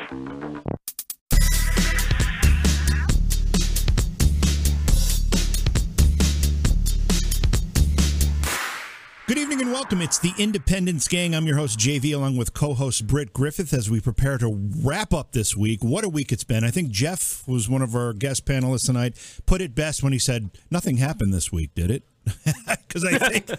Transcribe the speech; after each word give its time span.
Evening 0.00 0.30
and 0.30 0.37
welcome. 9.78 10.02
It's 10.02 10.18
the 10.18 10.34
Independence 10.38 11.06
Gang. 11.06 11.36
I'm 11.36 11.46
your 11.46 11.56
host, 11.56 11.78
JV, 11.78 12.12
along 12.12 12.36
with 12.36 12.52
co 12.52 12.74
host 12.74 13.06
Britt 13.06 13.32
Griffith, 13.32 13.72
as 13.72 13.88
we 13.88 14.00
prepare 14.00 14.36
to 14.38 14.72
wrap 14.82 15.14
up 15.14 15.30
this 15.30 15.56
week. 15.56 15.84
What 15.84 16.02
a 16.02 16.08
week 16.08 16.32
it's 16.32 16.42
been. 16.42 16.64
I 16.64 16.72
think 16.72 16.90
Jeff 16.90 17.46
was 17.46 17.68
one 17.68 17.80
of 17.80 17.94
our 17.94 18.12
guest 18.12 18.44
panelists 18.44 18.86
tonight, 18.86 19.14
put 19.46 19.60
it 19.60 19.76
best 19.76 20.02
when 20.02 20.12
he 20.12 20.18
said, 20.18 20.50
Nothing 20.68 20.96
happened 20.96 21.32
this 21.32 21.52
week, 21.52 21.76
did 21.76 21.92
it? 21.92 22.02
Because 22.88 23.04
I 23.04 23.18
think 23.18 23.50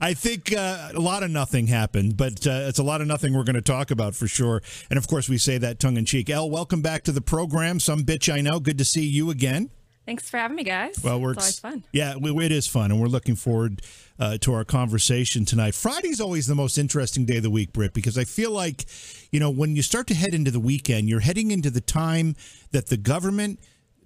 I 0.00 0.14
think 0.14 0.52
uh, 0.52 0.90
a 0.94 1.00
lot 1.00 1.22
of 1.22 1.30
nothing 1.30 1.68
happened, 1.68 2.16
but 2.16 2.44
uh, 2.44 2.66
it's 2.68 2.80
a 2.80 2.82
lot 2.82 3.00
of 3.00 3.06
nothing 3.06 3.32
we're 3.32 3.44
going 3.44 3.54
to 3.54 3.62
talk 3.62 3.92
about 3.92 4.16
for 4.16 4.26
sure. 4.26 4.60
And 4.90 4.98
of 4.98 5.06
course, 5.06 5.28
we 5.28 5.38
say 5.38 5.58
that 5.58 5.78
tongue 5.78 5.96
in 5.96 6.04
cheek. 6.04 6.28
L, 6.28 6.50
welcome 6.50 6.82
back 6.82 7.04
to 7.04 7.12
the 7.12 7.20
program. 7.20 7.78
Some 7.78 8.00
bitch 8.00 8.30
I 8.32 8.40
know. 8.40 8.58
Good 8.58 8.78
to 8.78 8.84
see 8.84 9.06
you 9.06 9.30
again. 9.30 9.70
Thanks 10.06 10.28
for 10.28 10.36
having 10.36 10.56
me, 10.56 10.64
guys. 10.64 10.98
Well, 11.02 11.20
we're 11.20 11.32
it's 11.32 11.40
always 11.40 11.58
fun. 11.60 11.84
Yeah, 11.92 12.16
it 12.20 12.52
is 12.52 12.66
fun, 12.66 12.90
and 12.90 13.00
we're 13.00 13.06
looking 13.06 13.36
forward 13.36 13.80
uh, 14.18 14.38
to 14.38 14.54
our 14.54 14.64
conversation 14.64 15.44
tonight. 15.44 15.74
Friday's 15.74 16.20
always 16.20 16.46
the 16.46 16.54
most 16.54 16.78
interesting 16.78 17.24
day 17.24 17.38
of 17.38 17.42
the 17.42 17.50
week, 17.50 17.72
Britt, 17.72 17.94
because 17.94 18.16
I 18.16 18.24
feel 18.24 18.50
like, 18.50 18.86
you 19.30 19.40
know, 19.40 19.50
when 19.50 19.76
you 19.76 19.82
start 19.82 20.06
to 20.08 20.14
head 20.14 20.34
into 20.34 20.50
the 20.50 20.60
weekend, 20.60 21.08
you're 21.08 21.20
heading 21.20 21.50
into 21.50 21.70
the 21.70 21.80
time 21.80 22.36
that 22.72 22.86
the 22.86 22.96
government 22.96 23.58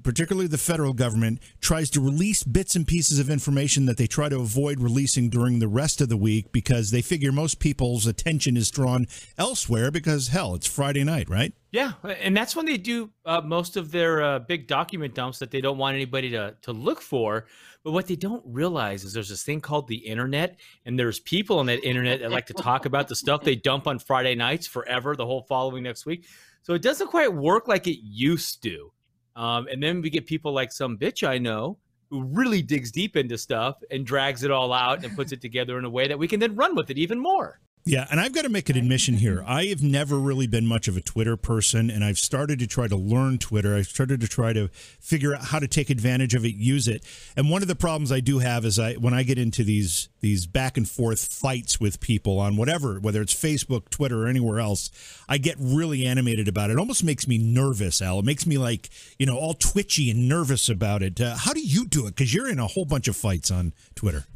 particularly 0.03 0.49
the 0.49 0.59
federal 0.59 0.93
government, 0.93 1.41
tries 1.61 1.91
to 1.91 2.01
release 2.01 2.43
bits 2.43 2.75
and 2.75 2.87
pieces 2.87 3.19
of 3.19 3.29
information 3.29 3.87
that 3.87 3.97
they 3.97 4.07
try 4.07 4.29
to 4.29 4.37
avoid 4.37 4.81
releasing 4.81 5.29
during 5.29 5.59
the 5.59 5.69
rest 5.69 6.01
of 6.01 6.09
the 6.09 6.17
week 6.17 6.53
because 6.53 6.91
they 6.91 7.03
figure 7.03 7.33
most 7.33 7.59
people's 7.59 8.07
attention 8.07 8.57
is 8.57 8.71
drawn 8.71 9.07
elsewhere 9.37 9.91
because, 9.91 10.29
hell, 10.29 10.55
it's 10.55 10.67
Friday 10.67 11.05
night, 11.05 11.29
right? 11.29 11.53
Yeah, 11.73 11.93
and 12.03 12.37
that's 12.37 12.57
when 12.57 12.65
they 12.65 12.79
do 12.79 13.11
uh, 13.27 13.43
most 13.43 13.77
of 13.77 13.91
their 13.91 14.23
uh, 14.23 14.39
big 14.39 14.67
document 14.67 15.15
dumps 15.15 15.39
that 15.41 15.51
they 15.51 15.61
don't 15.61 15.79
want 15.79 15.95
anybody 15.95 16.31
to, 16.31 16.55
to 16.63 16.73
look 16.73 17.03
for. 17.03 17.47
But 17.89 17.95
what 17.95 18.07
they 18.07 18.17
don't 18.17 18.43
realize 18.45 19.03
is 19.03 19.15
there's 19.15 19.31
this 19.31 19.45
thing 19.45 19.63
called 19.63 19.89
the 19.89 19.97
internet, 19.97 20.59
and 20.85 20.99
there's 20.99 21.21
people 21.21 21.59
on 21.59 21.65
that 21.67 21.83
internet 21.83 22.21
that 22.21 22.31
like 22.31 22.45
to 22.49 22.53
talk 22.53 22.85
about 22.85 23.09
the 23.09 23.17
stuff 23.17 23.43
they 23.43 23.57
dump 23.57 23.87
on 23.87 23.99
Friday 23.99 24.35
nights 24.35 24.67
forever, 24.67 25.17
the 25.17 25.25
whole 25.25 25.41
following 25.49 25.85
next 25.85 26.05
week. 26.05 26.27
So 26.65 26.75
it 26.75 26.83
doesn't 26.83 27.09
quite 27.09 27.33
work 27.33 27.67
like 27.67 27.87
it 27.87 28.01
used 28.03 28.63
to. 28.65 28.93
Um, 29.37 29.69
and 29.69 29.83
then 29.83 30.03
we 30.03 30.11
get 30.11 30.27
people 30.27 30.53
like 30.53 30.71
some 30.71 30.99
bitch 30.99 31.27
I 31.27 31.39
know 31.39 31.79
who 32.11 32.25
really 32.25 32.61
digs 32.61 32.93
deep 32.93 33.17
into 33.17 33.39
stuff 33.39 33.79
and 33.91 34.05
drags 34.05 34.43
it 34.43 34.51
all 34.51 34.75
out 34.75 35.03
and 35.03 35.17
puts 35.17 35.33
it 35.33 35.41
together 35.41 35.79
in 35.79 35.87
a 35.87 35.91
way 35.91 36.09
that 36.09 36.19
we 36.19 36.29
can 36.29 36.41
then 36.41 36.57
run 36.57 36.77
with 36.77 36.91
it 36.91 36.99
even 36.99 37.19
more. 37.19 37.59
Yeah, 37.89 38.07
and 38.11 38.21
I've 38.21 38.35
got 38.35 38.43
to 38.43 38.51
make 38.51 38.69
an 38.69 38.77
admission 38.77 39.15
here. 39.15 39.43
I 39.47 39.65
have 39.69 39.83
never 39.83 40.19
really 40.19 40.47
been 40.47 40.67
much 40.67 40.89
of 40.89 40.99
a 40.99 41.01
Twitter 41.01 41.39
person, 41.39 41.89
and 41.89 42.05
I've 42.05 42.19
started 42.19 42.59
to 42.59 42.67
try 42.67 42.87
to 42.87 42.97
learn 42.97 43.39
Twitter. 43.39 43.75
I've 43.75 43.87
started 43.87 44.21
to 44.21 44.29
try 44.29 44.53
to 44.53 44.69
figure 45.01 45.35
out 45.35 45.47
how 45.47 45.59
to 45.59 45.67
take 45.67 45.89
advantage 45.89 46.35
of 46.35 46.45
it, 46.45 46.55
use 46.55 46.87
it. 46.87 47.03
And 47.35 47.49
one 47.49 47.63
of 47.63 47.69
the 47.69 47.75
problems 47.75 48.13
I 48.13 48.21
do 48.21 48.41
have 48.41 48.67
is 48.67 48.79
I 48.79 48.97
when 48.97 49.15
I 49.15 49.23
get 49.23 49.39
into 49.39 49.65
these 49.65 50.11
these 50.21 50.47
back 50.47 50.77
and 50.77 50.87
forth 50.87 51.33
fights 51.33 51.81
with 51.81 51.99
people 51.99 52.39
on 52.39 52.59
whatever, 52.59 53.01
whether 53.01 53.23
it's 53.23 53.33
Facebook, 53.33 53.89
Twitter, 53.89 54.25
or 54.25 54.27
anywhere 54.27 54.61
else, 54.61 54.91
I 55.27 55.39
get 55.39 55.57
really 55.59 56.05
animated 56.05 56.47
about 56.47 56.69
it. 56.69 56.75
It 56.75 56.79
almost 56.79 57.05
makes 57.05 57.27
me 57.27 57.39
nervous, 57.39 58.03
Al. 58.03 58.19
It 58.19 58.27
makes 58.27 58.47
me 58.47 58.59
like 58.59 58.91
you 59.19 59.25
know 59.25 59.39
all 59.39 59.55
twitchy 59.55 60.11
and 60.11 60.29
nervous 60.29 60.69
about 60.69 61.03
it. 61.03 61.23
Uh, 61.23 61.37
how 61.39 61.55
do 61.55 61.67
you 61.67 61.87
do 61.87 62.07
it? 62.07 62.17
Because 62.17 62.35
you're 62.35 62.51
in 62.51 62.59
a 62.59 62.67
whole 62.67 62.85
bunch 62.85 63.09
of 63.09 63.17
fights 63.17 63.51
on 63.51 63.73
Twitter. 63.95 64.27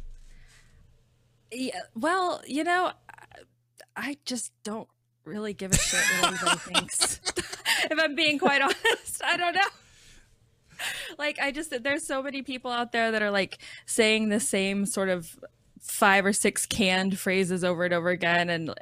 Yeah, 1.51 1.81
well, 1.93 2.41
you 2.47 2.63
know, 2.63 2.93
I 3.95 4.17
just 4.25 4.51
don't 4.63 4.87
really 5.25 5.53
give 5.53 5.71
a 5.71 5.77
shit 5.77 5.99
what 6.19 6.33
anybody 6.33 6.57
thinks. 6.57 7.21
if 7.91 7.99
I'm 7.99 8.15
being 8.15 8.39
quite 8.39 8.61
honest, 8.61 9.23
I 9.23 9.37
don't 9.37 9.55
know. 9.55 9.61
Like 11.17 11.39
I 11.39 11.51
just 11.51 11.73
there's 11.83 12.05
so 12.05 12.21
many 12.21 12.41
people 12.41 12.69
out 12.69 12.91
there 12.91 13.11
that 13.11 13.21
are 13.21 13.31
like 13.31 13.59
saying 13.85 14.29
the 14.29 14.39
same 14.39 14.85
sort 14.85 15.09
of 15.09 15.37
five 15.79 16.25
or 16.25 16.33
six 16.33 16.65
canned 16.65 17.19
phrases 17.19 17.63
over 17.63 17.85
and 17.85 17.93
over 17.93 18.09
again 18.09 18.49
and 18.49 18.73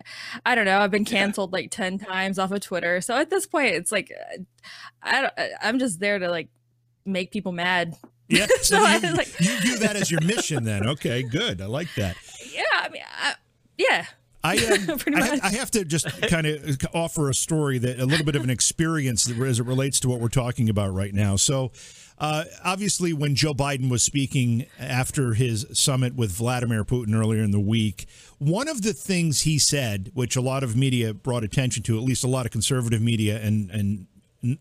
I 0.45 0.55
don't 0.55 0.65
know, 0.65 0.79
I've 0.79 0.91
been 0.91 1.05
canceled 1.05 1.51
like 1.51 1.69
10 1.71 1.99
times 1.99 2.39
off 2.39 2.51
of 2.51 2.61
Twitter. 2.61 3.01
So 3.01 3.15
at 3.15 3.29
this 3.29 3.45
point 3.45 3.75
it's 3.75 3.91
like 3.91 4.11
I 5.03 5.21
don't 5.21 5.33
I'm 5.61 5.77
just 5.77 5.99
there 5.99 6.17
to 6.17 6.29
like 6.29 6.49
make 7.05 7.31
people 7.31 7.51
mad. 7.51 7.95
Yeah, 8.29 8.47
so, 8.61 8.83
so 8.83 9.07
you, 9.07 9.13
like, 9.13 9.39
you 9.41 9.59
view 9.59 9.77
that 9.79 9.97
as 9.97 10.09
your 10.09 10.21
mission 10.21 10.63
then. 10.63 10.87
Okay, 10.87 11.21
good. 11.21 11.59
I 11.59 11.65
like 11.65 11.93
that. 11.95 12.15
Yeah, 12.53 12.61
I 12.75 12.87
mean, 12.87 13.03
I, 13.05 13.33
yeah, 13.77 14.05
I, 14.43 14.57
um, 14.89 14.99
I, 15.15 15.39
I, 15.43 15.49
have 15.49 15.71
to 15.71 15.85
just 15.85 16.07
kind 16.23 16.47
of 16.47 16.77
offer 16.93 17.29
a 17.29 17.33
story 17.33 17.77
that 17.79 17.99
a 17.99 18.05
little 18.05 18.25
bit 18.25 18.35
of 18.35 18.43
an 18.43 18.49
experience 18.49 19.29
as 19.29 19.59
it 19.59 19.65
relates 19.65 19.99
to 20.01 20.09
what 20.09 20.19
we're 20.19 20.29
talking 20.29 20.69
about 20.69 20.93
right 20.93 21.13
now. 21.13 21.35
So, 21.35 21.71
uh, 22.17 22.45
obviously, 22.63 23.13
when 23.13 23.33
Joe 23.33 23.53
Biden 23.53 23.89
was 23.89 24.03
speaking 24.03 24.67
after 24.79 25.33
his 25.33 25.65
summit 25.73 26.15
with 26.15 26.31
Vladimir 26.31 26.83
Putin 26.83 27.15
earlier 27.15 27.41
in 27.41 27.49
the 27.49 27.59
week, 27.59 28.05
one 28.37 28.67
of 28.67 28.83
the 28.83 28.93
things 28.93 29.41
he 29.41 29.57
said, 29.57 30.11
which 30.13 30.35
a 30.35 30.41
lot 30.41 30.63
of 30.63 30.75
media 30.75 31.15
brought 31.15 31.43
attention 31.43 31.81
to, 31.83 31.97
at 31.97 32.03
least 32.03 32.23
a 32.23 32.27
lot 32.27 32.45
of 32.45 32.51
conservative 32.51 33.01
media 33.01 33.39
and 33.41 33.71
and 33.71 34.05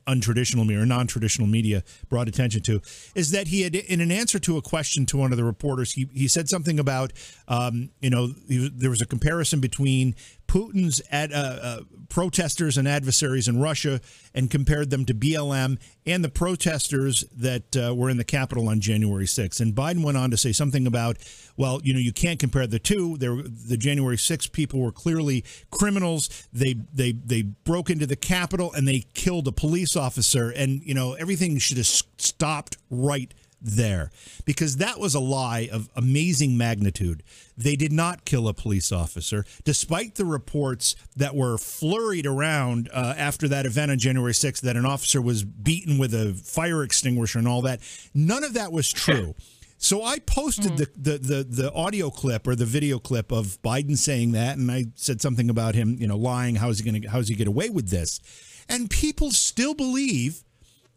untraditional 0.07 0.67
media 0.67 0.83
or 0.83 0.87
non-traditional 0.87 1.49
media 1.49 1.83
brought 2.09 2.29
attention 2.29 2.61
to 2.61 2.81
is 3.15 3.31
that 3.31 3.49
he 3.49 3.63
had 3.63 3.75
in 3.75 4.01
an 4.01 4.11
answer 4.11 4.39
to 4.39 4.59
a 4.59 4.63
question 4.63 5.07
to 5.07 5.17
one 5.17 5.33
of 5.33 5.39
the 5.39 5.45
reporters 5.45 5.93
he, 5.93 6.09
he 6.13 6.29
said 6.29 6.49
something 6.49 6.79
about 6.79 7.13
um, 7.49 7.91
you 8.01 8.11
know 8.11 8.35
he, 8.47 8.69
there 8.69 8.91
was 8.91 9.01
a 9.01 9.07
comparison 9.07 9.59
between 9.59 10.15
Putin's 10.51 11.01
ad, 11.13 11.33
uh, 11.33 11.37
uh, 11.37 11.81
protesters 12.09 12.77
and 12.77 12.89
adversaries 12.89 13.47
in 13.47 13.61
Russia 13.61 14.01
and 14.35 14.51
compared 14.51 14.91
them 14.91 15.05
to 15.05 15.15
BLM 15.15 15.79
and 16.05 16.25
the 16.25 16.29
protesters 16.29 17.25
that 17.37 17.77
uh, 17.77 17.95
were 17.95 18.11
in 18.11 18.17
the 18.17 18.25
Capitol 18.25 18.69
on 18.69 18.81
January 18.81 19.27
6th. 19.27 19.61
And 19.61 19.77
Biden 19.77 20.03
went 20.03 20.17
on 20.17 20.33
to 20.33 20.37
say 20.37 20.51
something 20.51 20.89
about, 20.89 21.19
well, 21.57 21.81
you 21.85 21.93
know, 21.93 22.01
you 22.01 22.13
can't 22.13 22.41
compare 22.41 22.67
the 22.67 22.81
two. 22.81 23.17
There, 23.17 23.37
the 23.37 23.77
January 23.77 24.17
6th 24.17 24.51
people 24.51 24.81
were 24.81 24.91
clearly 24.91 25.45
criminals. 25.71 26.49
They 26.53 26.75
they 26.93 27.13
they 27.13 27.43
broke 27.43 27.89
into 27.89 28.07
the 28.07 28.17
Capitol 28.17 28.73
and 28.73 28.89
they 28.89 29.05
killed 29.15 29.47
a 29.47 29.53
police 29.53 29.95
officer. 29.95 30.51
And 30.51 30.83
you 30.83 30.95
know, 30.95 31.13
everything 31.13 31.59
should 31.59 31.77
have 31.77 31.87
stopped 31.87 32.77
right 32.91 33.33
there 33.61 34.11
because 34.45 34.77
that 34.77 34.99
was 34.99 35.15
a 35.15 35.21
lie 35.21 35.69
of 35.71 35.89
amazing 35.97 36.57
magnitude. 36.57 37.23
They 37.57 37.77
did 37.77 37.93
not 37.93 38.25
kill 38.25 38.49
a 38.49 38.55
police 38.55 38.91
officer, 38.91 39.45
despite 39.65 40.15
the 40.15 40.25
reports 40.25 40.97
that 41.17 41.35
were 41.35 41.59
flurried 41.59 42.27
around 42.27 42.89
uh, 42.93 43.15
after 43.17 43.49
that 43.49 43.67
event 43.67 43.91
on 43.91 43.99
January 43.99 44.33
6th 44.33 44.61
that 44.63 44.77
an 44.77 44.87
officer 44.87 45.21
was 45.21 45.45
beaten 45.45 45.99
with 45.99 46.15
a 46.15 46.33
fire 46.35 46.83
extinguisher 46.83 47.39
and 47.39 47.49
all 47.49 47.63
that. 47.63 47.81
None 48.15 48.45
of 48.45 48.55
that 48.55 48.73
was 48.73 48.89
true. 48.93 49.35
So 49.83 50.05
I 50.05 50.19
posted 50.19 50.73
mm. 50.73 50.77
the, 50.77 50.89
the, 50.95 51.19
the 51.19 51.45
the 51.45 51.73
audio 51.73 52.11
clip 52.11 52.47
or 52.47 52.55
the 52.55 52.67
video 52.67 52.99
clip 52.99 53.33
of 53.33 53.61
Biden 53.63 53.97
saying 53.97 54.33
that, 54.33 54.59
and 54.59 54.71
I 54.71 54.85
said 54.95 55.23
something 55.23 55.49
about 55.49 55.75
him, 55.75 55.97
you 55.99 56.07
know, 56.07 56.19
lying. 56.19 56.57
How 56.57 56.69
is 56.69 56.81
he 56.81 56.91
going 56.91 57.01
to 57.01 57.09
how 57.09 57.17
does 57.17 57.29
he 57.29 57.35
get 57.35 57.49
away 57.49 57.71
with 57.71 57.89
this? 57.89 58.21
And 58.69 58.91
people 58.91 59.31
still 59.31 59.73
believe 59.73 60.45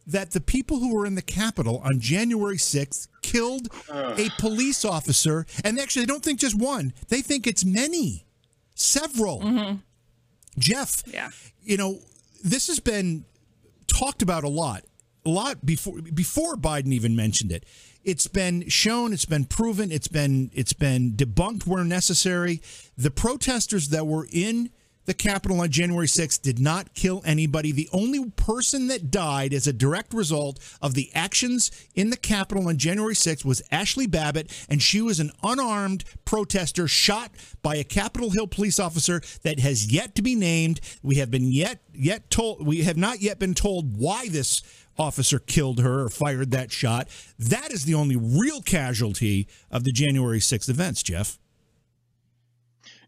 that 0.05 0.31
the 0.31 0.41
people 0.41 0.79
who 0.79 0.93
were 0.93 1.05
in 1.05 1.15
the 1.15 1.21
Capitol 1.21 1.81
on 1.83 1.99
January 1.99 2.57
6th 2.57 3.07
killed 3.21 3.69
a 3.89 4.29
police 4.37 4.83
officer. 4.83 5.45
And 5.63 5.79
actually, 5.79 6.03
they 6.03 6.07
don't 6.07 6.23
think 6.23 6.39
just 6.39 6.57
one, 6.57 6.93
they 7.09 7.21
think 7.21 7.47
it's 7.47 7.63
many, 7.65 8.25
several. 8.75 9.41
Mm-hmm. 9.41 9.75
Jeff, 10.59 11.03
yeah. 11.07 11.29
you 11.63 11.77
know, 11.77 11.99
this 12.43 12.67
has 12.67 12.79
been 12.79 13.25
talked 13.87 14.21
about 14.21 14.43
a 14.43 14.49
lot, 14.49 14.83
a 15.25 15.29
lot 15.29 15.65
before 15.65 16.01
before 16.01 16.55
Biden 16.55 16.91
even 16.91 17.15
mentioned 17.15 17.51
it. 17.51 17.65
It's 18.03 18.27
been 18.27 18.67
shown, 18.67 19.13
it's 19.13 19.25
been 19.25 19.45
proven, 19.45 19.91
it's 19.91 20.09
been 20.09 20.51
it's 20.53 20.73
been 20.73 21.13
debunked 21.13 21.65
where 21.65 21.83
necessary. 21.83 22.61
The 22.97 23.09
protesters 23.09 23.89
that 23.89 24.05
were 24.05 24.27
in 24.31 24.69
the 25.05 25.13
Capitol 25.13 25.61
on 25.61 25.69
January 25.69 26.07
6th 26.07 26.41
did 26.41 26.59
not 26.59 26.93
kill 26.93 27.21
anybody. 27.25 27.71
The 27.71 27.89
only 27.91 28.29
person 28.31 28.87
that 28.87 29.11
died 29.11 29.53
as 29.53 29.67
a 29.67 29.73
direct 29.73 30.13
result 30.13 30.59
of 30.81 30.93
the 30.93 31.09
actions 31.13 31.71
in 31.95 32.09
the 32.09 32.17
Capitol 32.17 32.67
on 32.67 32.77
January 32.77 33.15
6th 33.15 33.45
was 33.45 33.61
Ashli 33.71 34.09
Babbitt, 34.09 34.65
and 34.69 34.81
she 34.81 35.01
was 35.01 35.19
an 35.19 35.31
unarmed 35.43 36.03
protester 36.25 36.87
shot 36.87 37.31
by 37.61 37.75
a 37.75 37.83
Capitol 37.83 38.31
Hill 38.31 38.47
police 38.47 38.79
officer 38.79 39.21
that 39.43 39.59
has 39.59 39.91
yet 39.91 40.15
to 40.15 40.21
be 40.21 40.35
named. 40.35 40.79
We 41.01 41.15
have 41.15 41.31
been 41.31 41.51
yet 41.51 41.81
yet 41.93 42.29
told 42.29 42.65
we 42.65 42.83
have 42.83 42.97
not 42.97 43.21
yet 43.21 43.39
been 43.39 43.53
told 43.53 43.97
why 43.97 44.27
this 44.27 44.61
officer 44.97 45.39
killed 45.39 45.79
her 45.79 46.01
or 46.01 46.09
fired 46.09 46.51
that 46.51 46.71
shot. 46.71 47.07
That 47.39 47.71
is 47.71 47.85
the 47.85 47.95
only 47.95 48.15
real 48.15 48.61
casualty 48.61 49.47
of 49.71 49.83
the 49.83 49.91
January 49.91 50.39
6th 50.39 50.69
events, 50.69 51.03
Jeff. 51.03 51.39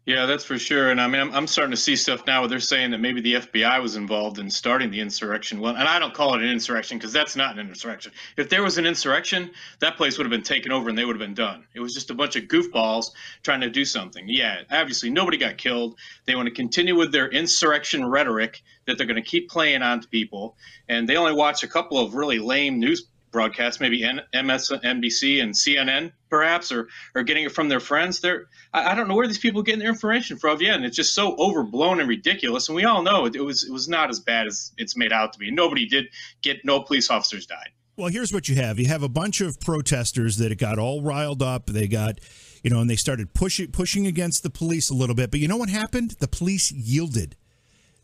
Yeah, 0.06 0.26
that's 0.26 0.44
for 0.44 0.56
sure. 0.56 0.92
And 0.92 1.00
I 1.00 1.08
mean, 1.08 1.20
I'm, 1.20 1.32
I'm 1.34 1.46
starting 1.48 1.72
to 1.72 1.76
see 1.76 1.96
stuff 1.96 2.28
now 2.28 2.40
where 2.40 2.48
they're 2.48 2.60
saying 2.60 2.92
that 2.92 2.98
maybe 2.98 3.20
the 3.20 3.34
FBI 3.34 3.82
was 3.82 3.96
involved 3.96 4.38
in 4.38 4.48
starting 4.48 4.92
the 4.92 5.00
insurrection. 5.00 5.58
Well, 5.58 5.74
and 5.74 5.88
I 5.88 5.98
don't 5.98 6.14
call 6.14 6.34
it 6.34 6.42
an 6.42 6.48
insurrection 6.48 6.96
because 6.96 7.12
that's 7.12 7.34
not 7.34 7.58
an 7.58 7.66
insurrection. 7.66 8.12
If 8.36 8.48
there 8.48 8.62
was 8.62 8.78
an 8.78 8.86
insurrection, 8.86 9.50
that 9.80 9.96
place 9.96 10.16
would 10.16 10.24
have 10.24 10.30
been 10.30 10.44
taken 10.44 10.70
over 10.70 10.88
and 10.88 10.96
they 10.96 11.04
would 11.04 11.16
have 11.16 11.26
been 11.26 11.34
done. 11.34 11.66
It 11.74 11.80
was 11.80 11.92
just 11.92 12.10
a 12.10 12.14
bunch 12.14 12.36
of 12.36 12.44
goofballs 12.44 13.06
trying 13.42 13.62
to 13.62 13.68
do 13.68 13.84
something. 13.84 14.28
Yeah, 14.28 14.60
obviously 14.70 15.10
nobody 15.10 15.38
got 15.38 15.58
killed. 15.58 15.98
They 16.24 16.36
want 16.36 16.46
to 16.46 16.54
continue 16.54 16.94
with 16.94 17.10
their 17.10 17.26
insurrection 17.28 18.06
rhetoric 18.06 18.62
that 18.86 18.98
they're 18.98 19.08
going 19.08 19.20
to 19.20 19.28
keep 19.28 19.50
playing 19.50 19.82
on 19.82 20.02
to 20.02 20.08
people. 20.08 20.56
And 20.88 21.08
they 21.08 21.16
only 21.16 21.34
watch 21.34 21.64
a 21.64 21.68
couple 21.68 21.98
of 21.98 22.14
really 22.14 22.38
lame 22.38 22.78
news 22.78 23.08
broadcasts, 23.36 23.80
maybe 23.80 24.00
MSNBC 24.00 25.42
and 25.42 25.52
CNN, 25.52 26.10
perhaps, 26.30 26.72
or 26.72 26.88
or 27.14 27.22
getting 27.22 27.44
it 27.44 27.52
from 27.52 27.68
their 27.68 27.80
friends. 27.80 28.20
They're 28.20 28.46
I, 28.72 28.92
I, 28.92 28.94
don't 28.94 29.08
know 29.08 29.14
where 29.14 29.26
these 29.26 29.36
people 29.38 29.60
are 29.60 29.64
getting 29.64 29.80
their 29.80 29.90
information 29.90 30.38
from. 30.38 30.58
Yeah, 30.62 30.74
and 30.74 30.86
it's 30.86 30.96
just 30.96 31.14
so 31.14 31.36
overblown 31.36 32.00
and 32.00 32.08
ridiculous. 32.08 32.70
And 32.70 32.76
we 32.76 32.84
all 32.84 33.02
know 33.02 33.26
it, 33.26 33.36
it 33.36 33.42
was 33.42 33.62
it 33.62 33.70
was 33.70 33.88
not 33.88 34.08
as 34.08 34.20
bad 34.20 34.46
as 34.46 34.72
it's 34.78 34.96
made 34.96 35.12
out 35.12 35.34
to 35.34 35.38
be. 35.38 35.50
Nobody 35.50 35.86
did 35.86 36.06
get 36.40 36.64
no 36.64 36.80
police 36.80 37.10
officers 37.10 37.44
died. 37.44 37.68
Well, 37.98 38.08
here's 38.08 38.32
what 38.32 38.48
you 38.48 38.54
have. 38.56 38.78
You 38.78 38.86
have 38.86 39.02
a 39.02 39.08
bunch 39.08 39.42
of 39.42 39.60
protesters 39.60 40.38
that 40.38 40.56
got 40.58 40.78
all 40.78 41.02
riled 41.02 41.42
up. 41.42 41.66
They 41.66 41.88
got, 41.88 42.20
you 42.62 42.70
know, 42.70 42.80
and 42.80 42.88
they 42.88 42.96
started 42.96 43.34
pushing 43.34 43.70
pushing 43.70 44.06
against 44.06 44.44
the 44.44 44.50
police 44.50 44.88
a 44.88 44.94
little 44.94 45.14
bit. 45.14 45.30
But 45.30 45.40
you 45.40 45.48
know 45.48 45.58
what 45.58 45.68
happened? 45.68 46.12
The 46.20 46.28
police 46.28 46.72
yielded. 46.72 47.36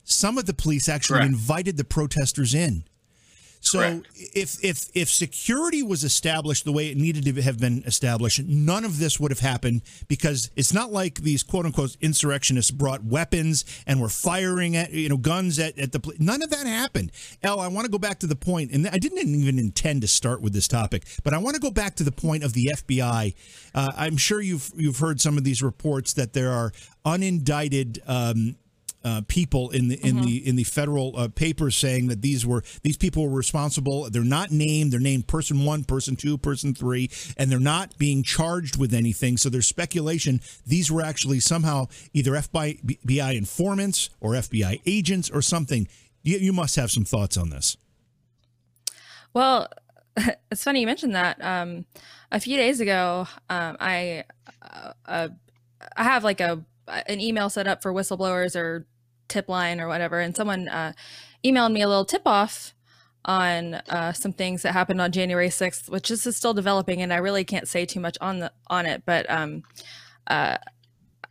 Some 0.04 0.36
of 0.36 0.44
the 0.44 0.54
police 0.54 0.90
actually 0.90 1.20
Correct. 1.20 1.32
invited 1.32 1.76
the 1.78 1.84
protesters 1.84 2.54
in. 2.54 2.84
So 3.62 3.78
Correct. 3.78 4.08
if 4.16 4.62
if 4.64 4.88
if 4.92 5.08
security 5.08 5.84
was 5.84 6.02
established 6.02 6.64
the 6.64 6.72
way 6.72 6.88
it 6.88 6.96
needed 6.96 7.24
to 7.26 7.42
have 7.42 7.60
been 7.60 7.84
established, 7.86 8.42
none 8.42 8.84
of 8.84 8.98
this 8.98 9.20
would 9.20 9.30
have 9.30 9.38
happened 9.38 9.82
because 10.08 10.50
it's 10.56 10.74
not 10.74 10.92
like 10.92 11.20
these 11.20 11.44
quote 11.44 11.64
unquote 11.64 11.96
insurrectionists 12.00 12.72
brought 12.72 13.04
weapons 13.04 13.64
and 13.86 14.00
were 14.00 14.08
firing 14.08 14.74
at 14.74 14.90
you 14.90 15.08
know 15.08 15.16
guns 15.16 15.60
at, 15.60 15.78
at 15.78 15.92
the 15.92 16.00
none 16.18 16.42
of 16.42 16.50
that 16.50 16.66
happened. 16.66 17.12
L, 17.44 17.60
I 17.60 17.68
want 17.68 17.84
to 17.84 17.90
go 17.90 17.98
back 17.98 18.18
to 18.18 18.26
the 18.26 18.34
point, 18.34 18.72
and 18.72 18.88
I 18.88 18.98
didn't 18.98 19.18
even 19.18 19.60
intend 19.60 20.02
to 20.02 20.08
start 20.08 20.42
with 20.42 20.52
this 20.52 20.66
topic, 20.66 21.04
but 21.22 21.32
I 21.32 21.38
want 21.38 21.54
to 21.54 21.60
go 21.60 21.70
back 21.70 21.94
to 21.96 22.02
the 22.02 22.12
point 22.12 22.42
of 22.42 22.54
the 22.54 22.72
FBI. 22.74 23.32
Uh, 23.76 23.92
I'm 23.96 24.16
sure 24.16 24.40
you've 24.40 24.72
you've 24.74 24.98
heard 24.98 25.20
some 25.20 25.38
of 25.38 25.44
these 25.44 25.62
reports 25.62 26.14
that 26.14 26.32
there 26.32 26.50
are 26.50 26.72
unindicted 27.06 28.00
um, 28.08 28.56
uh, 29.04 29.22
people 29.28 29.70
in 29.70 29.88
the 29.88 29.96
in 30.06 30.16
mm-hmm. 30.16 30.24
the 30.24 30.48
in 30.48 30.56
the 30.56 30.64
federal 30.64 31.16
uh, 31.16 31.28
papers 31.28 31.76
saying 31.76 32.08
that 32.08 32.22
these 32.22 32.46
were 32.46 32.62
these 32.82 32.96
people 32.96 33.28
were 33.28 33.36
responsible. 33.36 34.08
They're 34.10 34.22
not 34.22 34.50
named. 34.50 34.92
They're 34.92 35.00
named 35.00 35.26
person 35.26 35.64
one, 35.64 35.84
person 35.84 36.16
two, 36.16 36.38
person 36.38 36.74
three, 36.74 37.10
and 37.36 37.50
they're 37.50 37.58
not 37.58 37.98
being 37.98 38.22
charged 38.22 38.78
with 38.78 38.94
anything. 38.94 39.36
So 39.36 39.48
there's 39.48 39.66
speculation 39.66 40.40
these 40.66 40.90
were 40.90 41.02
actually 41.02 41.40
somehow 41.40 41.88
either 42.12 42.32
FBI 42.32 43.36
informants 43.36 44.10
or 44.20 44.32
FBI 44.32 44.80
agents 44.86 45.30
or 45.30 45.42
something. 45.42 45.88
You, 46.22 46.38
you 46.38 46.52
must 46.52 46.76
have 46.76 46.90
some 46.90 47.04
thoughts 47.04 47.36
on 47.36 47.50
this. 47.50 47.76
Well, 49.34 49.68
it's 50.50 50.62
funny 50.64 50.80
you 50.80 50.86
mentioned 50.86 51.14
that. 51.14 51.42
Um, 51.42 51.86
a 52.30 52.40
few 52.40 52.56
days 52.56 52.80
ago, 52.80 53.26
um, 53.50 53.76
I 53.80 54.24
uh, 54.62 54.92
uh 55.06 55.28
I 55.96 56.04
have 56.04 56.24
like 56.24 56.40
a 56.40 56.64
an 57.06 57.20
email 57.20 57.48
set 57.48 57.66
up 57.66 57.82
for 57.82 57.92
whistleblowers 57.92 58.56
or 58.56 58.86
tip 59.32 59.48
line 59.48 59.80
or 59.80 59.88
whatever, 59.88 60.20
and 60.20 60.36
someone 60.36 60.68
uh, 60.68 60.92
emailed 61.44 61.72
me 61.72 61.82
a 61.82 61.88
little 61.88 62.04
tip 62.04 62.22
off 62.26 62.74
on 63.24 63.74
uh, 63.74 64.12
some 64.12 64.32
things 64.32 64.62
that 64.62 64.72
happened 64.72 65.00
on 65.00 65.12
January 65.12 65.48
6th, 65.48 65.88
which 65.88 66.08
this 66.08 66.26
is 66.26 66.36
still 66.36 66.54
developing, 66.54 67.00
and 67.00 67.12
I 67.12 67.16
really 67.16 67.44
can't 67.44 67.68
say 67.68 67.86
too 67.86 68.00
much 68.00 68.18
on 68.20 68.40
the 68.40 68.52
on 68.66 68.86
it, 68.86 69.04
but 69.06 69.28
um, 69.30 69.62
uh, 70.26 70.58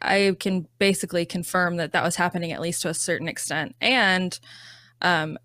I 0.02 0.36
can 0.40 0.68
basically 0.80 1.26
confirm 1.26 1.78
that 1.78 1.92
that 1.92 2.04
was 2.04 2.16
happening 2.16 2.52
at 2.52 2.62
least 2.62 2.82
to 2.84 2.90
a 2.90 2.94
certain 2.94 3.28
extent, 3.28 3.76
and 3.82 4.40
um, 5.02 5.38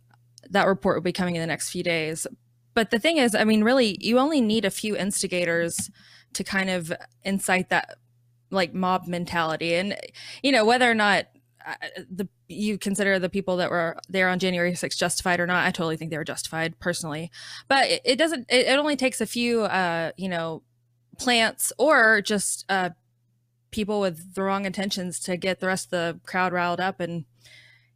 that 0.48 0.66
report 0.66 0.96
will 0.96 1.02
be 1.02 1.12
coming 1.12 1.34
in 1.34 1.40
the 1.40 1.46
next 1.46 1.70
few 1.70 1.82
days. 1.82 2.26
But 2.74 2.90
the 2.90 2.98
thing 2.98 3.16
is, 3.16 3.34
I 3.34 3.44
mean, 3.44 3.64
really, 3.64 3.96
you 4.00 4.18
only 4.18 4.40
need 4.40 4.64
a 4.64 4.70
few 4.70 4.96
instigators 4.96 5.90
to 6.34 6.44
kind 6.44 6.70
of 6.70 6.92
incite 7.24 7.70
that 7.70 7.96
like 8.50 8.72
mob 8.72 9.06
mentality, 9.06 9.74
and 9.74 9.96
you 10.42 10.52
know 10.52 10.64
whether 10.64 10.88
or 10.90 10.94
not 10.94 11.26
the 12.10 12.28
you 12.48 12.78
consider 12.78 13.18
the 13.18 13.28
people 13.28 13.56
that 13.56 13.70
were 13.70 13.96
there 14.08 14.28
on 14.28 14.38
January 14.38 14.72
6th 14.72 14.96
justified 14.96 15.40
or 15.40 15.46
not. 15.46 15.66
I 15.66 15.70
totally 15.70 15.96
think 15.96 16.10
they 16.10 16.18
were 16.18 16.24
justified 16.24 16.78
personally, 16.78 17.30
but 17.68 17.86
it, 17.86 18.02
it 18.04 18.16
doesn't. 18.16 18.46
It, 18.48 18.66
it, 18.66 18.78
only 18.78 18.96
takes 18.96 19.20
a 19.20 19.26
few, 19.26 19.62
uh, 19.62 20.12
you 20.16 20.28
know, 20.28 20.62
plants 21.18 21.72
or 21.78 22.20
just 22.20 22.64
uh, 22.68 22.90
people 23.70 24.00
with 24.00 24.34
the 24.34 24.42
wrong 24.42 24.64
intentions 24.64 25.18
to 25.20 25.36
get 25.36 25.60
the 25.60 25.66
rest 25.66 25.86
of 25.86 25.90
the 25.90 26.20
crowd 26.24 26.52
riled 26.52 26.80
up, 26.80 27.00
and 27.00 27.24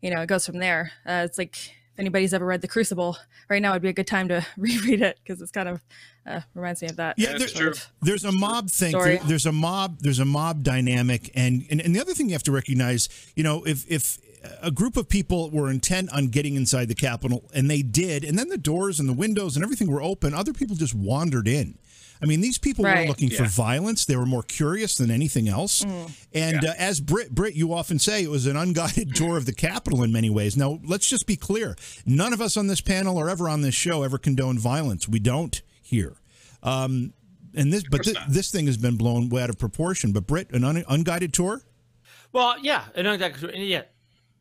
you 0.01 0.11
know, 0.11 0.21
it 0.21 0.27
goes 0.27 0.47
from 0.47 0.59
there. 0.59 0.93
Uh, 1.07 1.23
it's 1.25 1.39
like 1.39 1.75
anybody's 2.01 2.35
ever 2.35 2.47
read 2.47 2.63
The 2.63 2.69
Crucible, 2.69 3.17
right 3.49 3.63
now 3.63 3.73
would 3.73 3.83
be 3.83 3.89
a 3.89 3.93
good 3.93 4.07
time 4.07 4.29
to 4.29 4.45
reread 4.57 5.03
it 5.03 5.19
because 5.23 5.41
it's 5.41 5.53
kind 5.53 5.69
of 5.69 5.81
uh, 6.27 6.41
reminds 6.55 6.83
me 6.83 6.89
of 6.89 6.97
that. 6.97 7.19
Yeah, 7.19 7.39
there, 7.39 7.75
there's 8.03 8.25
a 8.25 8.33
mob 8.33 8.71
thing. 8.71 8.93
There, 8.93 9.19
there's 9.19 9.47
a 9.47 9.53
mob. 9.53 9.99
There's 10.01 10.19
a 10.19 10.25
mob 10.25 10.63
dynamic, 10.63 11.31
and, 11.35 11.65
and 11.71 11.81
and 11.81 11.95
the 11.95 12.01
other 12.01 12.15
thing 12.15 12.27
you 12.27 12.33
have 12.33 12.43
to 12.45 12.53
recognize, 12.53 13.09
you 13.37 13.43
know, 13.43 13.63
if 13.65 13.91
if 13.91 14.19
a 14.63 14.71
group 14.71 14.97
of 14.97 15.09
people 15.09 15.51
were 15.51 15.71
intent 15.71 16.11
on 16.13 16.29
getting 16.29 16.55
inside 16.55 16.89
the 16.89 16.95
Capitol, 16.95 17.51
and 17.55 17.71
they 17.71 17.83
did, 17.83 18.25
and 18.25 18.39
then 18.39 18.49
the 18.49 18.59
doors 18.59 18.99
and 18.99 19.09
the 19.09 19.13
windows 19.13 19.57
and 19.57 19.63
everything 19.63 19.91
were 19.91 20.03
open, 20.03 20.35
other 20.35 20.53
people 20.53 20.77
just 20.77 20.95
wandered 20.95 21.47
in. 21.47 21.79
I 22.23 22.27
mean, 22.27 22.41
these 22.41 22.59
people 22.59 22.85
right. 22.85 22.97
weren't 22.97 23.09
looking 23.09 23.31
yeah. 23.31 23.39
for 23.39 23.45
violence; 23.45 24.05
they 24.05 24.17
were 24.17 24.27
more 24.27 24.43
curious 24.43 24.97
than 24.97 25.11
anything 25.11 25.49
else. 25.49 25.83
Mm. 25.83 26.27
And 26.35 26.63
yeah. 26.63 26.71
uh, 26.71 26.75
as 26.77 27.01
Britt, 27.01 27.35
Britt, 27.35 27.55
you 27.55 27.73
often 27.73 27.99
say, 27.99 28.23
it 28.23 28.31
was 28.31 28.47
an 28.47 28.57
unguided 28.57 29.15
tour 29.15 29.37
of 29.37 29.47
the 29.47 29.53
Capitol 29.53 30.03
in 30.03 30.13
many 30.13 30.31
ways. 30.31 30.57
Now, 30.57 30.81
let's 30.85 31.09
just 31.09 31.27
be 31.27 31.37
clear: 31.37 31.77
none 32.05 32.33
of 32.33 32.41
us 32.41 32.57
on 32.57 32.67
this 32.67 32.81
panel 32.81 33.17
or 33.17 33.29
ever 33.31 33.49
on 33.49 33.63
this 33.63 33.75
show 33.75 34.03
ever 34.03 34.19
condone 34.19 34.59
violence. 34.59 35.09
We 35.09 35.19
don't 35.19 35.61
here. 35.83 36.17
Um, 36.63 37.15
and 37.55 37.73
this, 37.73 37.85
but 37.91 38.05
th- 38.05 38.17
this 38.29 38.51
thing 38.51 38.67
has 38.67 38.77
been 38.77 38.97
blown 38.97 39.29
way 39.29 39.43
out 39.43 39.51
of 39.51 39.59
proportion. 39.59 40.13
But 40.13 40.27
Britt, 40.27 40.51
an 40.53 40.65
un- 40.65 40.85
unguided 40.89 41.33
tour. 41.33 41.63
Well, 42.33 42.57
yeah, 42.61 42.85
an 42.95 43.07
unguided 43.07 43.41
tour. 43.41 43.53
Yeah, 43.53 43.83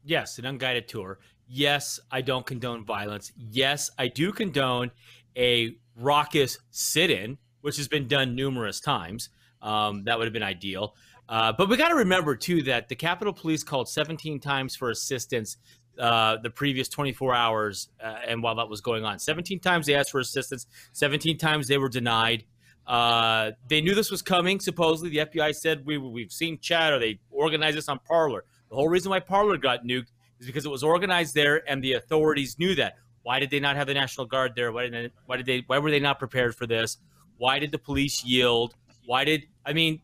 yes, 0.03 0.37
an 0.37 0.45
unguided 0.45 0.87
tour. 0.87 1.19
Yes, 1.47 1.99
I 2.11 2.21
don't 2.21 2.45
condone 2.45 2.85
violence. 2.85 3.31
Yes, 3.35 3.89
I 3.97 4.07
do 4.07 4.31
condone 4.31 4.91
a 5.35 5.75
raucous 5.95 6.59
sit-in, 6.69 7.37
which 7.61 7.77
has 7.77 7.87
been 7.87 8.07
done 8.07 8.35
numerous 8.35 8.79
times. 8.79 9.29
Um, 9.61 10.03
that 10.05 10.17
would 10.17 10.25
have 10.25 10.33
been 10.33 10.43
ideal. 10.43 10.95
Uh, 11.27 11.51
but 11.51 11.69
we 11.69 11.77
got 11.77 11.89
to 11.89 11.95
remember 11.95 12.35
too 12.35 12.63
that 12.63 12.89
the 12.89 12.95
Capitol 12.95 13.33
Police 13.33 13.63
called 13.63 13.87
17 13.87 14.39
times 14.39 14.75
for 14.75 14.89
assistance 14.89 15.57
uh, 15.99 16.37
the 16.41 16.49
previous 16.49 16.87
24 16.87 17.35
hours 17.35 17.89
uh, 18.01 18.15
and 18.25 18.41
while 18.41 18.55
that 18.55 18.69
was 18.69 18.79
going 18.79 19.03
on 19.03 19.19
17 19.19 19.59
times 19.59 19.85
they 19.85 19.95
asked 19.95 20.11
for 20.11 20.21
assistance 20.21 20.65
17 20.93 21.37
times 21.37 21.67
they 21.67 21.77
were 21.77 21.89
denied 21.89 22.45
uh, 22.87 23.51
they 23.67 23.81
knew 23.81 23.93
this 23.93 24.09
was 24.09 24.21
coming 24.21 24.61
supposedly 24.61 25.09
the 25.09 25.17
fbi 25.25 25.53
said 25.53 25.85
we, 25.85 25.97
we've 25.97 26.31
seen 26.31 26.57
chat 26.59 26.93
or 26.93 26.99
they 26.99 27.19
organized 27.29 27.75
this 27.75 27.89
on 27.89 27.99
Parler. 28.07 28.45
the 28.69 28.75
whole 28.75 28.87
reason 28.87 29.09
why 29.09 29.19
Parler 29.19 29.57
got 29.57 29.83
nuked 29.83 30.07
is 30.39 30.47
because 30.47 30.63
it 30.63 30.71
was 30.71 30.83
organized 30.83 31.35
there 31.35 31.69
and 31.69 31.83
the 31.83 31.91
authorities 31.93 32.57
knew 32.57 32.75
that 32.75 32.95
why 33.23 33.37
did 33.37 33.49
they 33.49 33.59
not 33.59 33.75
have 33.75 33.87
the 33.87 33.93
national 33.93 34.25
guard 34.25 34.53
there 34.55 34.71
why 34.71 34.83
did 34.83 34.93
they, 34.93 35.09
why 35.25 35.35
did 35.35 35.45
they 35.45 35.63
why 35.67 35.79
were 35.79 35.91
they 35.91 35.99
not 35.99 36.17
prepared 36.17 36.55
for 36.55 36.65
this 36.65 36.97
why 37.39 37.57
did 37.57 37.71
the 37.71 37.79
police 37.79 38.23
yield 38.23 38.75
why 39.05 39.23
did 39.23 39.47
i 39.65 39.73
mean 39.73 39.99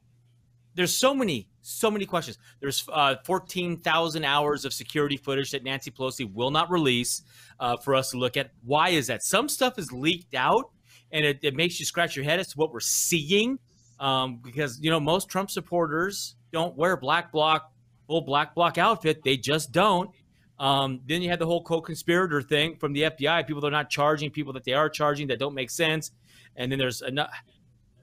there's 0.73 0.97
so 0.97 1.13
many 1.13 1.47
so 1.65 1.89
many 1.89 2.05
questions. 2.05 2.37
There's 2.59 2.87
uh, 2.91 3.15
14,000 3.25 4.23
hours 4.23 4.65
of 4.65 4.73
security 4.73 5.17
footage 5.17 5.51
that 5.51 5.63
Nancy 5.63 5.89
Pelosi 5.89 6.31
will 6.31 6.51
not 6.51 6.69
release 6.69 7.23
uh, 7.59 7.77
for 7.77 7.95
us 7.95 8.11
to 8.11 8.17
look 8.17 8.37
at. 8.37 8.51
Why 8.63 8.89
is 8.89 9.07
that? 9.07 9.23
Some 9.23 9.49
stuff 9.49 9.79
is 9.79 9.91
leaked 9.91 10.35
out, 10.35 10.69
and 11.11 11.25
it, 11.25 11.39
it 11.41 11.55
makes 11.55 11.79
you 11.79 11.85
scratch 11.85 12.15
your 12.15 12.23
head 12.23 12.39
as 12.39 12.49
to 12.49 12.57
what 12.57 12.71
we're 12.71 12.79
seeing. 12.79 13.59
Um, 13.99 14.41
because 14.43 14.79
you 14.81 14.91
know 14.91 14.99
most 14.99 15.29
Trump 15.29 15.49
supporters 15.49 16.35
don't 16.51 16.75
wear 16.75 16.97
black 16.97 17.31
bloc 17.31 17.71
full 18.07 18.21
black 18.21 18.53
bloc 18.53 18.77
outfit. 18.77 19.23
They 19.23 19.37
just 19.37 19.71
don't. 19.71 20.11
Um, 20.59 21.01
then 21.05 21.21
you 21.21 21.29
had 21.29 21.39
the 21.39 21.45
whole 21.45 21.63
co-conspirator 21.63 22.41
thing 22.41 22.75
from 22.77 22.93
the 22.93 23.03
FBI. 23.03 23.47
People 23.47 23.61
that 23.61 23.67
are 23.67 23.71
not 23.71 23.89
charging, 23.89 24.29
people 24.29 24.53
that 24.53 24.65
they 24.65 24.73
are 24.73 24.89
charging 24.89 25.27
that 25.27 25.39
don't 25.39 25.53
make 25.53 25.69
sense. 25.69 26.11
And 26.55 26.71
then 26.71 26.79
there's 26.79 27.01
enough. 27.01 27.31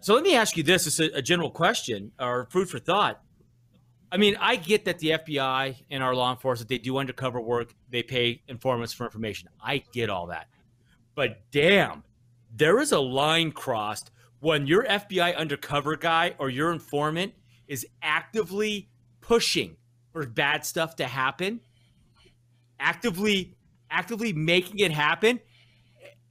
So 0.00 0.14
let 0.14 0.22
me 0.22 0.34
ask 0.34 0.56
you 0.56 0.62
this: 0.62 0.86
it's 0.86 1.00
a, 1.00 1.18
a 1.18 1.22
general 1.22 1.50
question 1.50 2.12
or 2.18 2.46
food 2.50 2.68
for 2.68 2.78
thought 2.78 3.22
I 4.12 4.18
mean, 4.18 4.36
I 4.38 4.56
get 4.56 4.84
that 4.84 4.98
the 4.98 5.08
FBI 5.08 5.84
and 5.90 6.02
our 6.02 6.14
law 6.14 6.30
enforcement 6.30 6.68
they 6.68 6.76
do 6.76 6.98
undercover 6.98 7.40
work. 7.40 7.74
They 7.88 8.02
pay 8.02 8.42
informants 8.46 8.92
for 8.92 9.04
information. 9.04 9.48
I 9.58 9.84
get 9.90 10.10
all 10.10 10.26
that, 10.26 10.48
but 11.14 11.50
damn, 11.50 12.04
there 12.54 12.78
is 12.78 12.92
a 12.92 13.00
line 13.00 13.52
crossed 13.52 14.10
when 14.40 14.66
your 14.66 14.84
FBI 14.84 15.34
undercover 15.34 15.96
guy 15.96 16.34
or 16.38 16.50
your 16.50 16.72
informant 16.72 17.32
is 17.66 17.86
actively 18.02 18.90
pushing 19.22 19.76
for 20.12 20.26
bad 20.26 20.66
stuff 20.66 20.94
to 20.96 21.06
happen, 21.06 21.60
actively, 22.78 23.56
actively 23.90 24.34
making 24.34 24.80
it 24.80 24.92
happen. 24.92 25.40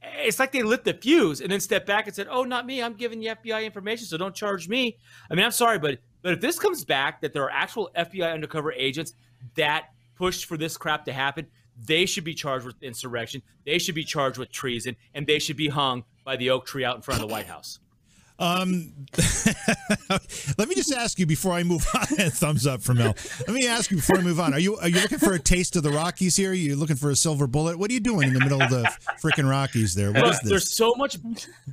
It's 0.02 0.38
like 0.38 0.52
they 0.52 0.62
lit 0.62 0.84
the 0.84 0.94
fuse 0.94 1.40
and 1.40 1.50
then 1.50 1.60
stepped 1.60 1.86
back 1.86 2.06
and 2.06 2.14
said, 2.14 2.26
"Oh, 2.28 2.42
not 2.42 2.66
me. 2.66 2.82
I'm 2.82 2.94
giving 2.94 3.20
the 3.20 3.28
FBI 3.28 3.64
information, 3.64 4.06
so 4.06 4.16
don't 4.16 4.34
charge 4.34 4.68
me." 4.68 4.98
I 5.30 5.34
mean, 5.34 5.44
I'm 5.44 5.52
sorry, 5.52 5.78
but 5.78 5.98
But 6.22 6.34
if 6.34 6.40
this 6.40 6.58
comes 6.58 6.84
back 6.84 7.20
that 7.20 7.32
there 7.32 7.42
are 7.42 7.50
actual 7.50 7.90
FBI 7.96 8.32
undercover 8.32 8.72
agents 8.72 9.14
that 9.56 9.86
pushed 10.14 10.44
for 10.44 10.56
this 10.56 10.76
crap 10.76 11.04
to 11.06 11.12
happen, 11.12 11.48
they 11.84 12.06
should 12.06 12.24
be 12.24 12.34
charged 12.34 12.64
with 12.64 12.80
insurrection. 12.82 13.42
They 13.64 13.78
should 13.78 13.94
be 13.96 14.04
charged 14.04 14.38
with 14.38 14.50
treason, 14.52 14.96
and 15.14 15.26
they 15.26 15.38
should 15.38 15.56
be 15.56 15.68
hung 15.68 16.04
by 16.24 16.36
the 16.36 16.50
oak 16.50 16.66
tree 16.66 16.84
out 16.84 16.96
in 16.96 17.02
front 17.02 17.20
of 17.20 17.28
the 17.28 17.32
White 17.32 17.46
House. 17.46 17.80
Um, 18.42 18.92
let 20.58 20.68
me 20.68 20.74
just 20.74 20.92
ask 20.92 21.16
you 21.20 21.26
before 21.26 21.52
I 21.52 21.62
move 21.62 21.86
on. 21.94 22.06
Thumbs 22.30 22.66
up 22.66 22.82
from 22.82 22.98
Mel. 22.98 23.14
Let 23.46 23.54
me 23.54 23.68
ask 23.68 23.88
you 23.92 23.98
before 23.98 24.18
I 24.18 24.22
move 24.22 24.40
on. 24.40 24.52
Are 24.52 24.58
you 24.58 24.76
are 24.78 24.88
you 24.88 25.00
looking 25.00 25.20
for 25.20 25.34
a 25.34 25.38
taste 25.38 25.76
of 25.76 25.84
the 25.84 25.90
Rockies 25.90 26.34
here? 26.34 26.50
Are 26.50 26.54
you 26.54 26.74
looking 26.74 26.96
for 26.96 27.10
a 27.10 27.16
silver 27.16 27.46
bullet? 27.46 27.78
What 27.78 27.88
are 27.90 27.94
you 27.94 28.00
doing 28.00 28.28
in 28.28 28.34
the 28.34 28.40
middle 28.40 28.60
of 28.60 28.68
the 28.68 28.82
freaking 29.22 29.48
Rockies 29.48 29.94
there? 29.94 30.10
What 30.10 30.26
is 30.26 30.40
this? 30.40 30.50
There's 30.50 30.74
so 30.74 30.92
much, 30.96 31.18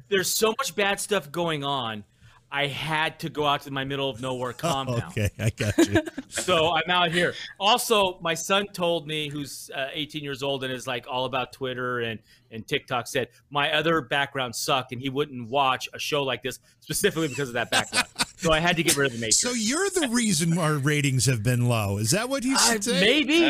there's 0.10 0.32
so 0.32 0.50
much 0.60 0.76
bad 0.76 1.00
stuff 1.00 1.32
going 1.32 1.64
on. 1.64 2.04
I 2.52 2.66
had 2.68 3.20
to 3.20 3.30
go 3.30 3.46
out 3.46 3.62
to 3.64 3.72
my 3.72 3.84
middle 3.84 4.10
of 4.10 4.22
nowhere 4.22 4.54
compound. 4.68 5.04
okay, 5.10 5.30
I 5.38 5.50
got 5.52 5.78
you. 5.88 6.02
so 6.30 6.72
I'm 6.74 6.90
out 6.90 7.12
here. 7.12 7.36
Also, 7.60 8.18
my 8.22 8.34
son 8.34 8.66
told 8.74 9.08
me, 9.08 9.30
who's 9.30 9.70
uh, 9.76 9.90
18 9.94 10.24
years 10.24 10.42
old 10.42 10.64
and 10.64 10.74
is 10.74 10.88
like 10.88 11.06
all 11.08 11.26
about 11.26 11.54
Twitter 11.54 12.00
and 12.00 12.20
and 12.52 12.68
TikTok, 12.68 13.06
said 13.06 13.28
my 13.52 13.72
other 13.74 14.02
background 14.02 14.56
sucked 14.56 14.92
and 14.92 15.00
he 15.00 15.10
wouldn't 15.10 15.48
watch 15.50 15.88
a 15.94 16.00
show 16.00 16.24
like 16.24 16.42
this 16.42 16.58
specifically 16.80 17.28
because 17.28 17.50
of 17.50 17.54
that 17.54 17.70
background. 17.70 18.08
so 18.38 18.52
I 18.52 18.60
had 18.60 18.76
to 18.78 18.84
get 18.84 18.98
rid 18.98 19.08
of 19.08 19.12
the 19.14 19.20
Matrix. 19.20 19.38
So 19.38 19.52
you're 19.52 19.88
the 19.92 20.08
reason 20.12 20.58
our 20.58 20.74
ratings 20.74 21.28
have 21.28 21.44
been 21.44 21.68
low. 21.70 21.98
Is 21.98 22.10
that 22.12 22.28
what 22.30 22.44
he's 22.44 22.58
Uh, 22.58 22.82
saying? 22.82 23.28
maybe. 23.28 23.46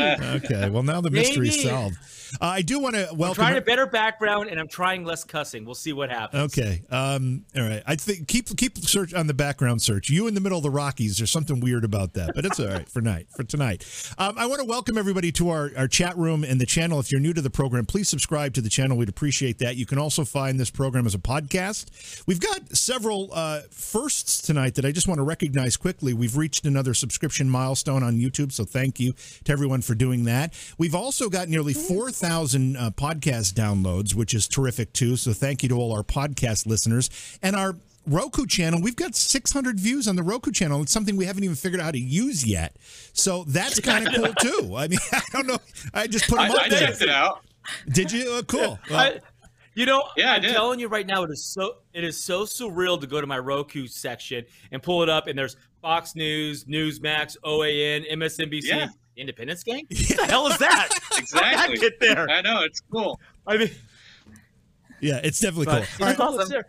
Okay. 0.46 0.70
Well, 0.70 0.84
now 0.84 1.00
the 1.00 1.12
mystery's 1.12 1.56
Maybe. 1.58 1.70
solved. 1.70 1.96
Uh, 2.40 2.46
I 2.46 2.62
do 2.62 2.80
want 2.80 2.96
to 2.96 3.10
I'm 3.10 3.18
welcome. 3.18 3.44
trying 3.44 3.58
a 3.58 3.62
better 3.62 3.86
background 3.86 4.50
and 4.50 4.60
I'm 4.60 4.68
trying 4.68 5.04
less 5.04 5.24
cussing. 5.24 5.66
We'll 5.66 5.76
see 5.76 5.94
what 5.94 6.10
happens. 6.10 6.58
Okay. 6.58 6.82
Um, 6.90 7.46
all 7.56 7.64
right. 7.64 7.84
I 7.86 7.96
think 7.96 8.28
keep 8.28 8.56
keep 8.58 8.78
search 8.78 9.14
on 9.14 9.28
the 9.28 9.34
background 9.34 9.82
search. 9.82 10.10
You 10.10 10.28
in 10.28 10.34
the 10.34 10.42
middle 10.42 10.58
of 10.58 10.64
the 10.64 10.70
Rockies. 10.70 11.18
There's 11.18 11.32
something 11.32 11.60
weird 11.60 11.84
about 11.84 12.14
that, 12.14 12.36
but 12.36 12.46
it's 12.46 12.60
all 12.60 12.68
right 12.68 12.88
for 12.88 13.02
night 13.02 13.28
for 13.36 13.44
tonight. 13.44 13.86
Um, 14.18 14.38
I 14.38 14.46
want 14.46 14.60
to 14.60 14.66
welcome 14.66 14.98
everybody 14.98 15.32
to 15.34 15.50
our, 15.50 15.72
our 15.78 15.88
chat 15.88 16.18
room 16.18 16.44
and 16.44 16.60
the 16.60 16.66
channel. 16.66 17.00
If 17.00 17.12
you're 17.12 17.22
new 17.22 17.34
to 17.34 17.42
the 17.42 17.50
program, 17.50 17.86
please 17.86 18.10
subscribe 18.10 18.54
to 18.56 18.62
the 18.62 18.70
channel. 18.70 18.98
We'd 18.98 19.10
appreciate 19.10 19.60
that. 19.60 19.76
You 19.76 19.86
can 19.86 19.98
also 19.98 20.26
find 20.26 20.60
this 20.60 20.70
program 20.70 21.06
as 21.06 21.16
a 21.16 21.20
podcast. 21.20 22.24
We've 22.28 22.40
got 22.40 22.76
several 22.76 23.30
uh, 23.34 23.62
firsts 23.72 24.42
tonight 24.42 24.76
that 24.76 24.86
I 24.86 24.92
just 24.92 25.08
want 25.08 25.20
to 25.20 25.24
recognize 25.24 25.78
quickly. 25.78 26.14
We've 26.14 26.38
reached 26.38 26.66
another 26.66 26.94
subscription 26.94 27.50
milestone 27.50 28.04
on 28.04 28.18
YouTube, 28.18 28.52
so 28.52 28.66
thank 28.66 29.00
you 29.00 29.14
to 29.46 29.52
everyone 29.52 29.82
for 29.82 29.96
doing 29.96 30.26
that. 30.26 30.54
We've 30.78 30.96
also 30.96 31.30
got 31.30 31.50
nearly 31.50 31.74
4,000 32.20 32.76
uh, 32.76 32.92
podcast 32.92 33.54
downloads, 33.54 34.14
which 34.14 34.34
is 34.34 34.46
terrific 34.48 34.92
too. 34.92 35.16
So 35.16 35.32
thank 35.32 35.64
you 35.64 35.70
to 35.70 35.76
all 35.76 35.94
our 35.94 36.04
podcast 36.04 36.66
listeners 36.68 37.10
and 37.42 37.56
our 37.56 37.76
Roku 38.06 38.46
channel. 38.46 38.82
We've 38.82 38.96
got 38.96 39.16
600 39.16 39.80
views 39.80 40.06
on 40.06 40.18
the 40.18 40.24
Roku 40.24 40.52
channel. 40.52 40.82
It's 40.82 40.92
something 40.92 41.16
we 41.16 41.24
haven't 41.26 41.46
even 41.46 41.56
figured 41.56 41.80
out 41.80 41.86
how 41.86 41.92
to 41.92 42.00
use 42.00 42.46
yet. 42.46 42.76
So 43.14 43.46
that's 43.48 43.80
kind 43.80 44.06
of 44.06 44.14
cool 44.16 44.34
too. 44.34 44.76
I 44.76 44.90
mean, 44.90 45.00
I 45.14 45.22
don't 45.32 45.48
know. 45.48 45.60
I 45.94 46.08
just 46.08 46.28
put 46.28 46.40
them 46.40 46.52
I, 46.52 46.56
up 46.56 46.62
I 46.64 46.70
there. 46.70 46.88
checked 46.88 47.02
it 47.04 47.10
out. 47.10 47.46
Did 47.90 48.12
you? 48.12 48.26
Oh, 48.28 48.44
cool. 48.44 48.80
Well, 48.90 49.00
I, 49.00 49.20
you 49.76 49.86
know, 49.86 50.04
Yeah, 50.18 50.34
I 50.34 50.36
I'm 50.36 50.42
telling 50.42 50.82
you 50.82 50.90
right 50.90 51.08
now, 51.08 51.24
it 51.24 51.30
is 51.32 51.46
so 51.46 51.76
it 51.94 52.04
is 52.04 52.22
so 52.22 52.44
surreal 52.44 53.00
to 53.00 53.08
go 53.08 53.22
to 53.22 53.28
my 53.28 53.40
Roku 53.40 53.88
section 53.88 54.44
and 54.74 54.84
pull 54.84 55.04
it 55.04 55.10
up, 55.10 55.28
and 55.28 55.40
there's 55.40 55.56
Fox 55.82 56.16
News, 56.16 56.66
Newsmax, 56.66 57.38
OAN, 57.46 58.12
MSNBC, 58.12 58.64
Yeah. 58.64 58.88
Independence 59.20 59.64
Gang. 59.64 59.86
What 59.90 60.18
the 60.18 60.26
hell 60.26 60.48
is 60.48 60.58
that? 60.60 60.90
Exactly. 61.18 61.58
How 61.58 61.68
did 61.68 61.78
I 61.78 61.82
get 61.82 62.00
there? 62.00 62.30
I 62.30 62.42
know 62.42 62.64
it's 62.64 62.82
cool. 62.92 63.20
I 63.46 63.58
mean, 63.58 63.70
yeah, 65.02 65.20
it's 65.24 65.40
definitely 65.40 65.66
but 65.66 65.86
cool. 65.98 66.06
All 66.08 66.14
right. 66.14 66.36
it's 66.38 66.52
awesome. 66.52 66.64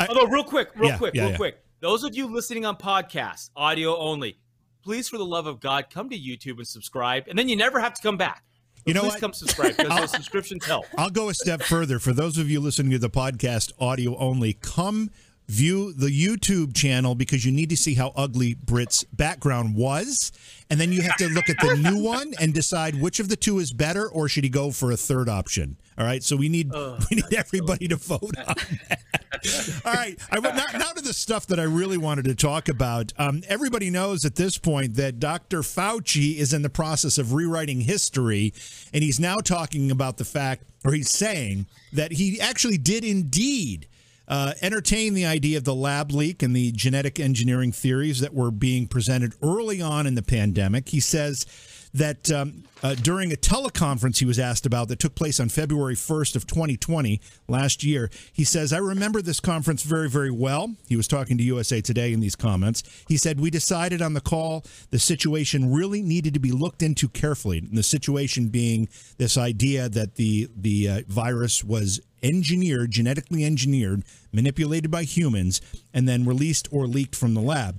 I- 0.00 0.06
Although, 0.08 0.26
real 0.26 0.44
quick, 0.44 0.68
real 0.76 0.90
Yeah, 0.90 0.98
quick, 0.98 1.14
yeah, 1.14 1.22
real 1.22 1.30
yeah. 1.32 1.36
quick. 1.36 1.58
Those 1.80 2.02
of 2.04 2.14
you 2.16 2.26
listening 2.26 2.64
on 2.64 2.76
podcast, 2.76 3.50
audio 3.56 3.96
only, 3.98 4.38
please, 4.82 5.08
for 5.08 5.18
the 5.18 5.24
love 5.24 5.46
of 5.46 5.60
God, 5.60 5.86
come 5.90 6.08
to 6.10 6.18
YouTube 6.18 6.56
and 6.58 6.66
subscribe, 6.66 7.24
and 7.28 7.38
then 7.38 7.48
you 7.48 7.56
never 7.56 7.78
have 7.80 7.94
to 7.94 8.02
come 8.02 8.16
back. 8.16 8.42
You 8.86 8.92
know 8.94 9.00
please 9.02 9.12
what? 9.12 9.20
come 9.20 9.32
subscribe 9.32 9.76
because 9.76 9.90
I'll- 9.92 10.00
those 10.00 10.10
subscriptions 10.10 10.64
help. 10.64 10.86
I'll 10.98 11.10
go 11.10 11.28
a 11.28 11.34
step 11.34 11.62
further. 11.62 11.98
For 11.98 12.12
those 12.12 12.36
of 12.38 12.50
you 12.50 12.60
listening 12.60 12.90
to 12.92 12.98
the 12.98 13.10
podcast 13.10 13.72
audio 13.78 14.16
only, 14.18 14.52
come 14.54 15.10
view 15.46 15.92
the 15.92 16.08
YouTube 16.08 16.74
channel 16.74 17.14
because 17.14 17.44
you 17.44 17.52
need 17.52 17.70
to 17.70 17.76
see 17.76 17.94
how 17.94 18.12
ugly 18.16 18.54
Britt's 18.54 19.04
background 19.04 19.76
was. 19.76 20.32
And 20.70 20.80
then 20.80 20.92
you 20.92 21.02
have 21.02 21.16
to 21.16 21.28
look 21.28 21.50
at 21.50 21.56
the 21.60 21.76
new 21.76 22.02
one 22.02 22.32
and 22.40 22.54
decide 22.54 23.00
which 23.00 23.20
of 23.20 23.28
the 23.28 23.36
two 23.36 23.58
is 23.58 23.72
better 23.72 24.08
or 24.08 24.28
should 24.28 24.44
he 24.44 24.50
go 24.50 24.70
for 24.70 24.90
a 24.90 24.96
third 24.96 25.28
option. 25.28 25.76
All 25.98 26.04
right. 26.04 26.22
So 26.22 26.36
we 26.36 26.48
need 26.48 26.72
we 27.10 27.16
need 27.16 27.34
everybody 27.34 27.88
to 27.88 27.96
vote 27.96 28.36
on 28.38 28.54
that. 28.88 29.82
All 29.84 29.92
right. 29.92 30.18
I 30.30 30.38
went 30.38 30.56
now, 30.56 30.64
now 30.72 30.92
to 30.92 31.02
the 31.02 31.12
stuff 31.12 31.46
that 31.48 31.60
I 31.60 31.64
really 31.64 31.98
wanted 31.98 32.24
to 32.24 32.34
talk 32.34 32.68
about. 32.68 33.12
Um, 33.18 33.42
everybody 33.46 33.90
knows 33.90 34.24
at 34.24 34.36
this 34.36 34.56
point 34.56 34.94
that 34.94 35.20
Dr. 35.20 35.60
Fauci 35.60 36.36
is 36.36 36.54
in 36.54 36.62
the 36.62 36.70
process 36.70 37.18
of 37.18 37.34
rewriting 37.34 37.82
history, 37.82 38.54
and 38.92 39.04
he's 39.04 39.20
now 39.20 39.36
talking 39.36 39.90
about 39.90 40.16
the 40.16 40.24
fact, 40.24 40.64
or 40.84 40.92
he's 40.92 41.10
saying 41.10 41.66
that 41.92 42.12
he 42.12 42.40
actually 42.40 42.78
did 42.78 43.04
indeed 43.04 43.86
uh, 44.28 44.54
entertain 44.62 45.14
the 45.14 45.26
idea 45.26 45.58
of 45.58 45.64
the 45.64 45.74
lab 45.74 46.12
leak 46.12 46.42
and 46.42 46.54
the 46.54 46.72
genetic 46.72 47.20
engineering 47.20 47.72
theories 47.72 48.20
that 48.20 48.34
were 48.34 48.50
being 48.50 48.86
presented 48.86 49.34
early 49.42 49.80
on 49.80 50.06
in 50.06 50.14
the 50.14 50.22
pandemic. 50.22 50.88
He 50.88 51.00
says 51.00 51.46
that 51.94 52.28
um, 52.32 52.64
uh, 52.82 52.94
during 52.96 53.32
a 53.32 53.36
teleconference 53.36 54.18
he 54.18 54.24
was 54.24 54.38
asked 54.38 54.66
about 54.66 54.88
that 54.88 54.98
took 54.98 55.14
place 55.14 55.38
on 55.38 55.48
February 55.48 55.94
1st 55.94 56.34
of 56.34 56.46
2020 56.46 57.20
last 57.46 57.84
year, 57.84 58.10
he 58.32 58.42
says, 58.42 58.72
I 58.72 58.78
remember 58.78 59.22
this 59.22 59.38
conference 59.38 59.84
very, 59.84 60.10
very 60.10 60.30
well. 60.30 60.74
He 60.88 60.96
was 60.96 61.06
talking 61.06 61.38
to 61.38 61.44
USA 61.44 61.80
Today 61.80 62.12
in 62.12 62.18
these 62.18 62.34
comments. 62.34 62.82
He 63.06 63.16
said, 63.16 63.38
we 63.38 63.48
decided 63.48 64.02
on 64.02 64.14
the 64.14 64.20
call 64.20 64.64
the 64.90 64.98
situation 64.98 65.72
really 65.72 66.02
needed 66.02 66.34
to 66.34 66.40
be 66.40 66.50
looked 66.50 66.82
into 66.82 67.08
carefully. 67.08 67.58
And 67.58 67.78
the 67.78 67.82
situation 67.84 68.48
being 68.48 68.88
this 69.18 69.38
idea 69.38 69.88
that 69.88 70.16
the, 70.16 70.48
the 70.56 70.88
uh, 70.88 71.00
virus 71.06 71.62
was 71.62 72.00
engineered, 72.24 72.90
genetically 72.90 73.44
engineered, 73.44 74.02
manipulated 74.32 74.90
by 74.90 75.04
humans, 75.04 75.60
and 75.92 76.08
then 76.08 76.24
released 76.24 76.66
or 76.72 76.86
leaked 76.86 77.14
from 77.14 77.34
the 77.34 77.40
lab. 77.40 77.78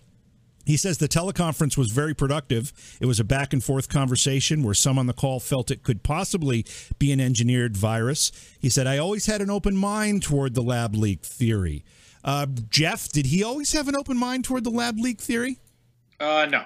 He 0.66 0.78
says 0.78 0.98
the 0.98 1.08
teleconference 1.08 1.78
was 1.78 1.92
very 1.92 2.16
productive. 2.16 2.74
It 3.00 3.06
was 3.06 3.20
a 3.20 3.24
back 3.24 3.54
and 3.54 3.64
forth 3.64 3.88
conversation 3.88 4.64
where 4.64 4.74
some 4.74 4.98
on 4.98 5.06
the 5.06 5.14
call 5.14 5.40
felt 5.40 5.70
it 5.70 5.84
could 5.84 6.02
possibly 6.02 6.66
be 6.98 7.12
an 7.12 7.20
engineered 7.20 7.78
virus. 7.78 8.32
He 8.60 8.70
said, 8.70 8.88
I 8.88 8.98
always 8.98 9.28
had 9.28 9.42
an 9.42 9.52
open 9.52 9.76
mind 9.76 10.24
toward 10.24 10.56
the 10.56 10.64
lab 10.64 10.96
leak 10.96 11.24
theory. 11.24 11.84
Uh, 12.24 12.48
Jeff, 12.70 13.10
did 13.10 13.28
he 13.28 13.44
always 13.44 13.74
have 13.74 13.88
an 13.88 13.96
open 13.96 14.18
mind 14.18 14.46
toward 14.46 14.64
the 14.64 14.72
lab 14.72 14.98
leak 14.98 15.22
theory? 15.22 15.60
Uh, 16.20 16.48
no, 16.50 16.64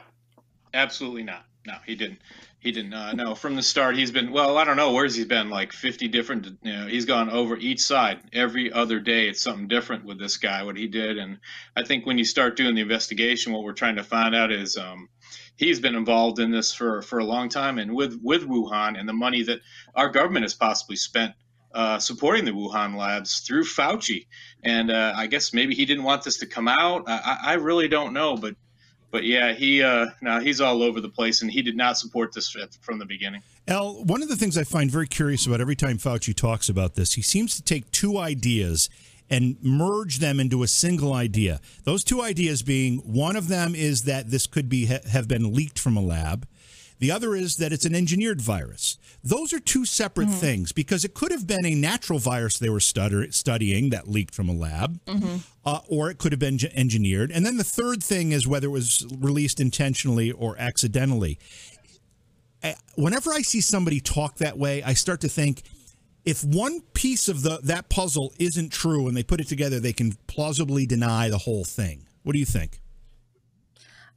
absolutely 0.73 1.23
not. 1.23 1.43
No, 1.69 1.77
he 1.85 1.93
didn't. 1.93 2.19
He 2.59 2.71
didn't. 2.71 2.95
Uh, 2.95 3.13
no, 3.13 3.35
from 3.35 3.55
the 3.55 3.61
start, 3.61 3.95
he's 3.95 4.09
been. 4.09 4.31
Well, 4.31 4.57
I 4.57 4.63
don't 4.63 4.75
know 4.75 4.91
where's 4.91 5.15
he 5.15 5.23
been. 5.23 5.51
Like 5.51 5.71
fifty 5.71 6.07
different. 6.07 6.47
You 6.63 6.73
know, 6.73 6.87
he's 6.87 7.05
gone 7.05 7.29
over 7.29 7.55
each 7.55 7.81
side 7.81 8.21
every 8.33 8.73
other 8.73 8.99
day. 8.99 9.29
It's 9.29 9.43
something 9.43 9.67
different 9.67 10.03
with 10.03 10.17
this 10.17 10.37
guy. 10.37 10.63
What 10.63 10.77
he 10.77 10.87
did, 10.87 11.19
and 11.19 11.37
I 11.77 11.83
think 11.83 12.07
when 12.07 12.17
you 12.17 12.25
start 12.25 12.57
doing 12.57 12.73
the 12.73 12.81
investigation, 12.81 13.53
what 13.53 13.63
we're 13.63 13.73
trying 13.73 13.97
to 13.97 14.03
find 14.03 14.33
out 14.33 14.51
is 14.51 14.77
um, 14.77 15.09
he's 15.57 15.79
been 15.79 15.93
involved 15.93 16.39
in 16.39 16.49
this 16.49 16.73
for 16.73 17.03
for 17.03 17.19
a 17.19 17.23
long 17.23 17.49
time, 17.49 17.77
and 17.77 17.93
with 17.93 18.19
with 18.23 18.47
Wuhan 18.47 18.99
and 18.99 19.07
the 19.07 19.13
money 19.13 19.43
that 19.43 19.59
our 19.93 20.09
government 20.09 20.43
has 20.43 20.55
possibly 20.55 20.95
spent 20.95 21.33
uh, 21.75 21.99
supporting 21.99 22.45
the 22.45 22.51
Wuhan 22.51 22.97
labs 22.97 23.41
through 23.41 23.63
Fauci. 23.63 24.25
And 24.63 24.89
uh, 24.89 25.13
I 25.15 25.27
guess 25.27 25.53
maybe 25.53 25.75
he 25.75 25.85
didn't 25.85 26.03
want 26.03 26.23
this 26.23 26.39
to 26.39 26.47
come 26.47 26.67
out. 26.67 27.03
I, 27.07 27.17
I 27.17 27.51
I 27.51 27.53
really 27.53 27.87
don't 27.87 28.13
know, 28.13 28.35
but 28.35 28.55
but 29.11 29.23
yeah, 29.23 29.53
he 29.53 29.81
uh, 29.81 30.07
no, 30.21 30.39
he's 30.39 30.61
all 30.61 30.83
over 30.83 31.01
the 31.01 31.09
place, 31.09 31.41
and 31.41 31.51
he 31.51 31.61
did 31.61 31.75
not 31.75 31.97
support 31.97 32.33
this 32.33 32.55
from 32.81 32.99
the 32.99 33.05
beginning. 33.05 33.41
L, 33.67 34.03
one 34.03 34.23
of 34.23 34.29
the 34.29 34.35
things 34.35 34.57
I 34.57 34.63
find 34.63 34.89
very 34.89 35.07
curious 35.07 35.45
about 35.45 35.61
every 35.61 35.75
time 35.75 35.97
Fauci 35.97 36.35
talks 36.35 36.69
about 36.69 36.95
this, 36.95 37.13
he 37.13 37.21
seems 37.21 37.55
to 37.55 37.61
take 37.61 37.91
two 37.91 38.17
ideas 38.17 38.89
and 39.29 39.57
merge 39.61 40.17
them 40.17 40.39
into 40.39 40.63
a 40.63 40.67
single 40.67 41.13
idea. 41.13 41.61
Those 41.83 42.03
two 42.03 42.21
ideas 42.21 42.63
being 42.63 42.97
one 42.99 43.35
of 43.35 43.47
them 43.47 43.75
is 43.75 44.03
that 44.03 44.31
this 44.31 44.47
could 44.47 44.69
be 44.69 44.87
ha- 44.87 45.07
have 45.11 45.27
been 45.27 45.53
leaked 45.53 45.77
from 45.77 45.95
a 45.95 46.01
lab. 46.01 46.47
The 46.99 47.11
other 47.11 47.33
is 47.33 47.55
that 47.57 47.71
it's 47.71 47.85
an 47.85 47.95
engineered 47.95 48.41
virus. 48.41 48.97
Those 49.23 49.53
are 49.53 49.59
two 49.59 49.85
separate 49.85 50.29
things 50.29 50.73
because 50.73 51.05
it 51.05 51.13
could 51.13 51.31
have 51.31 51.47
been 51.47 51.65
a 51.65 51.73
natural 51.73 52.19
virus 52.19 52.59
they 52.59 52.69
were 52.69 52.81
stutter- 52.81 53.31
studying 53.31 53.89
that 53.91 54.09
leaked 54.09 54.35
from 54.35 54.49
a 54.49 54.53
lab, 54.53 54.99
uh, 55.65 55.79
or 55.87 56.09
it 56.11 56.17
could 56.17 56.33
have 56.33 56.39
been 56.39 56.59
engineered. 56.73 57.31
And 57.31 57.45
then 57.45 57.55
the 57.57 57.63
third 57.63 58.03
thing 58.03 58.33
is 58.33 58.45
whether 58.47 58.67
it 58.67 58.71
was 58.71 59.05
released 59.17 59.61
intentionally 59.61 60.31
or 60.31 60.57
accidentally. 60.59 61.39
I- 62.63 62.75
Whenever 62.95 63.31
I 63.31 63.43
see 63.43 63.61
somebody 63.61 64.01
talk 64.01 64.37
that 64.39 64.57
way, 64.57 64.83
I 64.83 64.93
start 64.93 65.21
to 65.21 65.29
think 65.29 65.61
if 66.25 66.43
one 66.43 66.81
piece 66.93 67.29
of 67.29 67.43
the 67.43 67.59
that 67.63 67.87
puzzle 67.89 68.33
isn't 68.39 68.73
true 68.73 69.07
and 69.07 69.15
they 69.15 69.23
put 69.23 69.39
it 69.39 69.47
together, 69.47 69.79
they 69.79 69.93
can 69.93 70.17
plausibly 70.27 70.85
deny 70.85 71.29
the 71.29 71.37
whole 71.37 71.63
thing. 71.63 72.05
What 72.23 72.33
do 72.33 72.39
you 72.39 72.45
think? 72.45 72.81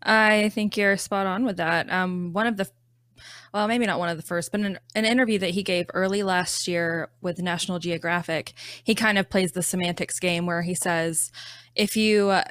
I 0.02 0.48
think 0.50 0.76
you're 0.76 0.96
spot 0.96 1.26
on 1.26 1.44
with 1.44 1.56
that. 1.58 1.90
Um, 1.90 2.32
one 2.32 2.46
of 2.46 2.56
the, 2.56 2.68
well, 3.54 3.68
maybe 3.68 3.86
not 3.86 3.98
one 3.98 4.08
of 4.08 4.16
the 4.16 4.22
first, 4.22 4.50
but 4.50 4.60
in 4.60 4.78
an 4.94 5.04
interview 5.04 5.38
that 5.38 5.50
he 5.50 5.62
gave 5.62 5.86
early 5.94 6.22
last 6.22 6.66
year 6.66 7.10
with 7.20 7.38
National 7.40 7.78
Geographic, 7.78 8.52
he 8.82 8.94
kind 8.94 9.18
of 9.18 9.30
plays 9.30 9.52
the 9.52 9.62
semantics 9.62 10.18
game 10.18 10.46
where 10.46 10.62
he 10.62 10.74
says, 10.74 11.30
if 11.74 11.96
you 11.96 12.30
uh, 12.30 12.44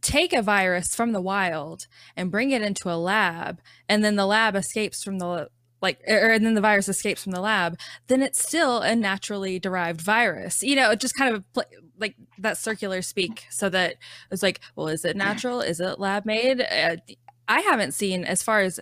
take 0.00 0.32
a 0.32 0.42
virus 0.42 0.94
from 0.94 1.12
the 1.12 1.20
wild 1.20 1.86
and 2.16 2.30
bring 2.30 2.50
it 2.50 2.62
into 2.62 2.90
a 2.90 2.96
lab, 2.96 3.60
and 3.88 4.04
then 4.04 4.16
the 4.16 4.26
lab 4.26 4.56
escapes 4.56 5.02
from 5.02 5.18
the 5.18 5.48
like 5.80 6.00
or 6.08 6.30
and 6.32 6.44
then 6.44 6.54
the 6.54 6.60
virus 6.60 6.88
escapes 6.88 7.22
from 7.22 7.32
the 7.32 7.40
lab 7.40 7.78
then 8.08 8.22
it's 8.22 8.40
still 8.40 8.80
a 8.80 8.96
naturally 8.96 9.58
derived 9.58 10.00
virus 10.00 10.62
you 10.62 10.74
know 10.74 10.90
it 10.90 11.00
just 11.00 11.14
kind 11.16 11.34
of 11.34 11.44
like 11.98 12.16
that 12.38 12.56
circular 12.56 13.02
speak 13.02 13.46
so 13.50 13.68
that 13.68 13.96
it's 14.30 14.42
like 14.42 14.60
well 14.76 14.88
is 14.88 15.04
it 15.04 15.16
natural? 15.16 15.60
Is 15.60 15.80
it 15.80 15.98
lab 15.98 16.24
made? 16.24 16.60
Uh, 16.60 16.96
i 17.48 17.60
haven't 17.60 17.92
seen 17.92 18.24
as 18.24 18.42
far 18.42 18.60
as 18.60 18.78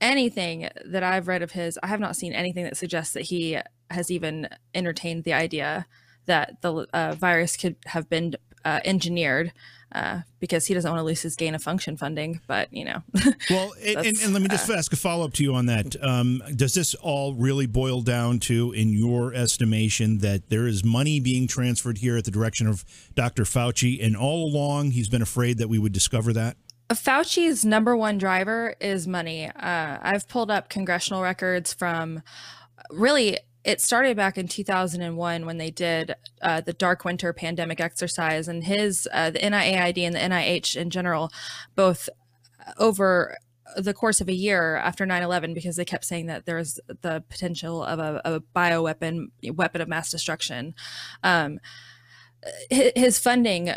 anything 0.00 0.68
that 0.84 1.02
i've 1.02 1.28
read 1.28 1.42
of 1.42 1.52
his 1.52 1.78
i 1.82 1.86
have 1.86 2.00
not 2.00 2.16
seen 2.16 2.32
anything 2.32 2.64
that 2.64 2.76
suggests 2.76 3.14
that 3.14 3.22
he 3.22 3.58
has 3.90 4.10
even 4.10 4.48
entertained 4.74 5.24
the 5.24 5.32
idea 5.32 5.86
that 6.26 6.60
the 6.60 6.86
uh, 6.92 7.14
virus 7.14 7.56
could 7.56 7.76
have 7.86 8.08
been 8.08 8.34
uh, 8.64 8.80
engineered 8.84 9.52
uh, 9.92 10.20
because 10.40 10.66
he 10.66 10.74
doesn't 10.74 10.90
want 10.90 11.00
to 11.00 11.04
lose 11.04 11.22
his 11.22 11.36
gain 11.36 11.54
of 11.54 11.62
function 11.62 11.96
funding. 11.96 12.40
But 12.46 12.72
you 12.72 12.84
know, 12.84 13.02
well, 13.50 13.72
and, 13.84 14.06
and, 14.06 14.18
and, 14.22 14.32
let 14.32 14.42
me 14.42 14.48
just 14.48 14.68
uh, 14.68 14.74
ask 14.74 14.92
a 14.92 14.96
follow 14.96 15.24
up 15.24 15.32
to 15.34 15.42
you 15.42 15.54
on 15.54 15.66
that. 15.66 15.96
Um, 16.02 16.42
does 16.54 16.74
this 16.74 16.94
all 16.94 17.34
really 17.34 17.66
boil 17.66 18.02
down 18.02 18.40
to, 18.40 18.72
in 18.72 18.90
your 18.90 19.34
estimation, 19.34 20.18
that 20.18 20.48
there 20.48 20.66
is 20.66 20.84
money 20.84 21.20
being 21.20 21.46
transferred 21.46 21.98
here 21.98 22.16
at 22.16 22.24
the 22.24 22.30
direction 22.30 22.66
of 22.66 22.84
Dr. 23.14 23.44
Fauci, 23.44 24.04
and 24.04 24.16
all 24.16 24.46
along 24.46 24.92
he's 24.92 25.08
been 25.08 25.22
afraid 25.22 25.58
that 25.58 25.68
we 25.68 25.78
would 25.78 25.92
discover 25.92 26.32
that? 26.32 26.56
Fauci's 26.90 27.64
number 27.64 27.96
one 27.96 28.16
driver 28.16 28.76
is 28.80 29.08
money. 29.08 29.46
Uh, 29.46 29.98
I've 30.00 30.28
pulled 30.28 30.50
up 30.50 30.68
congressional 30.68 31.22
records 31.22 31.72
from 31.72 32.22
really 32.90 33.38
it 33.66 33.80
started 33.80 34.16
back 34.16 34.38
in 34.38 34.46
2001 34.46 35.44
when 35.44 35.58
they 35.58 35.72
did 35.72 36.14
uh, 36.40 36.60
the 36.60 36.72
dark 36.72 37.04
winter 37.04 37.32
pandemic 37.32 37.80
exercise 37.80 38.46
and 38.46 38.62
his 38.62 39.08
uh, 39.12 39.30
the 39.30 39.40
NIAID 39.40 39.98
and 39.98 40.14
the 40.14 40.20
NIH 40.20 40.76
in 40.76 40.88
general 40.88 41.30
both 41.74 42.08
uh, 42.64 42.72
over 42.78 43.36
the 43.76 43.92
course 43.92 44.20
of 44.20 44.28
a 44.28 44.32
year 44.32 44.76
after 44.76 45.04
9-11 45.04 45.52
because 45.52 45.74
they 45.74 45.84
kept 45.84 46.04
saying 46.04 46.26
that 46.26 46.46
there 46.46 46.56
was 46.56 46.78
the 47.02 47.24
potential 47.28 47.82
of 47.82 47.98
a, 47.98 48.22
a 48.24 48.40
bioweapon 48.54 49.26
weapon 49.52 49.80
of 49.80 49.88
mass 49.88 50.12
destruction. 50.12 50.72
Um, 51.24 51.58
his 52.70 53.18
funding 53.18 53.72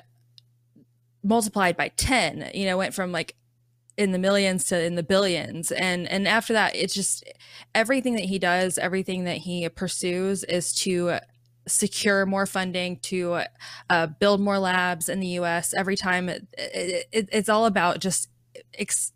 multiplied 1.24 1.76
by 1.76 1.90
10 1.98 2.52
you 2.54 2.66
know 2.66 2.78
went 2.78 2.94
from 2.94 3.12
like 3.12 3.36
in 4.00 4.14
the 4.14 4.18
millions 4.18 4.64
to 4.64 4.82
in 4.82 4.96
the 4.96 5.04
billions. 5.04 5.74
And 5.74 6.08
and 6.08 6.26
after 6.26 6.54
that 6.54 6.74
it's 6.74 6.94
just 6.94 7.26
everything 7.76 8.16
that 8.16 8.24
he 8.24 8.40
does 8.40 8.78
everything 8.78 9.26
that 9.26 9.38
he 9.38 9.68
pursues 9.68 10.46
is 10.46 10.74
to 10.74 11.20
secure 11.68 12.26
more 12.26 12.46
funding 12.46 12.98
to 12.98 13.42
uh, 13.90 14.08
build 14.08 14.40
more 14.40 14.58
labs 14.58 15.10
in 15.10 15.20
the 15.20 15.28
us 15.28 15.74
every 15.74 15.98
time 15.98 16.30
it, 16.30 16.48
it, 16.58 17.30
it's 17.32 17.50
all 17.50 17.66
about 17.66 18.00
just 18.00 18.30
ex- 18.74 19.12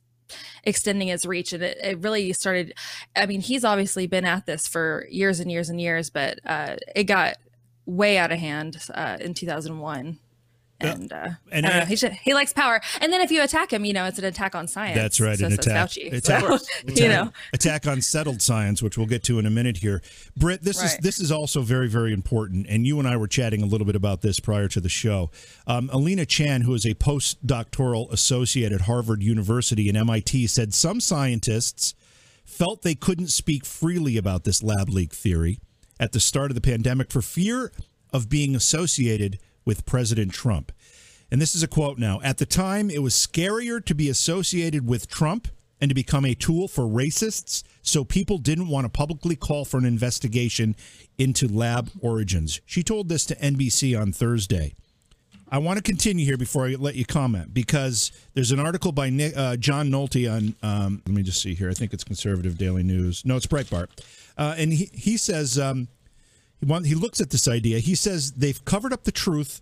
extending 0.65 1.07
his 1.07 1.25
reach. 1.25 1.53
And 1.53 1.63
it, 1.63 1.77
it, 1.81 1.99
really 2.01 2.33
started 2.33 2.73
i 3.15 3.25
mean 3.25 3.39
he's 3.39 3.63
obviously 3.63 4.05
been 4.07 4.25
at 4.25 4.45
this 4.45 4.67
for 4.67 5.07
years 5.09 5.39
and 5.39 5.49
years 5.49 5.69
and 5.69 5.79
years 5.79 6.09
but 6.09 6.39
uh, 6.45 6.75
it 6.93 7.05
got 7.05 7.37
way 7.85 8.17
out 8.17 8.33
of 8.33 8.39
hand 8.39 8.77
uh, 8.93 9.17
in 9.21 9.33
2001 9.33 10.19
and 10.83 11.13
uh, 11.13 11.29
and 11.51 11.65
I, 11.65 11.85
he, 11.85 11.95
should, 11.95 12.13
he 12.13 12.33
likes 12.33 12.53
power. 12.53 12.81
And 13.01 13.11
then 13.11 13.21
if 13.21 13.31
you 13.31 13.43
attack 13.43 13.71
him, 13.71 13.85
you 13.85 13.93
know 13.93 14.05
it's 14.05 14.19
an 14.19 14.25
attack 14.25 14.55
on 14.55 14.67
science. 14.67 14.97
That's 14.97 15.19
right, 15.19 15.37
so 15.37 15.47
an 15.47 15.53
attack, 15.53 15.89
Fauci, 15.89 16.13
attack, 16.13 16.41
so, 16.41 16.53
attack, 16.87 16.97
you 16.97 17.07
know, 17.07 17.31
attack 17.53 17.87
on 17.87 18.01
settled 18.01 18.41
science, 18.41 18.81
which 18.81 18.97
we'll 18.97 19.07
get 19.07 19.23
to 19.25 19.39
in 19.39 19.45
a 19.45 19.49
minute 19.49 19.77
here. 19.77 20.01
Britt, 20.35 20.63
this 20.63 20.77
right. 20.79 20.85
is 20.85 20.97
this 20.97 21.19
is 21.19 21.31
also 21.31 21.61
very 21.61 21.87
very 21.87 22.13
important, 22.13 22.65
and 22.69 22.85
you 22.85 22.99
and 22.99 23.07
I 23.07 23.17
were 23.17 23.27
chatting 23.27 23.61
a 23.61 23.65
little 23.65 23.85
bit 23.85 23.95
about 23.95 24.21
this 24.21 24.39
prior 24.39 24.67
to 24.69 24.81
the 24.81 24.89
show. 24.89 25.31
Um, 25.67 25.89
Alina 25.93 26.25
Chan, 26.25 26.61
who 26.61 26.73
is 26.73 26.85
a 26.85 26.93
postdoctoral 26.93 28.11
associate 28.11 28.71
at 28.71 28.81
Harvard 28.81 29.23
University 29.23 29.89
and 29.89 29.97
MIT, 29.97 30.47
said 30.47 30.73
some 30.73 30.99
scientists 30.99 31.93
felt 32.45 32.81
they 32.81 32.95
couldn't 32.95 33.27
speak 33.27 33.65
freely 33.65 34.17
about 34.17 34.43
this 34.43 34.61
lab 34.61 34.89
leak 34.89 35.13
theory 35.13 35.59
at 35.99 36.11
the 36.11 36.19
start 36.19 36.51
of 36.51 36.55
the 36.55 36.61
pandemic 36.61 37.11
for 37.11 37.21
fear 37.21 37.71
of 38.11 38.29
being 38.29 38.55
associated 38.55 39.39
with 39.65 39.85
President 39.85 40.33
Trump. 40.33 40.71
And 41.31 41.41
this 41.41 41.55
is 41.55 41.63
a 41.63 41.67
quote 41.67 41.97
now. 41.97 42.21
At 42.23 42.37
the 42.37 42.45
time, 42.45 42.89
it 42.89 43.01
was 43.01 43.15
scarier 43.15 43.83
to 43.85 43.95
be 43.95 44.09
associated 44.09 44.87
with 44.87 45.07
Trump 45.07 45.47
and 45.81 45.89
to 45.89 45.95
become 45.95 46.25
a 46.25 46.35
tool 46.35 46.67
for 46.67 46.83
racists, 46.83 47.63
so 47.81 48.05
people 48.05 48.37
didn't 48.37 48.69
want 48.69 48.85
to 48.85 48.89
publicly 48.89 49.35
call 49.35 49.65
for 49.65 49.77
an 49.77 49.85
investigation 49.85 50.75
into 51.17 51.47
lab 51.47 51.89
origins. 51.99 52.61
She 52.65 52.83
told 52.83 53.09
this 53.09 53.25
to 53.25 53.35
NBC 53.35 53.99
on 53.99 54.13
Thursday. 54.13 54.75
I 55.49 55.57
want 55.57 55.77
to 55.77 55.83
continue 55.83 56.25
here 56.25 56.37
before 56.37 56.67
I 56.67 56.75
let 56.75 56.95
you 56.95 57.05
comment 57.05 57.53
because 57.53 58.11
there's 58.33 58.51
an 58.51 58.59
article 58.59 58.91
by 58.91 59.09
Nick, 59.09 59.35
uh, 59.35 59.55
John 59.57 59.89
Nolte 59.89 60.31
on, 60.31 60.55
um, 60.63 61.01
let 61.05 61.15
me 61.15 61.21
just 61.21 61.41
see 61.41 61.53
here. 61.53 61.69
I 61.69 61.73
think 61.73 61.93
it's 61.93 62.03
Conservative 62.03 62.57
Daily 62.57 62.81
News. 62.81 63.25
No, 63.25 63.35
it's 63.35 63.45
Breitbart. 63.45 63.87
Uh, 64.37 64.55
and 64.57 64.73
he, 64.73 64.89
he 64.93 65.17
says, 65.17 65.59
um, 65.59 65.89
he 66.63 66.95
looks 66.95 67.21
at 67.21 67.29
this 67.29 67.47
idea. 67.47 67.79
He 67.79 67.95
says 67.95 68.33
they've 68.33 68.63
covered 68.65 68.93
up 68.93 69.03
the 69.03 69.11
truth 69.11 69.61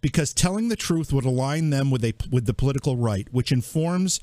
because 0.00 0.32
telling 0.32 0.68
the 0.68 0.76
truth 0.76 1.12
would 1.12 1.24
align 1.24 1.70
them 1.70 1.90
with 1.90 2.04
a 2.04 2.14
with 2.30 2.46
the 2.46 2.54
political 2.54 2.96
right, 2.96 3.26
which 3.32 3.52
informs 3.52 4.20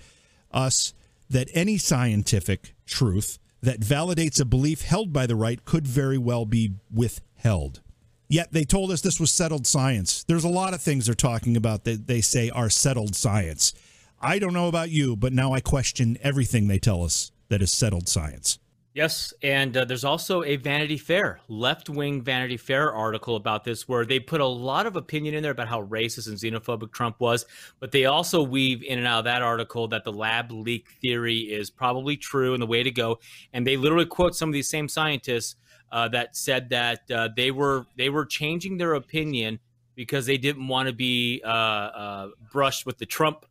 us 0.51 0.93
that 1.29 1.49
any 1.53 1.77
scientific 1.77 2.75
truth 2.85 3.39
that 3.61 3.79
validates 3.79 4.39
a 4.39 4.45
belief 4.45 4.81
held 4.81 5.13
by 5.13 5.25
the 5.25 5.35
right 5.35 5.63
could 5.65 5.87
very 5.87 6.17
well 6.17 6.45
be 6.45 6.73
withheld. 6.93 7.81
Yet 8.27 8.51
they 8.51 8.63
told 8.63 8.91
us 8.91 9.01
this 9.01 9.19
was 9.19 9.31
settled 9.31 9.67
science. 9.67 10.23
There's 10.23 10.43
a 10.43 10.49
lot 10.49 10.73
of 10.73 10.81
things 10.81 11.05
they're 11.05 11.15
talking 11.15 11.55
about 11.55 11.83
that 11.83 12.07
they 12.07 12.21
say 12.21 12.49
are 12.49 12.69
settled 12.69 13.15
science. 13.15 13.73
I 14.21 14.39
don't 14.39 14.53
know 14.53 14.67
about 14.67 14.89
you, 14.89 15.15
but 15.15 15.33
now 15.33 15.53
I 15.53 15.59
question 15.59 16.17
everything 16.21 16.67
they 16.67 16.79
tell 16.79 17.03
us 17.03 17.31
that 17.49 17.61
is 17.61 17.71
settled 17.71 18.07
science. 18.07 18.57
Yes, 18.95 19.33
and 19.41 19.75
uh, 19.75 19.85
there's 19.85 20.03
also 20.03 20.43
a 20.43 20.55
Vanity 20.55 20.97
Fair, 20.97 21.39
left 21.47 21.89
wing 21.89 22.21
Vanity 22.21 22.57
Fair 22.57 22.93
article 22.93 23.35
about 23.35 23.63
this 23.63 23.87
where 23.87 24.05
they 24.05 24.19
put 24.19 24.39
a 24.39 24.45
lot 24.45 24.85
of 24.85 24.95
opinion 24.95 25.33
in 25.33 25.41
there 25.41 25.51
about 25.51 25.67
how 25.67 25.81
racist 25.85 26.27
and 26.27 26.37
xenophobic 26.37 26.91
Trump 26.91 27.19
was, 27.19 27.47
but 27.79 27.91
they 27.91 28.05
also 28.05 28.43
weave 28.43 28.83
in 28.83 28.99
and 28.99 29.07
out 29.07 29.19
of 29.19 29.25
that 29.25 29.41
article 29.41 29.87
that 29.87 30.03
the 30.03 30.13
lab 30.13 30.51
leak 30.51 30.89
theory 31.01 31.39
is 31.39 31.71
probably 31.71 32.15
true 32.15 32.53
and 32.53 32.61
the 32.61 32.67
way 32.67 32.83
to 32.83 32.91
go. 32.91 33.19
And 33.51 33.65
they 33.65 33.77
literally 33.77 34.05
quote 34.05 34.35
some 34.35 34.49
of 34.49 34.53
these 34.53 34.69
same 34.69 34.87
scientists 34.87 35.55
uh, 35.91 36.09
that 36.09 36.35
said 36.35 36.69
that 36.69 37.09
uh, 37.09 37.29
they 37.35 37.49
were 37.49 37.87
they 37.97 38.09
were 38.09 38.25
changing 38.27 38.77
their 38.77 38.93
opinion 38.93 39.57
because 39.95 40.27
they 40.27 40.37
didn't 40.37 40.67
want 40.67 40.87
to 40.87 40.93
be 40.93 41.41
uh, 41.43 41.47
uh, 41.47 42.27
brushed 42.51 42.85
with 42.85 42.99
the 42.99 43.07
Trump 43.07 43.47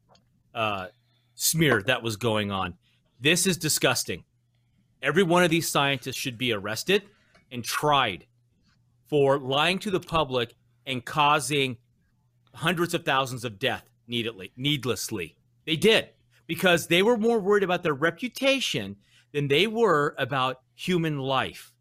uh, 0.54 0.86
smear 1.34 1.82
that 1.82 2.00
was 2.00 2.16
going 2.16 2.52
on. 2.52 2.74
This 3.20 3.44
is 3.44 3.56
disgusting 3.56 4.22
Every 5.02 5.24
one 5.24 5.42
of 5.42 5.50
these 5.50 5.68
scientists 5.68 6.16
should 6.16 6.38
be 6.38 6.52
arrested 6.52 7.02
and 7.50 7.64
tried 7.64 8.26
for 9.08 9.36
lying 9.38 9.78
to 9.80 9.90
the 9.90 10.00
public 10.00 10.54
and 10.86 11.04
causing 11.04 11.76
hundreds 12.54 12.94
of 12.94 13.04
thousands 13.04 13.44
of 13.44 13.58
death 13.58 13.88
needlessly. 14.06 14.52
needlessly. 14.56 15.36
They 15.66 15.76
did 15.76 16.10
because 16.46 16.86
they 16.86 17.02
were 17.02 17.16
more 17.16 17.40
worried 17.40 17.62
about 17.62 17.82
their 17.82 17.94
reputation 17.94 18.96
than 19.32 19.48
they 19.48 19.66
were 19.66 20.14
about 20.18 20.60
human 20.74 21.18
life. 21.18 21.72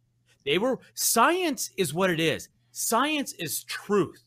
They 0.45 0.57
were 0.57 0.79
science 0.93 1.69
is 1.77 1.93
what 1.93 2.10
it 2.10 2.19
is. 2.19 2.49
Science 2.71 3.34
is 3.34 3.63
truth. 3.65 4.23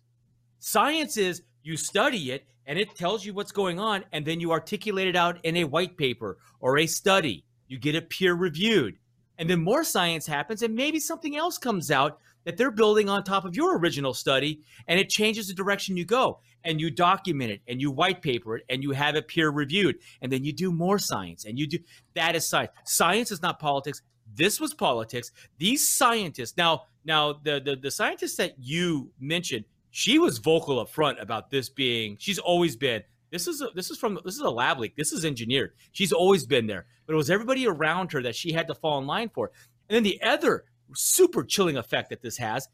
Science 0.60 1.16
is 1.16 1.42
you 1.62 1.76
study 1.76 2.30
it 2.30 2.46
and 2.66 2.78
it 2.78 2.94
tells 2.94 3.24
you 3.24 3.34
what's 3.34 3.52
going 3.52 3.80
on 3.80 4.04
and 4.12 4.24
then 4.24 4.40
you 4.40 4.52
articulate 4.52 5.08
it 5.08 5.16
out 5.16 5.38
in 5.44 5.56
a 5.56 5.64
white 5.64 5.96
paper 5.96 6.38
or 6.60 6.78
a 6.78 6.86
study 6.86 7.44
you 7.74 7.80
get 7.80 7.96
it 7.96 8.08
peer 8.08 8.34
reviewed, 8.34 8.96
and 9.36 9.50
then 9.50 9.60
more 9.60 9.82
science 9.82 10.26
happens, 10.26 10.62
and 10.62 10.76
maybe 10.76 11.00
something 11.00 11.36
else 11.36 11.58
comes 11.58 11.90
out 11.90 12.20
that 12.44 12.56
they're 12.56 12.70
building 12.70 13.08
on 13.08 13.24
top 13.24 13.44
of 13.44 13.56
your 13.56 13.76
original 13.78 14.14
study, 14.14 14.60
and 14.86 15.00
it 15.00 15.08
changes 15.08 15.48
the 15.48 15.54
direction 15.54 15.96
you 15.96 16.04
go. 16.04 16.38
And 16.62 16.80
you 16.80 16.88
document 16.88 17.50
it, 17.50 17.60
and 17.66 17.80
you 17.80 17.90
white 17.90 18.22
paper 18.22 18.56
it, 18.56 18.64
and 18.68 18.80
you 18.80 18.92
have 18.92 19.16
it 19.16 19.26
peer 19.26 19.50
reviewed, 19.50 19.96
and 20.22 20.30
then 20.30 20.44
you 20.44 20.52
do 20.52 20.70
more 20.70 21.00
science, 21.00 21.46
and 21.46 21.58
you 21.58 21.66
do 21.66 21.78
that 22.14 22.36
is 22.36 22.48
science. 22.48 22.70
Science 22.84 23.32
is 23.32 23.42
not 23.42 23.58
politics. 23.58 24.02
This 24.36 24.60
was 24.60 24.72
politics. 24.72 25.32
These 25.58 25.86
scientists 25.88 26.56
now, 26.56 26.84
now 27.04 27.32
the 27.32 27.60
the, 27.60 27.74
the 27.74 27.90
scientist 27.90 28.36
that 28.38 28.54
you 28.56 29.10
mentioned, 29.18 29.64
she 29.90 30.20
was 30.20 30.38
vocal 30.38 30.78
up 30.78 30.88
front 30.88 31.18
about 31.20 31.50
this 31.50 31.68
being. 31.68 32.16
She's 32.20 32.38
always 32.38 32.76
been 32.76 33.02
this 33.34 33.48
is 33.48 33.60
a, 33.60 33.68
this 33.74 33.90
is 33.90 33.98
from 33.98 34.18
this 34.24 34.34
is 34.34 34.40
a 34.40 34.50
lab 34.50 34.78
leak. 34.78 34.94
This 34.94 35.12
is 35.12 35.24
engineered. 35.24 35.72
She's 35.90 36.12
always 36.12 36.46
been 36.46 36.68
there, 36.68 36.86
but 37.04 37.14
it 37.14 37.16
was 37.16 37.30
everybody 37.30 37.66
around 37.66 38.12
her 38.12 38.22
that 38.22 38.36
she 38.36 38.52
had 38.52 38.68
to 38.68 38.74
fall 38.74 38.98
in 38.98 39.06
line 39.06 39.28
for. 39.28 39.50
And 39.88 39.96
then 39.96 40.04
the 40.04 40.22
other 40.22 40.64
super 40.94 41.42
chilling 41.42 41.76
effect 41.76 42.10
that 42.10 42.22
this 42.22 42.36
has 42.36 42.68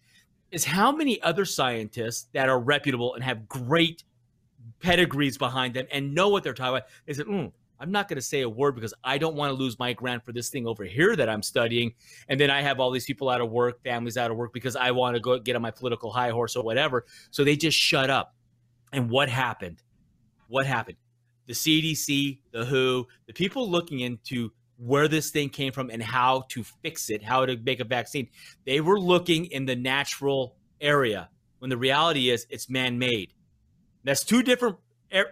is 0.51 0.67
how 0.67 0.93
many 0.93 1.21
other 1.23 1.47
scientists 1.47 2.29
that 2.35 2.51
are 2.51 2.61
reputable 2.61 3.15
and 3.15 3.25
have 3.25 3.49
great 3.49 4.05
pedigrees 4.81 5.39
behind 5.39 5.73
them 5.73 5.87
and 5.91 6.15
know 6.15 6.29
what 6.29 6.43
they're 6.43 6.53
talking 6.53 6.77
about. 6.77 6.89
They 7.07 7.15
said, 7.15 7.27
mm, 7.27 7.51
I'm 7.79 7.91
not 7.91 8.09
going 8.09 8.17
to 8.17 8.23
say 8.23 8.43
a 8.43 8.49
word 8.49 8.75
because 8.75 8.93
I 9.03 9.17
don't 9.17 9.37
want 9.37 9.51
to 9.51 9.55
lose 9.55 9.79
my 9.79 9.95
grant 9.95 10.25
for 10.25 10.33
this 10.33 10.51
thing 10.51 10.67
over 10.67 10.85
here 10.85 11.17
that 11.17 11.29
I'm 11.31 11.43
studying. 11.43 11.95
And 12.29 12.39
then 12.39 12.51
I 12.51 12.61
have 12.61 12.81
all 12.81 12.91
these 12.91 13.07
people 13.07 13.31
out 13.31 13.41
of 13.41 13.51
work, 13.51 13.83
families 13.83 14.19
out 14.19 14.31
of 14.31 14.37
work 14.37 14.53
because 14.53 14.77
I 14.77 14.91
want 14.91 15.17
to 15.17 15.21
go 15.21 15.39
get 15.39 15.57
on 15.57 15.63
my 15.63 15.71
political 15.71 16.11
high 16.11 16.31
horse 16.31 16.57
or 16.57 16.63
whatever. 16.63 17.07
So 17.31 17.45
they 17.45 17.57
just 17.57 17.79
shut 17.79 18.11
up. 18.11 18.35
And 18.93 19.09
what 19.09 19.29
happened? 19.29 19.83
What 20.51 20.67
happened? 20.67 20.99
The 21.47 21.55
CDC, 21.55 22.39
the 22.53 22.65
WHO, 22.67 23.07
the 23.27 23.33
people 23.33 23.69
looking 23.69 24.01
into 24.01 24.53
where 24.77 25.09
this 25.09 25.31
thing 25.31 25.49
came 25.49 25.73
from 25.73 25.91
and 25.91 26.03
how 26.03 26.45
to 26.51 26.63
fix 26.63 27.11
it, 27.11 27.23
how 27.23 27.47
to 27.47 27.57
make 27.57 27.81
a 27.81 27.85
vaccine, 27.85 28.29
they 28.65 28.81
were 28.81 28.99
looking 28.99 29.47
in 29.47 29.67
the 29.67 29.77
natural 29.77 30.57
area 30.81 31.29
when 31.59 31.71
the 31.71 31.77
reality 31.77 32.31
is 32.31 32.47
it's 32.51 32.69
man 32.69 32.99
made. 32.99 33.33
That's 34.05 34.25
two 34.25 34.43
different 34.43 34.77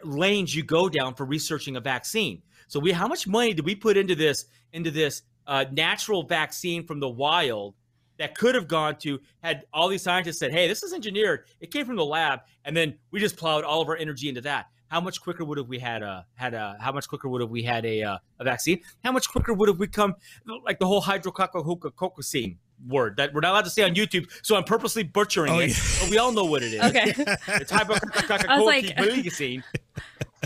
lanes 0.05 0.55
you 0.55 0.63
go 0.63 0.89
down 0.89 1.15
for 1.15 1.25
researching 1.25 1.77
a 1.77 1.81
vaccine. 1.81 2.43
So 2.69 2.79
we, 2.79 2.93
how 2.93 3.09
much 3.09 3.27
money 3.27 3.55
did 3.55 3.65
we 3.65 3.75
put 3.75 3.97
into 3.97 4.15
this 4.15 4.45
into 4.73 4.91
this 4.91 5.23
uh, 5.47 5.65
natural 5.73 6.25
vaccine 6.25 6.87
from 6.87 7.01
the 7.01 7.09
wild 7.09 7.75
that 8.19 8.37
could 8.37 8.55
have 8.55 8.69
gone 8.69 8.97
to 8.97 9.19
had 9.43 9.65
all 9.73 9.89
these 9.89 10.03
scientists 10.03 10.39
said, 10.39 10.53
"Hey, 10.53 10.69
this 10.69 10.83
is 10.83 10.93
engineered. 10.93 11.47
It 11.61 11.71
came 11.71 11.87
from 11.87 11.97
the 11.97 12.05
lab," 12.05 12.41
and 12.65 12.77
then 12.77 12.99
we 13.11 13.21
just 13.21 13.37
plowed 13.37 13.65
all 13.65 13.81
of 13.81 13.89
our 13.89 13.97
energy 13.97 14.29
into 14.29 14.43
that. 14.43 14.67
How 14.89 15.01
much 15.01 15.21
quicker 15.21 15.45
would 15.45 15.59
have 15.59 15.69
we 15.69 15.79
had 15.79 16.03
a 16.03 16.27
had 16.35 16.55
a 16.55 16.77
how 16.81 16.93
much 16.93 17.09
quicker 17.09 17.29
would 17.29 17.41
have 17.41 17.51
we 17.51 17.63
had 17.63 17.85
a 17.85 18.03
uh, 18.03 18.19
a 18.39 18.45
vaccine? 18.45 18.81
How 19.05 19.13
much 19.13 19.29
quicker 19.29 19.53
would 19.53 19.69
have 19.69 19.79
we 19.79 19.87
come 19.87 20.15
like 20.65 20.79
the 20.79 20.87
whole 20.87 21.03
hydrococcocococine 21.03 22.57
word 22.87 23.17
that 23.17 23.35
we're 23.35 23.41
not 23.41 23.53
allowed 23.53 23.65
to 23.65 23.71
say 23.71 23.83
on 23.83 23.95
YouTube, 23.95 24.31
so 24.43 24.57
I'm 24.57 24.65
purposely 24.65 25.03
butchering 25.03 25.53
oh, 25.53 25.59
it. 25.59 25.71
Yeah. 25.71 25.97
But 26.01 26.11
we 26.11 26.19
all 26.19 26.33
know 26.33 26.45
what 26.45 26.63
it 26.63 26.75
is. 26.75 26.83
Okay. 26.83 27.13
It's 27.61 27.73
hydrococcococine. 27.73 29.63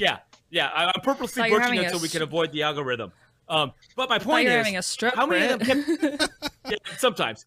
yeah, 0.00 0.18
yeah. 0.50 0.70
I'm 0.74 1.00
purposely 1.02 1.48
butchering 1.50 1.83
it 1.83 1.90
so 1.90 1.98
we 1.98 2.09
can 2.09 2.22
avoid 2.22 2.52
the 2.52 2.62
algorithm. 2.62 3.12
Um, 3.48 3.72
but 3.96 4.09
my 4.09 4.18
point 4.18 4.48
is, 4.48 4.55
having 4.55 4.78
a 4.78 4.83
stroke. 4.83 5.14
How 5.14 5.26
many 5.26 5.46
of 5.46 5.61
them? 5.61 5.85
Kept, 5.85 6.31
yeah, 6.70 6.76
sometimes, 6.96 7.44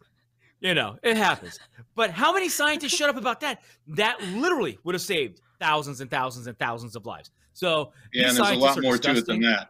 you 0.60 0.73
know, 0.75 0.97
it 1.01 1.17
happens. 1.17 1.60
But 1.95 2.12
how 2.12 2.34
many 2.34 2.49
scientists 2.49 2.93
shut 2.93 3.10
up 3.10 3.17
about 3.17 3.39
that? 3.39 3.62
That 3.88 4.21
literally 4.21 4.77
would 4.84 4.93
have 4.93 5.01
saved 5.01 5.41
thousands 5.59 6.01
and 6.01 6.09
thousands 6.09 6.47
and 6.47 6.57
thousands 6.57 6.95
of 6.95 7.05
lives. 7.05 7.31
So 7.53 7.91
yeah, 8.13 8.29
and 8.29 8.37
there's 8.37 8.49
a 8.49 8.55
lot 8.55 8.81
more 8.81 8.97
to 8.97 9.11
it 9.11 9.25
than 9.25 9.41
that. 9.41 9.69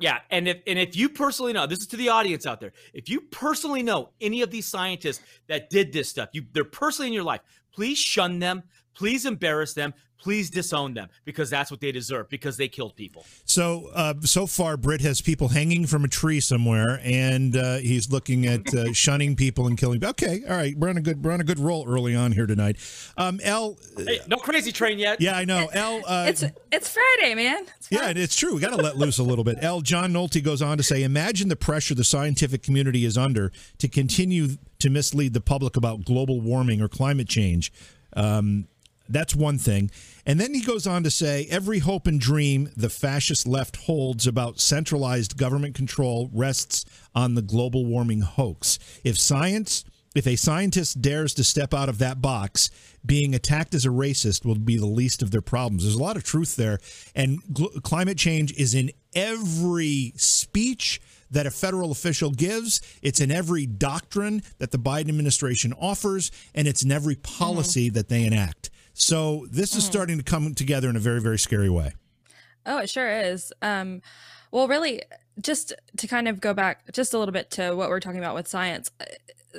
Yeah, 0.00 0.18
and 0.30 0.48
if 0.48 0.60
and 0.66 0.78
if 0.78 0.96
you 0.96 1.08
personally 1.08 1.52
know, 1.52 1.66
this 1.66 1.78
is 1.78 1.86
to 1.88 1.96
the 1.96 2.08
audience 2.08 2.46
out 2.46 2.60
there. 2.60 2.72
If 2.92 3.08
you 3.08 3.20
personally 3.20 3.82
know 3.82 4.10
any 4.20 4.42
of 4.42 4.50
these 4.50 4.66
scientists 4.66 5.22
that 5.46 5.70
did 5.70 5.92
this 5.92 6.08
stuff, 6.08 6.30
you 6.32 6.44
they're 6.52 6.64
personally 6.64 7.08
in 7.08 7.14
your 7.14 7.22
life, 7.22 7.40
please 7.72 7.98
shun 7.98 8.38
them, 8.38 8.64
please 8.94 9.24
embarrass 9.24 9.74
them, 9.74 9.94
please 10.24 10.48
disown 10.48 10.94
them 10.94 11.10
because 11.26 11.50
that's 11.50 11.70
what 11.70 11.80
they 11.80 11.92
deserve 11.92 12.30
because 12.30 12.56
they 12.56 12.66
killed 12.66 12.96
people. 12.96 13.26
So, 13.44 13.90
uh, 13.94 14.14
so 14.22 14.46
far, 14.46 14.78
Britt 14.78 15.02
has 15.02 15.20
people 15.20 15.48
hanging 15.48 15.86
from 15.86 16.02
a 16.02 16.08
tree 16.08 16.40
somewhere, 16.40 16.98
and 17.04 17.54
uh, 17.54 17.76
he's 17.76 18.10
looking 18.10 18.46
at 18.46 18.72
uh, 18.72 18.92
shunning 18.94 19.36
people 19.36 19.66
and 19.66 19.76
killing. 19.76 20.02
Okay, 20.02 20.42
all 20.48 20.56
right, 20.56 20.74
we're 20.76 20.88
on 20.88 20.96
a 20.96 21.02
good 21.02 21.22
we're 21.22 21.32
on 21.32 21.42
a 21.42 21.44
good 21.44 21.58
roll 21.58 21.86
early 21.86 22.16
on 22.16 22.32
here 22.32 22.46
tonight. 22.46 22.78
Um, 23.18 23.38
L, 23.42 23.76
hey, 23.98 24.20
no 24.26 24.38
crazy 24.38 24.72
train 24.72 24.98
yet. 24.98 25.20
Yeah, 25.20 25.36
I 25.36 25.44
know. 25.44 25.68
L, 25.74 26.00
uh, 26.06 26.24
it's 26.26 26.42
it's 26.72 26.88
Friday, 26.88 27.34
man. 27.34 27.66
It's 27.76 27.90
yeah, 27.90 28.10
it's 28.16 28.34
true. 28.34 28.54
We 28.54 28.60
got 28.62 28.70
to 28.70 28.82
let 28.82 28.96
loose 28.96 29.18
a 29.18 29.22
little 29.22 29.44
bit. 29.44 29.58
L. 29.60 29.82
John 29.82 30.10
Nolte 30.12 30.42
goes 30.42 30.62
on 30.62 30.78
to 30.78 30.82
say, 30.82 31.02
imagine 31.02 31.48
the 31.48 31.56
pressure 31.56 31.94
the 31.94 32.02
scientific 32.02 32.62
community 32.62 33.04
is 33.04 33.18
under 33.18 33.52
to 33.76 33.88
continue 33.88 34.56
to 34.78 34.88
mislead 34.88 35.34
the 35.34 35.42
public 35.42 35.76
about 35.76 36.06
global 36.06 36.40
warming 36.40 36.80
or 36.80 36.88
climate 36.88 37.28
change. 37.28 37.70
Um, 38.16 38.68
that's 39.08 39.34
one 39.34 39.58
thing. 39.58 39.90
And 40.26 40.40
then 40.40 40.54
he 40.54 40.62
goes 40.62 40.86
on 40.86 41.02
to 41.02 41.10
say 41.10 41.46
every 41.50 41.80
hope 41.80 42.06
and 42.06 42.20
dream 42.20 42.70
the 42.76 42.88
fascist 42.88 43.46
left 43.46 43.76
holds 43.76 44.26
about 44.26 44.60
centralized 44.60 45.36
government 45.36 45.74
control 45.74 46.30
rests 46.32 46.84
on 47.14 47.34
the 47.34 47.42
global 47.42 47.84
warming 47.84 48.22
hoax. 48.22 48.78
If 49.04 49.18
science, 49.18 49.84
if 50.14 50.26
a 50.26 50.36
scientist 50.36 51.02
dares 51.02 51.34
to 51.34 51.44
step 51.44 51.74
out 51.74 51.88
of 51.88 51.98
that 51.98 52.22
box, 52.22 52.70
being 53.04 53.34
attacked 53.34 53.74
as 53.74 53.84
a 53.84 53.90
racist 53.90 54.44
will 54.44 54.54
be 54.54 54.78
the 54.78 54.86
least 54.86 55.22
of 55.22 55.30
their 55.30 55.42
problems. 55.42 55.82
There's 55.82 55.96
a 55.96 56.02
lot 56.02 56.16
of 56.16 56.24
truth 56.24 56.56
there. 56.56 56.78
And 57.14 57.40
climate 57.82 58.16
change 58.16 58.52
is 58.54 58.74
in 58.74 58.92
every 59.14 60.14
speech 60.16 61.00
that 61.30 61.46
a 61.46 61.50
federal 61.50 61.90
official 61.90 62.30
gives, 62.30 62.80
it's 63.02 63.20
in 63.20 63.30
every 63.30 63.66
doctrine 63.66 64.42
that 64.58 64.70
the 64.70 64.78
Biden 64.78 65.08
administration 65.08 65.74
offers, 65.74 66.30
and 66.54 66.68
it's 66.68 66.82
in 66.82 66.92
every 66.92 67.16
policy 67.16 67.88
mm-hmm. 67.88 67.94
that 67.96 68.08
they 68.08 68.24
enact. 68.24 68.70
So 68.94 69.46
this 69.50 69.74
is 69.74 69.84
mm. 69.84 69.88
starting 69.88 70.18
to 70.18 70.24
come 70.24 70.54
together 70.54 70.88
in 70.88 70.96
a 70.96 71.00
very, 71.00 71.20
very 71.20 71.38
scary 71.38 71.68
way. 71.68 71.92
Oh, 72.64 72.78
it 72.78 72.88
sure 72.88 73.10
is. 73.10 73.52
Um, 73.60 74.00
well, 74.50 74.68
really, 74.68 75.02
just 75.40 75.72
to 75.98 76.06
kind 76.06 76.28
of 76.28 76.40
go 76.40 76.54
back 76.54 76.90
just 76.92 77.12
a 77.12 77.18
little 77.18 77.32
bit 77.32 77.50
to 77.52 77.74
what 77.74 77.90
we're 77.90 78.00
talking 78.00 78.20
about 78.20 78.34
with 78.34 78.48
science. 78.48 78.90
Uh, 79.00 79.04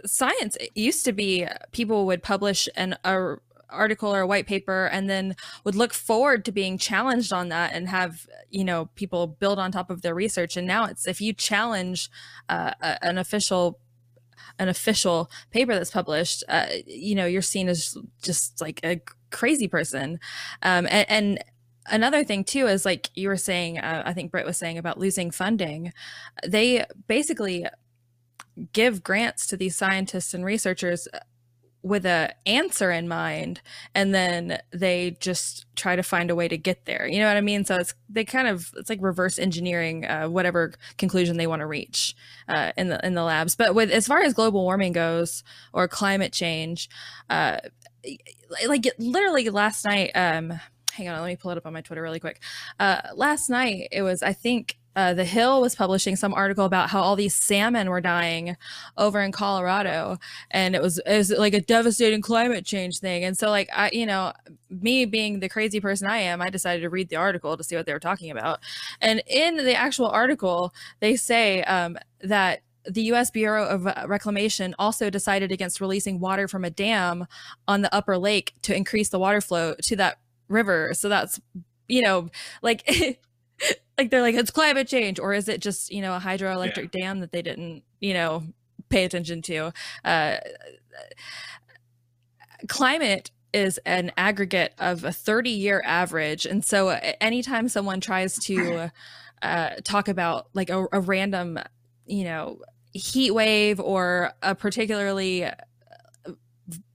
science 0.05 0.57
used 0.73 1.05
to 1.05 1.11
be 1.11 1.47
people 1.71 2.05
would 2.05 2.23
publish 2.23 2.67
an 2.75 2.97
a 3.03 3.35
article 3.69 4.13
or 4.13 4.21
a 4.21 4.27
white 4.27 4.47
paper 4.47 4.85
and 4.85 5.09
then 5.09 5.35
would 5.63 5.75
look 5.75 5.93
forward 5.93 6.45
to 6.45 6.51
being 6.51 6.77
challenged 6.77 7.33
on 7.33 7.49
that 7.49 7.73
and 7.73 7.89
have 7.89 8.27
you 8.49 8.63
know 8.63 8.85
people 8.95 9.27
build 9.27 9.59
on 9.59 9.71
top 9.71 9.89
of 9.89 10.01
their 10.01 10.15
research 10.15 10.55
and 10.55 10.67
now 10.67 10.85
it's 10.85 11.07
if 11.07 11.19
you 11.19 11.33
challenge 11.33 12.09
uh, 12.47 12.71
an 13.01 13.17
official 13.17 13.79
an 14.59 14.69
official 14.69 15.29
paper 15.51 15.73
that's 15.73 15.91
published, 15.91 16.43
uh, 16.49 16.67
you 16.85 17.15
know, 17.15 17.25
you're 17.25 17.41
seen 17.41 17.69
as 17.69 17.97
just 18.21 18.61
like 18.61 18.79
a 18.83 19.01
crazy 19.31 19.67
person. 19.67 20.19
Um, 20.61 20.87
and, 20.89 21.09
and 21.09 21.43
another 21.87 22.23
thing 22.23 22.43
too 22.43 22.67
is 22.67 22.85
like 22.85 23.09
you 23.15 23.27
were 23.27 23.37
saying, 23.37 23.79
uh, 23.79 24.03
I 24.05 24.13
think 24.13 24.31
Britt 24.31 24.45
was 24.45 24.57
saying 24.57 24.77
about 24.77 24.99
losing 24.99 25.31
funding. 25.31 25.93
They 26.45 26.85
basically 27.07 27.65
give 28.71 29.03
grants 29.03 29.47
to 29.47 29.57
these 29.57 29.75
scientists 29.75 30.33
and 30.33 30.45
researchers 30.45 31.07
with 31.85 32.03
a 32.03 32.33
answer 32.47 32.91
in 32.91 33.07
mind 33.07 33.61
and 33.93 34.11
then 34.11 34.59
they 34.71 35.15
just 35.19 35.67
try 35.75 35.95
to 35.95 36.01
find 36.01 36.31
a 36.31 36.35
way 36.35 36.47
to 36.47 36.57
get 36.57 36.85
there. 36.85 37.07
You 37.07 37.19
know 37.19 37.27
what 37.27 37.37
i 37.37 37.41
mean? 37.41 37.63
So 37.63 37.75
it's 37.75 37.93
they 38.09 38.25
kind 38.25 38.47
of 38.47 38.71
it's 38.75 38.89
like 38.89 38.97
reverse 39.03 39.37
engineering 39.37 40.03
uh, 40.03 40.27
whatever 40.27 40.73
conclusion 40.97 41.37
they 41.37 41.45
want 41.45 41.59
to 41.59 41.67
reach 41.67 42.15
uh, 42.49 42.71
in 42.75 42.89
the 42.89 43.05
in 43.05 43.13
the 43.13 43.21
labs. 43.21 43.55
But 43.55 43.75
with 43.75 43.91
as 43.91 44.07
far 44.07 44.23
as 44.23 44.33
global 44.33 44.63
warming 44.63 44.93
goes 44.93 45.43
or 45.73 45.87
climate 45.87 46.33
change 46.33 46.89
uh, 47.29 47.59
like 48.65 48.87
literally 48.97 49.47
last 49.49 49.85
night 49.85 50.11
um 50.15 50.59
hang 50.91 51.07
on 51.07 51.21
let 51.21 51.27
me 51.27 51.35
pull 51.35 51.51
it 51.51 51.57
up 51.57 51.67
on 51.67 51.73
my 51.73 51.81
twitter 51.81 52.01
really 52.01 52.19
quick. 52.19 52.41
Uh 52.79 53.01
last 53.13 53.47
night 53.47 53.89
it 53.91 54.01
was 54.01 54.23
i 54.23 54.33
think 54.33 54.77
uh, 54.95 55.13
the 55.13 55.25
Hill 55.25 55.61
was 55.61 55.75
publishing 55.75 56.15
some 56.15 56.33
article 56.33 56.65
about 56.65 56.89
how 56.89 57.01
all 57.01 57.15
these 57.15 57.35
salmon 57.35 57.89
were 57.89 58.01
dying 58.01 58.55
over 58.97 59.21
in 59.21 59.31
Colorado, 59.31 60.17
and 60.51 60.75
it 60.75 60.81
was 60.81 60.99
it 61.05 61.17
was 61.17 61.31
like 61.31 61.53
a 61.53 61.61
devastating 61.61 62.21
climate 62.21 62.65
change 62.65 62.99
thing. 62.99 63.23
And 63.23 63.37
so, 63.37 63.49
like 63.49 63.69
I, 63.73 63.89
you 63.91 64.05
know, 64.05 64.33
me 64.69 65.05
being 65.05 65.39
the 65.39 65.49
crazy 65.49 65.79
person 65.79 66.07
I 66.07 66.17
am, 66.17 66.41
I 66.41 66.49
decided 66.49 66.81
to 66.81 66.89
read 66.89 67.09
the 67.09 67.17
article 67.17 67.57
to 67.57 67.63
see 67.63 67.75
what 67.75 67.85
they 67.85 67.93
were 67.93 67.99
talking 67.99 68.31
about. 68.31 68.59
And 69.01 69.21
in 69.27 69.57
the 69.57 69.75
actual 69.75 70.07
article, 70.07 70.73
they 70.99 71.15
say 71.15 71.63
um, 71.63 71.97
that 72.21 72.61
the 72.87 73.03
U.S. 73.03 73.31
Bureau 73.31 73.65
of 73.65 73.85
Reclamation 74.07 74.75
also 74.77 75.09
decided 75.09 75.51
against 75.51 75.81
releasing 75.81 76.19
water 76.19 76.47
from 76.47 76.63
a 76.63 76.69
dam 76.69 77.25
on 77.67 77.81
the 77.81 77.93
upper 77.93 78.17
lake 78.17 78.53
to 78.61 78.75
increase 78.75 79.09
the 79.09 79.19
water 79.19 79.41
flow 79.41 79.75
to 79.83 79.95
that 79.97 80.19
river. 80.47 80.93
So 80.93 81.09
that's 81.09 81.39
you 81.87 82.01
know 82.01 82.29
like 82.61 82.87
like 83.97 84.09
they're 84.09 84.21
like 84.21 84.35
it's 84.35 84.51
climate 84.51 84.87
change 84.87 85.19
or 85.19 85.33
is 85.33 85.47
it 85.47 85.61
just 85.61 85.91
you 85.91 86.01
know 86.01 86.15
a 86.15 86.19
hydroelectric 86.19 86.93
yeah. 86.93 87.01
dam 87.01 87.19
that 87.19 87.31
they 87.31 87.41
didn't 87.41 87.83
you 87.99 88.13
know 88.13 88.43
pay 88.89 89.05
attention 89.05 89.41
to 89.41 89.71
uh, 90.03 90.37
climate 92.67 93.31
is 93.53 93.79
an 93.85 94.11
aggregate 94.17 94.73
of 94.77 95.03
a 95.03 95.11
30 95.11 95.49
year 95.49 95.81
average 95.85 96.45
and 96.45 96.63
so 96.65 96.89
anytime 97.21 97.69
someone 97.69 98.01
tries 98.01 98.37
to 98.37 98.91
uh, 99.41 99.69
talk 99.83 100.07
about 100.07 100.47
like 100.53 100.69
a, 100.69 100.85
a 100.91 100.99
random 100.99 101.57
you 102.05 102.23
know 102.23 102.59
heat 102.93 103.31
wave 103.31 103.79
or 103.79 104.31
a 104.41 104.55
particularly 104.55 105.45
uh, 105.45 105.51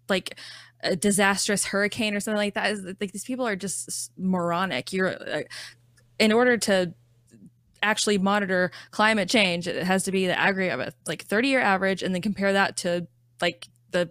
like 0.09 0.39
a 0.83 0.97
disastrous 0.97 1.67
hurricane 1.67 2.15
or 2.15 2.21
something 2.21 2.39
like 2.39 2.55
that 2.55 2.73
is 2.73 2.85
like 3.01 3.13
these 3.13 3.25
people 3.25 3.47
are 3.47 3.57
just 3.57 4.11
moronic 4.17 4.93
you're 4.93 5.09
uh, 5.09 5.43
in 6.21 6.33
order 6.33 6.57
to 6.57 6.95
actually 7.83 8.19
monitor 8.19 8.71
climate 8.91 9.29
change, 9.29 9.67
it 9.67 9.83
has 9.83 10.05
to 10.05 10.13
be 10.13 10.27
the 10.27 10.39
aggregate 10.39 10.75
of 10.75 10.81
a 10.81 10.93
like 11.07 11.25
30 11.25 11.49
year 11.49 11.61
average 11.61 12.03
and 12.03 12.15
then 12.15 12.23
compare 12.23 12.53
that 12.53 12.77
to 12.79 13.07
like 13.41 13.69
the 13.91 14.11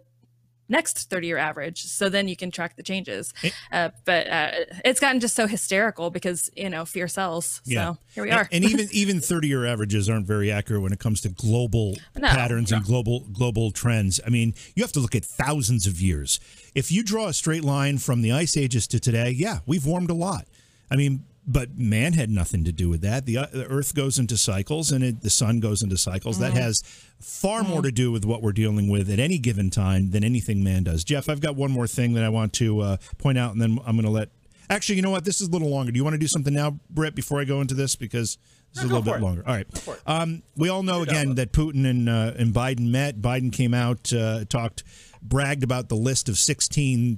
next 0.67 1.10
30 1.10 1.28
year 1.28 1.38
average. 1.38 1.84
So 1.84 2.10
then 2.10 2.28
you 2.28 2.36
can 2.36 2.50
track 2.50 2.78
the 2.78 2.84
changes. 2.84 3.32
Uh, 3.72 3.89
but 4.06 4.28
uh, 4.28 4.52
it's 4.84 5.00
gotten 5.00 5.19
just 5.19 5.36
so 5.36 5.45
hysterical 5.45 6.10
because 6.10 6.50
you 6.56 6.69
know 6.69 6.84
fear 6.84 7.08
sells. 7.08 7.62
So 7.63 7.72
yeah. 7.72 7.93
here 8.13 8.24
we 8.24 8.32
are. 8.32 8.48
And, 8.52 8.63
and 8.63 8.74
even 8.74 8.88
even 8.91 9.19
30 9.19 9.48
year 9.48 9.65
averages 9.65 10.10
aren't 10.10 10.26
very 10.26 10.52
accurate 10.52 10.82
when 10.82 10.93
it 10.93 11.00
comes 11.00 11.22
to 11.22 11.30
global 11.30 11.95
no, 12.15 12.28
patterns 12.28 12.72
no. 12.72 12.78
and 12.78 12.86
global 12.86 13.22
global 13.32 13.72
trends. 13.72 14.19
I 14.26 14.30
mean 14.30 14.56
you 14.76 14.84
have 14.84 14.91
to 14.93 15.00
look 15.00 15.15
at 15.15 15.24
thousands 15.24 15.86
of 15.86 16.02
years. 16.02 16.39
If 16.74 16.91
you 16.91 17.04
draw 17.04 17.28
a 17.28 17.34
straight 17.34 17.63
line 17.63 18.00
from 18.00 18.22
the 18.22 18.32
ice 18.32 18.58
ages 18.58 18.88
to 18.88 19.00
today 19.00 19.30
yeah 19.30 19.60
we've 19.67 19.86
warmed 19.86 20.10
a 20.10 20.15
lot. 20.15 20.48
I 20.91 20.95
mean 20.95 21.26
but 21.49 21.77
man 21.79 22.13
had 22.13 22.29
nothing 22.29 22.63
to 22.63 22.71
do 22.71 22.89
with 22.89 23.01
that. 23.01 23.25
The, 23.25 23.39
uh, 23.39 23.47
the 23.51 23.65
Earth 23.65 23.95
goes 23.95 24.19
into 24.19 24.38
cycles, 24.38 24.91
and 24.91 25.03
it, 25.03 25.21
the 25.21 25.31
sun 25.31 25.59
goes 25.59 25.81
into 25.81 25.97
cycles. 25.97 26.38
Mm. 26.38 26.41
That 26.41 26.53
has 26.53 26.83
far 27.19 27.63
mm. 27.63 27.69
more 27.69 27.81
to 27.81 27.91
do 27.91 28.12
with 28.12 28.23
what 28.23 28.43
we're 28.43 28.51
dealing 28.51 28.88
with 28.88 29.09
at 29.09 29.19
any 29.19 29.39
given 29.39 29.71
time 29.71 30.12
than 30.12 30.23
anything 30.23 30.63
man 30.63 30.83
does. 30.83 31.03
Jeff, 31.03 31.27
I've 31.27 31.41
got 31.41 31.55
one 31.55 31.71
more 31.71 31.88
thing 31.88 32.13
that 32.13 32.23
I 32.23 32.29
want 32.29 32.53
to 32.53 32.81
uh, 32.81 32.97
point 33.17 33.39
out, 33.39 33.51
and 33.51 33.62
then 33.62 33.79
I'm 33.85 33.95
going 33.95 34.05
to 34.05 34.12
let 34.12 34.29
Actually, 34.71 34.97
you 34.97 35.01
know 35.01 35.09
what? 35.09 35.25
This 35.25 35.41
is 35.41 35.47
a 35.47 35.51
little 35.51 35.69
longer. 35.69 35.91
Do 35.91 35.97
you 35.97 36.03
want 36.03 36.13
to 36.13 36.19
do 36.19 36.27
something 36.27 36.53
now, 36.53 36.79
Britt, 36.91 37.15
before 37.15 37.41
I 37.41 37.43
go 37.43 37.59
into 37.59 37.73
this? 37.73 37.95
Because 37.95 38.38
this 38.73 38.83
is 38.83 38.89
a 38.91 38.93
little 38.93 39.01
bit 39.01 39.15
it. 39.15 39.21
longer. 39.21 39.43
All 39.47 39.55
right. 39.55 39.89
Um, 40.05 40.43
we 40.55 40.69
all 40.69 40.83
know 40.83 41.01
again 41.01 41.35
that 41.35 41.53
Putin 41.53 41.89
and 41.89 42.07
uh, 42.07 42.33
and 42.38 42.53
Biden 42.53 42.91
met. 42.91 43.19
Biden 43.19 43.51
came 43.51 43.73
out, 43.73 44.13
uh, 44.13 44.45
talked, 44.45 44.83
bragged 45.23 45.63
about 45.63 45.89
the 45.89 45.95
list 45.95 46.29
of 46.29 46.38
16 46.38 47.17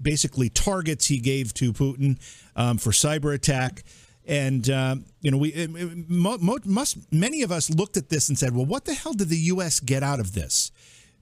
basically 0.00 0.48
targets 0.48 1.06
he 1.06 1.18
gave 1.18 1.54
to 1.54 1.72
Putin 1.72 2.18
um, 2.56 2.78
for 2.78 2.90
cyber 2.90 3.34
attack. 3.34 3.84
And 4.26 4.68
um, 4.68 5.06
you 5.22 5.30
know, 5.30 5.38
we 5.38 5.66
mo- 6.08 6.58
must 6.64 7.12
many 7.12 7.42
of 7.42 7.50
us 7.50 7.70
looked 7.70 7.96
at 7.96 8.10
this 8.10 8.28
and 8.28 8.38
said, 8.38 8.54
"Well, 8.54 8.66
what 8.66 8.84
the 8.84 8.92
hell 8.92 9.14
did 9.14 9.30
the 9.30 9.38
U.S. 9.38 9.80
get 9.80 10.02
out 10.02 10.20
of 10.20 10.34
this?" 10.34 10.70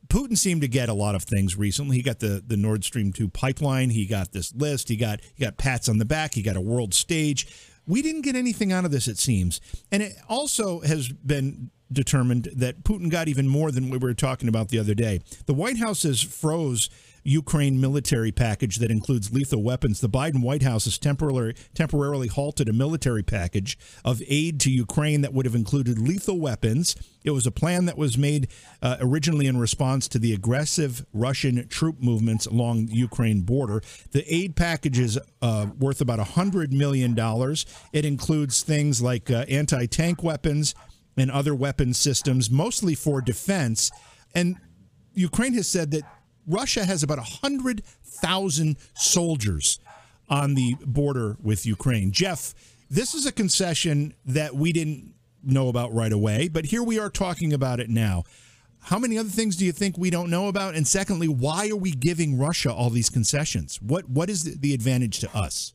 Putin 0.09 0.37
seemed 0.37 0.61
to 0.63 0.69
get 0.69 0.89
a 0.89 0.95
lot 0.95 1.15
of 1.15 1.23
things 1.23 1.57
recently. 1.57 1.97
He 1.97 2.03
got 2.03 2.19
the 2.19 2.43
the 2.45 2.57
Nord 2.57 2.83
Stream 2.85 3.13
two 3.13 3.29
pipeline. 3.29 3.91
He 3.91 4.07
got 4.07 4.33
this 4.33 4.53
list. 4.55 4.89
He 4.89 4.97
got 4.97 5.21
he 5.35 5.45
got 5.45 5.57
pats 5.57 5.89
on 5.89 5.99
the 5.99 6.05
back. 6.05 6.35
He 6.35 6.43
got 6.43 6.57
a 6.57 6.61
world 6.61 6.95
stage. 6.95 7.47
We 7.87 8.03
didn't 8.03 8.23
get 8.23 8.35
anything 8.35 8.73
out 8.73 8.85
of 8.85 8.91
this, 8.91 9.07
it 9.07 9.19
seems. 9.19 9.61
And 9.93 10.03
it 10.03 10.17
also 10.29 10.81
has 10.81 11.09
been 11.09 11.71
determined 11.93 12.49
that 12.57 12.83
Putin 12.83 13.11
got 13.11 13.29
even 13.29 13.47
more 13.47 13.71
than 13.71 13.91
we 13.91 13.99
were 13.99 14.15
talking 14.15 14.49
about 14.49 14.71
the 14.71 14.79
other 14.81 14.95
day. 14.95 15.21
The 15.47 15.55
White 15.55 15.79
House 15.79 16.03
has 16.03 16.21
froze 16.21 16.91
Ukraine 17.27 17.81
military 17.81 18.33
package 18.33 18.77
that 18.77 18.91
includes 18.91 19.33
lethal 19.33 19.63
weapons. 19.63 20.01
The 20.01 20.09
Biden 20.09 20.43
White 20.43 20.63
House 20.63 20.85
has 20.85 20.99
temporarily 20.99 21.55
temporarily 21.75 22.29
halted 22.29 22.69
a 22.69 22.73
military 22.73 23.23
package 23.23 23.79
of 24.05 24.23
aid 24.29 24.61
to 24.61 24.71
Ukraine 24.71 25.21
that 25.23 25.33
would 25.33 25.47
have 25.47 25.55
included 25.55 25.99
lethal 25.99 26.39
weapons. 26.39 26.97
It 27.25 27.31
was 27.31 27.47
a 27.47 27.51
plan 27.51 27.87
that 27.87 27.99
was 27.99 28.17
made 28.17 28.49
uh, 28.81 28.97
originally 29.01 29.47
in 29.47 29.59
response 29.59 30.07
to 30.09 30.19
the 30.19 30.33
aggressive 30.33 31.05
Russian 31.13 31.67
troop 31.69 32.01
movements 32.01 32.47
along 32.47 32.87
the 32.87 32.95
Ukraine 32.95 33.43
border. 33.43 33.83
The 34.13 34.25
aid 34.33 34.55
package 34.55 34.99
is 34.99 35.19
uh, 35.43 35.67
worth 35.79 36.01
about 36.01 36.21
$100 36.21 36.71
million. 36.71 37.17
It 37.93 38.05
includes 38.05 38.63
things 38.63 39.03
like 39.03 39.31
uh, 39.31 39.45
anti 39.49 39.87
tank 39.87 40.23
weapons 40.23 40.75
and 41.17 41.31
other 41.31 41.55
weapon 41.55 41.95
systems, 41.95 42.51
mostly 42.51 42.95
for 42.95 43.21
defense. 43.21 43.91
And 44.35 44.57
Ukraine 45.15 45.55
has 45.55 45.67
said 45.67 45.91
that 45.93 46.05
Russia 46.47 46.85
has 46.85 47.03
about 47.03 47.19
100,000 47.19 48.77
soldiers 48.95 49.81
on 50.29 50.55
the 50.55 50.77
border 50.85 51.37
with 51.43 51.67
Ukraine. 51.67 52.13
Jeff, 52.13 52.55
this 52.91 53.15
is 53.15 53.27
a 53.27 53.33
concession 53.33 54.15
that 54.25 54.55
we 54.55 54.73
didn't 54.73 55.13
know 55.43 55.69
about 55.69 55.93
right 55.93 56.13
away, 56.13 56.49
but 56.49 56.67
here 56.67 56.83
we 56.83 56.99
are 56.99 57.11
talking 57.11 57.53
about 57.53 57.81
it 57.81 57.89
now. 57.89 58.25
How 58.81 58.99
many 58.99 59.19
other 59.19 59.29
things 59.29 59.57
do 59.57 59.65
you 59.65 59.73
think 59.73 59.99
we 59.99 60.11
don't 60.11 60.31
know 60.31 60.47
about? 60.47 60.77
And 60.77 60.87
secondly, 60.87 61.27
why 61.27 61.69
are 61.71 61.77
we 61.77 61.91
giving 61.91 62.39
Russia 62.39 62.73
all 62.73 62.91
these 62.91 63.11
concessions? 63.11 63.83
What 63.83 64.09
what 64.09 64.31
is 64.31 64.45
the, 64.45 64.57
the 64.57 64.75
advantage 64.75 65.19
to 65.21 65.37
us? 65.37 65.73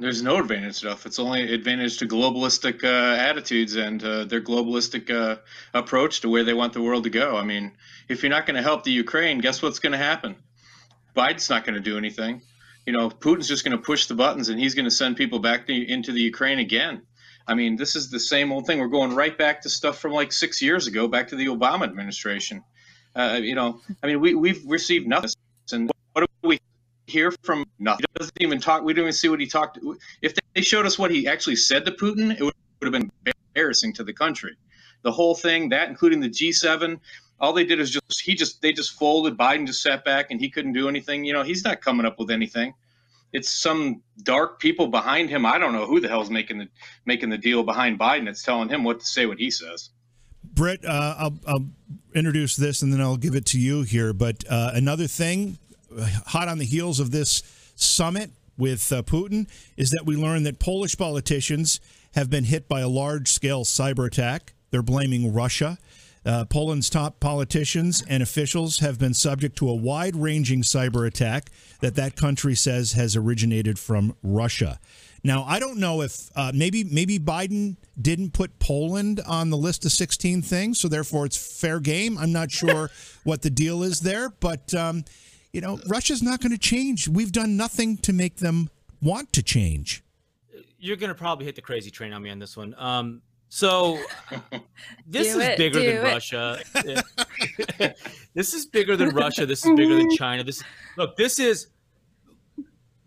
There's 0.00 0.22
no 0.22 0.38
advantage 0.38 0.76
stuff. 0.76 1.04
It's 1.04 1.18
only 1.18 1.52
advantage 1.52 1.98
to 1.98 2.06
globalistic 2.06 2.82
uh, 2.82 3.20
attitudes 3.20 3.76
and 3.76 4.02
uh, 4.02 4.24
their 4.24 4.40
globalistic 4.40 5.10
uh, 5.10 5.36
approach 5.74 6.22
to 6.22 6.30
where 6.30 6.42
they 6.42 6.54
want 6.54 6.72
the 6.72 6.80
world 6.80 7.04
to 7.04 7.10
go. 7.10 7.36
I 7.36 7.44
mean, 7.44 7.72
if 8.08 8.22
you're 8.22 8.30
not 8.30 8.46
going 8.46 8.56
to 8.56 8.62
help 8.62 8.82
the 8.82 8.92
Ukraine, 8.92 9.40
guess 9.40 9.60
what's 9.60 9.78
going 9.78 9.92
to 9.92 9.98
happen? 9.98 10.36
Biden's 11.14 11.50
not 11.50 11.66
going 11.66 11.74
to 11.74 11.82
do 11.82 11.98
anything. 11.98 12.40
You 12.86 12.94
know, 12.94 13.10
Putin's 13.10 13.46
just 13.46 13.62
going 13.62 13.76
to 13.76 13.82
push 13.82 14.06
the 14.06 14.14
buttons 14.14 14.48
and 14.48 14.58
he's 14.58 14.74
going 14.74 14.86
to 14.86 14.90
send 14.90 15.18
people 15.18 15.38
back 15.38 15.66
to, 15.66 15.74
into 15.74 16.12
the 16.12 16.22
Ukraine 16.22 16.60
again. 16.60 17.02
I 17.46 17.52
mean, 17.52 17.76
this 17.76 17.94
is 17.94 18.10
the 18.10 18.20
same 18.20 18.52
old 18.52 18.66
thing. 18.66 18.78
We're 18.78 18.88
going 18.88 19.14
right 19.14 19.36
back 19.36 19.62
to 19.62 19.68
stuff 19.68 19.98
from 19.98 20.12
like 20.12 20.32
six 20.32 20.62
years 20.62 20.86
ago, 20.86 21.08
back 21.08 21.28
to 21.28 21.36
the 21.36 21.48
Obama 21.48 21.84
administration. 21.84 22.64
Uh, 23.14 23.38
you 23.42 23.54
know, 23.54 23.82
I 24.02 24.06
mean, 24.06 24.20
we, 24.20 24.34
we've 24.34 24.62
received 24.64 25.06
nothing. 25.06 25.30
And 25.72 25.90
hear 27.10 27.32
from 27.42 27.64
nothing? 27.78 28.06
He 28.14 28.18
doesn't 28.18 28.36
even 28.40 28.60
talk. 28.60 28.82
We 28.82 28.94
don't 28.94 29.04
even 29.04 29.12
see 29.12 29.28
what 29.28 29.40
he 29.40 29.46
talked. 29.46 29.78
If 30.22 30.34
they 30.54 30.62
showed 30.62 30.86
us 30.86 30.98
what 30.98 31.10
he 31.10 31.26
actually 31.28 31.56
said 31.56 31.84
to 31.86 31.92
Putin, 31.92 32.32
it 32.38 32.42
would, 32.42 32.54
would 32.80 32.94
have 32.94 33.02
been 33.02 33.34
embarrassing 33.54 33.92
to 33.94 34.04
the 34.04 34.12
country. 34.12 34.56
The 35.02 35.12
whole 35.12 35.34
thing, 35.34 35.70
that 35.70 35.88
including 35.88 36.20
the 36.20 36.28
G7, 36.28 37.00
all 37.40 37.52
they 37.52 37.64
did 37.64 37.80
is 37.80 37.90
just 37.90 38.20
he 38.22 38.34
just 38.34 38.60
they 38.62 38.72
just 38.72 38.98
folded. 38.98 39.36
Biden 39.36 39.66
just 39.66 39.82
sat 39.82 40.04
back 40.04 40.30
and 40.30 40.40
he 40.40 40.50
couldn't 40.50 40.74
do 40.74 40.88
anything. 40.88 41.24
You 41.24 41.32
know, 41.32 41.42
he's 41.42 41.64
not 41.64 41.80
coming 41.80 42.06
up 42.06 42.18
with 42.18 42.30
anything. 42.30 42.74
It's 43.32 43.50
some 43.50 44.02
dark 44.22 44.58
people 44.58 44.88
behind 44.88 45.30
him. 45.30 45.46
I 45.46 45.58
don't 45.58 45.72
know 45.72 45.86
who 45.86 46.00
the 46.00 46.08
hell's 46.08 46.30
making 46.30 46.58
the 46.58 46.68
making 47.06 47.30
the 47.30 47.38
deal 47.38 47.62
behind 47.62 47.98
Biden. 47.98 48.28
It's 48.28 48.42
telling 48.42 48.68
him 48.68 48.84
what 48.84 49.00
to 49.00 49.06
say, 49.06 49.26
what 49.26 49.38
he 49.38 49.50
says. 49.50 49.90
Britt, 50.42 50.84
uh, 50.84 51.14
I'll, 51.18 51.38
I'll 51.46 51.66
introduce 52.14 52.56
this 52.56 52.82
and 52.82 52.92
then 52.92 53.00
I'll 53.00 53.16
give 53.16 53.34
it 53.34 53.46
to 53.46 53.60
you 53.60 53.82
here. 53.82 54.12
But 54.12 54.44
uh, 54.50 54.72
another 54.74 55.06
thing, 55.06 55.58
hot 56.26 56.48
on 56.48 56.58
the 56.58 56.64
heels 56.64 57.00
of 57.00 57.10
this 57.10 57.42
summit 57.76 58.30
with 58.56 58.92
uh, 58.92 59.02
Putin, 59.02 59.48
is 59.76 59.90
that 59.90 60.04
we 60.04 60.16
learned 60.16 60.46
that 60.46 60.58
Polish 60.58 60.96
politicians 60.96 61.80
have 62.14 62.28
been 62.28 62.44
hit 62.44 62.68
by 62.68 62.80
a 62.80 62.88
large 62.88 63.28
scale 63.28 63.64
cyber 63.64 64.06
attack. 64.06 64.52
They're 64.70 64.82
blaming 64.82 65.32
Russia. 65.32 65.78
Uh, 66.24 66.44
Poland's 66.44 66.90
top 66.90 67.18
politicians 67.18 68.04
and 68.06 68.22
officials 68.22 68.80
have 68.80 68.98
been 68.98 69.14
subject 69.14 69.56
to 69.56 69.68
a 69.70 69.74
wide 69.74 70.14
ranging 70.14 70.62
cyber 70.62 71.06
attack 71.06 71.50
that 71.80 71.94
that 71.94 72.14
country 72.14 72.54
says 72.54 72.92
has 72.92 73.16
originated 73.16 73.78
from 73.78 74.14
Russia. 74.22 74.78
Now, 75.22 75.44
I 75.44 75.58
don't 75.58 75.78
know 75.78 76.02
if 76.02 76.30
uh, 76.34 76.52
maybe 76.54 76.84
maybe 76.84 77.18
Biden 77.18 77.76
didn't 78.00 78.32
put 78.32 78.58
Poland 78.58 79.20
on 79.26 79.50
the 79.50 79.56
list 79.56 79.84
of 79.84 79.92
16 79.92 80.42
things, 80.42 80.80
so 80.80 80.88
therefore 80.88 81.26
it's 81.26 81.60
fair 81.60 81.80
game. 81.80 82.18
I'm 82.18 82.32
not 82.32 82.50
sure 82.50 82.90
what 83.24 83.42
the 83.42 83.50
deal 83.50 83.82
is 83.82 84.00
there, 84.00 84.30
but 84.30 84.72
um, 84.74 85.04
you 85.52 85.60
know, 85.60 85.78
Russia's 85.86 86.22
not 86.22 86.40
going 86.40 86.52
to 86.52 86.58
change. 86.58 87.08
We've 87.08 87.32
done 87.32 87.56
nothing 87.56 87.96
to 87.98 88.12
make 88.12 88.36
them 88.36 88.70
want 89.02 89.32
to 89.34 89.42
change. 89.42 90.04
You're 90.78 90.96
going 90.96 91.08
to 91.08 91.14
probably 91.14 91.44
hit 91.44 91.56
the 91.56 91.62
crazy 91.62 91.90
train 91.90 92.12
on 92.12 92.22
me 92.22 92.30
on 92.30 92.38
this 92.38 92.56
one. 92.56 92.74
Um, 92.78 93.22
so 93.48 93.98
this 95.06 95.34
is 95.34 95.36
it, 95.36 95.58
bigger 95.58 95.80
do 95.80 95.86
than 95.86 95.96
it. 95.96 96.02
Russia. 96.02 96.60
this 98.34 98.54
is 98.54 98.66
bigger 98.66 98.96
than 98.96 99.10
Russia. 99.10 99.44
This 99.44 99.64
is 99.66 99.72
bigger 99.76 99.96
than 99.96 100.10
China. 100.16 100.44
This 100.44 100.62
look, 100.96 101.16
this 101.16 101.38
is 101.38 101.66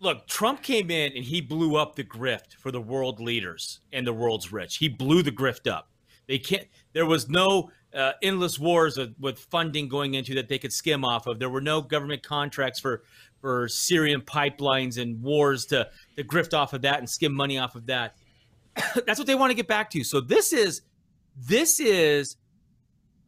look, 0.00 0.26
Trump 0.28 0.62
came 0.62 0.90
in 0.90 1.12
and 1.16 1.24
he 1.24 1.40
blew 1.40 1.76
up 1.76 1.96
the 1.96 2.04
grift 2.04 2.54
for 2.58 2.70
the 2.70 2.80
world 2.80 3.20
leaders 3.20 3.80
and 3.92 4.06
the 4.06 4.12
world's 4.12 4.52
rich. 4.52 4.76
He 4.76 4.88
blew 4.88 5.22
the 5.22 5.32
grift 5.32 5.68
up. 5.68 5.88
They 6.28 6.38
can't 6.38 6.66
there 6.92 7.06
was 7.06 7.28
no 7.28 7.70
uh, 7.94 8.12
endless 8.22 8.58
wars 8.58 8.96
with, 8.96 9.14
with 9.20 9.38
funding 9.38 9.88
going 9.88 10.14
into 10.14 10.34
that 10.34 10.48
they 10.48 10.58
could 10.58 10.72
skim 10.72 11.04
off 11.04 11.26
of. 11.26 11.38
There 11.38 11.50
were 11.50 11.60
no 11.60 11.80
government 11.80 12.22
contracts 12.22 12.80
for 12.80 13.02
for 13.40 13.68
Syrian 13.68 14.22
pipelines 14.22 15.00
and 15.00 15.22
wars 15.22 15.66
to 15.66 15.88
to 16.16 16.24
grift 16.24 16.54
off 16.54 16.72
of 16.72 16.82
that 16.82 16.98
and 16.98 17.08
skim 17.08 17.32
money 17.32 17.58
off 17.58 17.74
of 17.74 17.86
that 17.86 18.16
that's 19.06 19.18
what 19.18 19.26
they 19.26 19.34
want 19.34 19.50
to 19.50 19.54
get 19.54 19.68
back 19.68 19.90
to. 19.90 20.04
So 20.04 20.20
this 20.20 20.52
is 20.52 20.82
this 21.36 21.80
is 21.80 22.36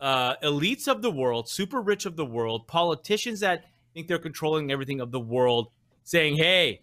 uh, 0.00 0.36
elites 0.42 0.88
of 0.88 1.02
the 1.02 1.10
world, 1.10 1.48
super 1.48 1.80
rich 1.80 2.06
of 2.06 2.16
the 2.16 2.26
world, 2.26 2.66
politicians 2.66 3.40
that 3.40 3.64
think 3.94 4.08
they're 4.08 4.18
controlling 4.18 4.70
everything 4.70 5.00
of 5.00 5.10
the 5.10 5.20
world, 5.20 5.68
saying, 6.04 6.36
"Hey, 6.36 6.82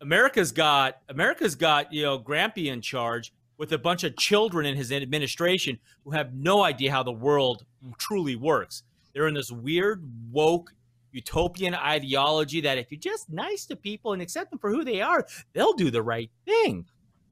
America's 0.00 0.52
got 0.52 0.98
America's 1.08 1.54
got 1.54 1.92
you 1.92 2.02
know 2.02 2.18
Grampy 2.18 2.66
in 2.66 2.80
charge 2.80 3.32
with 3.60 3.72
a 3.72 3.78
bunch 3.78 4.04
of 4.04 4.16
children 4.16 4.64
in 4.64 4.74
his 4.74 4.90
administration 4.90 5.78
who 6.02 6.12
have 6.12 6.32
no 6.32 6.64
idea 6.64 6.90
how 6.90 7.02
the 7.02 7.12
world 7.12 7.66
truly 7.98 8.34
works. 8.34 8.82
They're 9.12 9.28
in 9.28 9.34
this 9.34 9.52
weird 9.52 10.02
woke." 10.32 10.72
Utopian 11.12 11.74
ideology 11.74 12.60
that 12.60 12.78
if 12.78 12.86
you're 12.90 13.00
just 13.00 13.28
nice 13.28 13.66
to 13.66 13.74
people 13.74 14.12
and 14.12 14.22
accept 14.22 14.50
them 14.50 14.60
for 14.60 14.70
who 14.70 14.84
they 14.84 15.00
are, 15.00 15.26
they'll 15.52 15.72
do 15.72 15.90
the 15.90 16.02
right 16.02 16.30
thing. 16.44 16.86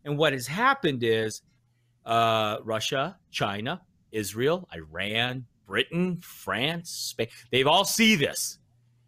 And 0.04 0.18
what 0.18 0.32
has 0.32 0.48
happened 0.48 1.04
is 1.04 1.42
uh, 2.04 2.56
Russia, 2.64 3.16
China, 3.30 3.80
Israel, 4.10 4.68
Iran, 4.74 5.46
Britain, 5.64 6.18
France, 6.20 6.90
Spain, 6.90 7.28
they've 7.52 7.68
all 7.68 7.84
see 7.84 8.16
this. 8.16 8.58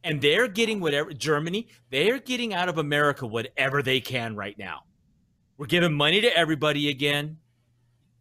And 0.05 0.23
they're 0.23 0.47
getting 0.47 0.79
whatever, 0.81 1.13
Germany, 1.13 1.67
they're 1.91 2.21
getting 2.21 2.55
out 2.55 2.69
of 2.69 2.79
America 2.79 3.27
whatever 3.27 3.83
they 3.83 4.01
can 4.01 4.37
right 4.37 4.57
now. 4.57 4.85
We're 5.61 5.67
giving 5.67 5.93
money 5.93 6.23
to 6.23 6.35
everybody 6.35 6.89
again. 6.89 7.37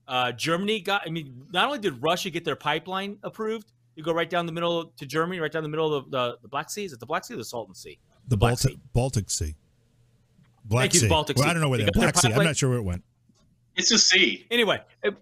Uh, 0.06 0.34
Germany 0.34 0.82
got, 0.82 1.04
I 1.06 1.10
mean, 1.10 1.46
not 1.54 1.68
only 1.68 1.80
did 1.80 2.04
Russia 2.04 2.30
get 2.30 2.44
their 2.44 2.58
pipeline 2.58 3.18
approved, 3.24 3.72
you 3.96 4.04
go 4.04 4.12
right 4.12 4.30
down 4.30 4.46
the 4.46 4.52
middle 4.52 4.92
to 4.98 5.06
Germany, 5.06 5.40
right 5.40 5.50
down 5.50 5.64
the 5.64 5.70
middle 5.70 5.94
of 5.94 6.12
the, 6.12 6.38
the 6.42 6.50
Black 6.50 6.70
Sea. 6.70 6.84
Is 6.84 6.92
it 6.92 7.00
the 7.00 7.06
Black 7.06 7.24
Sea 7.24 7.36
or 7.36 7.38
the 7.38 7.46
Salton 7.46 7.74
Sea? 7.74 7.98
The 8.28 8.36
Black 8.36 8.58
Baltic 8.58 8.72
Sea. 8.72 8.80
Baltic 8.92 9.30
Sea. 9.30 9.56
Black 10.66 10.82
Thank 10.82 10.94
you, 10.96 11.00
Sea. 11.00 11.08
Baltic 11.08 11.38
well, 11.38 11.46
Sea. 11.46 11.50
I 11.50 11.54
don't 11.54 11.62
know 11.62 11.70
where 11.70 11.78
They 11.78 11.86
that 11.86 11.94
got 11.94 12.02
their 12.02 12.12
Black 12.12 12.22
Sea. 12.22 12.34
I'm 12.34 12.44
not 12.44 12.58
sure 12.58 12.72
where 12.72 12.80
it 12.80 12.84
went. 12.84 13.06
It's 13.78 13.92
a 13.92 13.98
sea. 13.98 14.46
anyway 14.52 14.82
it- 15.02 15.16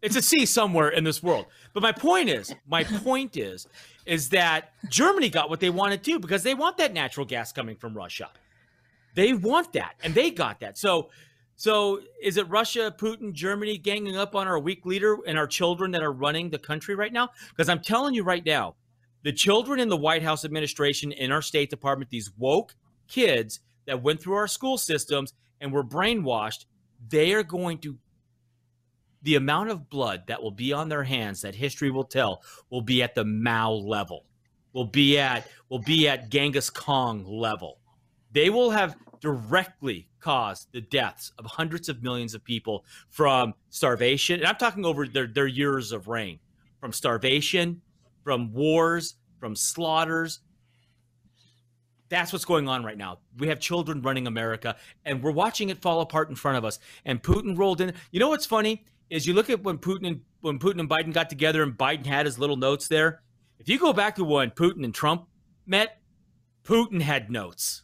it's 0.00 0.14
a 0.14 0.22
sea 0.22 0.46
somewhere 0.46 0.90
in 0.90 1.02
this 1.02 1.20
world 1.20 1.46
but 1.74 1.82
my 1.82 1.90
point 1.90 2.28
is 2.28 2.54
my 2.68 2.84
point 2.84 3.36
is 3.36 3.66
is 4.06 4.28
that 4.28 4.70
germany 4.88 5.28
got 5.28 5.50
what 5.50 5.58
they 5.58 5.70
wanted 5.70 6.04
to 6.04 6.20
because 6.20 6.44
they 6.44 6.54
want 6.54 6.76
that 6.76 6.92
natural 6.92 7.26
gas 7.26 7.50
coming 7.50 7.74
from 7.74 7.94
russia 7.94 8.30
they 9.16 9.32
want 9.32 9.72
that 9.72 9.96
and 10.04 10.14
they 10.14 10.30
got 10.30 10.60
that 10.60 10.78
so 10.78 11.10
so 11.58 12.00
is 12.22 12.38
it 12.38 12.48
russia 12.48 12.94
putin 12.98 13.32
germany 13.32 13.76
ganging 13.76 14.16
up 14.16 14.34
on 14.34 14.48
our 14.48 14.58
weak 14.58 14.86
leader 14.86 15.18
and 15.26 15.36
our 15.36 15.46
children 15.46 15.90
that 15.90 16.02
are 16.02 16.12
running 16.12 16.48
the 16.48 16.58
country 16.58 16.94
right 16.94 17.12
now 17.12 17.28
because 17.50 17.68
i'm 17.68 17.80
telling 17.80 18.14
you 18.14 18.22
right 18.22 18.46
now 18.46 18.74
the 19.24 19.32
children 19.32 19.78
in 19.78 19.90
the 19.90 19.96
white 19.96 20.22
house 20.22 20.46
administration 20.46 21.12
in 21.12 21.30
our 21.30 21.42
state 21.42 21.68
department 21.68 22.10
these 22.10 22.30
woke 22.38 22.74
kids 23.08 23.60
that 23.86 24.02
went 24.02 24.20
through 24.20 24.34
our 24.34 24.46
school 24.46 24.78
systems 24.78 25.32
and 25.60 25.72
were 25.72 25.84
brainwashed, 25.84 26.66
they 27.08 27.32
are 27.32 27.42
going 27.42 27.78
to 27.78 27.98
the 29.22 29.34
amount 29.34 29.70
of 29.70 29.90
blood 29.90 30.22
that 30.28 30.42
will 30.42 30.52
be 30.52 30.72
on 30.72 30.88
their 30.88 31.02
hands 31.02 31.40
that 31.40 31.54
history 31.54 31.90
will 31.90 32.04
tell 32.04 32.42
will 32.70 32.82
be 32.82 33.02
at 33.02 33.14
the 33.14 33.24
Mao 33.24 33.72
level. 33.72 34.24
Will 34.72 34.84
be 34.84 35.18
at 35.18 35.48
will 35.68 35.80
be 35.80 36.06
at 36.08 36.28
Genghis 36.28 36.70
Khan 36.70 37.24
level. 37.24 37.77
They 38.38 38.50
will 38.50 38.70
have 38.70 38.94
directly 39.18 40.08
caused 40.20 40.68
the 40.70 40.80
deaths 40.80 41.32
of 41.40 41.46
hundreds 41.46 41.88
of 41.88 42.04
millions 42.04 42.34
of 42.34 42.44
people 42.44 42.84
from 43.10 43.52
starvation. 43.68 44.38
And 44.38 44.46
I'm 44.46 44.54
talking 44.54 44.86
over 44.86 45.08
their, 45.08 45.26
their 45.26 45.48
years 45.48 45.90
of 45.90 46.06
reign 46.06 46.38
from 46.80 46.92
starvation, 46.92 47.82
from 48.22 48.52
wars, 48.52 49.16
from 49.40 49.56
slaughters. 49.56 50.38
That's 52.10 52.32
what's 52.32 52.44
going 52.44 52.68
on 52.68 52.84
right 52.84 52.96
now. 52.96 53.18
We 53.38 53.48
have 53.48 53.58
children 53.58 54.02
running 54.02 54.28
America, 54.28 54.76
and 55.04 55.20
we're 55.20 55.32
watching 55.32 55.70
it 55.70 55.82
fall 55.82 56.00
apart 56.00 56.28
in 56.28 56.36
front 56.36 56.58
of 56.58 56.64
us. 56.64 56.78
And 57.04 57.20
Putin 57.20 57.58
rolled 57.58 57.80
in. 57.80 57.92
You 58.12 58.20
know 58.20 58.28
what's 58.28 58.46
funny 58.46 58.84
is 59.10 59.26
you 59.26 59.34
look 59.34 59.50
at 59.50 59.64
when 59.64 59.78
Putin 59.78 60.06
and 60.06 60.20
when 60.42 60.60
Putin 60.60 60.78
and 60.78 60.88
Biden 60.88 61.12
got 61.12 61.28
together, 61.28 61.64
and 61.64 61.72
Biden 61.76 62.06
had 62.06 62.24
his 62.24 62.38
little 62.38 62.56
notes 62.56 62.86
there. 62.86 63.20
If 63.58 63.68
you 63.68 63.80
go 63.80 63.92
back 63.92 64.14
to 64.14 64.22
when 64.22 64.52
Putin 64.52 64.84
and 64.84 64.94
Trump 64.94 65.26
met, 65.66 66.00
Putin 66.62 67.02
had 67.02 67.32
notes. 67.32 67.82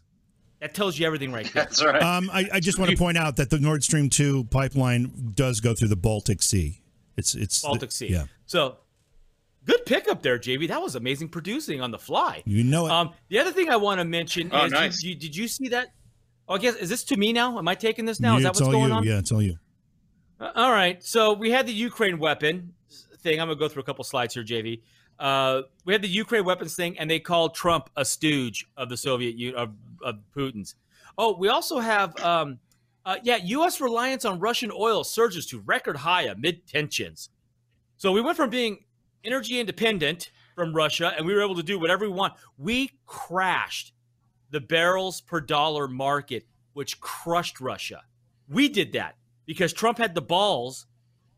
That 0.65 0.73
tells 0.73 0.99
you 0.99 1.05
everything 1.05 1.31
right 1.31 1.45
there. 1.53 1.65
That's 1.65 1.85
right. 1.85 2.03
Um, 2.03 2.31
I, 2.33 2.49
I, 2.55 2.59
just 2.59 2.79
want 2.79 2.91
to 2.91 2.97
point 2.97 3.19
out 3.19 3.37
that 3.37 3.51
the 3.51 3.59
Nord 3.59 3.85
Stream 3.85 4.09
two 4.09 4.45
pipeline 4.45 5.33
does 5.35 5.61
go 5.61 5.75
through 5.75 5.89
the 5.89 5.97
Baltic 5.97 6.41
Sea. 6.41 6.81
It's 7.19 7.35
it's 7.35 7.61
Baltic 7.61 7.93
Sea. 7.93 8.07
Yeah. 8.07 8.25
So 8.47 8.79
good 9.67 9.85
pickup 9.85 10.23
there, 10.23 10.39
JV. 10.39 10.67
That 10.69 10.81
was 10.81 10.97
amazing 10.97 11.29
producing 11.29 11.83
on 11.83 11.91
the 11.91 11.99
fly. 11.99 12.43
You 12.47 12.65
know 12.65 12.87
it. 12.87 12.93
Um, 12.93 13.13
the 13.29 13.41
other 13.41 13.53
thing 13.53 13.69
I 13.69 13.77
want 13.77 14.01
to 14.01 14.07
mention 14.07 14.49
oh, 14.55 14.65
is, 14.65 14.73
nice. 14.73 15.03
you, 15.03 15.11
you, 15.11 15.17
did 15.17 15.37
you 15.37 15.49
see 15.49 15.69
that? 15.69 15.89
Oh, 16.49 16.55
I 16.55 16.59
guess 16.59 16.77
is 16.77 16.89
this 16.89 17.05
to 17.05 17.17
me 17.19 17.35
now? 17.35 17.59
Am 17.59 17.69
I 17.69 17.75
taking 17.75 18.07
this 18.07 18.19
now? 18.19 18.33
Yeah, 18.33 18.37
is 18.39 18.43
that 18.45 18.49
what's 18.55 18.61
going 18.61 18.89
you. 18.89 18.95
on? 18.95 19.05
Yeah, 19.05 19.19
it's 19.19 19.33
all 19.33 19.43
you. 19.43 19.59
Uh, 20.41 20.51
all 20.55 20.73
right. 20.73 21.05
So 21.05 21.35
we 21.35 21.51
had 21.51 21.67
the 21.67 21.75
Ukraine 21.75 22.19
weapon 22.19 22.73
thing. 23.19 23.39
I'm 23.39 23.49
gonna 23.49 23.61
go 23.61 23.69
through 23.69 23.83
a 23.83 23.85
couple 23.85 24.03
slides 24.03 24.33
here, 24.33 24.43
JV. 24.43 24.81
Uh, 25.19 25.63
we 25.85 25.93
had 25.93 26.03
the 26.03 26.09
Ukraine 26.09 26.45
weapons 26.45 26.75
thing, 26.75 26.99
and 26.99 27.11
they 27.11 27.21
called 27.21 27.55
Trump 27.55 27.91
a 27.97 28.05
stooge 28.05 28.67
of 28.77 28.89
the 28.89 28.97
Soviet 28.97 29.37
Union 29.37 29.57
of, 29.57 29.71
of 30.03 30.17
Putin's. 30.37 30.75
Oh, 31.17 31.37
we 31.37 31.49
also 31.49 31.79
have, 31.79 32.19
um, 32.21 32.59
uh, 33.07 33.17
yeah, 33.23 33.37
U.S. 33.37 33.81
reliance 33.81 34.25
on 34.25 34.41
Russian 34.41 34.73
oil 34.73 35.05
surges 35.05 35.47
to 35.47 35.61
record 35.61 35.99
high 35.99 36.23
amid 36.23 36.67
tensions. 36.67 37.31
So 37.97 38.13
we 38.13 38.21
went 38.21 38.37
from 38.37 38.51
being 38.51 38.85
energy 39.25 39.61
independent 39.61 40.31
from 40.55 40.75
Russia, 40.75 41.13
and 41.17 41.27
we 41.27 41.35
were 41.35 41.43
able 41.43 41.57
to 41.57 41.63
do 41.63 41.79
whatever 41.79 42.05
we 42.05 42.13
want. 42.13 42.35
We 42.59 42.91
crashed 43.07 43.93
the 44.51 44.61
barrels 44.61 45.21
per 45.21 45.41
dollar 45.41 45.89
market, 45.89 46.47
which 46.75 47.01
crushed 47.01 47.61
Russia. 47.61 48.03
We 48.49 48.69
did 48.69 48.93
that 48.93 49.17
because 49.47 49.73
Trump 49.73 49.99
had 49.99 50.15
the 50.15 50.23
balls 50.23 50.87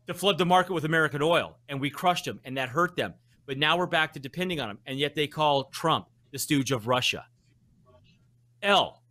to 0.07 0.13
flood 0.13 0.37
the 0.37 0.45
market 0.45 0.73
with 0.73 0.85
American 0.85 1.21
oil, 1.21 1.57
and 1.67 1.81
we 1.81 1.89
crushed 1.89 2.25
them, 2.25 2.39
and 2.43 2.57
that 2.57 2.69
hurt 2.69 2.95
them. 2.95 3.13
But 3.47 3.57
now 3.57 3.77
we're 3.77 3.87
back 3.87 4.13
to 4.13 4.19
depending 4.19 4.59
on 4.59 4.67
them, 4.67 4.79
and 4.85 4.99
yet 4.99 5.15
they 5.15 5.25
call 5.25 5.63
Trump 5.65 6.07
the 6.31 6.37
stooge 6.37 6.71
of 6.71 6.85
Russia. 6.87 7.25
L, 8.61 9.01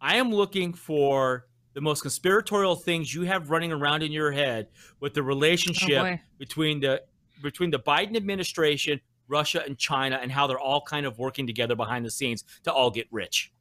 I 0.00 0.16
am 0.16 0.32
looking 0.32 0.72
for 0.72 1.46
the 1.74 1.80
most 1.80 2.02
conspiratorial 2.02 2.76
things 2.76 3.12
you 3.12 3.22
have 3.22 3.50
running 3.50 3.72
around 3.72 4.02
in 4.02 4.12
your 4.12 4.30
head 4.30 4.68
with 5.00 5.14
the 5.14 5.22
relationship 5.22 5.98
oh, 5.98 6.02
boy. 6.02 6.20
between 6.38 6.80
the 6.80 7.02
between 7.42 7.70
the 7.70 7.78
Biden 7.78 8.16
administration, 8.16 9.00
Russia, 9.26 9.62
and 9.66 9.76
China, 9.76 10.18
and 10.22 10.30
how 10.30 10.46
they're 10.46 10.58
all 10.58 10.82
kind 10.82 11.04
of 11.04 11.18
working 11.18 11.46
together 11.46 11.74
behind 11.74 12.04
the 12.04 12.10
scenes 12.10 12.44
to 12.64 12.72
all 12.72 12.90
get 12.90 13.06
rich. 13.10 13.52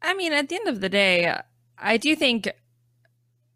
I 0.00 0.14
mean, 0.14 0.32
at 0.32 0.48
the 0.48 0.56
end 0.56 0.68
of 0.68 0.80
the 0.80 0.88
day, 0.88 1.36
I 1.76 1.96
do 1.96 2.14
think 2.14 2.48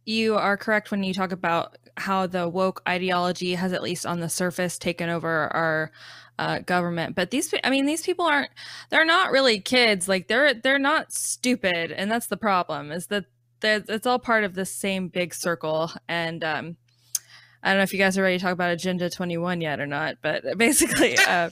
you 0.04 0.34
are 0.34 0.56
correct 0.56 0.90
when 0.90 1.02
you 1.04 1.14
talk 1.14 1.32
about 1.32 1.76
how 2.00 2.26
the 2.26 2.48
woke 2.48 2.82
ideology 2.88 3.54
has, 3.54 3.72
at 3.72 3.82
least 3.82 4.06
on 4.06 4.20
the 4.20 4.28
surface, 4.28 4.78
taken 4.78 5.08
over 5.08 5.52
our 5.54 5.92
uh, 6.38 6.60
government. 6.60 7.14
But 7.14 7.30
these, 7.30 7.52
I 7.64 7.70
mean, 7.70 7.86
these 7.86 8.02
people 8.02 8.24
aren't. 8.24 8.50
They're 8.90 9.04
not 9.04 9.30
really 9.30 9.60
kids. 9.60 10.08
Like 10.08 10.28
they're 10.28 10.54
they're 10.54 10.78
not 10.78 11.12
stupid, 11.12 11.92
and 11.92 12.10
that's 12.10 12.26
the 12.26 12.36
problem. 12.36 12.92
Is 12.92 13.08
that 13.08 13.24
it's 13.62 14.06
all 14.06 14.18
part 14.18 14.44
of 14.44 14.54
the 14.54 14.64
same 14.64 15.08
big 15.08 15.34
circle. 15.34 15.90
And 16.08 16.44
um, 16.44 16.76
I 17.62 17.70
don't 17.70 17.78
know 17.78 17.82
if 17.82 17.92
you 17.92 17.98
guys 17.98 18.16
are 18.16 18.22
ready 18.22 18.38
to 18.38 18.42
talk 18.42 18.52
about 18.52 18.70
Agenda 18.70 19.10
Twenty 19.10 19.36
One 19.36 19.60
yet 19.60 19.80
or 19.80 19.86
not, 19.86 20.16
but 20.22 20.44
basically. 20.56 21.16
Uh, 21.18 21.50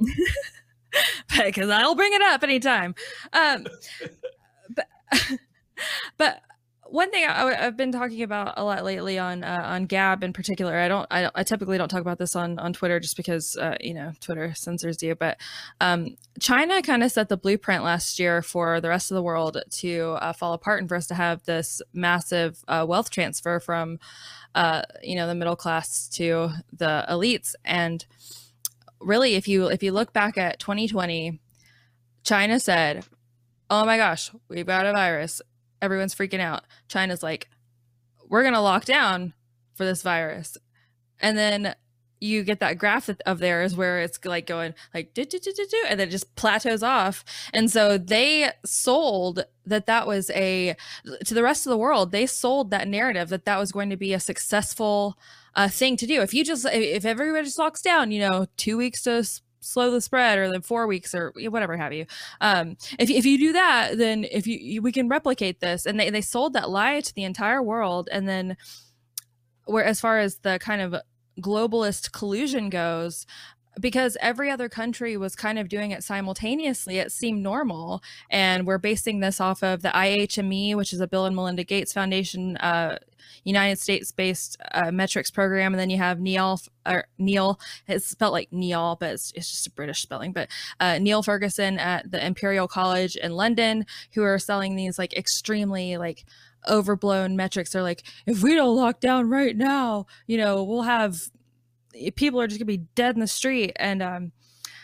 because 1.44 1.70
I'll 1.70 1.94
bring 1.94 2.12
it 2.12 2.22
up 2.22 2.42
anytime. 2.42 2.94
Um, 3.32 3.66
but, 4.74 4.86
but 6.16 6.42
one 6.90 7.10
thing 7.10 7.24
I, 7.24 7.54
have 7.54 7.76
been 7.76 7.92
talking 7.92 8.22
about 8.22 8.54
a 8.56 8.64
lot 8.64 8.84
lately 8.84 9.18
on 9.18 9.44
uh, 9.44 9.62
on 9.64 9.86
Gab 9.86 10.24
in 10.24 10.32
particular. 10.32 10.76
I 10.76 10.88
don't. 10.88 11.06
I, 11.10 11.30
I 11.34 11.42
typically 11.44 11.78
don't 11.78 11.88
talk 11.88 12.00
about 12.00 12.18
this 12.18 12.34
on 12.34 12.58
on 12.58 12.72
Twitter 12.72 12.98
just 12.98 13.16
because 13.16 13.56
uh, 13.56 13.76
you 13.80 13.94
know 13.94 14.12
Twitter 14.20 14.52
censors 14.54 15.02
you. 15.02 15.14
But 15.14 15.38
um, 15.80 16.16
China 16.40 16.82
kind 16.82 17.02
of 17.02 17.12
set 17.12 17.28
the 17.28 17.36
blueprint 17.36 17.84
last 17.84 18.18
year 18.18 18.42
for 18.42 18.80
the 18.80 18.88
rest 18.88 19.10
of 19.10 19.14
the 19.14 19.22
world 19.22 19.62
to 19.70 20.16
uh, 20.20 20.32
fall 20.32 20.52
apart 20.52 20.80
and 20.80 20.88
for 20.88 20.96
us 20.96 21.06
to 21.06 21.14
have 21.14 21.44
this 21.44 21.80
massive 21.92 22.62
uh, 22.66 22.84
wealth 22.88 23.10
transfer 23.10 23.60
from 23.60 23.98
uh, 24.54 24.82
you 25.02 25.14
know 25.14 25.26
the 25.26 25.34
middle 25.34 25.56
class 25.56 26.08
to 26.08 26.50
the 26.72 27.04
elites 27.08 27.54
and 27.64 28.06
really 29.00 29.34
if 29.34 29.46
you 29.46 29.68
if 29.68 29.82
you 29.82 29.92
look 29.92 30.12
back 30.12 30.36
at 30.36 30.58
2020 30.58 31.40
china 32.22 32.60
said 32.60 33.04
oh 33.70 33.86
my 33.86 33.96
gosh 33.96 34.30
we've 34.48 34.66
got 34.66 34.84
a 34.84 34.92
virus 34.92 35.40
everyone's 35.82 36.14
freaking 36.14 36.40
out. 36.40 36.64
China's 36.88 37.22
like 37.22 37.48
we're 38.28 38.42
going 38.42 38.54
to 38.54 38.60
lock 38.60 38.84
down 38.84 39.34
for 39.74 39.84
this 39.84 40.02
virus. 40.02 40.56
And 41.20 41.36
then 41.36 41.74
you 42.20 42.42
get 42.42 42.60
that 42.60 42.78
graph 42.78 43.08
of- 43.08 43.38
theirs 43.38 43.74
where 43.74 44.00
it's 44.00 44.22
like 44.24 44.46
going 44.46 44.74
like 44.94 45.14
do, 45.14 45.24
do, 45.24 45.38
do, 45.38 45.52
do, 45.52 45.66
do, 45.66 45.84
and 45.88 45.98
then 45.98 46.08
it 46.08 46.10
just 46.10 46.34
plateaus 46.36 46.82
off. 46.82 47.24
And 47.52 47.70
so 47.70 47.96
they 47.98 48.50
sold 48.64 49.44
that 49.64 49.86
that 49.86 50.06
was 50.06 50.30
a 50.30 50.76
to 51.24 51.34
the 51.34 51.42
rest 51.42 51.66
of 51.66 51.70
the 51.70 51.78
world 51.78 52.12
they 52.12 52.26
sold 52.26 52.70
that 52.70 52.88
narrative 52.88 53.28
that 53.30 53.44
that 53.44 53.58
was 53.58 53.72
going 53.72 53.88
to 53.88 53.96
be 53.96 54.12
a 54.12 54.20
successful 54.20 55.18
uh, 55.54 55.68
thing 55.68 55.96
to 55.96 56.06
do. 56.06 56.20
If 56.20 56.34
you 56.34 56.44
just 56.44 56.66
if 56.70 57.04
everybody 57.04 57.44
just 57.44 57.58
locks 57.58 57.80
down 57.80 58.10
you 58.10 58.28
know 58.28 58.46
two 58.56 58.76
weeks 58.76 59.02
to 59.04 59.24
slow 59.60 59.90
the 59.90 60.00
spread 60.00 60.38
or 60.38 60.50
then 60.50 60.62
four 60.62 60.86
weeks 60.86 61.14
or 61.14 61.32
whatever 61.36 61.76
have 61.76 61.92
you. 61.92 62.06
Um 62.40 62.76
if, 62.98 63.10
if 63.10 63.24
you 63.26 63.38
do 63.38 63.52
that 63.52 63.98
then 63.98 64.24
if 64.30 64.46
you, 64.46 64.58
you 64.58 64.82
we 64.82 64.92
can 64.92 65.08
replicate 65.08 65.60
this 65.60 65.86
and 65.86 65.98
they, 65.98 66.10
they 66.10 66.20
sold 66.20 66.52
that 66.54 66.70
lie 66.70 67.00
to 67.00 67.14
the 67.14 67.24
entire 67.24 67.62
world 67.62 68.08
and 68.10 68.28
then 68.28 68.56
where 69.66 69.84
as 69.84 70.00
far 70.00 70.18
as 70.18 70.38
the 70.38 70.58
kind 70.58 70.82
of 70.82 70.94
globalist 71.40 72.12
collusion 72.12 72.70
goes 72.70 73.26
because 73.80 74.16
every 74.20 74.50
other 74.50 74.68
country 74.68 75.16
was 75.16 75.34
kind 75.34 75.58
of 75.58 75.68
doing 75.68 75.90
it 75.90 76.04
simultaneously 76.04 76.98
it 76.98 77.10
seemed 77.12 77.42
normal. 77.42 78.02
And 78.30 78.66
we're 78.66 78.78
basing 78.78 79.20
this 79.20 79.40
off 79.40 79.62
of 79.62 79.82
the 79.82 79.88
ihme 79.88 80.76
which 80.76 80.92
is 80.92 81.00
a 81.00 81.08
bill 81.08 81.26
and 81.26 81.34
melinda 81.34 81.64
gates 81.64 81.92
foundation 81.92 82.56
uh, 82.58 82.98
united 83.44 83.78
states 83.78 84.12
based 84.12 84.56
uh, 84.72 84.90
metrics 84.90 85.30
program. 85.30 85.72
And 85.72 85.80
then 85.80 85.90
you 85.90 85.98
have 85.98 86.20
neil 86.20 86.60
or 86.86 87.06
neil 87.18 87.58
it's 87.88 88.06
spelled 88.06 88.32
like 88.32 88.52
neil 88.52 88.96
but 89.00 89.14
it's, 89.14 89.32
it's 89.34 89.50
just 89.50 89.66
a 89.66 89.70
british 89.70 90.02
spelling 90.02 90.32
but 90.32 90.48
uh, 90.80 90.98
neil 90.98 91.22
ferguson 91.22 91.78
at 91.78 92.10
the 92.10 92.24
imperial 92.24 92.68
college 92.68 93.16
in 93.16 93.32
london 93.32 93.84
who 94.14 94.22
are 94.22 94.38
selling 94.38 94.76
these 94.76 94.98
like 94.98 95.12
extremely 95.14 95.96
like 95.96 96.24
overblown 96.68 97.36
metrics. 97.36 97.72
They're 97.72 97.82
like 97.82 98.02
if 98.26 98.42
we 98.42 98.54
don't 98.54 98.76
lock 98.76 99.00
down 99.00 99.28
right 99.28 99.56
now 99.56 100.06
you 100.26 100.36
know 100.36 100.62
we'll 100.62 100.82
have 100.82 101.30
people 102.16 102.40
are 102.40 102.46
just 102.46 102.58
gonna 102.58 102.66
be 102.66 102.84
dead 102.94 103.14
in 103.14 103.20
the 103.20 103.26
street. 103.26 103.72
And 103.76 104.02
um 104.02 104.32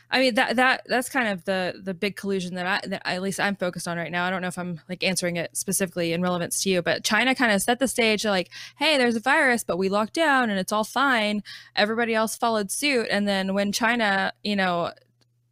i 0.08 0.20
mean 0.20 0.34
that 0.36 0.54
that 0.54 0.82
that's 0.86 1.08
kind 1.08 1.26
of 1.26 1.44
the 1.46 1.80
the 1.82 1.92
big 1.92 2.14
collusion 2.14 2.54
that 2.54 2.64
i 2.64 2.86
that 2.86 3.02
at 3.04 3.20
least 3.20 3.40
i'm 3.40 3.56
focused 3.56 3.88
on 3.88 3.96
right 3.96 4.12
now. 4.12 4.24
I 4.24 4.30
don't 4.30 4.40
know 4.40 4.46
if 4.48 4.56
i'm 4.58 4.80
like 4.88 5.02
answering 5.02 5.34
it 5.34 5.56
specifically 5.56 6.12
in 6.12 6.22
relevance 6.22 6.62
to 6.62 6.70
you 6.70 6.80
but 6.80 7.02
china 7.02 7.34
kind 7.34 7.50
of 7.50 7.60
set 7.60 7.80
the 7.80 7.88
stage 7.88 8.24
like 8.24 8.50
hey 8.78 8.98
there's 8.98 9.16
a 9.16 9.20
virus 9.20 9.64
but 9.64 9.78
we 9.78 9.88
locked 9.88 10.14
down 10.14 10.48
and 10.48 10.60
it's 10.60 10.72
all 10.72 10.84
fine. 10.84 11.42
Everybody 11.74 12.14
else 12.14 12.36
followed 12.36 12.70
suit. 12.70 13.08
And 13.10 13.26
then 13.26 13.52
when 13.52 13.72
china 13.72 14.32
you 14.44 14.54
know 14.54 14.92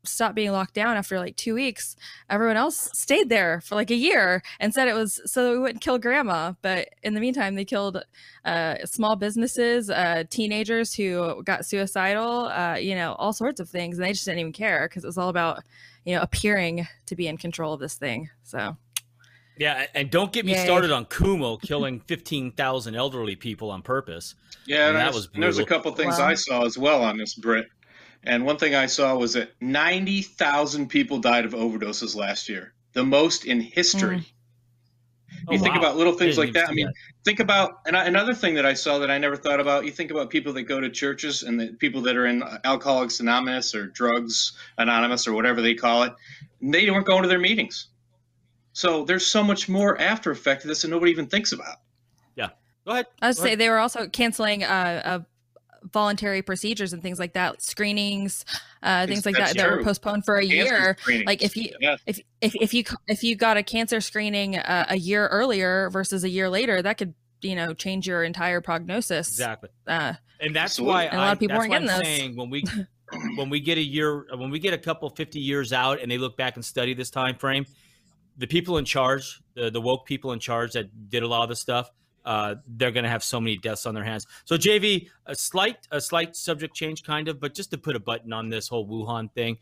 stopped 0.07 0.35
being 0.35 0.53
locked 0.53 0.75
down 0.75 0.97
after 0.97 1.19
like 1.19 1.37
two 1.37 1.55
weeks 1.55 1.97
everyone 2.31 2.57
else 2.57 2.91
stayed 2.93 3.29
there 3.29 3.61
for 3.61 3.75
like 3.75 3.91
a 3.91 3.95
year 3.95 4.43
and 4.61 4.73
said 4.75 4.89
it 4.89 4.95
was 4.95 5.21
so 5.25 5.53
we 5.53 5.59
wouldn't 5.59 5.81
kill 5.81 5.99
grandma 5.99 6.53
but 6.63 6.89
in 7.03 7.15
the 7.15 7.21
meantime 7.21 7.55
they 7.55 7.65
killed 7.65 8.03
uh, 8.45 8.77
small 8.85 9.17
businesses 9.17 9.91
uh, 9.91 10.25
teenagers 10.31 10.95
who 10.95 11.43
got 11.45 11.65
suicidal 11.67 12.47
uh, 12.47 12.77
you 12.77 12.95
know 12.95 13.15
all 13.15 13.33
sorts 13.33 13.61
of 13.61 13.69
things 13.69 13.99
and 13.99 14.05
they 14.05 14.13
just 14.13 14.25
didn't 14.25 14.41
even 14.41 14.53
care 14.53 14.89
because 14.89 15.05
it 15.05 15.09
was 15.09 15.19
all 15.19 15.29
about 15.29 15.63
you 16.05 16.15
know 16.15 16.21
appearing 16.23 16.87
to 17.07 17.17
be 17.17 17.27
in 17.27 17.37
control 17.37 17.73
of 17.73 17.81
this 17.81 17.95
thing 17.95 18.29
so 18.43 18.77
Yeah, 19.57 19.87
and 19.95 20.11
don't 20.11 20.33
get 20.33 20.45
me 20.45 20.53
Yay. 20.53 20.65
started 20.65 20.91
on 20.91 21.07
Cuomo 21.07 21.61
killing 21.63 22.01
15,000 22.01 22.95
elderly 22.97 23.37
people 23.37 23.71
on 23.71 23.83
purpose. 23.83 24.35
Yeah, 24.67 24.89
And 24.89 24.97
that 24.97 25.05
there's, 25.05 25.15
was 25.15 25.29
and 25.35 25.43
there's 25.43 25.59
a 25.59 25.65
couple 25.65 25.93
things 25.93 26.19
Wow. 26.19 26.27
I 26.27 26.35
saw 26.35 26.65
as 26.65 26.77
well 26.77 27.03
on 27.05 27.17
this 27.19 27.35
Britt. 27.35 27.69
And 28.27 28.45
one 28.45 28.57
thing 28.57 28.75
I 28.75 28.87
saw 28.87 29.15
was 29.17 29.35
that 29.35 29.51
90,000 29.61 30.89
people 30.89 31.19
died 31.19 31.45
of 31.45 31.53
overdoses 31.53 32.17
last 32.17 32.49
year, 32.49 32.73
the 32.93 33.05
most 33.05 33.45
in 33.45 33.61
history. 33.61 34.25
You 35.51 35.59
think 35.59 35.77
about 35.77 35.97
little 35.99 36.15
things 36.15 36.39
like 36.39 36.49
even 36.49 36.63
that. 36.63 36.71
I 36.71 36.73
mean, 36.73 36.87
that. 36.87 36.95
think 37.23 37.39
about 37.41 37.81
and 37.87 37.95
I, 37.95 38.07
another 38.07 38.33
thing 38.33 38.55
that 38.55 38.65
I 38.65 38.73
saw 38.73 38.99
that 39.01 39.11
I 39.11 39.19
never 39.19 39.37
thought 39.37 39.61
about. 39.61 39.85
You 39.85 39.91
think 39.91 40.11
about 40.11 40.31
people 40.31 40.55
that 40.55 40.63
go 40.63 40.81
to 40.81 40.89
churches 40.89 41.43
and 41.43 41.61
the 41.61 41.69
people 41.79 42.01
that 42.03 42.17
are 42.17 42.25
in 42.25 42.43
Alcoholics 42.65 43.21
Anonymous 43.21 43.75
or 43.75 43.89
Drugs 43.89 44.53
Anonymous 44.79 45.29
or 45.29 45.35
whatever 45.35 45.61
they 45.61 45.75
call 45.75 46.05
it. 46.05 46.15
And 46.63 46.73
they 46.73 46.91
weren't 46.91 47.05
going 47.05 47.23
to 47.23 47.29
their 47.29 47.39
meetings. 47.39 47.89
So 48.73 49.05
there's 49.05 49.27
so 49.27 49.43
much 49.43 49.69
more 49.69 50.01
after 50.01 50.31
effect 50.31 50.63
of 50.65 50.69
this 50.69 50.83
that 50.83 50.89
nobody 50.89 51.13
even 51.13 51.27
thinks 51.27 51.53
about. 51.53 51.77
Yeah. 52.37 52.51
Go 52.87 52.93
ahead. 52.93 53.07
I 53.21 53.29
would 53.29 53.37
Go 53.37 53.43
say 53.43 53.49
ahead. 53.49 53.61
they 53.61 53.69
were 53.69 53.79
also 53.79 54.09
canceling 54.09 54.65
uh, 54.65 55.03
uh, 55.05 55.19
voluntary 55.93 56.43
procedures 56.43 56.93
and 56.93 57.03
things 57.03 57.19
like 57.19 57.35
that, 57.35 57.63
screenings, 57.63 58.45
uh, 58.83 59.07
things 59.07 59.27
like 59.27 59.37
That's 59.37 59.53
that 59.55 59.59
that 59.63 59.71
were 59.71 59.85
postponed 59.85 60.25
for 60.25 60.37
a 60.39 60.47
Cancer 60.47 60.55
year. 60.57 60.97
screenings. 61.01 61.27
Like 61.27 61.43
if 61.43 61.57
you 61.57 61.71
Yes. 61.81 62.01
if 62.07 62.21
if 62.41 62.55
if 62.61 62.75
you 62.75 62.85
if 63.07 63.23
you 63.23 63.37
got 63.37 63.57
a 63.57 63.63
cancer 63.63 64.01
screening 64.01 64.57
uh, 64.57 64.87
a 64.89 64.97
year 64.97 65.27
earlier 65.29 65.91
versus 65.91 66.25
a 66.25 66.29
year 66.29 66.49
later, 66.49 66.81
that 66.83 66.99
could 66.99 67.15
you 67.43 67.55
know 67.55 67.75
change 67.75 68.07
your 68.07 68.25
entire 68.25 68.61
prognosis. 68.61 69.29
Exactly. 69.29 69.69
Uh, 69.87 70.15
and 70.41 70.55
that's 70.57 70.73
Absolutely. 70.73 70.93
why 70.95 71.05
And 71.05 71.15
a 71.17 71.19
lot 71.19 71.33
of 71.35 71.39
people 71.41 71.57
that's 71.59 71.69
weren't 71.69 71.71
why 71.71 71.77
I'm 71.77 71.83
getting 71.87 71.99
those. 71.99 72.19
saying 72.19 72.37
when 72.37 72.51
we 72.51 72.65
when 73.37 73.51
we 73.51 73.61
get 73.61 73.79
a 73.79 73.83
year 73.83 74.27
when 74.37 74.51
we 74.51 74.59
get 74.59 74.75
a 74.75 74.79
couple 74.79 75.09
50 75.11 75.39
years 75.39 75.73
out 75.73 76.01
and 76.01 76.11
they 76.11 76.19
look 76.19 76.37
back 76.37 76.57
and 76.57 76.65
study 76.65 76.95
this 76.95 77.11
time 77.11 77.37
frame 77.37 77.67
the 78.39 78.47
people 78.47 78.79
in 78.79 78.85
charge 78.85 79.41
the, 79.55 79.71
the 79.71 79.81
woke 79.81 80.07
people 80.07 80.33
in 80.33 80.41
charge 80.41 80.73
that 80.73 81.11
did 81.11 81.23
a 81.23 81.29
lot 81.29 81.43
of 81.45 81.49
the 81.51 81.55
stuff 81.57 81.91
uh, 82.25 82.55
they're 82.67 82.91
going 82.91 83.05
to 83.05 83.11
have 83.11 83.23
so 83.23 83.41
many 83.41 83.57
deaths 83.57 83.87
on 83.87 83.95
their 83.95 84.05
hands 84.05 84.27
so 84.45 84.57
jv 84.57 85.09
a 85.27 85.35
slight 85.35 85.87
a 85.91 86.01
slight 86.01 86.37
subject 86.37 86.75
change 86.75 87.03
kind 87.03 87.29
of 87.29 87.41
but 87.41 87.55
just 87.55 87.71
to 87.71 87.79
put 87.79 87.97
a 87.97 88.01
button 88.01 88.33
on 88.33 88.49
this 88.49 88.69
whole 88.69 88.87
wuhan 88.87 89.33
thing 89.33 89.59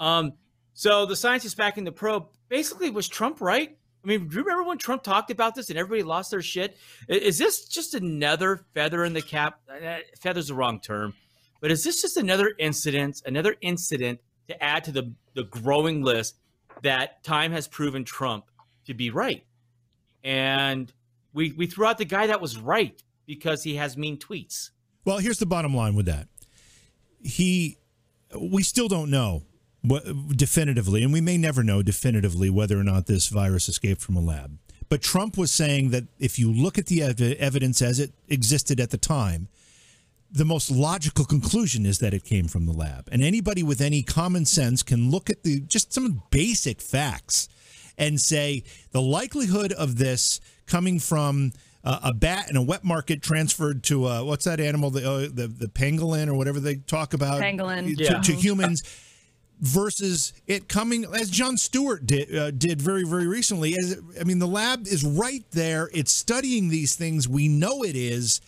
um, 0.00 0.32
so 0.74 1.06
the 1.06 1.16
scientists 1.16 1.54
backing 1.54 1.84
the 1.84 1.92
probe 1.92 2.26
basically 2.48 2.90
was 2.90 3.08
trump 3.08 3.40
right 3.40 3.76
I 4.04 4.08
mean, 4.08 4.28
do 4.28 4.36
you 4.36 4.42
remember 4.42 4.64
when 4.64 4.78
Trump 4.78 5.02
talked 5.02 5.30
about 5.30 5.54
this 5.54 5.70
and 5.70 5.78
everybody 5.78 6.02
lost 6.02 6.32
their 6.32 6.42
shit? 6.42 6.76
Is 7.08 7.38
this 7.38 7.66
just 7.66 7.94
another 7.94 8.64
feather 8.74 9.04
in 9.04 9.12
the 9.12 9.22
cap? 9.22 9.60
Feather's 10.20 10.48
the 10.48 10.54
wrong 10.54 10.80
term, 10.80 11.14
but 11.60 11.70
is 11.70 11.84
this 11.84 12.02
just 12.02 12.16
another 12.16 12.52
incident, 12.58 13.22
another 13.24 13.54
incident 13.60 14.20
to 14.48 14.62
add 14.62 14.84
to 14.84 14.92
the 14.92 15.12
the 15.34 15.44
growing 15.44 16.02
list 16.02 16.36
that 16.82 17.22
time 17.22 17.52
has 17.52 17.68
proven 17.68 18.04
Trump 18.04 18.46
to 18.86 18.94
be 18.94 19.10
right? 19.10 19.44
And 20.24 20.92
we 21.32 21.52
we 21.52 21.66
threw 21.66 21.86
out 21.86 21.98
the 21.98 22.04
guy 22.04 22.26
that 22.26 22.40
was 22.40 22.58
right 22.58 23.02
because 23.26 23.62
he 23.62 23.76
has 23.76 23.96
mean 23.96 24.18
tweets. 24.18 24.70
Well, 25.04 25.18
here's 25.18 25.38
the 25.38 25.46
bottom 25.46 25.74
line 25.74 25.94
with 25.94 26.06
that. 26.06 26.28
He, 27.20 27.78
we 28.38 28.62
still 28.62 28.88
don't 28.88 29.10
know 29.10 29.42
what, 29.82 30.04
definitively, 30.36 31.02
and 31.02 31.12
we 31.12 31.20
may 31.20 31.36
never 31.36 31.62
know 31.62 31.82
definitively 31.82 32.50
whether 32.50 32.78
or 32.78 32.84
not 32.84 33.06
this 33.06 33.28
virus 33.28 33.68
escaped 33.68 34.00
from 34.00 34.16
a 34.16 34.20
lab. 34.20 34.58
But 34.88 35.02
Trump 35.02 35.36
was 35.38 35.50
saying 35.50 35.90
that 35.90 36.04
if 36.18 36.38
you 36.38 36.52
look 36.52 36.78
at 36.78 36.86
the 36.86 37.02
ev- 37.02 37.20
evidence 37.20 37.80
as 37.80 37.98
it 37.98 38.12
existed 38.28 38.78
at 38.78 38.90
the 38.90 38.98
time, 38.98 39.48
the 40.30 40.44
most 40.44 40.70
logical 40.70 41.24
conclusion 41.24 41.84
is 41.84 41.98
that 41.98 42.14
it 42.14 42.24
came 42.24 42.48
from 42.48 42.66
the 42.66 42.72
lab. 42.72 43.08
And 43.10 43.22
anybody 43.22 43.62
with 43.62 43.80
any 43.80 44.02
common 44.02 44.44
sense 44.44 44.82
can 44.82 45.10
look 45.10 45.28
at 45.28 45.42
the 45.42 45.60
just 45.60 45.92
some 45.92 46.22
basic 46.30 46.80
facts 46.80 47.48
and 47.98 48.20
say 48.20 48.64
the 48.92 49.02
likelihood 49.02 49.72
of 49.72 49.98
this 49.98 50.40
coming 50.72 50.98
from 50.98 51.52
uh, 51.84 51.98
a 52.04 52.14
bat 52.14 52.48
in 52.48 52.56
a 52.56 52.62
wet 52.62 52.82
market 52.82 53.20
transferred 53.20 53.82
to 53.82 54.06
uh, 54.06 54.22
what's 54.22 54.46
that 54.46 54.58
animal 54.58 54.88
the, 54.88 55.06
uh, 55.06 55.18
the 55.30 55.46
the 55.48 55.66
pangolin 55.68 56.28
or 56.28 56.34
whatever 56.34 56.58
they 56.60 56.76
talk 56.76 57.12
about 57.12 57.42
Pangolin. 57.42 57.94
to, 57.94 58.02
Yeah. 58.02 58.20
to 58.20 58.32
humans 58.32 58.82
versus 59.60 60.32
it 60.46 60.68
coming 60.68 61.04
as 61.14 61.28
Jon 61.28 61.58
Stewart 61.58 62.06
did 62.06 62.34
uh, 62.34 62.50
did 62.52 62.80
very 62.80 63.04
very 63.04 63.26
recently 63.26 63.74
as 63.74 64.00
I 64.18 64.24
mean 64.24 64.38
the 64.38 64.48
lab 64.48 64.86
is 64.86 65.04
right 65.04 65.44
there 65.50 65.90
it's 65.92 66.10
studying 66.10 66.70
these 66.70 66.94
things 66.94 67.28
we 67.28 67.48
know 67.48 67.84
it 67.84 67.94
is 67.94 68.40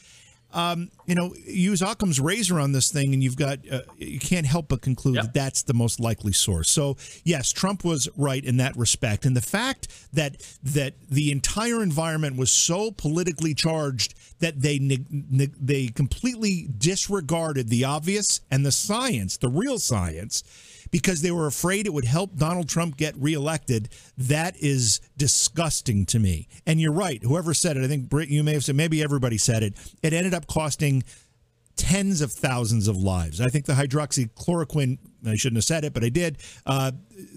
um, 0.55 0.90
you 1.07 1.14
know, 1.14 1.34
use 1.44 1.82
Occam's 1.82 2.20
razor 2.20 2.59
on 2.61 2.72
this 2.72 2.90
thing, 2.90 3.12
and 3.12 3.22
you've 3.22 3.36
got 3.36 3.59
uh, 3.70 3.80
you 3.98 4.18
can't 4.20 4.46
help 4.46 4.68
but 4.68 4.80
conclude 4.80 5.16
Yep. 5.16 5.24
that 5.24 5.34
that's 5.34 5.62
the 5.64 5.74
most 5.74 6.00
likely 6.00 6.32
source. 6.32 6.70
So 6.70 6.96
yes, 7.24 7.52
Trump 7.52 7.84
was 7.84 8.09
right 8.16 8.42
in 8.44 8.57
that 8.59 8.76
respect, 8.76 9.26
and 9.26 9.36
the 9.36 9.42
fact 9.42 9.88
that 10.12 10.36
that 10.62 10.94
the 11.11 11.30
entire 11.32 11.82
environment 11.82 12.36
was 12.36 12.50
so 12.50 12.90
politically 12.90 13.55
charged 13.55 14.14
that 14.40 14.61
they 14.62 14.78
neg- 14.78 15.07
neg- 15.11 15.57
they 15.61 15.88
completely 15.88 16.68
disregarded 16.78 17.68
the 17.68 17.84
obvious 17.84 18.40
and 18.50 18.64
the 18.64 18.72
science, 18.72 19.36
the 19.36 19.48
real 19.48 19.78
science. 19.78 20.42
Because 20.95 21.22
they 21.22 21.32
were 21.32 21.49
afraid 21.49 21.86
it 21.86 21.92
would 21.92 22.05
help 22.05 22.36
Donald 22.36 22.68
Trump 22.68 22.97
get 22.97 23.16
reelected. 23.16 23.88
That 24.16 24.57
is 24.59 25.01
disgusting 25.16 26.07
to 26.07 26.20
me. 26.20 26.47
And 26.68 26.80
you're 26.80 26.92
right. 26.92 27.20
Whoever 27.20 27.53
said 27.53 27.76
it, 27.76 27.82
I 27.82 27.88
think 27.88 28.09
Britt, 28.09 28.28
you 28.28 28.45
may 28.45 28.53
have 28.53 28.62
said, 28.62 28.76
maybe 28.76 29.03
everybody 29.03 29.36
said 29.36 29.64
it. 29.64 29.74
It 30.05 30.12
ended 30.12 30.34
up 30.34 30.47
costing 30.47 31.03
tens 31.74 32.20
of 32.20 32.30
thousands 32.30 32.86
of 32.86 32.97
lives. 32.97 33.40
I 33.40 33.49
think 33.49 33.64
the 33.64 33.72
hydroxychloroquine, 33.72 34.99
I 35.26 35.34
shouldn't 35.34 35.57
have 35.57 35.64
said 35.64 35.84
it, 35.84 35.95
but 35.95 36.05
I 36.05 36.11
did, 36.11 36.38
uh, 36.64 36.92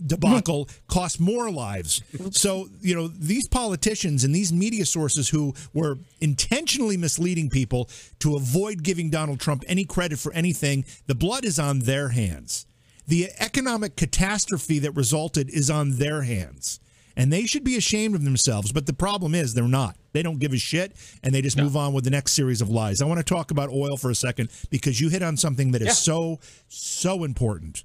debacle 0.06 0.70
cost 0.88 1.20
more 1.20 1.50
lives. 1.50 2.04
So, 2.30 2.70
you 2.80 2.94
know, 2.94 3.08
these 3.08 3.48
politicians 3.48 4.24
and 4.24 4.36
these 4.36 4.54
media 4.54 4.86
sources 4.86 5.30
who 5.30 5.56
were 5.74 5.98
intentionally 6.22 6.96
misleading 6.96 7.50
people 7.50 7.90
to 8.20 8.36
avoid 8.36 8.84
giving 8.84 9.10
Donald 9.10 9.40
Trump 9.40 9.64
any 9.66 9.84
credit 9.84 10.20
for 10.20 10.32
anything, 10.34 10.86
the 11.08 11.16
blood 11.16 11.44
is 11.44 11.58
on 11.58 11.80
their 11.80 12.10
hands. 12.10 12.68
The 13.08 13.30
economic 13.40 13.96
catastrophe 13.96 14.80
that 14.80 14.92
resulted 14.92 15.50
is 15.50 15.70
on 15.70 15.98
their 15.98 16.24
hands. 16.24 16.80
And 17.16 17.34
they 17.34 17.48
should 17.48 17.64
be 17.64 17.76
ashamed 17.76 18.14
of 18.14 18.24
themselves. 18.24 18.72
But 18.72 18.86
the 18.86 18.94
problem 18.94 19.34
is 19.34 19.54
they're 19.56 19.64
not. 19.68 19.98
They 20.14 20.22
don't 20.22 20.38
give 20.38 20.54
a 20.54 20.58
shit 20.58 20.96
and 21.24 21.34
they 21.34 21.42
just 21.42 21.58
move 21.58 21.76
on 21.76 21.94
with 21.94 22.04
the 22.04 22.12
next 22.12 22.34
series 22.34 22.62
of 22.62 22.70
lies. 22.70 23.02
I 23.02 23.06
want 23.06 23.18
to 23.20 23.24
talk 23.24 23.50
about 23.50 23.70
oil 23.70 23.98
for 23.98 24.12
a 24.12 24.16
second 24.16 24.50
because 24.70 25.02
you 25.02 25.10
hit 25.10 25.24
on 25.24 25.36
something 25.36 25.72
that 25.72 25.82
is 25.82 25.88
Yeah. 25.88 25.94
so, 25.94 26.40
so 26.68 27.24
important. 27.24 27.84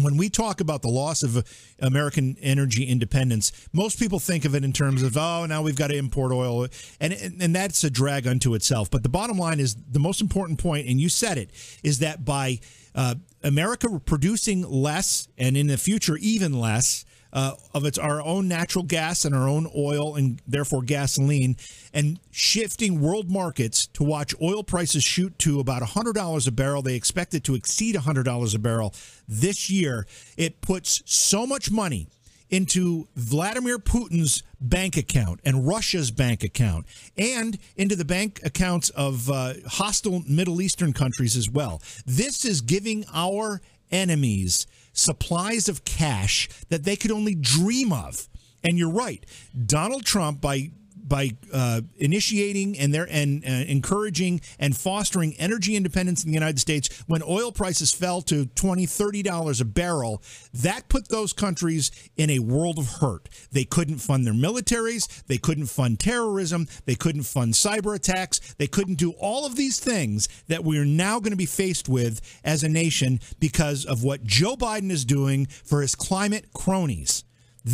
When 0.00 0.16
we 0.16 0.30
talk 0.30 0.60
about 0.60 0.80
the 0.82 0.88
loss 0.88 1.22
of 1.24 1.44
American 1.80 2.36
energy 2.40 2.84
independence, 2.84 3.50
most 3.72 3.98
people 3.98 4.18
think 4.20 4.44
of 4.44 4.54
it 4.54 4.62
in 4.64 4.72
terms 4.72 5.02
of, 5.02 5.16
oh, 5.16 5.44
now 5.46 5.60
we've 5.60 5.76
got 5.76 5.88
to 5.88 5.96
import 5.96 6.30
oil. 6.32 6.68
And, 7.00 7.12
and, 7.12 7.42
and 7.42 7.54
that's 7.54 7.82
a 7.84 7.90
drag 7.90 8.26
unto 8.26 8.54
itself. 8.54 8.90
But 8.90 9.02
the 9.02 9.08
bottom 9.08 9.36
line 9.36 9.58
is 9.60 9.74
the 9.90 9.98
most 9.98 10.20
important 10.20 10.58
point, 10.60 10.86
and 10.86 11.00
you 11.00 11.08
said 11.08 11.36
it, 11.36 11.50
is 11.82 11.98
that 11.98 12.24
by 12.24 12.60
uh, 12.94 13.14
America 13.42 13.88
producing 14.04 14.62
less 14.68 15.28
and 15.38 15.56
in 15.56 15.66
the 15.66 15.78
future 15.78 16.16
even 16.16 16.58
less 16.58 17.04
uh, 17.32 17.52
of 17.74 17.84
its 17.84 17.98
our 17.98 18.22
own 18.22 18.48
natural 18.48 18.84
gas 18.84 19.24
and 19.24 19.34
our 19.34 19.48
own 19.48 19.70
oil 19.76 20.16
and 20.16 20.40
therefore 20.46 20.82
gasoline 20.82 21.56
and 21.92 22.18
shifting 22.30 23.00
world 23.00 23.30
markets 23.30 23.86
to 23.86 24.02
watch 24.02 24.34
oil 24.40 24.62
prices 24.62 25.04
shoot 25.04 25.38
to 25.38 25.60
about 25.60 25.82
$100 25.82 26.48
a 26.48 26.50
barrel. 26.50 26.82
They 26.82 26.94
expect 26.94 27.34
it 27.34 27.44
to 27.44 27.54
exceed 27.54 27.94
$100 27.94 28.54
a 28.54 28.58
barrel 28.58 28.94
this 29.26 29.68
year. 29.68 30.06
It 30.36 30.60
puts 30.60 31.02
so 31.04 31.46
much 31.46 31.70
money 31.70 32.08
into 32.50 33.08
Vladimir 33.14 33.78
Putin's 33.78 34.42
bank 34.60 34.96
account 34.96 35.40
and 35.44 35.66
Russia's 35.66 36.10
bank 36.10 36.42
account 36.42 36.86
and 37.16 37.58
into 37.76 37.94
the 37.94 38.04
bank 38.04 38.40
accounts 38.44 38.90
of 38.90 39.30
uh, 39.30 39.54
hostile 39.66 40.22
Middle 40.28 40.60
Eastern 40.60 40.92
countries 40.92 41.36
as 41.36 41.50
well. 41.50 41.82
This 42.06 42.44
is 42.44 42.60
giving 42.60 43.04
our 43.12 43.60
enemies 43.90 44.66
supplies 44.92 45.68
of 45.68 45.84
cash 45.84 46.48
that 46.68 46.84
they 46.84 46.96
could 46.96 47.12
only 47.12 47.34
dream 47.34 47.92
of. 47.92 48.28
And 48.64 48.76
you're 48.76 48.90
right. 48.90 49.24
Donald 49.66 50.04
Trump, 50.04 50.40
by 50.40 50.72
by 51.08 51.32
uh, 51.52 51.80
initiating 51.96 52.78
and 52.78 52.92
there 52.92 53.08
and 53.10 53.44
uh, 53.44 53.48
encouraging 53.48 54.40
and 54.58 54.76
fostering 54.76 55.34
energy 55.38 55.76
independence 55.76 56.24
in 56.24 56.30
the 56.30 56.34
United 56.34 56.58
States. 56.58 57.02
When 57.06 57.22
oil 57.22 57.52
prices 57.52 57.92
fell 57.92 58.22
to 58.22 58.46
20 58.46 58.86
30 58.86 59.22
dollars 59.22 59.60
a 59.60 59.64
barrel 59.64 60.22
that 60.52 60.88
put 60.88 61.08
those 61.08 61.32
countries 61.32 61.90
in 62.16 62.30
a 62.30 62.38
world 62.38 62.78
of 62.78 62.88
hurt. 63.00 63.28
They 63.52 63.64
couldn't 63.64 63.98
fund 63.98 64.26
their 64.26 64.34
militaries. 64.34 65.24
They 65.26 65.38
couldn't 65.38 65.66
fund 65.66 66.00
terrorism. 66.00 66.66
They 66.84 66.94
couldn't 66.94 67.22
fund 67.22 67.54
cyber 67.54 67.94
attacks. 67.94 68.54
They 68.54 68.66
couldn't 68.66 68.96
do 68.96 69.12
all 69.12 69.46
of 69.46 69.56
these 69.56 69.78
things 69.78 70.28
that 70.48 70.64
we 70.64 70.78
are 70.78 70.84
now 70.84 71.18
going 71.20 71.32
to 71.32 71.36
be 71.36 71.46
faced 71.46 71.88
with 71.88 72.20
as 72.44 72.62
a 72.62 72.68
nation 72.68 73.20
because 73.38 73.84
of 73.84 74.02
what 74.02 74.24
Joe 74.24 74.56
Biden 74.56 74.90
is 74.90 75.04
doing 75.04 75.46
for 75.46 75.82
his 75.82 75.94
climate 75.94 76.52
cronies 76.52 77.24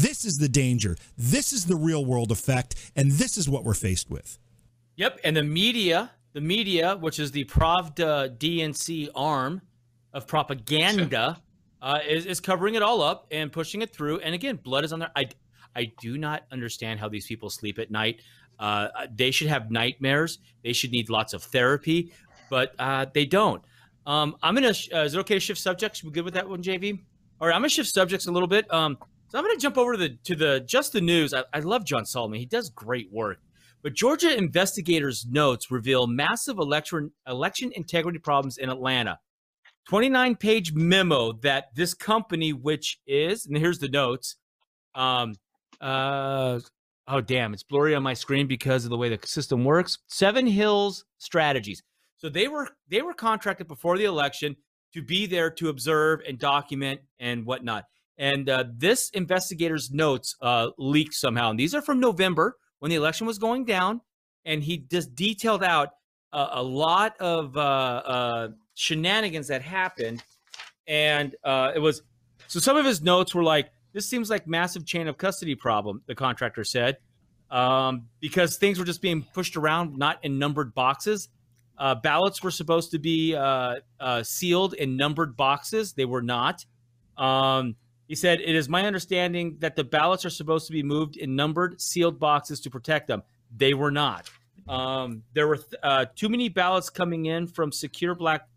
this 0.03 0.25
is 0.25 0.39
the 0.39 0.49
danger. 0.49 0.97
This 1.17 1.53
is 1.53 1.67
the 1.67 1.77
real 1.77 2.05
world 2.05 2.31
effect. 2.33 2.75
And 2.97 3.13
this 3.13 3.37
is 3.37 3.49
what 3.49 3.65
we're 3.65 3.75
faced 3.75 4.11
with. 4.11 4.39
Yep, 4.97 5.21
and 5.25 5.37
the 5.37 5.43
media, 5.43 6.11
the 6.35 6.41
media, 6.41 6.97
which 6.97 7.19
is 7.19 7.31
the 7.33 7.45
Pravda 7.45 8.37
DNC 8.39 9.09
arm 9.15 9.61
of 10.13 10.27
propaganda, 10.27 11.41
uh, 11.83 11.99
is, 12.09 12.27
is 12.27 12.41
covering 12.41 12.75
it 12.77 12.83
all 12.83 13.03
up 13.03 13.27
and 13.31 13.51
pushing 13.53 13.83
it 13.83 13.91
through. 13.93 14.21
And 14.21 14.35
again, 14.35 14.57
blood 14.57 14.85
is 14.85 14.93
on 14.93 14.99
their. 15.01 15.11
I 15.17 15.29
I 15.77 15.93
do 16.01 16.17
not 16.17 16.45
understand 16.53 17.01
how 17.01 17.09
these 17.09 17.27
people 17.27 17.51
sleep 17.51 17.79
at 17.81 17.91
night. 17.91 18.21
Uh, 18.61 18.89
they 19.13 19.33
should 19.33 19.49
have 19.49 19.71
nightmares. 19.73 20.39
They 20.63 20.73
should 20.73 20.93
need 20.93 21.11
lots 21.11 21.35
of 21.35 21.43
therapy, 21.43 22.13
but 22.49 22.75
uh, 22.79 23.07
they 23.13 23.27
don't. 23.27 23.61
Um, 24.07 24.37
I'm 24.43 24.55
gonna. 24.55 24.73
sh- 24.75 24.91
Uh, 24.95 24.99
is 24.99 25.15
it 25.15 25.19
okay 25.21 25.35
to 25.35 25.41
shift 25.41 25.61
subjects? 25.61 26.05
We 26.05 26.11
good 26.13 26.25
with 26.25 26.35
that 26.35 26.49
one, 26.49 26.63
JV? 26.63 27.01
All 27.41 27.49
right, 27.49 27.55
I'm 27.55 27.61
gonna 27.63 27.69
shift 27.69 27.89
subjects 27.91 28.27
a 28.29 28.33
little 28.33 28.47
bit. 28.49 28.73
Um, 28.73 28.97
So 29.35 29.39
I'm 29.41 29.45
going 29.47 29.57
to 29.57 29.61
jump 29.61 29.77
over 29.79 29.95
to 29.95 29.99
the 29.99 30.17
to 30.27 30.37
the 30.37 30.61
just 30.61 30.93
the 30.93 31.01
news. 31.01 31.35
I, 31.35 31.43
I 31.53 31.59
love 31.59 31.85
John 31.85 32.07
Solomon. 32.07 32.39
He 32.39 32.47
does 32.47 32.71
great 32.71 33.09
work. 33.11 33.39
But 33.83 33.95
Georgia 33.95 34.33
investigators' 34.33 35.27
notes 35.29 35.73
reveal 35.73 36.07
massive 36.07 36.61
election 36.61 37.11
election 37.27 37.73
integrity 37.75 38.21
problems 38.21 38.59
in 38.59 38.71
Atlanta. 38.71 39.19
29 39.89 40.37
page 40.37 40.73
memo 40.73 41.33
that 41.43 41.75
this 41.75 41.95
company, 41.95 42.53
which 42.53 43.01
is, 43.09 43.45
and 43.45 43.57
here's 43.57 43.81
the 43.81 43.89
notes. 43.89 44.37
Um, 44.95 45.35
uh, 45.81 46.61
oh 47.09 47.21
damn, 47.21 47.55
it's 47.55 47.65
blurry 47.65 47.97
on 47.97 48.05
my 48.05 48.15
screen 48.15 48.47
because 48.47 48.85
of 48.85 48.91
the 48.91 48.97
way 48.97 49.09
the 49.09 49.27
system 49.27 49.65
works. 49.65 49.99
Seven 50.07 50.47
Hills 50.47 51.07
Strategies. 51.19 51.83
So 52.19 52.29
they 52.29 52.47
were 52.47 52.69
they 52.89 53.03
were 53.03 53.15
contracted 53.15 53.67
before 53.67 53.99
the 53.99 54.05
election 54.05 54.55
to 54.93 55.03
be 55.03 55.27
there 55.27 55.51
to 55.51 55.71
observe 55.71 56.21
and 56.25 56.39
document 56.39 57.01
and 57.19 57.45
whatnot. 57.45 57.87
And 58.17 58.49
uh, 58.49 58.65
this 58.73 59.11
investigator's 59.11 59.91
notes 59.91 60.37
uh, 60.41 60.69
leaked 60.79 61.15
somehow, 61.15 61.51
and 61.51 61.59
these 61.59 61.75
are 61.75 61.83
from 61.83 61.99
November 61.99 62.57
when 62.79 62.91
the 62.91 62.97
election 62.97 63.27
was 63.27 63.39
going 63.39 63.65
down, 63.65 64.01
and 64.45 64.63
he 64.63 64.79
just 64.79 65.15
detailed 65.15 65.65
out 65.65 65.91
a, 66.33 66.49
a 66.53 66.63
lot 66.63 67.17
of 67.21 67.57
uh, 67.57 67.61
uh, 67.61 68.49
shenanigans 68.75 69.49
that 69.49 69.63
happened, 69.63 70.23
and 70.87 71.35
uh, 71.45 71.73
it 71.75 71.79
was 71.79 72.03
so 72.47 72.61
some 72.61 72.77
of 72.77 72.85
his 72.85 73.03
notes 73.03 73.35
were 73.35 73.43
like, 73.43 73.71
"This 73.93 74.09
seems 74.09 74.31
like 74.31 74.47
massive 74.47 74.87
chain 74.87 75.09
of 75.09 75.17
custody 75.17 75.55
problem," 75.55 76.03
the 76.07 76.15
contractor 76.15 76.63
said, 76.63 76.99
um, 77.51 78.09
because 78.21 78.59
things 78.59 78.79
were 78.79 78.85
just 78.85 79.03
being 79.03 79.23
pushed 79.23 79.57
around, 79.57 79.97
not 79.97 80.25
in 80.25 80.39
numbered 80.39 80.75
boxes. 80.75 81.29
Uh, 81.77 81.95
ballots 81.97 82.43
were 82.43 82.53
supposed 82.53 82.93
to 82.93 82.99
be 82.99 83.35
uh, 83.35 83.77
uh, 83.99 84.23
sealed 84.23 84.75
in 84.75 84.97
numbered 84.97 85.37
boxes; 85.37 85.95
they 85.95 86.05
were 86.05 86.23
not. 86.23 86.65
Um, 87.17 87.77
he 88.07 88.15
said, 88.15 88.41
It 88.41 88.55
is 88.55 88.69
my 88.69 88.87
understanding 88.87 89.57
that 89.61 89.77
the 89.77 89.85
ballots 89.85 90.25
are 90.25 90.31
supposed 90.31 90.67
to 90.67 90.73
be 90.73 90.83
moved 90.83 91.17
in 91.17 91.37
numbered, 91.37 91.81
sealed 91.81 92.19
boxes 92.19 92.61
to 92.61 92.71
protect 92.71 93.09
them. 93.09 93.23
They 93.57 93.75
were 93.75 93.91
not. 93.91 94.31
Um, 94.69 95.23
there 95.33 95.47
were 95.47 95.59
uh, 95.83 96.07
too 96.15 96.29
many 96.29 96.49
ballots 96.49 96.91
coming 96.91 97.27
in 97.27 97.47
from 97.47 97.73
secure 97.73 98.15
black 98.15 98.49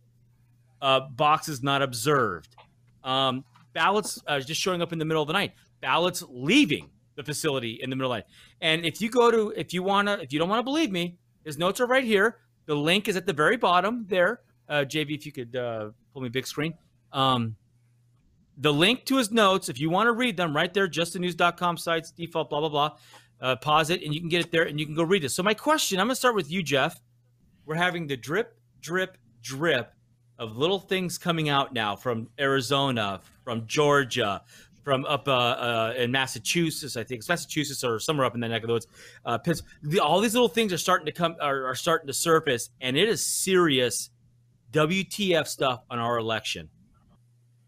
uh, 0.81 1.01
boxes 1.01 1.63
not 1.63 1.81
observed. 1.81 2.55
Um, 3.03 3.43
ballots 3.73 4.21
uh, 4.27 4.39
just 4.39 4.61
showing 4.61 4.81
up 4.81 4.93
in 4.93 4.99
the 4.99 5.05
middle 5.05 5.21
of 5.21 5.27
the 5.27 5.33
night. 5.33 5.53
Ballots 5.81 6.23
leaving 6.29 6.89
the 7.15 7.23
facility 7.23 7.79
in 7.81 7.89
the 7.89 7.95
middle 7.95 8.11
of 8.11 8.17
the 8.17 8.19
night. 8.19 8.27
And 8.61 8.85
if 8.85 9.01
you 9.01 9.09
go 9.09 9.31
to, 9.31 9.53
if 9.55 9.73
you 9.73 9.83
want 9.83 10.07
to, 10.07 10.21
if 10.21 10.31
you 10.31 10.39
don't 10.39 10.49
want 10.49 10.59
to 10.59 10.63
believe 10.63 10.91
me, 10.91 11.17
his 11.43 11.57
notes 11.57 11.79
are 11.79 11.87
right 11.87 12.03
here. 12.03 12.37
The 12.65 12.75
link 12.75 13.07
is 13.07 13.15
at 13.15 13.25
the 13.25 13.33
very 13.33 13.57
bottom 13.57 14.05
there. 14.07 14.41
Uh, 14.67 14.83
JV, 14.87 15.15
if 15.15 15.25
you 15.25 15.31
could 15.31 15.55
uh, 15.55 15.89
pull 16.13 16.21
me 16.21 16.29
big 16.29 16.45
screen. 16.45 16.73
Um, 17.13 17.55
the 18.57 18.73
link 18.73 19.05
to 19.05 19.17
his 19.17 19.31
notes, 19.31 19.69
if 19.69 19.79
you 19.79 19.89
want 19.89 20.07
to 20.07 20.13
read 20.13 20.35
them, 20.35 20.55
right 20.55 20.73
there, 20.73 20.87
justthenews.com 20.87 21.77
sites, 21.77 22.11
default, 22.11 22.49
blah, 22.49 22.59
blah, 22.59 22.69
blah. 22.69 22.97
Uh, 23.39 23.55
pause 23.55 23.91
it 23.91 24.01
and 24.01 24.15
you 24.15 24.19
can 24.19 24.29
get 24.29 24.43
it 24.43 24.51
there 24.51 24.63
and 24.63 24.79
you 24.79 24.85
can 24.85 24.95
go 24.95 25.03
read 25.03 25.23
it. 25.23 25.29
So, 25.29 25.43
my 25.43 25.53
question 25.53 25.99
I'm 25.99 26.07
going 26.07 26.13
to 26.13 26.15
start 26.15 26.33
with 26.33 26.49
you, 26.49 26.63
Jeff. 26.63 26.99
We're 27.67 27.75
having 27.75 28.07
the 28.07 28.17
drip, 28.17 28.57
drip, 28.81 29.17
drip 29.43 29.93
of 30.39 30.57
little 30.57 30.79
things 30.79 31.17
coming 31.19 31.49
out 31.49 31.71
now 31.71 31.95
from 31.95 32.29
Arizona, 32.39 33.21
from 33.43 33.67
Georgia, 33.67 34.41
from 34.83 35.05
up 35.05 35.27
uh, 35.27 35.31
uh, 35.31 35.93
in 35.97 36.11
Massachusetts, 36.11 36.95
I 36.95 37.03
think 37.03 37.19
it's 37.19 37.27
Massachusetts 37.27 37.83
or 37.83 37.99
somewhere 37.99 38.25
up 38.25 38.35
in 38.35 38.39
that 38.39 38.47
neck 38.47 38.63
of 38.63 38.67
the 38.67 38.73
woods. 38.73 38.87
Uh, 39.25 39.37
the, 39.83 39.99
all 39.99 40.21
these 40.21 40.33
little 40.33 40.47
things 40.47 40.71
are 40.71 40.77
starting 40.77 41.05
to 41.07 41.11
come, 41.11 41.35
are, 41.41 41.65
are 41.65 41.75
starting 41.75 42.07
to 42.07 42.13
surface, 42.13 42.69
and 42.79 42.95
it 42.95 43.09
is 43.09 43.25
serious 43.25 44.09
WTF 44.71 45.45
stuff 45.45 45.83
on 45.89 45.99
our 45.99 46.17
election 46.17 46.69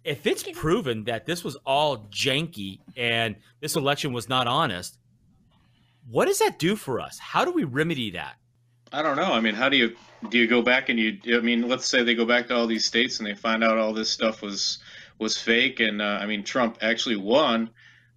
if 0.09 0.25
it's 0.25 0.41
proven 0.53 1.03
that 1.03 1.27
this 1.27 1.43
was 1.43 1.55
all 1.67 1.99
janky 2.09 2.79
and 2.97 3.35
this 3.61 3.75
election 3.75 4.11
was 4.11 4.27
not 4.27 4.47
honest, 4.47 4.97
what 6.09 6.25
does 6.25 6.39
that 6.39 6.57
do 6.57 6.75
for 6.75 6.99
us? 6.99 7.19
How 7.19 7.45
do 7.45 7.51
we 7.51 7.63
remedy 7.63 8.09
that? 8.11 8.37
I 8.91 9.03
don't 9.03 9.17
know. 9.17 9.31
I 9.31 9.39
mean, 9.39 9.53
how 9.53 9.69
do 9.69 9.77
you 9.77 9.95
do 10.29 10.39
you 10.39 10.47
go 10.47 10.63
back 10.63 10.89
and 10.89 10.97
you 10.97 11.19
I 11.37 11.41
mean, 11.41 11.67
let's 11.67 11.85
say 11.85 12.01
they 12.01 12.15
go 12.15 12.25
back 12.25 12.47
to 12.47 12.55
all 12.55 12.65
these 12.65 12.85
states 12.85 13.19
and 13.19 13.27
they 13.27 13.35
find 13.35 13.63
out 13.63 13.77
all 13.77 13.93
this 13.93 14.09
stuff 14.09 14.41
was 14.41 14.79
was 15.19 15.37
fake 15.37 15.79
and 15.79 16.01
uh, 16.01 16.17
I 16.19 16.25
mean, 16.25 16.43
Trump 16.43 16.79
actually 16.81 17.17
won. 17.17 17.69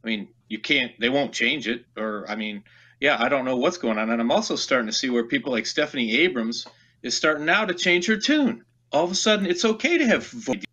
I 0.03 0.07
mean, 0.07 0.29
you 0.49 0.61
can't 0.61 0.99
they 0.99 1.11
won't 1.11 1.35
change 1.35 1.69
it 1.69 1.85
or 1.95 2.25
I 2.27 2.37
mean, 2.37 2.65
yeah, 3.01 3.23
I 3.23 3.29
don't 3.29 3.45
know 3.45 3.59
what's 3.59 3.77
going 3.77 3.99
on 3.99 4.09
and 4.09 4.19
I'm 4.19 4.33
also 4.33 4.57
starting 4.57 4.87
to 4.87 4.95
see 4.95 5.11
where 5.11 5.25
people 5.25 5.53
like 5.53 5.67
Stephanie 5.67 6.17
Abrams 6.17 6.67
is 7.03 7.15
starting 7.15 7.45
now 7.45 7.67
to 7.67 7.75
change 7.75 8.07
her 8.07 8.17
tune. 8.17 8.65
All 8.93 9.05
of 9.05 9.11
a 9.11 9.15
sudden, 9.15 9.45
it's 9.45 9.67
okay 9.67 9.99
to 9.99 10.07
have 10.07 10.27
vote 10.27 10.65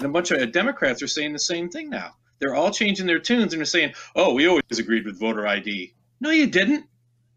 and 0.00 0.08
a 0.08 0.12
bunch 0.12 0.30
of 0.30 0.52
Democrats 0.52 1.02
are 1.02 1.08
saying 1.08 1.32
the 1.34 1.38
same 1.38 1.68
thing 1.68 1.90
now. 1.90 2.14
They're 2.38 2.54
all 2.54 2.70
changing 2.70 3.06
their 3.06 3.18
tunes 3.18 3.52
and 3.52 3.60
they're 3.60 3.66
saying, 3.66 3.92
oh, 4.16 4.32
we 4.32 4.48
always 4.48 4.78
agreed 4.78 5.04
with 5.04 5.20
voter 5.20 5.46
ID. 5.46 5.94
No, 6.20 6.30
you 6.30 6.46
didn't. 6.46 6.86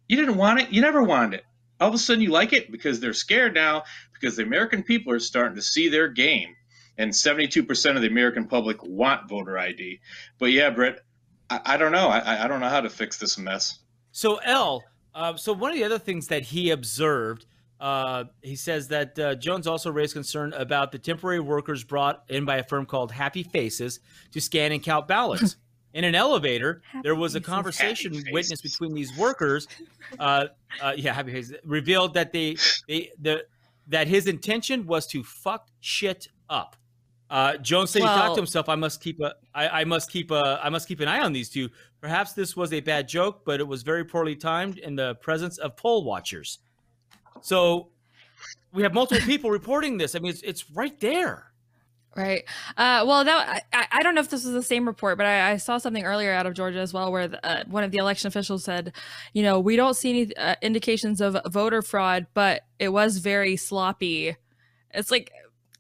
You 0.08 0.16
didn't 0.16 0.38
want 0.38 0.62
it. 0.62 0.72
You 0.72 0.82
never 0.82 1.04
wanted 1.04 1.40
it. 1.40 1.46
All 1.82 1.90
of 1.90 1.94
a 1.94 1.98
sudden, 1.98 2.24
you 2.24 2.30
like 2.30 2.54
it 2.54 2.72
because 2.72 3.00
they're 3.00 3.14
scared 3.14 3.54
now 3.54 3.84
because 4.14 4.38
the 4.38 4.44
American 4.44 4.84
people 4.84 5.12
are 5.12 5.20
starting 5.20 5.56
to 5.56 5.62
see 5.62 5.90
their 5.90 6.08
game. 6.08 6.56
And 6.98 7.12
72% 7.12 7.96
of 7.96 8.02
the 8.02 8.08
American 8.08 8.48
public 8.48 8.82
want 8.82 9.28
voter 9.28 9.58
ID. 9.58 10.00
But 10.40 10.52
yeah, 10.52 10.70
Britt, 10.70 11.04
I, 11.50 11.60
I 11.66 11.78
don't 11.78 11.92
know. 11.92 12.08
I, 12.08 12.46
I, 12.46 12.48
don't 12.48 12.60
know 12.60 12.70
how 12.70 12.82
to 12.82 12.90
fix 12.90 13.18
this 13.18 13.38
mess. 13.38 13.80
So, 14.12 14.38
L, 14.38 14.84
uh, 15.14 15.36
so 15.36 15.54
one 15.54 15.72
of 15.72 15.78
the 15.78 15.84
other 15.84 16.00
things 16.00 16.28
that 16.28 16.44
he 16.44 16.70
observed 16.70 17.48
uh, 17.84 18.24
he 18.42 18.56
says 18.56 18.88
that 18.88 19.20
uh, 19.20 19.36
Jones 19.36 19.68
also 19.68 19.92
raised 19.92 20.14
concern 20.14 20.54
about 20.54 20.94
the 20.94 20.98
temporary 20.98 21.42
workers 21.42 21.84
brought 21.84 22.24
in 22.30 22.46
by 22.46 22.56
a 22.56 22.64
firm 22.64 22.86
called 22.86 23.12
Happy 23.12 23.44
Faces 23.44 24.00
to 24.32 24.40
scan 24.40 24.72
and 24.72 24.82
count 24.82 25.06
ballots. 25.06 25.58
in 25.94 26.06
an 26.06 26.16
elevator, 26.16 26.82
Happy 26.86 27.04
there 27.04 27.14
was 27.14 27.36
a 27.36 27.42
conversation 27.42 28.24
witnessed 28.32 28.64
between 28.64 28.94
these 28.94 29.16
workers. 29.18 29.68
Uh, 30.18 30.46
uh, 30.82 30.94
yeah, 30.96 31.12
Happy 31.12 31.34
Faces 31.34 31.58
revealed 31.66 32.14
that 32.14 32.32
they, 32.32 32.56
they, 32.88 33.12
the, 33.20 33.46
that 33.90 34.08
his 34.08 34.28
intention 34.28 34.86
was 34.86 35.06
to 35.08 35.22
fuck 35.22 35.68
shit 35.82 36.30
up. 36.50 36.78
Uh, 37.30 37.58
Jones 37.58 37.90
said 37.90 38.04
well, 38.04 38.16
he 38.16 38.22
thought 38.22 38.36
to 38.36 38.42
himself, 38.42 38.70
"I 38.70 38.76
must 38.76 39.02
keep 39.02 39.20
a, 39.20 39.34
I, 39.54 39.82
I 39.82 39.84
must 39.84 40.10
keep 40.10 40.32
a, 40.32 40.58
I 40.64 40.70
must 40.70 40.88
keep 40.88 41.02
an 41.02 41.10
eye 41.10 41.20
on 41.20 41.34
these 41.34 41.50
two. 41.50 41.68
Perhaps 42.00 42.32
this 42.32 42.56
was 42.56 42.72
a 42.72 42.80
bad 42.80 43.10
joke, 43.10 43.42
but 43.44 43.60
it 43.60 43.68
was 43.68 43.84
very 43.84 44.06
poorly 44.06 44.38
timed 44.38 44.78
in 44.78 44.96
the 44.96 45.16
presence 45.16 45.58
of 45.58 45.76
poll 45.76 46.06
watchers." 46.06 46.60
So 47.44 47.90
we 48.74 48.84
have 48.84 48.94
multiple 48.94 49.26
people 49.26 49.52
reporting 49.52 49.98
this. 49.98 50.16
I 50.16 50.20
mean, 50.20 50.32
it's, 50.32 50.42
it's 50.42 50.72
right 50.72 51.00
there. 51.00 51.52
Right. 52.16 52.44
Uh, 52.78 53.04
well, 53.08 53.24
that 53.26 53.64
I, 53.74 53.88
I 53.92 54.04
don't 54.04 54.14
know 54.14 54.22
if 54.22 54.30
this 54.30 54.46
was 54.46 54.54
the 54.54 54.62
same 54.62 54.86
report, 54.86 55.18
but 55.18 55.26
I, 55.26 55.52
I 55.52 55.58
saw 55.58 55.78
something 55.78 56.04
earlier 56.04 56.32
out 56.32 56.46
of 56.46 56.54
Georgia 56.54 56.80
as 56.80 56.94
well, 56.94 57.12
where 57.12 57.28
the, 57.28 57.46
uh, 57.46 57.64
one 57.68 57.84
of 57.84 57.92
the 57.92 57.98
election 57.98 58.28
officials 58.28 58.64
said, 58.64 58.94
you 59.34 59.42
know, 59.42 59.60
we 59.60 59.76
don't 59.76 59.96
see 59.96 60.10
any 60.12 60.36
uh, 60.36 60.56
indications 60.62 61.22
of 61.22 61.38
voter 61.52 61.82
fraud, 61.82 62.28
but 62.34 62.62
it 62.80 62.90
was 62.90 63.18
very 63.18 63.58
sloppy. 63.58 64.38
It's 64.92 65.10
like, 65.10 65.32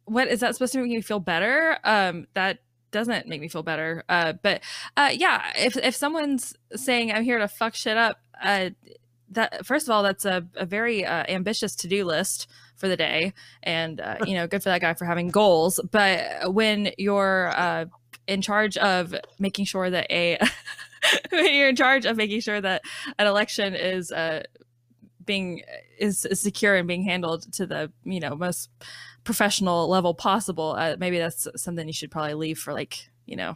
what 0.05 0.27
is 0.27 0.39
that 0.39 0.55
supposed 0.55 0.73
to 0.73 0.79
make 0.79 0.89
me 0.89 1.01
feel 1.01 1.19
better? 1.19 1.77
Um, 1.83 2.25
that 2.33 2.59
doesn't 2.91 3.27
make 3.27 3.39
me 3.39 3.47
feel 3.47 3.63
better. 3.63 4.03
Uh, 4.09 4.33
but 4.33 4.61
uh, 4.97 5.11
yeah, 5.13 5.51
if 5.55 5.77
if 5.77 5.95
someone's 5.95 6.55
saying 6.75 7.11
I'm 7.11 7.23
here 7.23 7.37
to 7.37 7.47
fuck 7.47 7.75
shit 7.75 7.95
up, 7.95 8.17
uh, 8.41 8.71
that 9.33 9.65
first 9.65 9.87
of 9.87 9.91
all, 9.91 10.03
that's 10.03 10.25
a, 10.25 10.45
a 10.55 10.65
very 10.65 11.05
uh, 11.05 11.25
ambitious 11.27 11.75
to 11.77 11.87
do 11.87 12.05
list 12.05 12.47
for 12.75 12.87
the 12.87 12.97
day, 12.97 13.33
and 13.61 13.99
uh, 13.99 14.17
you 14.25 14.33
know, 14.33 14.47
good 14.47 14.63
for 14.63 14.69
that 14.69 14.81
guy 14.81 14.93
for 14.93 15.05
having 15.05 15.29
goals. 15.29 15.79
But 15.91 16.53
when 16.53 16.91
you're 16.97 17.51
uh, 17.55 17.85
in 18.27 18.41
charge 18.41 18.77
of 18.77 19.15
making 19.39 19.65
sure 19.65 19.89
that 19.89 20.07
a 20.09 20.37
when 21.31 21.53
you're 21.53 21.69
in 21.69 21.75
charge 21.75 22.05
of 22.05 22.17
making 22.17 22.41
sure 22.41 22.61
that 22.61 22.81
an 23.17 23.27
election 23.27 23.75
is 23.75 24.11
uh, 24.11 24.43
being 25.25 25.61
is, 25.97 26.25
is, 26.25 26.41
secure 26.41 26.75
and 26.75 26.87
being 26.87 27.03
handled 27.03 27.51
to 27.53 27.65
the 27.65 27.91
you 28.03 28.19
know 28.19 28.35
most 28.35 28.69
professional 29.23 29.87
level 29.87 30.13
possible, 30.13 30.75
uh, 30.77 30.95
maybe 30.97 31.17
that's 31.17 31.47
something 31.55 31.87
you 31.87 31.93
should 31.93 32.11
probably 32.11 32.33
leave 32.33 32.59
for 32.59 32.73
like 32.73 33.09
you 33.25 33.35
know 33.35 33.55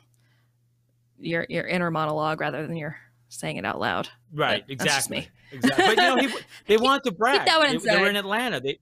your 1.20 1.46
your 1.50 1.66
inner 1.66 1.92
monologue 1.92 2.40
rather 2.42 2.66
than 2.66 2.78
your 2.78 2.98
saying 3.30 3.58
it 3.58 3.66
out 3.66 3.80
loud. 3.80 4.10
Right, 4.34 4.64
but 4.66 4.74
exactly. 4.74 5.28
Exactly. 5.52 5.86
But 5.86 5.90
you 5.90 5.96
know, 5.96 6.18
he, 6.18 6.36
they 6.68 6.78
want 6.78 7.04
to 7.06 7.12
brag. 7.12 7.46
that 7.46 7.62
they, 7.62 7.78
they, 7.78 8.02
were 8.02 8.10
in 8.10 8.16
Atlanta. 8.16 8.60
They 8.60 8.80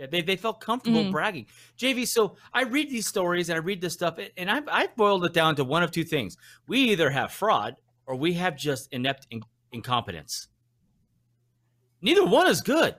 yeah, 0.00 0.06
they, 0.10 0.22
they 0.22 0.36
felt 0.36 0.60
comfortable 0.60 1.02
mm-hmm. 1.02 1.12
bragging. 1.12 1.46
JV, 1.78 2.08
so 2.08 2.36
I 2.54 2.62
read 2.62 2.88
these 2.88 3.06
stories 3.06 3.50
and 3.50 3.56
I 3.56 3.60
read 3.60 3.82
this 3.82 3.92
stuff, 3.92 4.18
and 4.34 4.50
I've, 4.50 4.66
I've 4.66 4.96
boiled 4.96 5.26
it 5.26 5.34
down 5.34 5.56
to 5.56 5.64
one 5.64 5.82
of 5.82 5.90
two 5.90 6.04
things. 6.04 6.38
We 6.66 6.78
either 6.90 7.10
have 7.10 7.30
fraud 7.32 7.76
or 8.06 8.16
we 8.16 8.32
have 8.32 8.56
just 8.56 8.88
inept 8.92 9.26
in, 9.30 9.42
incompetence. 9.72 10.48
Neither 12.00 12.24
one 12.24 12.46
is 12.46 12.62
good. 12.62 12.94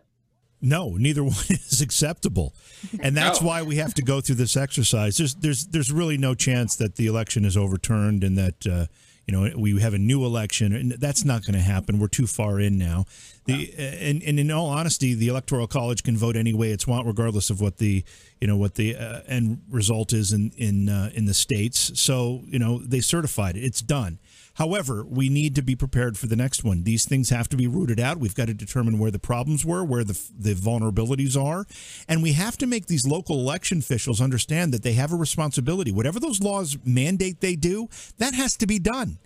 No, 0.62 0.92
neither 0.92 1.24
one 1.24 1.34
is 1.50 1.82
acceptable, 1.82 2.54
and 3.02 3.18
that's 3.18 3.42
no. 3.42 3.48
why 3.48 3.64
we 3.64 3.78
have 3.78 3.96
to 3.96 4.04
go 4.04 4.22
through 4.22 4.36
this 4.36 4.56
exercise. 4.56 5.18
There's 5.18 5.34
there's 5.34 5.66
there's 5.66 5.92
really 5.92 6.20
no 6.20 6.36
chance 6.36 6.76
that 6.76 6.98
the 6.98 7.08
election 7.08 7.46
is 7.46 7.58
overturned 7.58 8.24
and 8.24 8.38
that 8.38 8.68
uh, 8.68 8.86
you 9.32 9.38
know 9.38 9.58
we 9.58 9.80
have 9.80 9.94
a 9.94 9.98
new 9.98 10.26
election, 10.26 10.74
and 10.74 10.92
that's 10.94 11.24
not 11.24 11.46
going 11.46 11.54
to 11.54 11.62
happen. 11.62 12.00
We're 12.00 12.08
too 12.08 12.28
far 12.28 12.60
in 12.60 12.78
now. 12.78 13.06
The 13.46 13.74
and, 13.78 14.22
and 14.22 14.40
in 14.40 14.52
all 14.52 14.68
honesty, 14.68 15.14
the 15.14 15.30
electoral 15.30 15.68
college 15.68 16.04
can 16.04 16.18
vote 16.18 16.36
any 16.36 16.54
way 16.54 16.72
it's 16.72 16.86
want, 16.86 17.08
regardless 17.08 17.50
of 17.50 17.62
what 17.62 17.78
the 17.78 18.04
you 18.42 18.48
know 18.48 18.58
what 18.58 18.76
the 18.76 18.98
uh, 18.98 19.22
end 19.28 19.62
result 19.70 20.12
is 20.12 20.34
in 20.34 20.52
in 20.58 20.90
uh, 20.90 21.12
in 21.14 21.26
the 21.26 21.34
states. 21.34 21.98
So 22.00 22.42
you 22.46 22.60
know 22.60 22.80
they 22.80 23.00
certified 23.00 23.56
it; 23.56 23.64
it's 23.64 23.82
done. 23.82 24.20
However, 24.56 25.06
we 25.08 25.30
need 25.30 25.56
to 25.56 25.62
be 25.62 25.76
prepared 25.76 26.18
for 26.18 26.28
the 26.28 26.36
next 26.36 26.64
one. 26.64 26.84
These 26.84 27.06
things 27.06 27.30
have 27.30 27.50
to 27.50 27.58
be 27.58 27.68
rooted 27.68 28.00
out. 28.00 28.18
We've 28.18 28.36
got 28.36 28.48
to 28.48 28.54
determine 28.54 29.00
where 29.00 29.12
the 29.12 29.20
problems 29.20 29.66
were, 29.66 29.84
where 29.84 30.04
the, 30.04 30.20
the 30.38 30.54
vulnerabilities 30.54 31.42
are. 31.42 31.66
And 32.08 32.22
we 32.22 32.34
have 32.34 32.58
to 32.58 32.68
make 32.68 32.88
these 32.88 33.08
local 33.08 33.40
election 33.40 33.80
officials 33.80 34.22
understand 34.22 34.74
that 34.74 34.84
they 34.84 34.94
have 34.94 35.14
a 35.14 35.16
responsibility. 35.16 35.92
Whatever 35.92 36.20
those 36.20 36.42
laws 36.42 36.78
mandate 36.84 37.42
they 37.42 37.56
do, 37.56 37.88
that 38.18 38.34
has 38.34 38.58
to 38.58 38.68
be 38.68 38.80
done. 38.80 39.20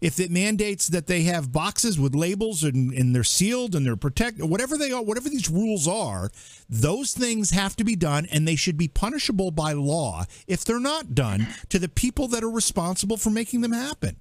If 0.00 0.18
it 0.18 0.30
mandates 0.30 0.88
that 0.88 1.06
they 1.06 1.22
have 1.24 1.52
boxes 1.52 2.00
with 2.00 2.14
labels 2.14 2.64
and, 2.64 2.90
and 2.92 3.14
they're 3.14 3.22
sealed 3.22 3.74
and 3.74 3.84
they're 3.84 3.96
protected, 3.96 4.48
whatever 4.48 4.78
they 4.78 4.92
are, 4.92 5.02
whatever 5.02 5.28
these 5.28 5.50
rules 5.50 5.86
are, 5.86 6.30
those 6.70 7.12
things 7.12 7.50
have 7.50 7.76
to 7.76 7.84
be 7.84 7.96
done 7.96 8.26
and 8.32 8.48
they 8.48 8.56
should 8.56 8.78
be 8.78 8.88
punishable 8.88 9.50
by 9.50 9.74
law 9.74 10.24
if 10.46 10.64
they're 10.64 10.80
not 10.80 11.14
done 11.14 11.46
to 11.68 11.78
the 11.78 11.88
people 11.88 12.28
that 12.28 12.42
are 12.42 12.50
responsible 12.50 13.18
for 13.18 13.28
making 13.28 13.60
them 13.60 13.72
happen. 13.72 14.16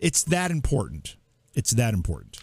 It's 0.00 0.24
that 0.24 0.50
important. 0.50 1.16
It's 1.54 1.70
that 1.72 1.94
important. 1.94 2.38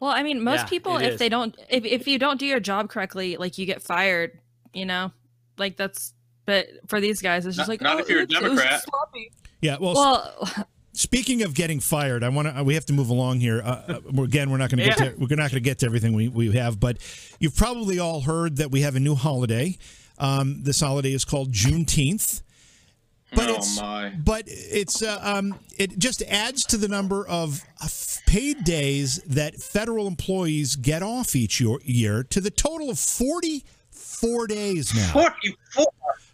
Well, 0.00 0.10
I 0.10 0.22
mean, 0.22 0.42
most 0.42 0.60
Yeah, 0.60 0.64
people, 0.66 0.96
if 0.96 1.14
is. 1.14 1.18
they 1.18 1.28
don't, 1.28 1.54
if, 1.68 1.84
if 1.84 2.06
you 2.06 2.18
don't 2.18 2.38
do 2.38 2.46
your 2.46 2.60
job 2.60 2.88
correctly, 2.88 3.36
like 3.36 3.58
you 3.58 3.66
get 3.66 3.82
fired, 3.82 4.38
you 4.72 4.86
know, 4.86 5.12
like 5.58 5.76
that's, 5.76 6.14
but 6.46 6.68
for 6.88 7.00
these 7.00 7.20
guys, 7.20 7.44
it's 7.46 7.56
just 7.56 7.68
Not- 7.68 7.72
like, 7.72 7.80
not 7.82 7.96
oh, 7.96 7.98
if 8.00 8.08
you're 8.08 8.20
a 8.20 8.22
it 8.22 8.28
was 8.30 8.40
Democrat. 8.40 8.84
Yeah. 9.60 9.76
Well, 9.80 9.94
Well, 9.94 10.48
Speaking 10.92 11.42
of 11.42 11.54
getting 11.54 11.78
fired, 11.78 12.24
I 12.24 12.28
want 12.30 12.54
to. 12.54 12.64
We 12.64 12.74
have 12.74 12.84
to 12.86 12.92
move 12.92 13.10
along 13.10 13.38
here. 13.38 13.62
Uh, 13.64 13.68
uh, 13.88 14.00
we're- 14.10 14.24
again, 14.26 14.50
we're 14.50 14.56
not 14.58 14.70
going 14.70 14.78
to 14.80 14.84
get 14.86 14.98
Yeah. 14.98 15.10
to. 15.10 15.16
We're 15.18 15.28
not 15.36 15.50
going 15.50 15.50
to 15.50 15.60
get 15.60 15.78
to 15.78 15.86
everything 15.86 16.12
we, 16.14 16.26
we 16.28 16.50
have, 16.52 16.80
but 16.80 16.98
you've 17.38 17.54
probably 17.56 17.98
all 18.00 18.22
heard 18.22 18.56
that 18.56 18.70
we 18.72 18.80
have 18.80 18.96
a 18.96 19.00
new 19.00 19.14
holiday. 19.14 19.78
Um, 20.18 20.64
this 20.64 20.80
holiday 20.80 21.12
is 21.12 21.24
called 21.24 21.52
Juneteenth. 21.52 22.42
But 23.34 23.48
oh 23.48 23.54
it's 23.56 23.80
my! 23.80 24.12
but 24.18 24.44
it's 24.46 25.02
uh, 25.02 25.18
um, 25.22 25.58
it 25.78 25.98
just 25.98 26.22
adds 26.22 26.64
to 26.66 26.76
the 26.76 26.88
number 26.88 27.26
of 27.26 27.62
paid 28.26 28.64
days 28.64 29.22
that 29.26 29.56
federal 29.56 30.06
employees 30.06 30.76
get 30.76 31.02
off 31.02 31.36
each 31.36 31.60
year, 31.60 32.22
to 32.24 32.40
the 32.40 32.50
total 32.50 32.90
of 32.90 32.98
forty 32.98 33.64
four 33.90 34.46
days 34.46 34.94
now. 34.94 35.12
Forty-four. 35.12 35.86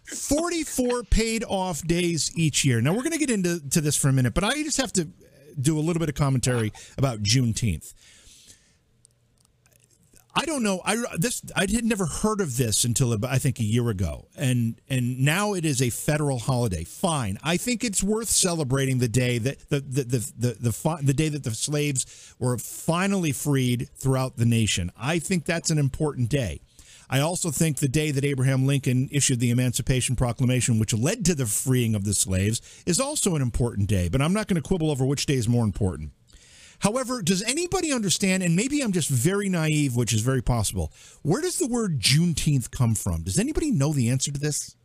44 0.07 1.03
paid 1.03 1.43
off 1.49 1.81
days 1.81 2.31
each 2.33 2.63
year. 2.63 2.79
Now 2.79 2.93
we're 2.93 3.03
going 3.03 3.11
to 3.11 3.17
get 3.17 3.29
into 3.29 3.59
to 3.71 3.81
this 3.81 3.97
for 3.97 4.07
a 4.07 4.13
minute, 4.13 4.33
but 4.33 4.43
I 4.43 4.53
just 4.63 4.77
have 4.77 4.93
to 4.93 5.09
do 5.59 5.77
a 5.77 5.81
little 5.81 5.99
bit 5.99 6.07
of 6.07 6.15
commentary 6.15 6.71
about 6.97 7.21
Juneteenth. 7.23 7.93
I 10.37 10.45
don't 10.45 10.61
know. 10.61 10.81
I 10.85 10.97
this 11.17 11.41
I 11.55 11.61
had 11.61 11.83
never 11.83 12.05
heard 12.05 12.41
of 12.41 12.57
this 12.57 12.83
until 12.83 13.25
I 13.25 13.39
think 13.39 13.59
a 13.59 13.63
year 13.63 13.89
ago, 13.89 14.27
and 14.37 14.79
and 14.87 15.19
now 15.19 15.53
it 15.53 15.65
is 15.65 15.81
a 15.81 15.89
federal 15.89 16.37
holiday. 16.37 16.83
Fine, 16.83 17.39
I 17.43 17.57
think 17.57 17.83
it's 17.83 18.03
worth 18.03 18.29
celebrating 18.29 18.99
the 18.99 19.07
day 19.07 19.39
that 19.39 19.67
the 19.69 19.79
the 19.79 20.03
the 20.03 20.33
the 20.37 20.57
the, 20.59 20.71
fi- 20.71 21.01
the 21.01 21.15
day 21.15 21.29
that 21.29 21.43
the 21.43 21.55
slaves 21.55 22.35
were 22.37 22.59
finally 22.59 23.31
freed 23.31 23.89
throughout 23.95 24.37
the 24.37 24.45
nation. 24.45 24.91
I 24.95 25.17
think 25.17 25.45
that's 25.45 25.71
an 25.71 25.79
important 25.79 26.29
day. 26.29 26.61
I 27.09 27.19
also 27.21 27.49
think 27.49 27.77
the 27.77 27.87
day 27.87 28.11
that 28.11 28.23
Abraham 28.23 28.67
Lincoln 28.67 29.09
issued 29.11 29.39
the 29.39 29.49
Emancipation 29.49 30.15
Proclamation, 30.15 30.77
which 30.77 30.93
led 30.93 31.25
to 31.25 31.35
the 31.35 31.47
freeing 31.47 31.95
of 31.95 32.03
the 32.03 32.13
slaves, 32.13 32.61
is 32.85 32.99
also 32.99 33.35
an 33.35 33.41
important 33.41 33.87
day. 33.87 34.07
But 34.07 34.21
I'm 34.21 34.33
not 34.33 34.47
going 34.47 34.61
to 34.61 34.67
quibble 34.67 34.91
over 34.91 35.05
which 35.05 35.25
day 35.25 35.35
is 35.35 35.47
more 35.47 35.63
important. 35.63 36.11
However, 36.79 37.21
does 37.21 37.41
anybody 37.43 37.91
understand, 37.91 38.43
and 38.43 38.55
maybe 38.55 38.81
I'm 38.81 38.91
just 38.91 39.09
very 39.09 39.49
naive, 39.49 39.95
which 39.95 40.13
is 40.13 40.21
very 40.21 40.41
possible, 40.43 40.91
where 41.23 41.41
does 41.41 41.57
the 41.57 41.67
word 41.67 41.99
Juneteenth 41.99 42.69
come 42.71 42.93
from? 42.95 43.23
Does 43.23 43.39
anybody 43.39 43.71
know 43.71 43.93
the 43.93 44.09
answer 44.09 44.31
to 44.31 44.39
this? 44.39 44.75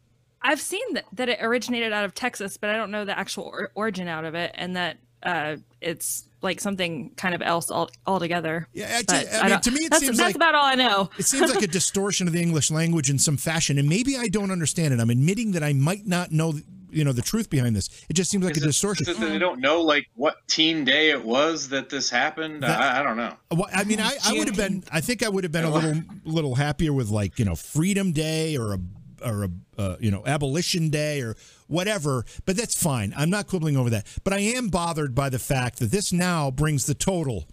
I've 0.40 0.60
seen 0.60 0.94
that, 0.94 1.04
that 1.12 1.28
it 1.28 1.38
originated 1.42 1.92
out 1.92 2.04
of 2.04 2.14
Texas, 2.14 2.56
but 2.56 2.70
I 2.70 2.76
don't 2.76 2.90
know 2.90 3.04
the 3.04 3.16
actual 3.16 3.44
or- 3.44 3.70
origin 3.74 4.08
out 4.08 4.24
of 4.24 4.34
it, 4.34 4.52
and 4.54 4.74
that 4.76 4.96
uh, 5.22 5.56
it's 5.80 6.24
like 6.40 6.60
something 6.60 7.12
kind 7.16 7.32
of 7.34 7.42
else 7.42 7.70
all, 7.70 7.88
altogether. 8.08 8.66
Yeah, 8.72 9.00
I- 9.08 9.14
I 9.14 9.42
mean, 9.42 9.50
don't- 9.50 9.62
to 9.62 9.70
me, 9.70 9.80
it 9.84 9.94
seems 9.94 10.16
that's 10.16 10.28
like- 10.30 10.34
about 10.34 10.54
all 10.56 10.64
I 10.64 10.74
know. 10.74 11.10
It 11.18 11.26
seems 11.26 11.54
like 11.54 11.62
a 11.62 11.66
distortion 11.68 12.26
of 12.26 12.32
the 12.32 12.42
English 12.42 12.70
language 12.72 13.08
in 13.10 13.18
some 13.20 13.36
fashion, 13.36 13.78
and 13.78 13.88
maybe 13.88 14.16
I 14.16 14.26
don't 14.28 14.50
understand 14.50 14.92
it. 14.94 14.98
I'm 14.98 15.10
admitting 15.10 15.52
that 15.52 15.62
I 15.62 15.74
might 15.74 16.06
not 16.06 16.32
know, 16.32 16.54
you 16.92 17.04
know, 17.04 17.12
the 17.12 17.22
truth 17.22 17.50
behind 17.50 17.74
this. 17.74 17.88
It 18.08 18.14
just 18.14 18.30
seems 18.30 18.44
like 18.44 18.56
Is 18.56 18.62
a 18.62 18.66
it- 18.66 18.68
distortion. 18.68 19.02
is 19.08 19.16
it 19.16 19.20
that 19.20 19.28
they 19.30 19.38
don't 19.38 19.60
know 19.60 19.80
like 19.80 20.06
what 20.14 20.36
teen 20.46 20.84
day 20.84 21.10
it 21.10 21.24
was 21.24 21.68
that 21.70 21.88
this 21.88 22.10
happened. 22.10 22.62
That- 22.62 22.80
I, 22.80 23.00
I 23.00 23.02
don't 23.02 23.16
know. 23.16 23.34
Well, 23.50 23.68
I 23.74 23.84
mean, 23.84 24.00
I, 24.00 24.16
I 24.24 24.32
would 24.34 24.48
have 24.48 24.56
been. 24.56 24.84
I 24.92 25.00
think 25.00 25.22
I 25.22 25.28
would 25.28 25.44
have 25.44 25.52
been 25.52 25.64
a 25.64 25.70
little 25.70 26.02
little 26.24 26.54
happier 26.54 26.92
with 26.92 27.08
like 27.08 27.38
you 27.38 27.44
know 27.44 27.56
Freedom 27.56 28.12
Day 28.12 28.56
or 28.56 28.74
a 28.74 28.78
or 29.24 29.44
a 29.44 29.50
uh, 29.78 29.96
you 30.00 30.10
know 30.10 30.22
Abolition 30.26 30.90
Day 30.90 31.20
or 31.20 31.36
whatever. 31.68 32.24
But 32.44 32.56
that's 32.56 32.80
fine. 32.80 33.14
I'm 33.16 33.30
not 33.30 33.46
quibbling 33.46 33.76
over 33.76 33.90
that. 33.90 34.06
But 34.24 34.32
I 34.34 34.38
am 34.40 34.68
bothered 34.68 35.14
by 35.14 35.28
the 35.30 35.38
fact 35.38 35.78
that 35.78 35.90
this 35.90 36.12
now 36.12 36.50
brings 36.50 36.86
the 36.86 36.94
total 36.94 37.46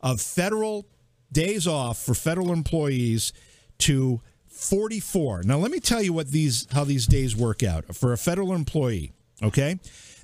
of 0.00 0.20
federal 0.20 0.86
days 1.32 1.66
off 1.66 1.98
for 2.02 2.14
federal 2.14 2.52
employees 2.52 3.32
to 3.78 4.20
44. 4.60 5.42
Now 5.44 5.58
let 5.58 5.70
me 5.70 5.80
tell 5.80 6.02
you 6.02 6.12
what 6.12 6.28
these 6.28 6.66
how 6.72 6.84
these 6.84 7.06
days 7.06 7.34
work 7.34 7.62
out 7.62 7.94
for 7.94 8.12
a 8.12 8.18
federal 8.18 8.52
employee. 8.52 9.12
Okay. 9.42 9.78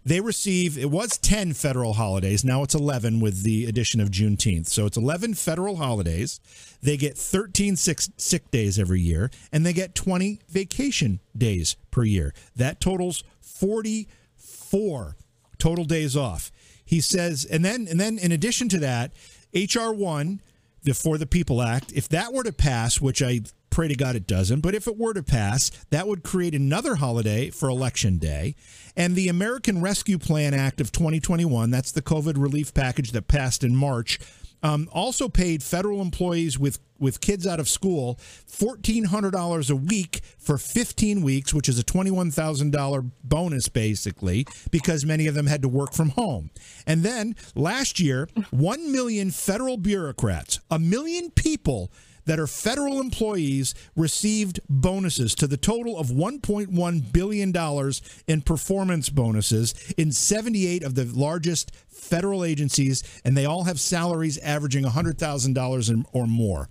They 0.05 0.21
receive, 0.21 0.79
it 0.79 0.89
was 0.89 1.19
10 1.19 1.55
federal 1.55 1.95
holidays. 1.95 2.45
Now 2.45 2.63
it's 2.63 2.77
11 2.77 3.19
with 3.19 3.43
the 3.43 3.65
addition 3.65 4.01
of 4.01 4.09
Juneteenth. 4.09 4.69
So 4.69 4.87
it's 4.87 4.97
11 4.97 5.35
federal 5.35 5.77
holidays. 5.77 6.39
They 6.81 6.97
get 6.97 7.19
13 7.19 7.75
sick, 7.75 7.99
sick 8.17 8.49
days 8.53 8.79
every 8.79 9.01
year, 9.01 9.33
and 9.51 9.67
they 9.67 9.73
get 9.73 9.97
20 9.97 10.39
vacation 10.49 11.19
days 11.37 11.75
per 11.91 12.05
year. 12.05 12.33
That 12.55 12.81
totals 12.81 13.25
44 13.41 15.17
total 15.59 15.85
days 15.85 16.17
off. 16.17 16.53
He 16.85 17.01
says, 17.01 17.45
and 17.45 17.65
then, 17.65 17.89
and 17.91 17.99
then 17.99 18.17
in 18.17 18.31
addition 18.31 18.69
to 18.69 18.79
that, 18.79 19.11
HR 19.53 19.93
1, 19.93 20.41
the 20.85 20.95
For 20.95 21.19
the 21.19 21.27
People 21.27 21.61
Act, 21.61 21.93
if 21.93 22.09
that 22.11 22.33
were 22.33 22.45
to 22.45 22.53
pass, 22.53 23.01
which 23.01 23.21
I 23.23 23.41
pray 23.71 23.89
to 23.89 23.95
God 23.95 24.17
it 24.17 24.27
doesn't, 24.27 24.61
but 24.61 24.75
if 24.75 24.87
it 24.87 24.97
were 24.97 25.15
to 25.15 25.23
pass, 25.23 25.71
that 25.91 26.09
would 26.09 26.23
create 26.23 26.55
another 26.55 26.97
holiday 26.97 27.51
for 27.51 27.69
Election 27.69 28.19
Day. 28.19 28.55
And 28.97 29.15
the 29.15 29.29
American 29.29 29.83
Rescue 29.83 30.19
Plan 30.19 30.55
Act 30.55 30.81
of 30.81 30.93
2021, 30.93 31.71
that's 31.71 31.93
the 31.93 32.03
COVID 32.03 32.35
relief 32.37 32.73
package 32.73 33.13
that 33.13 33.29
passed 33.29 33.63
in 33.63 33.77
March, 33.77 34.19
um, 34.63 34.89
also 34.93 35.29
paid 35.29 35.63
federal 35.63 36.01
employees 36.01 36.59
with, 36.59 36.79
with 36.99 37.21
kids 37.21 37.47
out 37.47 37.61
of 37.61 37.69
school 37.69 38.19
$1,400 38.49 39.71
a 39.71 39.77
week 39.77 40.21
for 40.39 40.59
15 40.59 41.23
weeks, 41.23 41.53
which 41.53 41.69
is 41.69 41.79
a 41.79 41.85
$21,000 41.85 43.11
bonus, 43.23 43.69
basically, 43.69 44.47
because 44.71 45.05
many 45.05 45.27
of 45.27 45.35
them 45.35 45.47
had 45.47 45.63
to 45.63 45.69
work 45.69 45.93
from 45.93 46.11
home. 46.11 46.51
And 46.87 47.03
then 47.03 47.37
last 47.55 48.01
year, 48.01 48.29
1 48.51 48.91
million 48.91 49.31
federal 49.31 49.77
bureaucrats, 49.77 50.61
a 50.71 50.79
million 50.79 51.31
people 51.31 51.93
that 52.27 52.39
are 52.39 52.47
federal 52.47 53.01
employees 53.01 53.75
received 53.97 54.61
bonuses 54.69 55.35
to 55.37 55.47
the 55.47 55.57
total 55.57 55.99
of 55.99 56.09
$1.1 56.09 57.13
billion 57.13 57.93
in 58.27 58.43
performance 58.43 59.09
bonuses 59.09 59.75
in 59.97 60.13
78 60.13 60.85
of 60.85 60.95
the 60.95 61.05
largest 61.05 61.75
federal 61.89 62.45
agencies, 62.45 63.03
and 63.25 63.37
they 63.37 63.47
all 63.47 63.65
have 63.65 63.81
salaries 63.81 64.39
averaging 64.39 64.85
$100,000 64.85 66.05
or 66.13 66.27
more. 66.27 66.69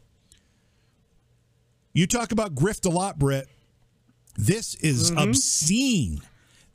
You 1.93 2.07
talk 2.07 2.31
about 2.31 2.55
grift 2.55 2.85
a 2.85 2.89
lot, 2.89 3.17
Britt. 3.17 3.47
This 4.37 4.75
is 4.75 5.11
mm-hmm. 5.11 5.29
obscene. 5.29 6.21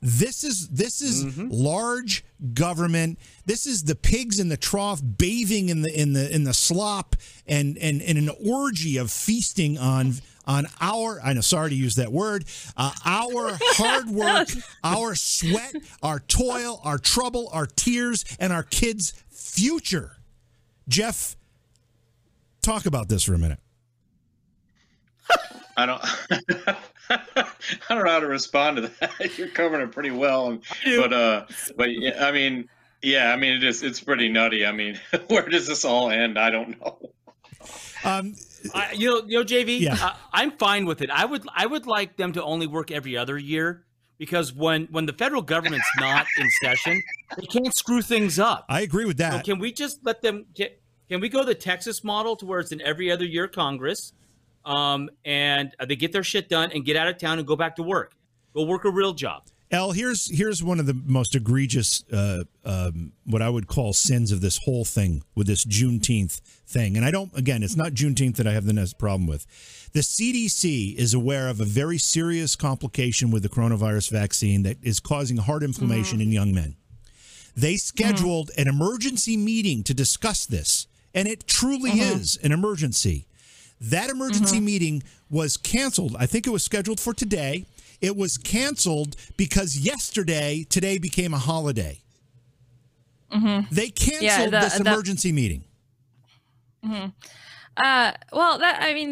This 0.01 0.43
is 0.43 0.67
this 0.69 0.99
is 1.01 1.37
large 1.37 2.25
government. 2.55 3.19
This 3.45 3.67
is 3.67 3.83
the 3.83 3.93
pigs 3.93 4.39
in 4.39 4.49
the 4.49 4.57
trough 4.57 4.99
bathing 5.01 5.69
in 5.69 5.83
the 5.83 6.01
in 6.01 6.13
the 6.13 6.33
in 6.33 6.43
the 6.43 6.53
slop 6.55 7.15
and 7.45 7.77
and, 7.77 8.01
and 8.01 8.17
an 8.17 8.29
orgy 8.43 8.97
of 8.97 9.11
feasting 9.11 9.77
on 9.77 10.13
on 10.47 10.65
our 10.79 11.21
I 11.23 11.33
know 11.33 11.41
sorry 11.41 11.69
to 11.69 11.75
use 11.75 11.95
that 11.95 12.11
word 12.11 12.45
uh, 12.75 12.91
our 13.05 13.57
hard 13.61 14.09
work, 14.09 14.49
our 14.83 15.13
sweat, 15.13 15.75
our 16.01 16.19
toil, 16.19 16.81
our 16.83 16.97
trouble, 16.97 17.49
our 17.53 17.67
tears, 17.67 18.25
and 18.39 18.51
our 18.51 18.63
kids' 18.63 19.13
future. 19.29 20.17
Jeff, 20.87 21.35
talk 22.63 22.87
about 22.87 23.07
this 23.07 23.23
for 23.23 23.35
a 23.35 23.37
minute. 23.37 23.59
I 25.81 25.85
don't. 25.87 26.77
I 27.09 27.95
don't 27.95 28.05
know 28.05 28.11
how 28.11 28.19
to 28.19 28.27
respond 28.27 28.77
to 28.77 28.81
that. 28.83 29.11
You're 29.37 29.49
covering 29.49 29.81
it 29.81 29.91
pretty 29.91 30.11
well, 30.11 30.59
but 30.85 31.13
uh, 31.13 31.45
but 31.75 31.91
yeah, 31.91 32.25
I 32.25 32.31
mean, 32.31 32.69
yeah, 33.01 33.33
I 33.33 33.35
mean, 33.35 33.53
it 33.53 33.63
is. 33.63 33.83
It's 33.83 33.99
pretty 33.99 34.29
nutty. 34.29 34.65
I 34.65 34.71
mean, 34.71 34.99
where 35.27 35.47
does 35.47 35.67
this 35.67 35.83
all 35.83 36.09
end? 36.09 36.37
I 36.37 36.49
don't 36.49 36.79
know. 36.79 36.99
Um, 38.03 38.35
I, 38.73 38.93
you 38.93 39.09
know, 39.09 39.21
you 39.27 39.39
know, 39.39 39.45
JV. 39.45 39.79
Yeah. 39.81 39.97
Uh, 39.99 40.13
I'm 40.31 40.51
fine 40.51 40.85
with 40.85 41.01
it. 41.01 41.09
I 41.09 41.25
would, 41.25 41.45
I 41.55 41.65
would 41.65 41.85
like 41.85 42.17
them 42.17 42.33
to 42.33 42.43
only 42.43 42.67
work 42.67 42.91
every 42.91 43.17
other 43.17 43.37
year 43.37 43.85
because 44.17 44.53
when 44.53 44.87
when 44.91 45.05
the 45.05 45.13
federal 45.13 45.41
government's 45.41 45.89
not 45.99 46.25
in 46.39 46.47
session, 46.61 47.01
they 47.37 47.45
can't 47.47 47.75
screw 47.75 48.01
things 48.01 48.39
up. 48.39 48.65
I 48.69 48.81
agree 48.81 49.05
with 49.05 49.17
that. 49.17 49.45
So 49.45 49.51
can 49.53 49.59
we 49.59 49.71
just 49.71 49.99
let 50.03 50.21
them 50.21 50.45
get? 50.53 50.81
Can 51.09 51.19
we 51.19 51.27
go 51.27 51.43
the 51.43 51.55
Texas 51.55 52.03
model 52.03 52.35
to 52.37 52.45
where 52.45 52.59
it's 52.59 52.71
in 52.71 52.81
every 52.81 53.11
other 53.11 53.25
year 53.25 53.47
Congress, 53.47 54.13
um, 54.65 55.09
and 55.25 55.75
they 55.87 55.95
get 55.95 56.11
their 56.11 56.23
shit 56.23 56.49
done 56.49 56.71
and 56.73 56.85
get 56.85 56.95
out 56.95 57.07
of 57.07 57.17
town 57.17 57.39
and 57.39 57.47
go 57.47 57.55
back 57.55 57.75
to 57.77 57.83
work, 57.83 58.13
go 58.53 58.63
work 58.63 58.85
a 58.85 58.91
real 58.91 59.13
job. 59.13 59.43
L, 59.71 59.93
here's 59.93 60.29
here's 60.37 60.61
one 60.61 60.81
of 60.81 60.85
the 60.85 60.93
most 60.93 61.33
egregious, 61.33 62.03
uh, 62.11 62.43
um, 62.65 63.13
what 63.23 63.41
I 63.41 63.49
would 63.49 63.67
call 63.67 63.93
sins 63.93 64.33
of 64.33 64.41
this 64.41 64.59
whole 64.65 64.83
thing 64.83 65.23
with 65.33 65.47
this 65.47 65.63
Juneteenth 65.63 66.41
thing. 66.67 66.97
And 66.97 67.05
I 67.05 67.11
don't, 67.11 67.33
again, 67.37 67.63
it's 67.63 67.77
not 67.77 67.93
Juneteenth 67.93 68.35
that 68.35 68.47
I 68.47 68.51
have 68.51 68.65
the 68.65 68.73
next 68.73 68.99
problem 68.99 69.27
with. 69.27 69.45
The 69.93 70.01
CDC 70.01 70.95
is 70.95 71.13
aware 71.13 71.47
of 71.47 71.61
a 71.61 71.65
very 71.65 71.97
serious 71.97 72.57
complication 72.57 73.31
with 73.31 73.43
the 73.43 73.49
coronavirus 73.49 74.11
vaccine 74.11 74.63
that 74.63 74.75
is 74.83 74.99
causing 74.99 75.37
heart 75.37 75.63
inflammation 75.63 76.19
mm-hmm. 76.19 76.27
in 76.27 76.33
young 76.33 76.53
men. 76.53 76.75
They 77.55 77.77
scheduled 77.77 78.51
mm-hmm. 78.51 78.61
an 78.61 78.67
emergency 78.67 79.37
meeting 79.37 79.83
to 79.83 79.93
discuss 79.93 80.45
this, 80.45 80.87
and 81.13 81.29
it 81.29 81.47
truly 81.47 81.91
mm-hmm. 81.91 82.19
is 82.19 82.37
an 82.43 82.51
emergency. 82.51 83.25
That 83.81 84.09
emergency 84.09 84.57
mm-hmm. 84.57 84.65
meeting 84.65 85.03
was 85.29 85.57
canceled. 85.57 86.15
I 86.17 86.27
think 86.27 86.45
it 86.45 86.51
was 86.51 86.63
scheduled 86.63 86.99
for 86.99 87.13
today. 87.13 87.65
It 87.99 88.15
was 88.15 88.37
canceled 88.37 89.15
because 89.37 89.77
yesterday, 89.77 90.65
today 90.69 90.99
became 90.99 91.33
a 91.33 91.39
holiday. 91.39 91.99
Mm-hmm. 93.31 93.73
They 93.73 93.89
canceled 93.89 94.53
yeah, 94.53 94.59
the, 94.59 94.65
this 94.65 94.79
emergency 94.79 95.29
the, 95.29 95.35
meeting. 95.35 95.63
Mm-hmm. 96.85 97.07
Uh, 97.77 98.11
well, 98.33 98.59
that 98.59 98.81
I 98.81 98.93
mean, 98.93 99.11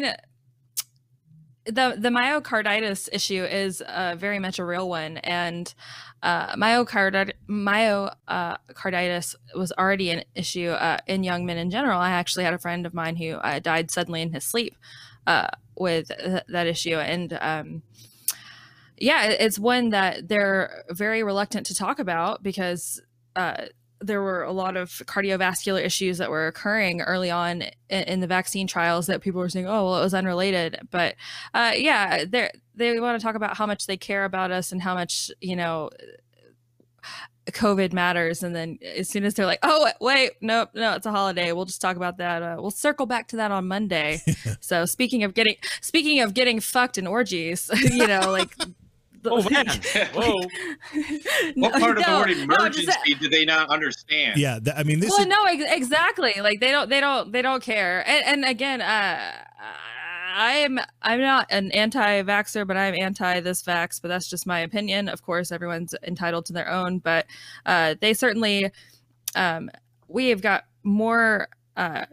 the 1.64 1.96
the 1.98 2.08
myocarditis 2.08 3.08
issue 3.12 3.44
is 3.44 3.80
uh, 3.80 4.14
very 4.18 4.38
much 4.38 4.58
a 4.58 4.64
real 4.64 4.88
one, 4.88 5.16
and 5.18 5.72
uh, 6.22 6.54
myocarditis, 6.54 7.32
myocarditis 7.48 9.34
was 9.54 9.72
already 9.72 10.10
an 10.10 10.24
issue 10.34 10.68
uh, 10.68 10.98
in 11.06 11.24
young 11.24 11.46
men 11.46 11.56
in 11.56 11.70
general. 11.70 12.00
I 12.00 12.10
actually 12.10 12.44
had 12.44 12.54
a 12.54 12.58
friend 12.58 12.84
of 12.86 12.94
mine 12.94 13.16
who 13.16 13.32
uh, 13.34 13.58
died 13.58 13.90
suddenly 13.90 14.22
in 14.22 14.32
his 14.32 14.44
sleep 14.44 14.76
uh, 15.26 15.48
with 15.76 16.08
th- 16.08 16.42
that 16.48 16.66
issue, 16.66 16.96
and 16.96 17.38
um, 17.40 17.82
yeah, 18.98 19.24
it's 19.24 19.58
one 19.58 19.90
that 19.90 20.28
they're 20.28 20.84
very 20.90 21.22
reluctant 21.22 21.66
to 21.66 21.74
talk 21.74 21.98
about 21.98 22.42
because 22.42 23.00
uh, 23.34 23.66
there 24.00 24.22
were 24.22 24.42
a 24.42 24.52
lot 24.52 24.76
of 24.76 24.90
cardiovascular 25.06 25.84
issues 25.84 26.18
that 26.18 26.30
were 26.30 26.46
occurring 26.46 27.02
early 27.02 27.30
on 27.30 27.62
in, 27.88 28.02
in, 28.04 28.20
the 28.20 28.26
vaccine 28.26 28.66
trials 28.66 29.06
that 29.06 29.20
people 29.20 29.40
were 29.40 29.48
saying, 29.48 29.66
oh, 29.66 29.84
well, 29.84 30.00
it 30.00 30.02
was 30.02 30.14
unrelated. 30.14 30.78
But 30.90 31.16
uh, 31.52 31.72
yeah, 31.76 32.24
they 32.24 32.50
they 32.74 32.98
want 32.98 33.20
to 33.20 33.24
talk 33.24 33.34
about 33.34 33.56
how 33.56 33.66
much 33.66 33.86
they 33.86 33.96
care 33.96 34.24
about 34.24 34.50
us 34.50 34.72
and 34.72 34.80
how 34.80 34.94
much 34.94 35.30
you 35.40 35.54
know 35.54 35.90
COVID 37.50 37.92
matters. 37.92 38.42
And 38.42 38.54
then 38.54 38.78
as 38.82 39.08
soon 39.08 39.24
as 39.24 39.34
they're 39.34 39.46
like, 39.46 39.60
oh, 39.62 39.90
wait, 40.00 40.32
nope, 40.40 40.70
no, 40.74 40.94
it's 40.94 41.06
a 41.06 41.10
holiday. 41.10 41.52
We'll 41.52 41.64
just 41.64 41.80
talk 41.80 41.96
about 41.96 42.18
that. 42.18 42.42
Uh, 42.42 42.56
we'll 42.58 42.70
circle 42.70 43.06
back 43.06 43.28
to 43.28 43.36
that 43.36 43.50
on 43.50 43.68
Monday. 43.68 44.20
so 44.60 44.86
speaking 44.86 45.24
of 45.24 45.34
getting, 45.34 45.56
speaking 45.80 46.20
of 46.20 46.34
getting 46.34 46.60
fucked 46.60 46.98
in 46.98 47.06
orgies, 47.06 47.70
you 47.92 48.06
know, 48.06 48.30
like 48.30 48.54
oh 49.26 49.48
man! 49.50 49.66
Whoa! 50.14 50.40
what 51.54 51.72
part 51.80 51.98
of 51.98 52.04
the 52.04 52.10
word 52.10 52.30
emergency 52.30 52.86
no, 53.06 53.18
do 53.18 53.28
they 53.28 53.44
not 53.44 53.68
understand? 53.68 54.38
Yeah, 54.38 54.58
th- 54.58 54.74
I 54.76 54.82
mean 54.82 55.00
this. 55.00 55.10
Well, 55.10 55.20
is... 55.20 55.26
no, 55.26 55.44
ex- 55.44 55.76
exactly. 55.76 56.34
Like 56.40 56.60
they 56.60 56.70
don't, 56.70 56.88
they 56.88 57.00
don't, 57.00 57.32
they 57.32 57.42
don't 57.42 57.62
care. 57.62 58.08
And, 58.08 58.24
and 58.24 58.44
again, 58.44 58.80
uh, 58.80 59.32
I 60.34 60.52
am, 60.52 60.80
I'm 61.02 61.20
not 61.20 61.46
an 61.50 61.70
anti-vaxer, 61.72 62.66
but 62.66 62.76
I'm 62.76 62.94
anti 62.94 63.40
this 63.40 63.62
vax. 63.62 64.00
But 64.00 64.08
that's 64.08 64.28
just 64.28 64.46
my 64.46 64.60
opinion. 64.60 65.08
Of 65.08 65.22
course, 65.22 65.52
everyone's 65.52 65.94
entitled 66.02 66.46
to 66.46 66.52
their 66.52 66.70
own. 66.70 66.98
But 66.98 67.26
uh, 67.66 67.96
they 68.00 68.14
certainly, 68.14 68.70
um, 69.34 69.70
we 70.08 70.28
have 70.28 70.40
got 70.40 70.64
more. 70.82 71.48
Uh, 71.76 72.06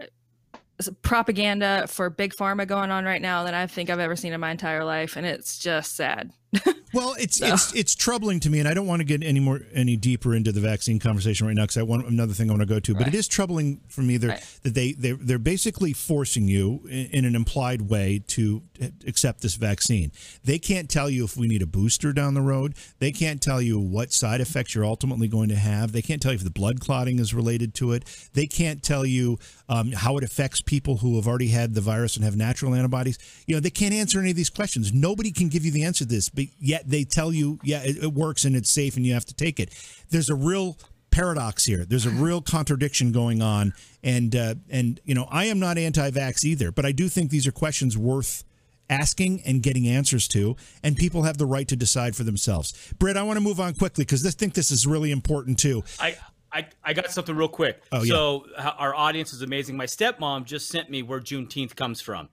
propaganda 1.01 1.88
for 1.88 2.10
big 2.10 2.34
pharma 2.36 2.68
going 2.68 2.91
on 2.91 3.03
right 3.03 3.22
now 3.22 3.43
than 3.43 3.53
I 3.53 3.66
think 3.66 3.89
I've 3.89 3.99
ever 3.99 4.16
seen 4.16 4.34
in 4.34 4.39
my 4.39 4.51
entire 4.51 4.84
life, 4.84 5.16
and 5.16 5.26
it's 5.26 5.58
just 5.58 5.95
sad. 5.95 6.32
well, 6.93 7.13
it's 7.19 7.37
so. 7.37 7.47
it's 7.47 7.73
it's 7.75 7.95
troubling 7.95 8.39
to 8.39 8.49
me, 8.49 8.59
and 8.59 8.67
I 8.67 8.73
don't 8.73 8.87
want 8.87 9.01
to 9.01 9.05
get 9.05 9.21
any 9.21 9.39
more 9.39 9.61
any 9.73 9.97
deeper 9.97 10.33
into 10.33 10.53
the 10.53 10.61
vaccine 10.61 10.97
conversation 10.97 11.45
right 11.45 11.55
now 11.55 11.63
because 11.63 11.77
I 11.77 11.83
want 11.83 12.07
another 12.07 12.33
thing 12.33 12.49
I 12.49 12.53
want 12.53 12.61
to 12.61 12.67
go 12.67 12.79
to. 12.79 12.93
But 12.93 13.03
right. 13.03 13.13
it 13.13 13.17
is 13.17 13.27
troubling 13.27 13.81
for 13.89 14.01
me 14.01 14.17
right. 14.17 14.41
that 14.63 14.73
they 14.73 14.93
they 14.93 15.11
they're 15.11 15.39
basically 15.39 15.91
forcing 15.91 16.47
you 16.47 16.81
in, 16.85 17.07
in, 17.07 17.25
an 17.25 17.35
implied 17.35 17.83
way 17.83 18.23
to 18.27 18.63
accept 19.05 19.41
this 19.41 19.55
vaccine. 19.55 20.11
They 20.45 20.57
can't 20.57 20.89
tell 20.89 21.09
you 21.09 21.25
if 21.25 21.35
we 21.35 21.47
need 21.47 21.61
a 21.61 21.67
booster 21.67 22.13
down 22.13 22.33
the 22.33 22.41
road. 22.41 22.75
They 22.99 23.11
can't 23.11 23.41
tell 23.41 23.61
you 23.61 23.79
what 23.79 24.13
side 24.13 24.39
effects 24.39 24.73
you're 24.73 24.85
ultimately 24.85 25.27
going 25.27 25.49
to 25.49 25.55
have. 25.55 25.91
They 25.91 26.01
can't 26.01 26.21
tell 26.21 26.31
you 26.31 26.37
if 26.37 26.45
the 26.45 26.49
blood 26.49 26.79
clotting 26.79 27.19
is 27.19 27.33
related 27.33 27.73
to 27.75 27.91
it. 27.91 28.05
They 28.33 28.47
can't 28.47 28.81
tell 28.81 29.05
you 29.05 29.37
um, 29.67 29.91
how 29.91 30.15
it 30.17 30.23
affects 30.23 30.61
people 30.61 30.97
who 30.97 31.17
have 31.17 31.27
already 31.27 31.49
had 31.49 31.73
the 31.73 31.81
virus 31.81 32.15
and 32.15 32.23
have 32.23 32.37
natural 32.37 32.73
antibodies. 32.73 33.17
You 33.47 33.55
know, 33.55 33.59
they 33.59 33.69
can't 33.69 33.93
answer 33.93 34.19
any 34.19 34.29
of 34.29 34.37
these 34.37 34.49
questions. 34.49 34.93
Nobody 34.93 35.31
can 35.31 35.49
give 35.49 35.65
you 35.65 35.71
the 35.71 35.83
answer 35.83 36.05
to 36.05 36.09
this 36.09 36.29
but 36.38 36.45
yet 36.59 36.88
they 36.88 37.03
tell 37.03 37.33
you, 37.33 37.59
yeah, 37.63 37.81
it, 37.83 37.97
it 37.97 38.13
works 38.13 38.45
and 38.45 38.55
it's 38.55 38.69
safe 38.69 38.95
and 38.95 39.03
you 39.03 39.13
have 39.15 39.25
to 39.25 39.33
take 39.33 39.59
it. 39.59 39.73
There's 40.11 40.29
a 40.29 40.35
real 40.35 40.77
paradox 41.09 41.65
here. 41.65 41.83
There's 41.83 42.05
a 42.05 42.11
real 42.11 42.43
contradiction 42.43 43.11
going 43.11 43.41
on, 43.41 43.73
and 44.03 44.35
uh, 44.35 44.53
and 44.69 45.01
you 45.03 45.15
know 45.15 45.27
I 45.31 45.45
am 45.45 45.59
not 45.59 45.79
anti-vax 45.79 46.45
either, 46.45 46.71
but 46.71 46.85
I 46.85 46.91
do 46.91 47.09
think 47.09 47.31
these 47.31 47.47
are 47.47 47.51
questions 47.51 47.97
worth 47.97 48.43
asking 48.88 49.41
and 49.47 49.63
getting 49.63 49.88
answers 49.88 50.27
to, 50.27 50.55
and 50.83 50.95
people 50.95 51.23
have 51.23 51.39
the 51.39 51.47
right 51.47 51.67
to 51.69 51.75
decide 51.75 52.15
for 52.15 52.23
themselves. 52.23 52.93
Britt, 52.99 53.17
I 53.17 53.23
want 53.23 53.38
to 53.38 53.41
move 53.41 53.59
on 53.59 53.73
quickly 53.73 54.05
because 54.05 54.23
I 54.25 54.29
think 54.29 54.53
this 54.53 54.69
is 54.69 54.85
really 54.85 55.11
important 55.11 55.59
too. 55.59 55.83
I. 55.99 56.15
I, 56.49 56.65
I 56.81 56.93
got 56.93 57.11
something 57.11 57.35
real 57.35 57.49
quick. 57.49 57.83
Oh, 57.91 58.03
yeah. 58.03 58.13
So 58.13 58.45
our 58.77 58.95
audience 58.95 59.33
is 59.33 59.41
amazing. 59.41 59.75
My 59.75 59.85
stepmom 59.85 60.45
just 60.45 60.69
sent 60.69 60.89
me 60.89 61.03
where 61.03 61.19
Juneteenth 61.19 61.75
comes 61.75 61.99
from. 61.99 62.29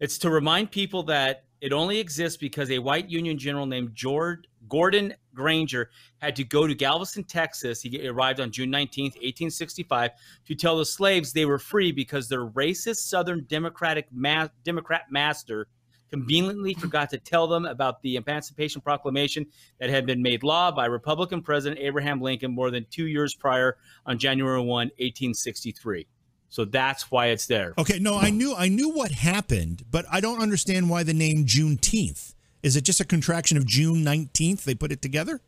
It's 0.00 0.16
to 0.18 0.30
remind 0.30 0.70
people 0.70 1.02
that 1.04 1.44
it 1.60 1.72
only 1.72 1.98
exists 1.98 2.36
because 2.36 2.70
a 2.70 2.78
white 2.78 3.08
Union 3.08 3.38
general 3.38 3.66
named 3.66 3.94
George 3.94 4.44
Gordon 4.68 5.14
Granger 5.34 5.90
had 6.18 6.36
to 6.36 6.44
go 6.44 6.66
to 6.66 6.74
Galveston, 6.74 7.24
Texas. 7.24 7.80
He 7.80 8.06
arrived 8.06 8.40
on 8.40 8.50
June 8.50 8.70
19, 8.70 9.04
1865, 9.06 10.10
to 10.46 10.54
tell 10.54 10.76
the 10.76 10.84
slaves 10.84 11.32
they 11.32 11.46
were 11.46 11.58
free 11.58 11.92
because 11.92 12.28
their 12.28 12.46
racist 12.46 13.08
Southern 13.08 13.44
Democratic 13.48 14.06
ma- 14.12 14.48
Democrat 14.64 15.06
master 15.10 15.68
conveniently 16.10 16.74
forgot 16.74 17.10
to 17.10 17.18
tell 17.18 17.46
them 17.46 17.66
about 17.66 18.02
the 18.02 18.16
Emancipation 18.16 18.80
Proclamation 18.80 19.46
that 19.78 19.90
had 19.90 20.06
been 20.06 20.22
made 20.22 20.42
law 20.42 20.70
by 20.70 20.86
Republican 20.86 21.42
President 21.42 21.80
Abraham 21.80 22.20
Lincoln 22.20 22.54
more 22.54 22.70
than 22.70 22.86
two 22.90 23.06
years 23.06 23.34
prior 23.34 23.76
on 24.06 24.18
January 24.18 24.60
1, 24.60 24.66
1863. 24.66 26.06
So 26.48 26.64
that's 26.64 27.10
why 27.10 27.26
it's 27.26 27.46
there. 27.46 27.74
Okay, 27.76 27.98
no, 27.98 28.16
I 28.16 28.30
knew 28.30 28.54
I 28.54 28.68
knew 28.68 28.90
what 28.90 29.10
happened, 29.10 29.84
but 29.90 30.06
I 30.10 30.20
don't 30.20 30.40
understand 30.40 30.88
why 30.88 31.02
the 31.02 31.14
name 31.14 31.44
Juneteenth. 31.44 32.34
Is 32.62 32.74
it 32.76 32.82
just 32.82 33.00
a 33.00 33.04
contraction 33.04 33.56
of 33.56 33.66
June 33.66 34.02
nineteenth? 34.02 34.64
They 34.64 34.74
put 34.74 34.90
it 34.90 35.02
together. 35.02 35.40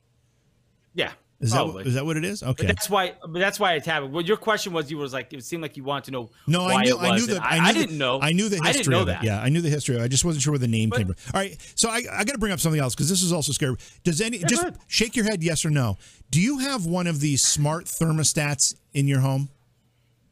Yeah, 0.95 1.13
is 1.41 1.53
probably. 1.53 1.85
that 1.85 1.89
is 1.89 1.95
that 1.95 2.05
what 2.05 2.19
it 2.19 2.25
is? 2.25 2.43
Okay, 2.43 2.65
but 2.65 2.67
that's 2.67 2.91
why. 2.91 3.15
But 3.23 3.39
that's 3.39 3.59
why 3.59 3.75
it's 3.75 3.87
happened. 3.87 4.13
Well, 4.13 4.23
your 4.23 4.37
question 4.37 4.75
was, 4.75 4.91
you 4.91 4.99
was 4.99 5.15
like, 5.15 5.33
it 5.33 5.43
seemed 5.43 5.63
like 5.63 5.77
you 5.77 5.85
wanted 5.85 6.05
to 6.07 6.11
know. 6.11 6.31
No, 6.47 6.67
I 6.67 6.83
knew. 6.83 6.99
I 6.99 7.17
knew 7.17 7.27
that. 7.29 7.43
I, 7.43 7.71
I, 7.71 7.73
didn't 7.73 7.97
know. 7.97 8.21
I 8.21 8.33
knew 8.33 8.51
the 8.51 8.57
history. 8.57 8.69
I 8.69 8.73
didn't 8.73 8.91
know 8.93 9.05
that. 9.05 9.25
Yeah, 9.25 9.41
I 9.41 9.49
knew 9.49 9.63
the 9.63 9.71
history. 9.71 9.99
I 9.99 10.07
just 10.07 10.25
wasn't 10.25 10.43
sure 10.43 10.53
where 10.53 10.59
the 10.59 10.69
name 10.69 10.91
but, 10.91 10.99
came 10.99 11.07
from. 11.07 11.17
All 11.35 11.41
right, 11.41 11.57
so 11.77 11.89
I, 11.89 12.03
I 12.13 12.25
got 12.25 12.33
to 12.33 12.39
bring 12.39 12.53
up 12.53 12.61
something 12.61 12.81
else 12.81 12.95
because 12.95 13.09
this 13.09 13.23
is 13.23 13.33
also 13.33 13.53
scary. 13.53 13.77
Does 14.05 14.21
any 14.21 14.39
just 14.41 14.67
shake 14.87 15.17
your 15.17 15.25
head 15.25 15.43
yes 15.43 15.65
or 15.65 15.71
no? 15.71 15.97
Do 16.31 16.43
you 16.43 16.59
have 16.59 16.85
one 16.85 17.07
of 17.07 17.21
these 17.21 17.43
smart 17.43 17.87
thermostats 17.87 18.75
in 18.93 19.09
your 19.09 19.21
home? 19.21 19.49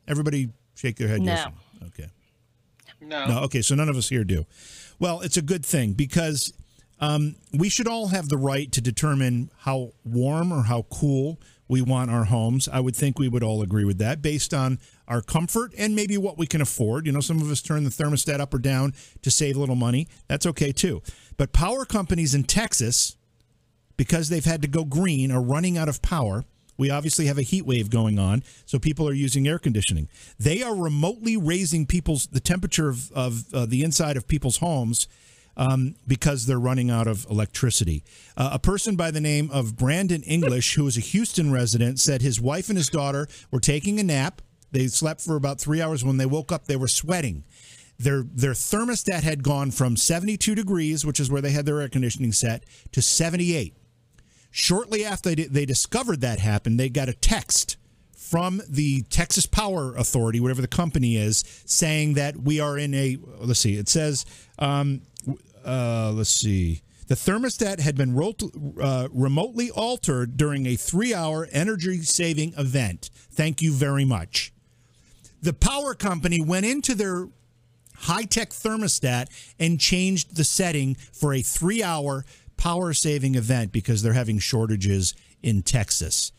Everybody 0.06 0.50
Shake 0.78 1.00
your 1.00 1.08
head. 1.08 1.22
No. 1.22 1.32
Yes. 1.32 1.48
Okay. 1.88 2.08
No. 3.00 3.26
No. 3.26 3.38
Okay. 3.40 3.62
So 3.62 3.74
none 3.74 3.88
of 3.88 3.96
us 3.96 4.08
here 4.08 4.22
do. 4.22 4.46
Well, 5.00 5.20
it's 5.22 5.36
a 5.36 5.42
good 5.42 5.66
thing 5.66 5.92
because 5.94 6.52
um, 7.00 7.34
we 7.52 7.68
should 7.68 7.88
all 7.88 8.08
have 8.08 8.28
the 8.28 8.36
right 8.36 8.70
to 8.70 8.80
determine 8.80 9.50
how 9.58 9.90
warm 10.04 10.52
or 10.52 10.62
how 10.62 10.82
cool 10.82 11.40
we 11.66 11.82
want 11.82 12.12
our 12.12 12.24
homes. 12.24 12.68
I 12.68 12.78
would 12.78 12.94
think 12.94 13.18
we 13.18 13.28
would 13.28 13.42
all 13.42 13.60
agree 13.60 13.84
with 13.84 13.98
that 13.98 14.22
based 14.22 14.54
on 14.54 14.78
our 15.08 15.20
comfort 15.20 15.74
and 15.76 15.96
maybe 15.96 16.16
what 16.16 16.38
we 16.38 16.46
can 16.46 16.60
afford. 16.60 17.06
You 17.06 17.12
know, 17.12 17.20
some 17.20 17.42
of 17.42 17.50
us 17.50 17.60
turn 17.60 17.82
the 17.82 17.90
thermostat 17.90 18.38
up 18.38 18.54
or 18.54 18.58
down 18.58 18.94
to 19.22 19.32
save 19.32 19.56
a 19.56 19.60
little 19.60 19.74
money. 19.74 20.06
That's 20.28 20.46
okay 20.46 20.70
too. 20.70 21.02
But 21.36 21.52
power 21.52 21.84
companies 21.84 22.34
in 22.34 22.44
Texas, 22.44 23.16
because 23.96 24.28
they've 24.28 24.44
had 24.44 24.62
to 24.62 24.68
go 24.68 24.84
green, 24.84 25.32
are 25.32 25.42
running 25.42 25.76
out 25.76 25.88
of 25.88 26.02
power 26.02 26.44
we 26.78 26.90
obviously 26.90 27.26
have 27.26 27.36
a 27.36 27.42
heat 27.42 27.66
wave 27.66 27.90
going 27.90 28.18
on, 28.18 28.42
so 28.64 28.78
people 28.78 29.08
are 29.08 29.12
using 29.12 29.46
air 29.46 29.58
conditioning. 29.58 30.08
They 30.38 30.62
are 30.62 30.74
remotely 30.74 31.36
raising 31.36 31.84
people's 31.84 32.28
the 32.28 32.40
temperature 32.40 32.88
of, 32.88 33.12
of 33.12 33.52
uh, 33.52 33.66
the 33.66 33.82
inside 33.82 34.16
of 34.16 34.26
people's 34.28 34.58
homes 34.58 35.08
um, 35.58 35.96
because 36.06 36.46
they're 36.46 36.58
running 36.58 36.90
out 36.90 37.08
of 37.08 37.26
electricity. 37.28 38.04
Uh, 38.36 38.50
a 38.52 38.58
person 38.58 38.94
by 38.94 39.10
the 39.10 39.20
name 39.20 39.50
of 39.50 39.76
Brandon 39.76 40.22
English, 40.22 40.76
who 40.76 40.86
is 40.86 40.96
a 40.96 41.00
Houston 41.00 41.52
resident, 41.52 41.98
said 41.98 42.22
his 42.22 42.40
wife 42.40 42.68
and 42.68 42.78
his 42.78 42.88
daughter 42.88 43.26
were 43.50 43.60
taking 43.60 43.98
a 43.98 44.04
nap. 44.04 44.40
They 44.70 44.86
slept 44.86 45.20
for 45.20 45.34
about 45.34 45.60
three 45.60 45.82
hours. 45.82 46.04
When 46.04 46.16
they 46.16 46.26
woke 46.26 46.52
up, 46.52 46.66
they 46.66 46.76
were 46.76 46.88
sweating. 46.88 47.44
Their 47.98 48.22
their 48.22 48.52
thermostat 48.52 49.24
had 49.24 49.42
gone 49.42 49.72
from 49.72 49.96
72 49.96 50.54
degrees, 50.54 51.04
which 51.04 51.18
is 51.18 51.30
where 51.30 51.42
they 51.42 51.50
had 51.50 51.66
their 51.66 51.80
air 51.80 51.88
conditioning 51.88 52.30
set, 52.32 52.62
to 52.92 53.02
78. 53.02 53.74
Shortly 54.58 55.04
after 55.04 55.36
they, 55.36 55.44
they 55.44 55.64
discovered 55.64 56.20
that 56.22 56.40
happened, 56.40 56.80
they 56.80 56.88
got 56.88 57.08
a 57.08 57.12
text 57.12 57.76
from 58.16 58.60
the 58.68 59.02
Texas 59.02 59.46
Power 59.46 59.94
Authority, 59.94 60.40
whatever 60.40 60.60
the 60.60 60.66
company 60.66 61.16
is, 61.16 61.44
saying 61.64 62.14
that 62.14 62.36
we 62.36 62.58
are 62.58 62.76
in 62.76 62.92
a. 62.92 63.18
Let's 63.38 63.60
see. 63.60 63.76
It 63.76 63.88
says, 63.88 64.26
um, 64.58 65.02
uh, 65.64 66.10
let's 66.12 66.30
see. 66.30 66.82
The 67.06 67.14
thermostat 67.14 67.78
had 67.78 67.96
been 67.96 68.18
uh, 68.82 69.08
remotely 69.12 69.70
altered 69.70 70.36
during 70.36 70.66
a 70.66 70.74
three-hour 70.74 71.48
energy-saving 71.52 72.54
event. 72.58 73.10
Thank 73.30 73.62
you 73.62 73.72
very 73.72 74.04
much. 74.04 74.52
The 75.40 75.52
power 75.52 75.94
company 75.94 76.42
went 76.42 76.66
into 76.66 76.96
their 76.96 77.28
high-tech 77.94 78.50
thermostat 78.50 79.28
and 79.60 79.78
changed 79.78 80.34
the 80.34 80.42
setting 80.42 80.96
for 80.96 81.32
a 81.32 81.42
three-hour 82.58 82.74
power-saving 82.76 83.34
event 83.34 83.72
because 83.72 84.02
they're 84.02 84.12
having 84.12 84.38
shortages 84.38 85.14
in 85.42 85.62
Texas. 85.62 86.32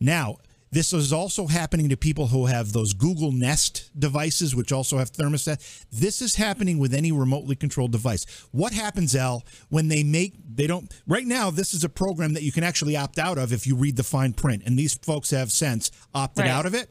Now, 0.00 0.36
this 0.70 0.92
is 0.92 1.14
also 1.14 1.46
happening 1.46 1.88
to 1.88 1.96
people 1.96 2.26
who 2.26 2.44
have 2.46 2.72
those 2.72 2.92
Google 2.92 3.32
Nest 3.32 3.90
devices, 3.98 4.54
which 4.54 4.70
also 4.70 4.98
have 4.98 5.10
thermostat. 5.10 5.86
This 5.90 6.20
is 6.20 6.34
happening 6.34 6.78
with 6.78 6.92
any 6.92 7.10
remotely 7.10 7.56
controlled 7.56 7.92
device. 7.92 8.26
What 8.52 8.74
happens, 8.74 9.16
L, 9.16 9.44
when 9.70 9.88
they 9.88 10.02
make, 10.02 10.34
they 10.54 10.66
don't, 10.66 10.92
right 11.06 11.26
now, 11.26 11.50
this 11.50 11.72
is 11.72 11.84
a 11.84 11.88
program 11.88 12.34
that 12.34 12.42
you 12.42 12.52
can 12.52 12.64
actually 12.64 12.96
opt 12.96 13.18
out 13.18 13.38
of 13.38 13.50
if 13.52 13.66
you 13.66 13.76
read 13.76 13.96
the 13.96 14.02
fine 14.02 14.34
print. 14.34 14.62
And 14.66 14.78
these 14.78 14.94
folks 14.94 15.30
have 15.30 15.50
since 15.50 15.90
opted 16.14 16.42
Right. 16.44 16.50
out 16.50 16.66
of 16.66 16.74
it. 16.74 16.90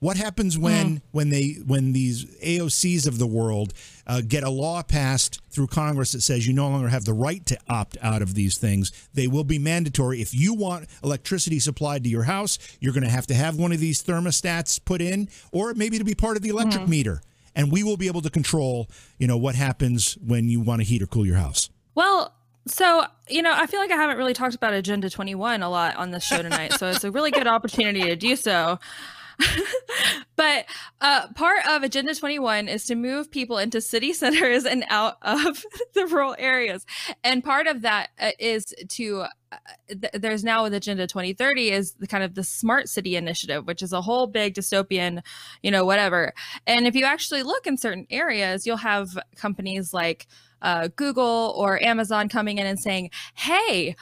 What 0.00 0.16
happens 0.16 0.58
when 0.58 1.00
when 1.12 1.30
they 1.30 1.56
when 1.64 1.92
these 1.92 2.24
AOCs 2.42 3.06
of 3.06 3.18
the 3.18 3.26
world 3.26 3.72
uh, 4.06 4.20
get 4.26 4.42
a 4.44 4.50
law 4.50 4.82
passed 4.82 5.40
through 5.50 5.68
Congress 5.68 6.12
that 6.12 6.20
says 6.20 6.46
you 6.46 6.52
no 6.52 6.68
longer 6.68 6.88
have 6.88 7.04
the 7.06 7.14
right 7.14 7.44
to 7.46 7.58
opt 7.68 7.96
out 8.02 8.20
of 8.20 8.34
these 8.34 8.58
things? 8.58 8.92
They 9.14 9.26
will 9.26 9.44
be 9.44 9.58
mandatory. 9.58 10.20
If 10.20 10.34
you 10.34 10.52
want 10.52 10.88
electricity 11.02 11.58
supplied 11.58 12.04
to 12.04 12.10
your 12.10 12.24
house, 12.24 12.58
you're 12.80 12.92
going 12.92 13.04
to 13.04 13.10
have 13.10 13.26
to 13.28 13.34
have 13.34 13.56
one 13.56 13.72
of 13.72 13.80
these 13.80 14.02
thermostats 14.02 14.84
put 14.84 15.00
in, 15.00 15.28
or 15.52 15.72
maybe 15.74 15.98
to 15.98 16.04
be 16.04 16.14
part 16.14 16.36
of 16.36 16.42
the 16.42 16.50
electric 16.50 16.86
meter. 16.86 17.22
And 17.56 17.70
we 17.72 17.82
will 17.82 17.96
be 17.96 18.08
able 18.08 18.20
to 18.22 18.30
control, 18.30 18.88
you 19.16 19.26
know, 19.26 19.36
what 19.36 19.54
happens 19.54 20.18
when 20.26 20.48
you 20.48 20.60
want 20.60 20.80
to 20.80 20.84
heat 20.84 21.00
or 21.00 21.06
cool 21.06 21.24
your 21.24 21.36
house. 21.36 21.70
Well, 21.94 22.34
so 22.66 23.04
you 23.28 23.42
know, 23.42 23.52
I 23.54 23.66
feel 23.66 23.80
like 23.80 23.90
I 23.90 23.96
haven't 23.96 24.16
really 24.18 24.34
talked 24.34 24.54
about 24.54 24.74
Agenda 24.74 25.08
21 25.08 25.62
a 25.62 25.70
lot 25.70 25.96
on 25.96 26.10
this 26.10 26.24
show 26.24 26.42
tonight, 26.42 26.74
so 26.74 26.88
it's 26.88 27.04
a 27.04 27.10
really 27.10 27.30
good 27.30 27.46
opportunity 27.46 28.02
to 28.02 28.16
do 28.16 28.36
so. 28.36 28.78
but 30.36 30.66
uh, 31.00 31.28
part 31.34 31.66
of 31.66 31.82
Agenda 31.82 32.14
21 32.14 32.68
is 32.68 32.86
to 32.86 32.94
move 32.94 33.30
people 33.30 33.58
into 33.58 33.80
city 33.80 34.12
centers 34.14 34.64
and 34.64 34.84
out 34.88 35.16
of 35.22 35.64
the 35.94 36.06
rural 36.06 36.34
areas, 36.38 36.84
and 37.22 37.44
part 37.44 37.66
of 37.66 37.82
that 37.82 38.10
uh, 38.20 38.30
is 38.38 38.74
to. 38.88 39.22
Uh, 39.22 39.56
th- 39.88 40.12
there's 40.14 40.42
now 40.42 40.64
with 40.64 40.74
Agenda 40.74 41.06
2030 41.06 41.70
is 41.70 41.92
the 42.00 42.08
kind 42.08 42.24
of 42.24 42.34
the 42.34 42.42
smart 42.42 42.88
city 42.88 43.14
initiative, 43.14 43.64
which 43.68 43.82
is 43.82 43.92
a 43.92 44.02
whole 44.02 44.26
big 44.26 44.52
dystopian, 44.52 45.22
you 45.62 45.70
know, 45.70 45.84
whatever. 45.84 46.32
And 46.66 46.88
if 46.88 46.96
you 46.96 47.04
actually 47.04 47.44
look 47.44 47.64
in 47.64 47.76
certain 47.76 48.04
areas, 48.10 48.66
you'll 48.66 48.78
have 48.78 49.16
companies 49.36 49.94
like 49.94 50.26
uh, 50.60 50.88
Google 50.96 51.54
or 51.56 51.80
Amazon 51.80 52.28
coming 52.28 52.58
in 52.58 52.66
and 52.66 52.80
saying, 52.80 53.10
hey, 53.34 53.94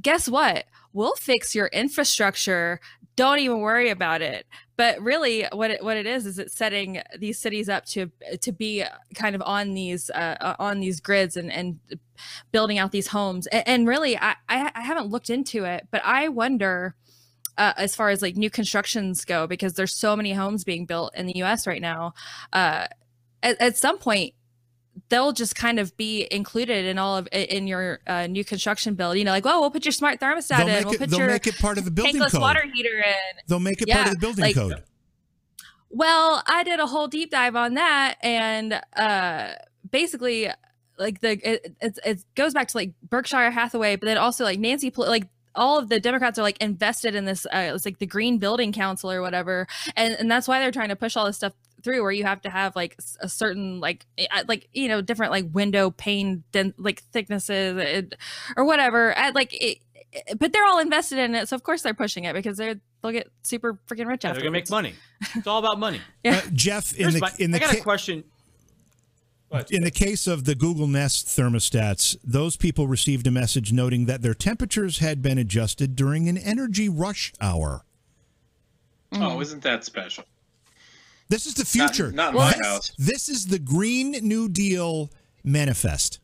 guess 0.00 0.28
what? 0.28 0.64
We'll 0.92 1.16
fix 1.16 1.54
your 1.54 1.66
infrastructure. 1.66 2.80
Don't 3.16 3.38
even 3.38 3.60
worry 3.60 3.90
about 3.90 4.22
it. 4.22 4.46
But 4.76 5.00
really, 5.00 5.46
what 5.52 5.70
it, 5.70 5.84
what 5.84 5.96
it 5.96 6.06
is 6.06 6.26
is 6.26 6.38
it's 6.38 6.56
setting 6.56 7.00
these 7.18 7.38
cities 7.38 7.68
up 7.68 7.84
to 7.86 8.10
to 8.40 8.52
be 8.52 8.84
kind 9.14 9.36
of 9.36 9.42
on 9.42 9.74
these 9.74 10.10
uh, 10.10 10.56
on 10.58 10.80
these 10.80 11.00
grids 11.00 11.36
and 11.36 11.52
and 11.52 11.78
building 12.50 12.78
out 12.78 12.90
these 12.90 13.08
homes. 13.08 13.46
And, 13.48 13.68
and 13.68 13.88
really, 13.88 14.18
I, 14.18 14.34
I 14.48 14.72
I 14.74 14.80
haven't 14.80 15.08
looked 15.08 15.30
into 15.30 15.64
it, 15.64 15.86
but 15.90 16.02
I 16.04 16.28
wonder 16.28 16.96
uh, 17.56 17.72
as 17.76 17.94
far 17.94 18.10
as 18.10 18.22
like 18.22 18.36
new 18.36 18.50
constructions 18.50 19.24
go 19.24 19.46
because 19.46 19.74
there's 19.74 19.94
so 19.94 20.16
many 20.16 20.32
homes 20.32 20.64
being 20.64 20.86
built 20.86 21.14
in 21.14 21.26
the 21.26 21.36
U.S. 21.36 21.66
right 21.66 21.82
now. 21.82 22.14
Uh, 22.52 22.86
at, 23.42 23.60
at 23.60 23.76
some 23.76 23.98
point, 23.98 24.34
they'll 25.08 25.32
just 25.32 25.54
kind 25.54 25.78
of 25.78 25.96
be 25.96 26.26
included 26.30 26.84
in 26.84 26.98
all 26.98 27.16
of 27.16 27.28
in 27.32 27.66
your 27.66 28.00
uh, 28.06 28.26
new 28.26 28.44
construction 28.44 28.94
build. 28.94 29.16
You 29.16 29.24
know, 29.24 29.32
like, 29.32 29.44
well, 29.44 29.60
we'll 29.60 29.70
put 29.70 29.84
your 29.84 29.92
smart 29.92 30.20
thermostat 30.20 30.58
They'll 30.58 30.68
in. 30.68 30.84
We'll 30.84 30.98
put 30.98 31.10
they'll 31.10 31.18
your 31.20 31.28
make 31.28 31.46
it 31.46 31.58
part 31.58 31.78
of 31.78 31.84
the 31.84 31.90
building 31.90 32.16
tankless 32.16 32.32
code. 32.32 32.40
water 32.40 32.64
heater 32.72 32.96
in. 32.98 33.40
They'll 33.46 33.60
make 33.60 33.82
it 33.82 33.88
part 33.88 34.06
of 34.06 34.12
the 34.14 34.18
building 34.18 34.44
like- 34.44 34.54
code. 34.54 34.82
Well, 35.90 36.42
I 36.48 36.64
did 36.64 36.80
a 36.80 36.86
whole 36.86 37.06
deep 37.06 37.30
dive 37.30 37.54
on 37.54 37.74
that, 37.74 38.16
and 38.20 38.80
uh, 38.96 39.50
basically, 39.88 40.50
like 40.98 41.20
the 41.20 41.32
it, 41.48 41.76
it, 41.80 41.98
it 42.04 42.24
goes 42.34 42.52
back 42.52 42.66
to 42.68 42.76
like 42.76 42.94
Berkshire 43.08 43.52
Hathaway, 43.52 43.94
but 43.94 44.06
then 44.06 44.18
also 44.18 44.42
like 44.42 44.58
Nancy, 44.58 44.92
like 44.96 45.28
all 45.54 45.78
of 45.78 45.88
the 45.88 46.00
Democrats 46.00 46.36
are 46.36 46.42
like 46.42 46.60
invested 46.60 47.14
in 47.14 47.26
this. 47.26 47.46
Uh, 47.46 47.72
it's 47.74 47.84
like 47.84 48.00
the 48.00 48.06
Green 48.06 48.38
Building 48.38 48.72
Council 48.72 49.08
or 49.08 49.22
whatever, 49.22 49.68
and 49.94 50.14
and 50.14 50.28
that's 50.28 50.48
why 50.48 50.58
they're 50.58 50.72
trying 50.72 50.88
to 50.88 50.96
push 50.96 51.16
all 51.16 51.26
this 51.26 51.36
stuff 51.36 51.52
through 51.84 52.02
where 52.02 52.10
you 52.10 52.24
have 52.24 52.40
to 52.40 52.50
have 52.50 52.74
like 52.74 52.96
a 53.20 53.28
certain 53.28 53.78
like 53.78 54.06
eh, 54.18 54.26
uh, 54.32 54.42
like 54.48 54.68
you 54.72 54.88
know 54.88 55.00
different 55.00 55.30
like 55.30 55.44
window 55.52 55.90
pane 55.90 56.42
den- 56.50 56.74
like 56.78 57.02
thicknesses 57.12 57.76
uh, 57.78 58.02
or 58.56 58.64
whatever 58.64 59.14
like 59.34 59.52
it, 59.54 59.78
it- 60.12 60.38
but 60.38 60.52
they're 60.52 60.64
all 60.64 60.78
invested 60.80 61.18
in 61.18 61.34
it 61.34 61.48
so 61.48 61.54
of 61.54 61.62
course 61.62 61.82
they're 61.82 61.94
pushing 61.94 62.24
it 62.24 62.32
because 62.34 62.56
they're 62.56 62.80
they'll 63.02 63.12
get 63.12 63.30
super 63.42 63.78
freaking 63.86 64.06
rich 64.06 64.24
Yeah, 64.24 64.30
after 64.30 64.40
they're 64.40 64.50
gonna 64.50 64.50
make 64.58 64.70
money. 64.70 64.94
It's 65.36 65.46
all 65.46 65.58
about 65.58 65.78
money. 65.78 66.00
Yeah. 66.24 66.36
Uh, 66.44 66.50
Jeff, 66.52 66.92
in 66.94 67.00
Here's 67.02 67.14
the 67.14 67.20
my- 67.20 67.32
in 67.38 67.50
the 67.50 67.58
I 67.58 67.60
got 67.60 67.70
ca- 67.70 67.78
a 67.78 67.82
question. 67.82 68.24
In 69.70 69.84
the 69.84 69.90
case 69.92 70.26
of 70.26 70.46
the 70.46 70.56
Google 70.56 70.88
Nest 70.88 71.26
thermostats, 71.28 72.16
those 72.24 72.56
people 72.56 72.88
received 72.88 73.24
a 73.28 73.30
message 73.30 73.72
noting 73.72 74.06
that 74.06 74.20
their 74.20 74.34
temperatures 74.34 74.98
had 74.98 75.22
been 75.22 75.38
adjusted 75.38 75.94
during 75.94 76.28
an 76.28 76.36
energy 76.36 76.88
rush 76.88 77.32
hour. 77.40 77.84
Oh, 79.12 79.40
isn't 79.40 79.62
that 79.62 79.84
special? 79.84 80.24
This 81.34 81.46
is 81.46 81.54
the 81.54 81.64
future. 81.64 82.12
not 82.12 82.32
my 82.32 82.52
this, 82.52 82.64
house. 82.64 82.92
this 82.96 83.28
is 83.28 83.46
the 83.46 83.58
Green 83.58 84.12
New 84.22 84.48
Deal 84.48 85.10
manifest. 85.42 86.20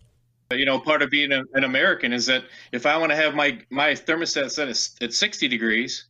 You 0.53 0.65
know, 0.65 0.79
part 0.79 1.03
of 1.03 1.11
being 1.11 1.33
a, 1.33 1.43
an 1.55 1.65
American 1.65 2.13
is 2.13 2.27
that 2.27 2.45
if 2.71 2.87
I 2.87 2.97
want 2.97 3.11
to 3.11 3.17
have 3.17 3.35
my 3.35 3.59
my 3.71 3.91
thermostat 3.95 4.53
set 4.53 4.69
at, 4.69 5.05
at 5.05 5.13
60 5.13 5.49
degrees, 5.49 6.05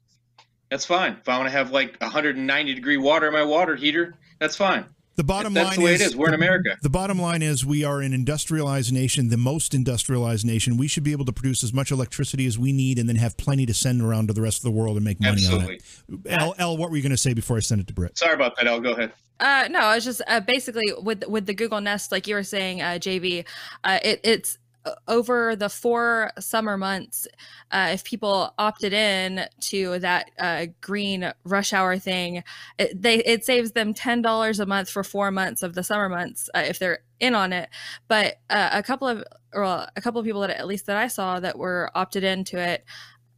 that's 0.68 0.84
fine. 0.84 1.16
If 1.18 1.30
I 1.30 1.38
want 1.38 1.46
to 1.46 1.52
have 1.52 1.70
like 1.70 1.98
190 2.02 2.74
degree 2.74 2.98
water 2.98 3.28
in 3.28 3.32
my 3.32 3.42
water 3.42 3.74
heater, 3.74 4.16
that's 4.38 4.56
fine. 4.56 4.84
The 5.16 5.24
bottom 5.24 5.52
That's 5.52 5.70
line 5.70 5.78
the 5.78 5.84
way 5.84 5.94
is 5.94 6.00
it 6.00 6.06
is. 6.08 6.16
We're 6.16 6.28
in 6.28 6.34
America. 6.34 6.78
The 6.82 6.88
bottom 6.88 7.20
line 7.20 7.42
is 7.42 7.66
we 7.66 7.84
are 7.84 8.00
an 8.00 8.12
industrialized 8.12 8.92
nation, 8.92 9.28
the 9.28 9.36
most 9.36 9.74
industrialized 9.74 10.46
nation. 10.46 10.76
We 10.76 10.88
should 10.88 11.04
be 11.04 11.12
able 11.12 11.24
to 11.26 11.32
produce 11.32 11.62
as 11.62 11.72
much 11.72 11.90
electricity 11.90 12.46
as 12.46 12.58
we 12.58 12.72
need 12.72 12.98
and 12.98 13.08
then 13.08 13.16
have 13.16 13.36
plenty 13.36 13.66
to 13.66 13.74
send 13.74 14.00
around 14.00 14.28
to 14.28 14.32
the 14.32 14.40
rest 14.40 14.58
of 14.58 14.62
the 14.64 14.70
world 14.70 14.96
and 14.96 15.04
make 15.04 15.20
money 15.20 15.32
Absolutely. 15.32 15.80
on 16.08 16.22
it. 16.24 16.40
L, 16.40 16.54
L, 16.58 16.76
what 16.76 16.90
were 16.90 16.96
you 16.96 17.02
going 17.02 17.10
to 17.10 17.16
say 17.16 17.34
before 17.34 17.56
I 17.56 17.60
send 17.60 17.80
it 17.80 17.86
to 17.88 17.92
Britt? 17.92 18.16
Sorry 18.16 18.34
about 18.34 18.56
that. 18.56 18.66
I'll 18.66 18.80
go 18.80 18.92
ahead. 18.92 19.12
Uh, 19.40 19.68
no, 19.70 19.90
it's 19.92 20.04
just 20.04 20.22
uh, 20.26 20.40
basically 20.40 20.92
with 20.98 21.26
with 21.26 21.46
the 21.46 21.54
Google 21.54 21.80
Nest, 21.80 22.12
like 22.12 22.26
you 22.26 22.34
were 22.34 22.42
saying, 22.42 22.82
uh, 22.82 22.98
JV. 23.00 23.46
Uh, 23.82 23.98
it, 24.02 24.20
it's 24.22 24.58
over 25.06 25.56
the 25.56 25.68
four 25.68 26.32
summer 26.38 26.76
months. 26.76 27.26
Uh, 27.70 27.90
if 27.92 28.04
people 28.04 28.54
opted 28.58 28.92
in 28.92 29.46
to 29.60 29.98
that 29.98 30.30
uh, 30.38 30.66
green 30.80 31.32
rush 31.44 31.72
hour 31.72 31.98
thing, 31.98 32.42
it, 32.78 33.00
they 33.00 33.16
it 33.24 33.44
saves 33.44 33.72
them 33.72 33.94
ten 33.94 34.22
dollars 34.22 34.60
a 34.60 34.66
month 34.66 34.88
for 34.90 35.04
four 35.04 35.30
months 35.30 35.62
of 35.62 35.74
the 35.74 35.82
summer 35.82 36.08
months 36.08 36.48
uh, 36.54 36.64
if 36.66 36.78
they're 36.78 37.00
in 37.18 37.34
on 37.34 37.52
it. 37.52 37.68
But 38.08 38.36
uh, 38.48 38.70
a 38.72 38.82
couple 38.82 39.08
of 39.08 39.24
or 39.52 39.64
uh, 39.64 39.86
a 39.96 40.00
couple 40.00 40.20
of 40.20 40.26
people 40.26 40.40
that 40.42 40.50
at 40.50 40.66
least 40.66 40.86
that 40.86 40.96
I 40.96 41.08
saw 41.08 41.40
that 41.40 41.58
were 41.58 41.90
opted 41.94 42.24
into 42.24 42.58
it 42.58 42.84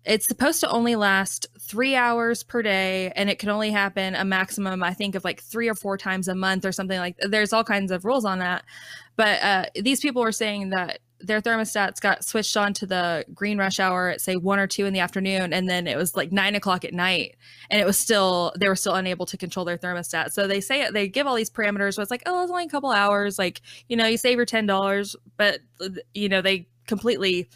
it's 0.05 0.27
supposed 0.27 0.61
to 0.61 0.71
only 0.71 0.97
last 0.97 1.47
three 1.61 1.95
hours 1.95 2.43
per 2.43 2.63
day 2.63 3.13
and 3.15 3.31
it 3.31 3.39
can 3.39 3.49
only 3.49 3.71
happen 3.71 4.15
a 4.15 4.25
maximum 4.25 4.83
i 4.83 4.93
think 4.93 5.15
of 5.15 5.25
like 5.25 5.41
three 5.41 5.69
or 5.69 5.75
four 5.75 5.97
times 5.97 6.29
a 6.29 6.35
month 6.35 6.65
or 6.65 6.73
something 6.73 6.99
like 6.99 7.17
there's 7.21 7.53
all 7.53 7.65
kinds 7.65 7.93
of 7.93 8.05
rules 8.05 8.25
on 8.25 8.39
that 8.39 8.65
but 9.17 9.43
uh, 9.43 9.65
these 9.81 10.01
people 10.01 10.23
were 10.23 10.33
saying 10.33 10.71
that 10.71 10.99
their 11.23 11.41
thermostats 11.41 12.01
got 12.01 12.25
switched 12.25 12.57
on 12.57 12.73
to 12.75 12.87
the 12.87 13.25
green 13.35 13.59
rush 13.59 13.81
hour 13.81 14.11
at 14.11 14.21
say 14.21 14.37
one 14.37 14.59
or 14.59 14.67
two 14.67 14.87
in 14.87 14.93
the 14.93 15.01
afternoon 15.01 15.53
and 15.53 15.69
then 15.69 15.87
it 15.87 15.97
was 15.97 16.17
like 16.17 16.33
nine 16.33 16.55
o'clock 16.55 16.85
at 16.85 16.93
night 16.93 17.37
and 17.71 17.81
it 17.81 17.85
was 17.85 17.99
still 17.99 18.53
they 18.59 18.69
were 18.69 18.77
still 18.77 18.95
unable 18.95 19.27
to 19.27 19.37
control 19.37 19.65
their 19.65 19.79
thermostat. 19.79 20.33
So 20.33 20.47
they 20.47 20.61
say 20.61 20.91
they 20.91 21.09
give 21.09 21.27
all 21.27 21.35
these 21.35 21.51
parameters 21.51 21.97
where 21.97 22.03
it's 22.03 22.11
like 22.11 22.23
oh 22.27 22.43
it's 22.43 22.51
only 22.51 22.65
a 22.65 22.69
couple 22.69 22.91
hours 22.91 23.39
like 23.39 23.63
you 23.89 23.97
know 23.97 24.07
you 24.07 24.17
save 24.17 24.37
your 24.37 24.47
ten 24.47 24.67
dollars 24.67 25.17
but 25.37 25.61
you 26.15 26.29
know 26.29 26.43
they 26.43 26.69
completely 26.87 27.49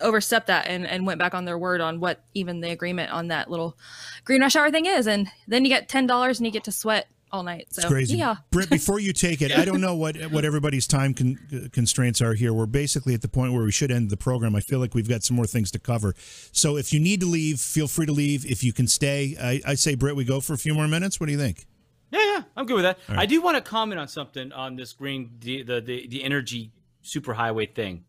overstepped 0.00 0.48
that 0.48 0.66
and, 0.66 0.86
and 0.86 1.06
went 1.06 1.20
back 1.20 1.34
on 1.34 1.44
their 1.44 1.58
word 1.58 1.80
on 1.80 2.00
what 2.00 2.24
even 2.34 2.60
the 2.60 2.70
agreement 2.70 3.12
on 3.12 3.28
that 3.28 3.48
little 3.48 3.78
green 4.24 4.40
rush 4.40 4.56
hour 4.56 4.70
thing 4.70 4.86
is 4.86 5.06
and 5.06 5.28
then 5.46 5.64
you 5.64 5.68
get 5.68 5.88
ten 5.88 6.06
dollars 6.06 6.38
and 6.38 6.46
you 6.46 6.52
get 6.52 6.64
to 6.64 6.72
sweat 6.72 7.06
all 7.34 7.42
night 7.42 7.66
so 7.70 7.80
It's 7.80 7.88
crazy. 7.90 8.16
yeah 8.16 8.36
Britt, 8.50 8.70
before 8.70 9.00
you 9.00 9.12
take 9.12 9.42
it, 9.42 9.50
I 9.50 9.64
don't 9.64 9.80
know 9.80 9.94
what 9.96 10.16
what 10.30 10.44
everybody's 10.44 10.86
time 10.86 11.12
con- 11.14 11.38
uh, 11.52 11.68
constraints 11.72 12.22
are 12.22 12.34
here. 12.34 12.52
We're 12.52 12.66
basically 12.66 13.12
at 13.14 13.22
the 13.22 13.28
point 13.28 13.52
where 13.52 13.64
we 13.64 13.72
should 13.72 13.90
end 13.90 14.10
the 14.10 14.16
program. 14.16 14.54
I 14.54 14.60
feel 14.60 14.78
like 14.78 14.94
we've 14.94 15.08
got 15.08 15.22
some 15.24 15.36
more 15.36 15.46
things 15.46 15.70
to 15.72 15.78
cover. 15.78 16.14
So 16.52 16.76
if 16.76 16.92
you 16.92 17.00
need 17.00 17.20
to 17.20 17.26
leave, 17.26 17.58
feel 17.60 17.88
free 17.88 18.06
to 18.06 18.12
leave. 18.12 18.46
If 18.46 18.62
you 18.62 18.72
can 18.72 18.86
stay, 18.86 19.36
I, 19.40 19.60
I 19.72 19.74
say, 19.74 19.94
Britt, 19.96 20.14
we 20.16 20.24
go 20.24 20.40
for 20.40 20.52
a 20.54 20.58
few 20.58 20.74
more 20.74 20.86
minutes. 20.88 21.18
What 21.18 21.26
do 21.26 21.32
you 21.32 21.38
think? 21.38 21.66
Yeah, 22.12 22.20
yeah, 22.24 22.42
I'm 22.56 22.66
good 22.66 22.74
with 22.76 22.84
that. 22.84 22.98
right. 23.08 23.18
I 23.18 23.26
do 23.26 23.42
want 23.42 23.56
to 23.56 23.60
comment 23.62 23.98
on 24.00 24.06
something 24.06 24.52
on 24.52 24.76
this 24.76 24.92
green 24.92 25.30
the 25.40 25.62
the 25.64 25.80
the, 25.80 26.06
the 26.08 26.22
energy 26.22 26.70
superhighway 27.02 27.74
thing. 27.74 28.04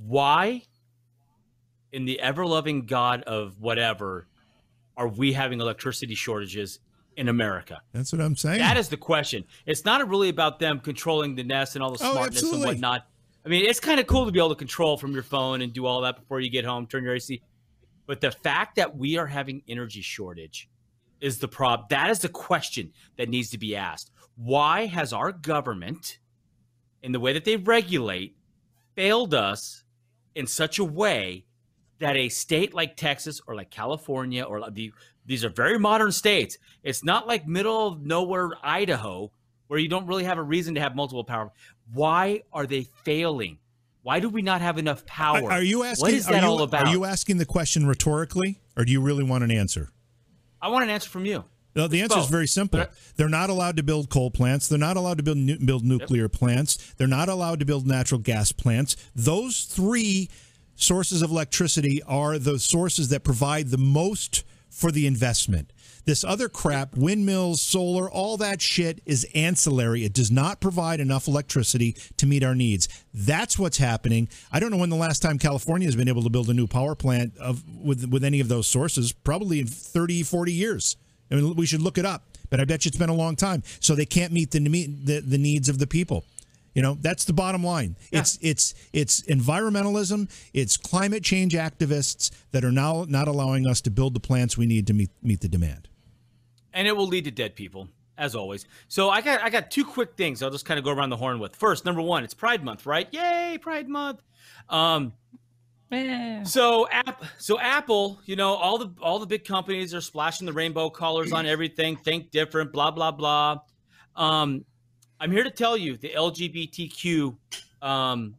Why 0.00 0.62
in 1.92 2.04
the 2.04 2.20
ever 2.20 2.46
loving 2.46 2.86
God 2.86 3.22
of 3.22 3.60
whatever 3.60 4.26
are 4.96 5.08
we 5.08 5.32
having 5.32 5.60
electricity 5.60 6.14
shortages 6.14 6.78
in 7.16 7.28
America? 7.28 7.80
That's 7.92 8.12
what 8.12 8.20
I'm 8.20 8.36
saying. 8.36 8.58
That 8.58 8.76
is 8.76 8.88
the 8.88 8.96
question. 8.96 9.44
It's 9.66 9.84
not 9.84 10.06
really 10.08 10.28
about 10.28 10.58
them 10.58 10.80
controlling 10.80 11.34
the 11.34 11.44
nest 11.44 11.74
and 11.76 11.82
all 11.82 11.92
the 11.92 12.04
Oh, 12.04 12.12
smartness 12.12 12.42
and 12.42 12.62
whatnot. 12.62 13.06
I 13.44 13.48
mean, 13.48 13.66
it's 13.66 13.80
kind 13.80 14.00
of 14.00 14.06
cool 14.06 14.24
to 14.24 14.32
be 14.32 14.38
able 14.38 14.50
to 14.50 14.54
control 14.54 14.96
from 14.96 15.12
your 15.12 15.22
phone 15.22 15.60
and 15.60 15.72
do 15.72 15.84
all 15.86 16.00
that 16.02 16.16
before 16.16 16.40
you 16.40 16.50
get 16.50 16.64
home, 16.64 16.86
turn 16.86 17.04
your 17.04 17.14
AC. 17.14 17.42
But 18.06 18.20
the 18.20 18.30
fact 18.30 18.76
that 18.76 18.96
we 18.96 19.18
are 19.18 19.26
having 19.26 19.62
energy 19.68 20.00
shortage 20.00 20.68
is 21.20 21.38
the 21.38 21.48
problem. 21.48 21.86
That 21.90 22.10
is 22.10 22.20
the 22.20 22.28
question 22.28 22.92
that 23.16 23.28
needs 23.28 23.50
to 23.50 23.58
be 23.58 23.76
asked. 23.76 24.10
Why 24.36 24.86
has 24.86 25.12
our 25.12 25.32
government, 25.32 26.18
in 27.02 27.12
the 27.12 27.20
way 27.20 27.32
that 27.32 27.44
they 27.44 27.56
regulate, 27.56 28.36
failed 28.94 29.34
us 29.34 29.84
in 30.34 30.46
such 30.46 30.78
a 30.78 30.84
way 30.84 31.44
that 31.98 32.16
a 32.16 32.28
state 32.28 32.74
like 32.74 32.96
Texas 32.96 33.40
or 33.46 33.54
like 33.54 33.70
California 33.70 34.42
or 34.42 34.68
the 34.70 34.92
these 35.26 35.44
are 35.44 35.48
very 35.48 35.78
modern 35.78 36.12
states. 36.12 36.58
It's 36.82 37.02
not 37.04 37.26
like 37.26 37.46
middle 37.46 37.88
of 37.88 38.02
nowhere 38.02 38.50
Idaho 38.62 39.30
where 39.68 39.78
you 39.78 39.88
don't 39.88 40.06
really 40.06 40.24
have 40.24 40.38
a 40.38 40.42
reason 40.42 40.74
to 40.74 40.80
have 40.80 40.94
multiple 40.94 41.24
power. 41.24 41.50
Why 41.92 42.42
are 42.52 42.66
they 42.66 42.82
failing? 43.02 43.58
Why 44.02 44.20
do 44.20 44.28
we 44.28 44.42
not 44.42 44.60
have 44.60 44.76
enough 44.78 45.06
power? 45.06 45.44
Are, 45.44 45.52
are 45.52 45.62
you 45.62 45.82
asking? 45.82 46.02
What 46.02 46.12
is 46.12 46.28
are 46.28 46.32
that 46.32 46.42
you, 46.42 46.48
all 46.48 46.62
about? 46.62 46.86
Are 46.86 46.92
you 46.92 47.04
asking 47.06 47.38
the 47.38 47.46
question 47.46 47.86
rhetorically, 47.86 48.60
or 48.76 48.84
do 48.84 48.92
you 48.92 49.00
really 49.00 49.24
want 49.24 49.44
an 49.44 49.50
answer? 49.50 49.90
I 50.60 50.68
want 50.68 50.84
an 50.84 50.90
answer 50.90 51.08
from 51.08 51.24
you. 51.24 51.44
No, 51.76 51.88
the 51.88 52.02
answer 52.02 52.18
is 52.20 52.26
very 52.28 52.46
simple. 52.46 52.80
But- 52.80 52.92
They're 53.16 53.28
not 53.28 53.50
allowed 53.50 53.76
to 53.78 53.82
build 53.82 54.08
coal 54.10 54.30
plants. 54.30 54.68
They're 54.68 54.78
not 54.78 54.96
allowed 54.96 55.16
to 55.16 55.24
build 55.24 55.38
nu- 55.38 55.58
build 55.58 55.84
nuclear 55.84 56.28
plants. 56.28 56.94
They're 56.98 57.08
not 57.08 57.28
allowed 57.28 57.58
to 57.60 57.64
build 57.64 57.86
natural 57.86 58.20
gas 58.20 58.52
plants. 58.52 58.96
Those 59.16 59.62
three 59.62 60.28
sources 60.76 61.22
of 61.22 61.30
electricity 61.30 62.02
are 62.02 62.38
the 62.38 62.58
sources 62.58 63.08
that 63.08 63.24
provide 63.24 63.70
the 63.70 63.78
most 63.78 64.44
for 64.74 64.90
the 64.90 65.06
investment. 65.06 65.72
This 66.04 66.24
other 66.24 66.48
crap, 66.48 66.96
windmills, 66.96 67.62
solar, 67.62 68.10
all 68.10 68.36
that 68.38 68.60
shit 68.60 69.00
is 69.06 69.26
ancillary. 69.34 70.04
It 70.04 70.12
does 70.12 70.30
not 70.30 70.60
provide 70.60 71.00
enough 71.00 71.28
electricity 71.28 71.96
to 72.18 72.26
meet 72.26 72.42
our 72.42 72.54
needs. 72.54 72.88
That's 73.14 73.58
what's 73.58 73.78
happening. 73.78 74.28
I 74.52 74.60
don't 74.60 74.70
know 74.70 74.76
when 74.76 74.90
the 74.90 74.96
last 74.96 75.22
time 75.22 75.38
California 75.38 75.86
has 75.86 75.96
been 75.96 76.08
able 76.08 76.22
to 76.24 76.30
build 76.30 76.50
a 76.50 76.54
new 76.54 76.66
power 76.66 76.94
plant 76.94 77.36
of 77.38 77.62
with 77.82 78.10
with 78.10 78.24
any 78.24 78.40
of 78.40 78.48
those 78.48 78.66
sources, 78.66 79.12
probably 79.12 79.60
in 79.60 79.66
30, 79.66 80.24
40 80.24 80.52
years. 80.52 80.96
I 81.30 81.36
mean, 81.36 81.54
we 81.54 81.66
should 81.66 81.80
look 81.80 81.96
it 81.96 82.04
up, 82.04 82.24
but 82.50 82.60
I 82.60 82.64
bet 82.64 82.84
you 82.84 82.90
it's 82.90 82.98
been 82.98 83.08
a 83.08 83.14
long 83.14 83.36
time. 83.36 83.62
So 83.80 83.94
they 83.94 84.06
can't 84.06 84.32
meet 84.32 84.50
the 84.50 84.58
the, 84.58 85.20
the 85.20 85.38
needs 85.38 85.68
of 85.68 85.78
the 85.78 85.86
people. 85.86 86.24
You 86.74 86.82
know, 86.82 86.98
that's 87.00 87.24
the 87.24 87.32
bottom 87.32 87.62
line. 87.64 87.96
It's 88.10 88.38
it's 88.42 88.74
it's 88.92 89.22
environmentalism, 89.22 90.28
it's 90.52 90.76
climate 90.76 91.22
change 91.22 91.54
activists 91.54 92.30
that 92.50 92.64
are 92.64 92.72
now 92.72 93.06
not 93.08 93.28
allowing 93.28 93.66
us 93.66 93.80
to 93.82 93.90
build 93.90 94.14
the 94.14 94.20
plants 94.20 94.58
we 94.58 94.66
need 94.66 94.86
to 94.88 94.92
meet 94.92 95.10
meet 95.22 95.40
the 95.40 95.48
demand. 95.48 95.88
and 96.72 96.88
it 96.88 96.96
will 96.96 97.06
lead 97.06 97.24
to 97.24 97.30
dead 97.30 97.54
people 97.54 97.88
as 98.18 98.34
always. 98.34 98.66
So 98.88 99.08
I 99.10 99.20
got 99.20 99.40
I 99.40 99.50
got 99.50 99.70
two 99.70 99.84
quick 99.84 100.16
things 100.16 100.42
I'll 100.42 100.50
just 100.50 100.64
kind 100.64 100.78
of 100.78 100.84
go 100.84 100.90
around 100.92 101.10
the 101.10 101.16
horn 101.16 101.38
with. 101.38 101.54
First, 101.56 101.84
number 101.84 102.02
one, 102.02 102.24
it's 102.24 102.34
Pride 102.34 102.64
Month, 102.64 102.86
right? 102.86 103.08
Yay, 103.12 103.58
Pride 103.60 103.88
Month. 103.88 104.20
Um, 104.68 105.12
Yeah. 105.90 106.42
so 106.42 106.88
app 106.90 107.22
so 107.38 107.60
Apple, 107.60 108.18
you 108.24 108.34
know, 108.34 108.54
all 108.54 108.78
the 108.78 108.90
all 109.00 109.20
the 109.20 109.26
big 109.26 109.44
companies 109.44 109.94
are 109.94 110.00
splashing 110.00 110.46
the 110.46 110.52
rainbow 110.52 110.90
colors 110.90 111.32
on 111.32 111.46
everything, 111.46 111.94
think 111.96 112.32
different, 112.32 112.72
blah 112.72 112.90
blah 112.90 113.12
blah. 113.12 113.60
Um, 114.16 114.64
I'm 115.20 115.30
here 115.30 115.44
to 115.44 115.50
tell 115.50 115.76
you 115.76 115.96
the 115.96 116.10
LGBTQ 116.10 117.36
um, 117.82 118.34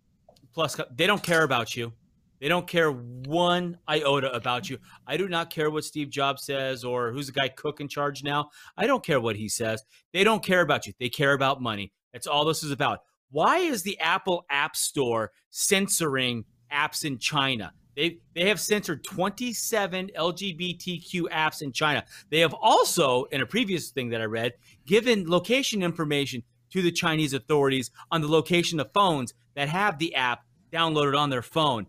plus 0.53 0.79
they 0.95 1.07
don't 1.07 1.23
care 1.23 1.43
about 1.43 1.75
you. 1.75 1.93
They 2.39 2.49
don't 2.49 2.67
care 2.67 2.91
one 2.91 3.77
iota 3.87 4.31
about 4.33 4.69
you. 4.69 4.77
I 5.07 5.17
do 5.17 5.29
not 5.29 5.49
care 5.49 5.71
what 5.71 5.85
Steve 5.85 6.09
Jobs 6.09 6.43
says 6.43 6.83
or 6.83 7.11
who's 7.11 7.27
the 7.27 7.31
guy 7.31 7.47
Cook 7.47 7.79
in 7.79 7.87
charge 7.87 8.23
now. 8.23 8.49
I 8.77 8.87
don't 8.87 9.03
care 9.03 9.21
what 9.21 9.35
he 9.35 9.47
says. 9.47 9.83
They 10.13 10.23
don't 10.23 10.43
care 10.43 10.61
about 10.61 10.85
you. 10.85 10.93
They 10.99 11.09
care 11.09 11.33
about 11.33 11.61
money. 11.61 11.91
That's 12.13 12.27
all 12.27 12.45
this 12.45 12.63
is 12.63 12.71
about. 12.71 12.99
Why 13.31 13.57
is 13.57 13.83
the 13.83 13.99
Apple 13.99 14.45
App 14.49 14.75
Store 14.75 15.31
censoring 15.49 16.45
apps 16.71 17.05
in 17.05 17.17
China? 17.17 17.73
They 17.95 18.19
they 18.33 18.47
have 18.49 18.59
censored 18.59 19.03
27 19.05 20.11
LGBTQ 20.17 21.23
apps 21.31 21.61
in 21.61 21.71
China. 21.71 22.03
They 22.29 22.39
have 22.39 22.53
also, 22.53 23.23
in 23.25 23.41
a 23.41 23.45
previous 23.45 23.89
thing 23.89 24.09
that 24.09 24.21
I 24.21 24.25
read, 24.25 24.53
given 24.85 25.29
location 25.29 25.81
information 25.81 26.43
to 26.75 26.81
the 26.81 26.91
Chinese 26.91 27.33
authorities 27.33 27.89
on 28.11 28.19
the 28.19 28.27
location 28.27 28.81
of 28.81 28.91
phones 28.91 29.33
that 29.55 29.69
have 29.69 29.97
the 29.97 30.13
app 30.13 30.43
downloaded 30.73 31.17
on 31.17 31.29
their 31.29 31.41
phone. 31.41 31.87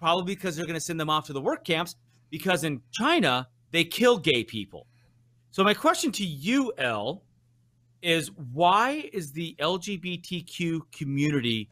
Probably 0.00 0.34
because 0.34 0.56
they're 0.56 0.66
going 0.66 0.74
to 0.74 0.80
send 0.80 0.98
them 0.98 1.08
off 1.08 1.26
to 1.26 1.32
the 1.32 1.40
work 1.40 1.64
camps 1.64 1.94
because 2.30 2.64
in 2.64 2.82
China 2.90 3.46
they 3.70 3.84
kill 3.84 4.18
gay 4.18 4.42
people. 4.42 4.88
So 5.52 5.62
my 5.62 5.72
question 5.72 6.10
to 6.12 6.24
you, 6.24 6.72
L, 6.78 7.22
is 8.02 8.32
why 8.32 9.08
is 9.12 9.30
the 9.30 9.54
LGBTQ 9.60 10.80
community 10.90 11.70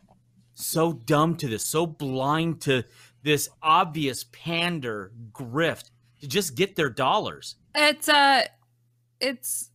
so 0.55 0.93
dumb 0.93 1.35
to 1.39 1.49
this, 1.49 1.67
so 1.67 1.85
blind 1.85 2.61
to 2.61 2.85
this 3.25 3.49
obvious 3.61 4.25
pander 4.31 5.11
grift 5.33 5.91
to 6.21 6.29
just 6.29 6.55
get 6.55 6.77
their 6.77 6.91
dollars? 6.91 7.57
It's 7.75 8.09
uh 8.09 8.43
it's 9.21 9.72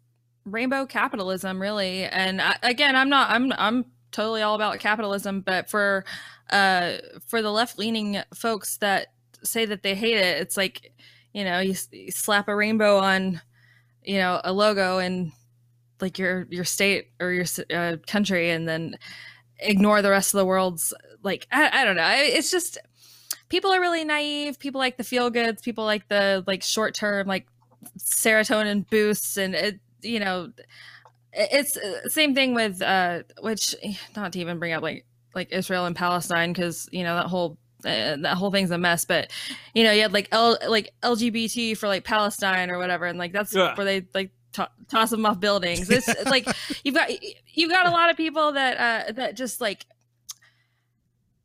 rainbow 0.51 0.85
capitalism 0.85 1.61
really. 1.61 2.03
And 2.03 2.41
I, 2.41 2.57
again, 2.63 2.95
I'm 2.95 3.09
not 3.09 3.29
I'm 3.29 3.53
I'm 3.57 3.85
totally 4.11 4.41
all 4.41 4.55
about 4.55 4.79
capitalism, 4.79 5.41
but 5.41 5.69
for 5.69 6.05
uh 6.49 6.93
for 7.27 7.41
the 7.41 7.51
left-leaning 7.51 8.21
folks 8.33 8.77
that 8.77 9.07
say 9.43 9.65
that 9.65 9.83
they 9.83 9.95
hate 9.95 10.17
it, 10.17 10.41
it's 10.41 10.57
like, 10.57 10.93
you 11.33 11.43
know, 11.43 11.59
you, 11.59 11.75
you 11.91 12.11
slap 12.11 12.47
a 12.47 12.55
rainbow 12.55 12.97
on 12.97 13.41
you 14.07 14.17
know, 14.17 14.39
a 14.43 14.53
logo 14.53 14.99
and 14.99 15.33
like 15.99 16.17
your 16.17 16.47
your 16.49 16.63
state 16.63 17.09
or 17.19 17.31
your 17.31 17.45
uh, 17.73 17.97
country 18.07 18.49
and 18.49 18.67
then 18.67 18.97
ignore 19.59 20.01
the 20.01 20.09
rest 20.09 20.33
of 20.33 20.37
the 20.37 20.45
world's 20.45 20.93
like 21.23 21.45
I, 21.51 21.81
I 21.81 21.85
don't 21.85 21.97
know. 21.97 22.09
It's 22.15 22.49
just 22.49 22.77
people 23.49 23.71
are 23.71 23.81
really 23.81 24.05
naive. 24.05 24.59
People 24.59 24.79
like 24.79 24.97
the 24.97 25.03
feel 25.03 25.29
goods. 25.29 25.61
People 25.61 25.83
like 25.83 26.07
the 26.07 26.43
like 26.47 26.63
short 26.63 26.93
term 26.95 27.27
like 27.27 27.47
serotonin 27.99 28.89
boosts 28.89 29.37
and 29.37 29.53
it 29.53 29.79
you 30.01 30.19
know 30.19 30.51
it's 31.33 31.77
uh, 31.77 32.07
same 32.09 32.33
thing 32.33 32.53
with 32.53 32.81
uh 32.81 33.23
which 33.41 33.75
not 34.15 34.33
to 34.33 34.39
even 34.39 34.59
bring 34.59 34.73
up 34.73 34.81
like 34.83 35.05
like 35.35 35.51
Israel 35.51 35.85
and 35.85 35.95
Palestine 35.95 36.51
because 36.53 36.87
you 36.91 37.03
know 37.03 37.15
that 37.15 37.27
whole 37.27 37.57
uh, 37.85 38.15
that 38.17 38.35
whole 38.37 38.49
thing's 38.51 38.71
a 38.71 38.77
mess 38.77 39.05
but 39.05 39.29
you 39.75 39.83
know 39.83 39.91
you 39.91 40.01
had 40.01 40.11
like 40.13 40.27
L 40.31 40.57
like 40.67 40.93
LGBT 41.03 41.77
for 41.77 41.87
like 41.87 42.03
Palestine 42.03 42.71
or 42.71 42.77
whatever 42.79 43.05
and 43.05 43.19
like 43.19 43.31
that's 43.33 43.53
Yeah. 43.53 43.75
where 43.75 43.85
they 43.85 44.05
like 44.15 44.31
to- 44.53 44.69
toss 44.89 45.11
them 45.11 45.25
off 45.27 45.39
buildings 45.39 45.89
it's 45.89 46.07
it's 46.07 46.25
like 46.25 46.47
you've 46.83 46.95
got 46.95 47.09
you've 47.55 47.69
got 47.69 47.85
a 47.85 47.91
lot 47.91 48.09
of 48.09 48.17
people 48.17 48.53
that 48.53 48.77
uh 49.09 49.11
that 49.11 49.35
just 49.35 49.61
like 49.61 49.85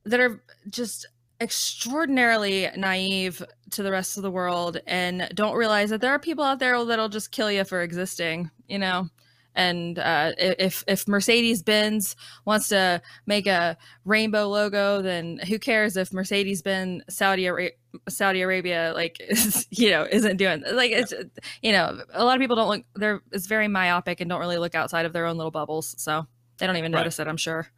that 0.05 0.21
are 0.21 0.43
just 0.71 1.07
extraordinarily 1.43 2.69
naive 2.77 3.43
to 3.71 3.83
the 3.83 3.91
rest 3.91 4.17
of 4.17 4.23
the 4.23 4.31
world 4.31 4.79
and 4.87 5.29
don't 5.35 5.57
realize 5.57 5.91
that 5.91 6.01
there 6.01 6.13
are 6.13 6.19
people 6.19 6.45
out 6.45 6.59
there 6.59 6.85
that'll 6.85 7.09
just 7.09 7.31
kill 7.33 7.51
you 7.51 7.65
for 7.65 7.83
existing 7.83 8.51
you 8.69 8.79
know 8.79 9.09
and 9.55 9.99
uh, 9.99 10.33
if 10.39 10.83
if 10.87 11.07
Mercedes 11.07 11.63
Benz 11.63 12.17
wants 12.47 12.69
to 12.69 13.03
make 13.27 13.47
a 13.47 13.77
rainbow 14.07 14.49
logo, 14.49 15.03
then 15.03 15.39
who 15.47 15.59
cares 15.59 15.95
if 15.99 16.11
Mercedes 16.11 16.63
Benz 16.63 17.03
Saudi 17.11 17.47
Ara- 17.47 17.73
Saudi 18.09 18.41
Arabia 18.41 18.93
like 18.95 19.19
is, 19.21 19.67
you 19.71 19.91
know 19.91 20.07
isn't 20.11 20.39
doing 20.39 20.65
like 20.73 20.91
it's 20.91 21.13
you 21.61 21.71
know 21.73 22.01
a 22.15 22.25
lot 22.25 22.35
of 22.35 22.41
people 22.41 22.57
don't 22.57 22.69
look 22.69 22.83
they're 22.95 23.21
it's 23.31 23.47
very 23.47 23.69
myopic 23.69 24.23
and 24.23 24.31
don't 24.31 24.41
really 24.41 24.57
look 24.57 24.75
outside 24.75 25.05
of 25.05 25.13
their 25.13 25.27
own 25.27 25.37
little 25.37 25.51
bubbles, 25.51 25.95
so 25.99 26.27
they 26.57 26.67
don't 26.67 26.79
even 26.79 26.91
Right. 26.93 27.01
notice 27.01 27.19
it. 27.19 27.29
I'm 27.29 27.37
sure. 27.37 27.69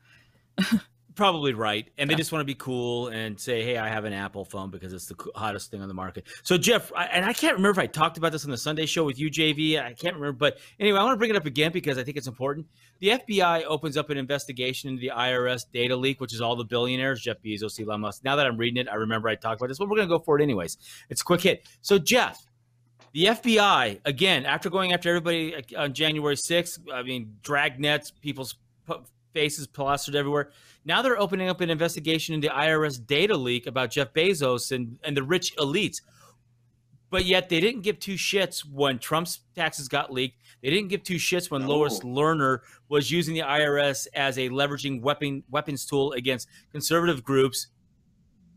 Probably 1.15 1.55
right, 1.55 1.89
and 1.97 2.11
they 2.11 2.15
Yeah. 2.15 2.19
just 2.19 2.33
want 2.33 2.41
to 2.41 2.45
be 2.45 2.57
cool 2.57 3.07
and 3.09 3.39
say, 3.39 3.63
"Hey, 3.63 3.79
I 3.79 3.89
have 3.89 4.05
an 4.05 4.13
Apple 4.13 4.45
phone 4.45 4.71
because 4.71 4.93
it's 4.93 5.07
the 5.07 5.15
hottest 5.37 5.71
thing 5.71 5.81
on 5.81 5.87
the 5.87 5.95
market." 5.95 6.27
So, 6.43 6.59
Jeff, 6.59 6.91
I, 6.93 7.05
and 7.05 7.25
I 7.25 7.33
can't 7.33 7.55
remember 7.55 7.71
if 7.71 7.79
I 7.79 7.87
talked 7.87 8.19
about 8.19 8.33
this 8.33 8.45
on 8.45 8.51
the 8.51 8.57
Sunday 8.57 8.85
show 8.85 9.05
with 9.05 9.17
you, 9.17 9.31
JV. 9.31 9.79
I 9.79 9.93
can't 9.93 10.17
remember, 10.17 10.33
but 10.33 10.59
anyway, 10.81 10.99
I 10.99 11.05
want 11.05 11.15
to 11.15 11.19
bring 11.19 11.31
it 11.31 11.37
up 11.37 11.47
again 11.47 11.71
because 11.71 11.99
I 11.99 12.03
think 12.03 12.17
it's 12.17 12.27
important. 12.27 12.67
The 12.99 13.11
FBI 13.11 13.63
opens 13.65 13.97
up 13.97 14.11
an 14.11 14.17
investigation 14.19 14.91
into 14.91 15.01
the 15.01 15.13
IRS 15.15 15.65
data 15.73 15.95
leak, 15.95 16.21
which 16.21 16.35
is 16.35 16.41
all 16.41 16.57
the 16.57 16.65
billionaires, 16.65 17.21
Jeff 17.21 17.37
Bezos, 17.45 17.81
Elon 17.81 18.01
Musk. 18.01 18.25
Now 18.25 18.35
that 18.35 18.47
I'm 18.47 18.57
reading 18.57 18.79
it, 18.81 18.89
I 18.91 18.97
remember 18.97 19.29
I 19.29 19.37
talked 19.37 19.61
about 19.61 19.69
this, 19.69 19.79
but 19.79 19.89
we're 19.89 19.97
going 19.97 20.09
to 20.09 20.19
go 20.19 20.23
for 20.25 20.37
it 20.41 20.43
anyways. 20.43 20.79
It's 21.11 21.21
a 21.21 21.25
quick 21.25 21.43
hit. 21.43 21.69
So, 21.81 21.97
Jeff, 21.99 22.45
the 23.13 23.27
FBI 23.27 24.01
again, 24.05 24.47
after 24.47 24.69
going 24.69 24.93
after 24.93 25.11
everybody 25.11 25.55
on 25.77 25.93
January 25.95 26.35
6th, 26.35 26.81
I 26.93 27.05
mean, 27.05 27.37
drag 27.43 27.79
nets, 27.79 28.11
people's 28.11 28.57
faces 29.35 29.67
plastered 29.67 30.15
everywhere. 30.15 30.51
Now 30.87 31.03
they're 31.03 31.19
opening 31.19 31.49
up 31.49 31.61
an 31.61 31.69
investigation 31.69 32.35
into 32.35 32.49
IRS 32.49 33.05
data 33.05 33.37
leak 33.37 33.67
about 33.67 33.91
Jeff 33.91 34.15
Bezos 34.15 34.73
and, 34.73 34.99
and 35.05 35.17
the 35.17 35.23
rich 35.23 35.55
elites. 35.57 36.01
But 37.11 37.27
yet 37.27 37.49
they 37.49 37.61
didn't 37.61 37.83
give 37.83 37.99
two 37.99 38.15
shits 38.15 38.61
when 38.61 38.99
Trump's 38.99 39.41
taxes 39.55 39.89
got 39.89 40.13
leaked. 40.13 40.39
They 40.63 40.71
didn't 40.71 40.89
give 40.89 41.03
two 41.03 41.17
shits 41.17 41.51
when 41.51 41.67
Lois 41.67 42.01
Lerner 42.01 42.61
was 42.89 43.11
using 43.11 43.35
the 43.35 43.43
IRS 43.43 44.07
as 44.15 44.39
a 44.39 44.49
leveraging 44.49 45.01
weapon 45.03 45.45
weapons 45.51 45.85
tool 45.85 46.13
against 46.13 46.49
conservative 46.73 47.23
groups. 47.23 47.69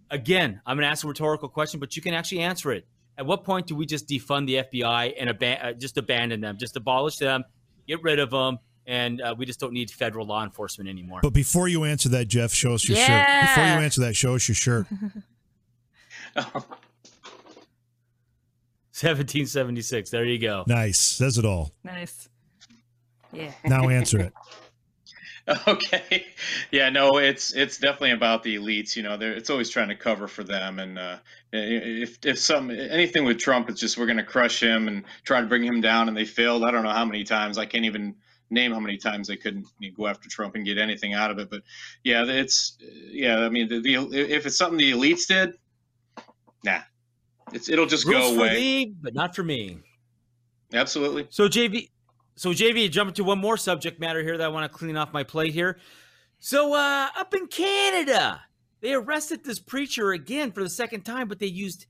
again, 0.09 0.61
I'm 0.65 0.77
going 0.77 0.85
to 0.85 0.89
ask 0.89 1.03
a 1.03 1.07
rhetorical 1.07 1.49
question, 1.49 1.79
but 1.79 1.95
you 1.95 2.01
can 2.01 2.13
actually 2.13 2.39
answer 2.39 2.71
it. 2.71 2.87
At 3.17 3.25
what 3.25 3.43
point 3.43 3.67
do 3.67 3.75
we 3.75 3.85
just 3.85 4.07
defund 4.07 4.47
the 4.47 4.55
FBI 4.55 5.13
and 5.19 5.29
ab- 5.29 5.59
uh, 5.61 5.73
just 5.73 5.97
abandon 5.97 6.39
them, 6.39 6.57
just 6.57 6.77
abolish 6.77 7.17
them, 7.17 7.43
get 7.87 8.01
rid 8.03 8.19
of 8.19 8.29
them, 8.29 8.59
and 8.87 9.21
uh, 9.21 9.35
we 9.37 9.45
just 9.45 9.59
don't 9.59 9.73
need 9.73 9.91
federal 9.91 10.25
law 10.25 10.43
enforcement 10.43 10.89
anymore? 10.89 11.19
But 11.21 11.33
before 11.33 11.67
you 11.67 11.83
answer 11.83 12.09
that, 12.09 12.27
Jeff, 12.27 12.51
show 12.53 12.73
us 12.73 12.87
your 12.87 12.97
Yeah. 12.97 13.05
shirt. 13.05 13.49
Before 13.49 13.63
you 13.65 13.83
answer 13.85 14.01
that, 14.01 14.15
show 14.15 14.33
us 14.35 14.47
your 14.47 14.55
shirt. 14.55 14.87
1776. 18.91 20.09
There 20.09 20.25
you 20.25 20.39
go. 20.39 20.63
Nice. 20.67 20.99
Says 20.99 21.37
it 21.37 21.45
all. 21.45 21.71
Nice. 21.83 22.29
Yeah. 23.31 23.51
Now 23.65 23.89
answer 23.89 24.19
it. 24.19 24.33
Okay. 25.65 26.25
Yeah, 26.71 26.89
no, 26.89 27.19
it's 27.19 27.53
it's 27.53 27.77
definitely 27.77 28.11
about 28.11 28.43
the 28.43 28.57
elites. 28.57 28.97
You 28.97 29.03
know, 29.03 29.15
they're, 29.15 29.31
it's 29.31 29.49
always 29.49 29.69
trying 29.69 29.87
to 29.87 29.95
cover 29.95 30.27
for 30.27 30.43
them. 30.43 30.77
And 30.77 30.99
uh, 30.99 31.19
if 31.53 32.17
if 32.25 32.37
some 32.37 32.69
anything 32.69 33.23
with 33.23 33.37
Trump, 33.37 33.69
it's 33.69 33.79
just 33.79 33.97
we're 33.97 34.07
going 34.07 34.17
to 34.17 34.25
crush 34.25 34.61
him 34.61 34.89
and 34.89 35.05
try 35.23 35.39
to 35.39 35.47
bring 35.47 35.63
him 35.63 35.79
down, 35.79 36.09
and 36.09 36.17
they 36.17 36.25
failed. 36.25 36.65
I 36.65 36.71
don't 36.71 36.83
know 36.83 36.89
how 36.91 37.05
many 37.05 37.23
times. 37.23 37.57
I 37.57 37.65
can't 37.65 37.85
even 37.85 38.15
name 38.49 38.71
how 38.71 38.79
many 38.79 38.97
times 38.97 39.27
they 39.27 39.37
couldn't 39.37 39.67
you 39.79 39.91
know, 39.91 39.95
go 39.97 40.07
after 40.07 40.29
Trump 40.29 40.55
and 40.55 40.65
get 40.65 40.77
anything 40.77 41.13
out 41.13 41.31
of 41.31 41.39
it. 41.39 41.49
But 41.49 41.63
yeah, 42.03 42.23
it's 42.25 42.77
yeah. 43.11 43.39
I 43.39 43.49
mean, 43.49 43.67
the, 43.67 43.79
the 43.79 43.95
if 44.13 44.45
it's 44.45 44.57
something 44.57 44.77
the 44.77 44.91
elites 44.91 45.27
did, 45.27 45.53
nah, 46.63 46.79
it's 47.53 47.69
it'll 47.69 47.85
just 47.85 48.05
Rules 48.05 48.31
go 48.31 48.35
for 48.35 48.39
away. 48.41 48.55
thee, 48.55 48.95
but 49.01 49.13
not 49.13 49.35
for 49.35 49.43
me. 49.43 49.79
Absolutely. 50.73 51.27
So 51.29 51.47
JV, 51.47 51.89
so 52.35 52.51
JV, 52.51 52.89
jumping 52.91 53.15
to 53.15 53.23
one 53.23 53.39
more 53.39 53.57
subject 53.57 53.99
matter 53.99 54.21
here 54.21 54.37
that 54.37 54.43
I 54.43 54.49
want 54.49 54.69
to 54.71 54.77
clean 54.77 54.97
off 54.97 55.13
my 55.13 55.23
plate 55.23 55.53
here. 55.53 55.77
So 56.39 56.73
uh, 56.73 57.07
up 57.17 57.33
in 57.33 57.47
Canada, 57.47 58.41
they 58.81 58.93
arrested 58.93 59.43
this 59.43 59.59
preacher 59.59 60.11
again 60.11 60.51
for 60.51 60.61
the 60.61 60.69
second 60.69 61.01
time, 61.03 61.27
but 61.27 61.39
they 61.39 61.47
used 61.47 61.87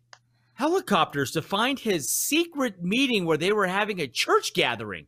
helicopters 0.54 1.32
to 1.32 1.42
find 1.42 1.78
his 1.80 2.12
secret 2.12 2.84
meeting 2.84 3.26
where 3.26 3.38
they 3.38 3.52
were 3.52 3.68
having 3.68 4.00
a 4.00 4.08
church 4.08 4.54
gathering. 4.54 5.06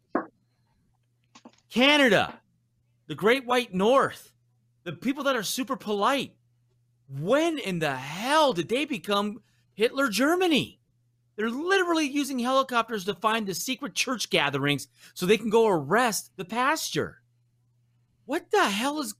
Canada, 1.70 2.40
the 3.08 3.16
Great 3.16 3.46
White 3.46 3.74
North, 3.74 4.34
the 4.84 4.94
people 4.94 5.24
that 5.26 5.36
are 5.36 5.44
super 5.44 5.76
polite. 5.76 6.34
When 7.20 7.58
in 7.58 7.80
the 7.80 7.96
hell 7.96 8.54
did 8.54 8.70
they 8.70 8.86
become 8.86 9.42
Hitler 9.74 10.10
Germany? 10.10 10.80
They're 11.36 11.50
literally 11.50 12.06
using 12.06 12.40
helicopters 12.40 13.06
to 13.06 13.14
find 13.14 13.48
the 13.48 13.56
secret 13.56 13.96
church 13.96 14.30
gatherings 14.30 14.88
so 15.14 15.26
they 15.26 15.38
can 15.38 15.50
go 15.50 15.68
arrest 15.68 16.32
the 16.36 16.46
pastor. 16.46 17.22
What 18.26 18.52
the 18.52 18.70
hell 18.70 19.00
is 19.00 19.16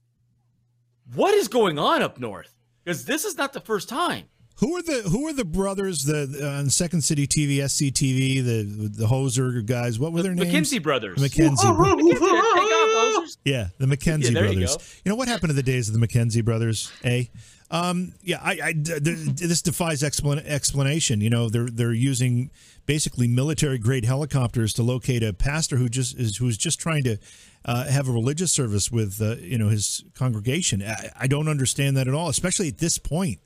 what 1.14 1.34
is 1.34 1.48
going 1.48 1.78
on 1.78 2.02
up 2.02 2.20
north? 2.20 2.54
Because 2.84 3.04
this 3.04 3.24
is 3.24 3.36
not 3.36 3.52
the 3.52 3.60
first 3.60 3.88
time. 3.88 4.26
Who 4.60 4.76
are 4.76 4.82
the 4.82 5.02
Who 5.08 5.26
are 5.26 5.32
the 5.32 5.44
brothers? 5.44 6.04
The 6.04 6.38
uh, 6.42 6.58
on 6.58 6.68
Second 6.68 7.00
City 7.02 7.26
TV, 7.26 7.56
SCTV, 7.56 8.44
the 8.44 8.88
the 8.88 9.06
Hoser 9.06 9.64
guys. 9.64 9.98
What 9.98 10.12
were 10.12 10.22
their 10.22 10.34
names? 10.34 10.52
McKinsey 10.52 10.82
brothers. 10.82 11.18
McKenzie. 11.18 11.74
bro- 11.74 11.96
Take 11.96 12.20
off, 12.20 13.36
yeah, 13.44 13.68
the 13.78 13.86
McKenzie 13.86 14.24
Yeah, 14.24 14.30
there 14.32 14.52
you 14.52 14.60
brothers. 14.60 15.00
You, 15.04 15.10
know 15.10 15.16
what 15.16 15.28
happened 15.28 15.48
to 15.48 15.54
the 15.54 15.62
days 15.62 15.88
of 15.88 15.98
the 15.98 16.06
McKenzie 16.06 16.44
brothers? 16.44 16.92
A. 17.04 17.30
Um, 17.70 18.14
yeah, 18.22 18.38
I, 18.42 18.50
I 18.62 18.72
th- 18.72 19.02
th- 19.04 19.18
this 19.38 19.62
defies 19.62 20.02
explan- 20.02 20.44
explanation. 20.44 21.20
You 21.20 21.30
know, 21.30 21.48
they're 21.48 21.68
they're 21.70 21.92
using 21.92 22.50
basically 22.84 23.28
military 23.28 23.78
grade 23.78 24.04
helicopters 24.04 24.74
to 24.74 24.82
locate 24.82 25.22
a 25.22 25.32
pastor 25.32 25.76
who 25.76 25.88
just 25.88 26.18
is 26.18 26.36
who's 26.36 26.58
just 26.58 26.80
trying 26.80 27.04
to 27.04 27.16
uh, 27.64 27.84
have 27.84 28.08
a 28.08 28.12
religious 28.12 28.52
service 28.52 28.90
with 28.90 29.22
uh, 29.22 29.36
you 29.36 29.56
know 29.56 29.68
his 29.68 30.04
congregation. 30.14 30.82
I, 30.82 31.10
I 31.20 31.26
don't 31.28 31.48
understand 31.48 31.96
that 31.96 32.08
at 32.08 32.14
all, 32.14 32.28
especially 32.28 32.68
at 32.68 32.78
this 32.78 32.98
point. 32.98 33.38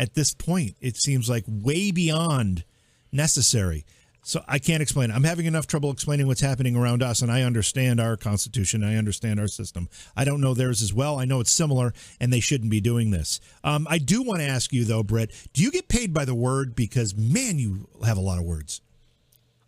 At 0.00 0.14
this 0.14 0.32
point, 0.32 0.76
it 0.80 0.96
seems 0.96 1.28
like 1.28 1.44
way 1.46 1.90
beyond 1.90 2.64
necessary. 3.12 3.84
So 4.22 4.42
I 4.48 4.58
can't 4.58 4.80
explain. 4.82 5.10
I'm 5.10 5.24
having 5.24 5.44
enough 5.44 5.66
trouble 5.66 5.90
explaining 5.90 6.26
what's 6.26 6.40
happening 6.40 6.74
around 6.74 7.02
us, 7.02 7.20
and 7.20 7.30
I 7.30 7.42
understand 7.42 8.00
our 8.00 8.16
constitution. 8.16 8.82
I 8.82 8.96
understand 8.96 9.38
our 9.38 9.46
system. 9.46 9.90
I 10.16 10.24
don't 10.24 10.40
know 10.40 10.54
theirs 10.54 10.80
as 10.80 10.94
well. 10.94 11.18
I 11.18 11.26
know 11.26 11.40
it's 11.40 11.50
similar, 11.50 11.92
and 12.18 12.32
they 12.32 12.40
shouldn't 12.40 12.70
be 12.70 12.80
doing 12.80 13.10
this. 13.10 13.40
Um, 13.62 13.86
I 13.90 13.98
do 13.98 14.22
want 14.22 14.40
to 14.40 14.46
ask 14.46 14.72
you 14.72 14.86
though, 14.86 15.02
Brett. 15.02 15.32
Do 15.52 15.62
you 15.62 15.70
get 15.70 15.88
paid 15.88 16.14
by 16.14 16.24
the 16.24 16.34
word? 16.34 16.74
Because 16.74 17.14
man, 17.14 17.58
you 17.58 17.86
have 18.02 18.16
a 18.16 18.22
lot 18.22 18.38
of 18.38 18.44
words, 18.44 18.80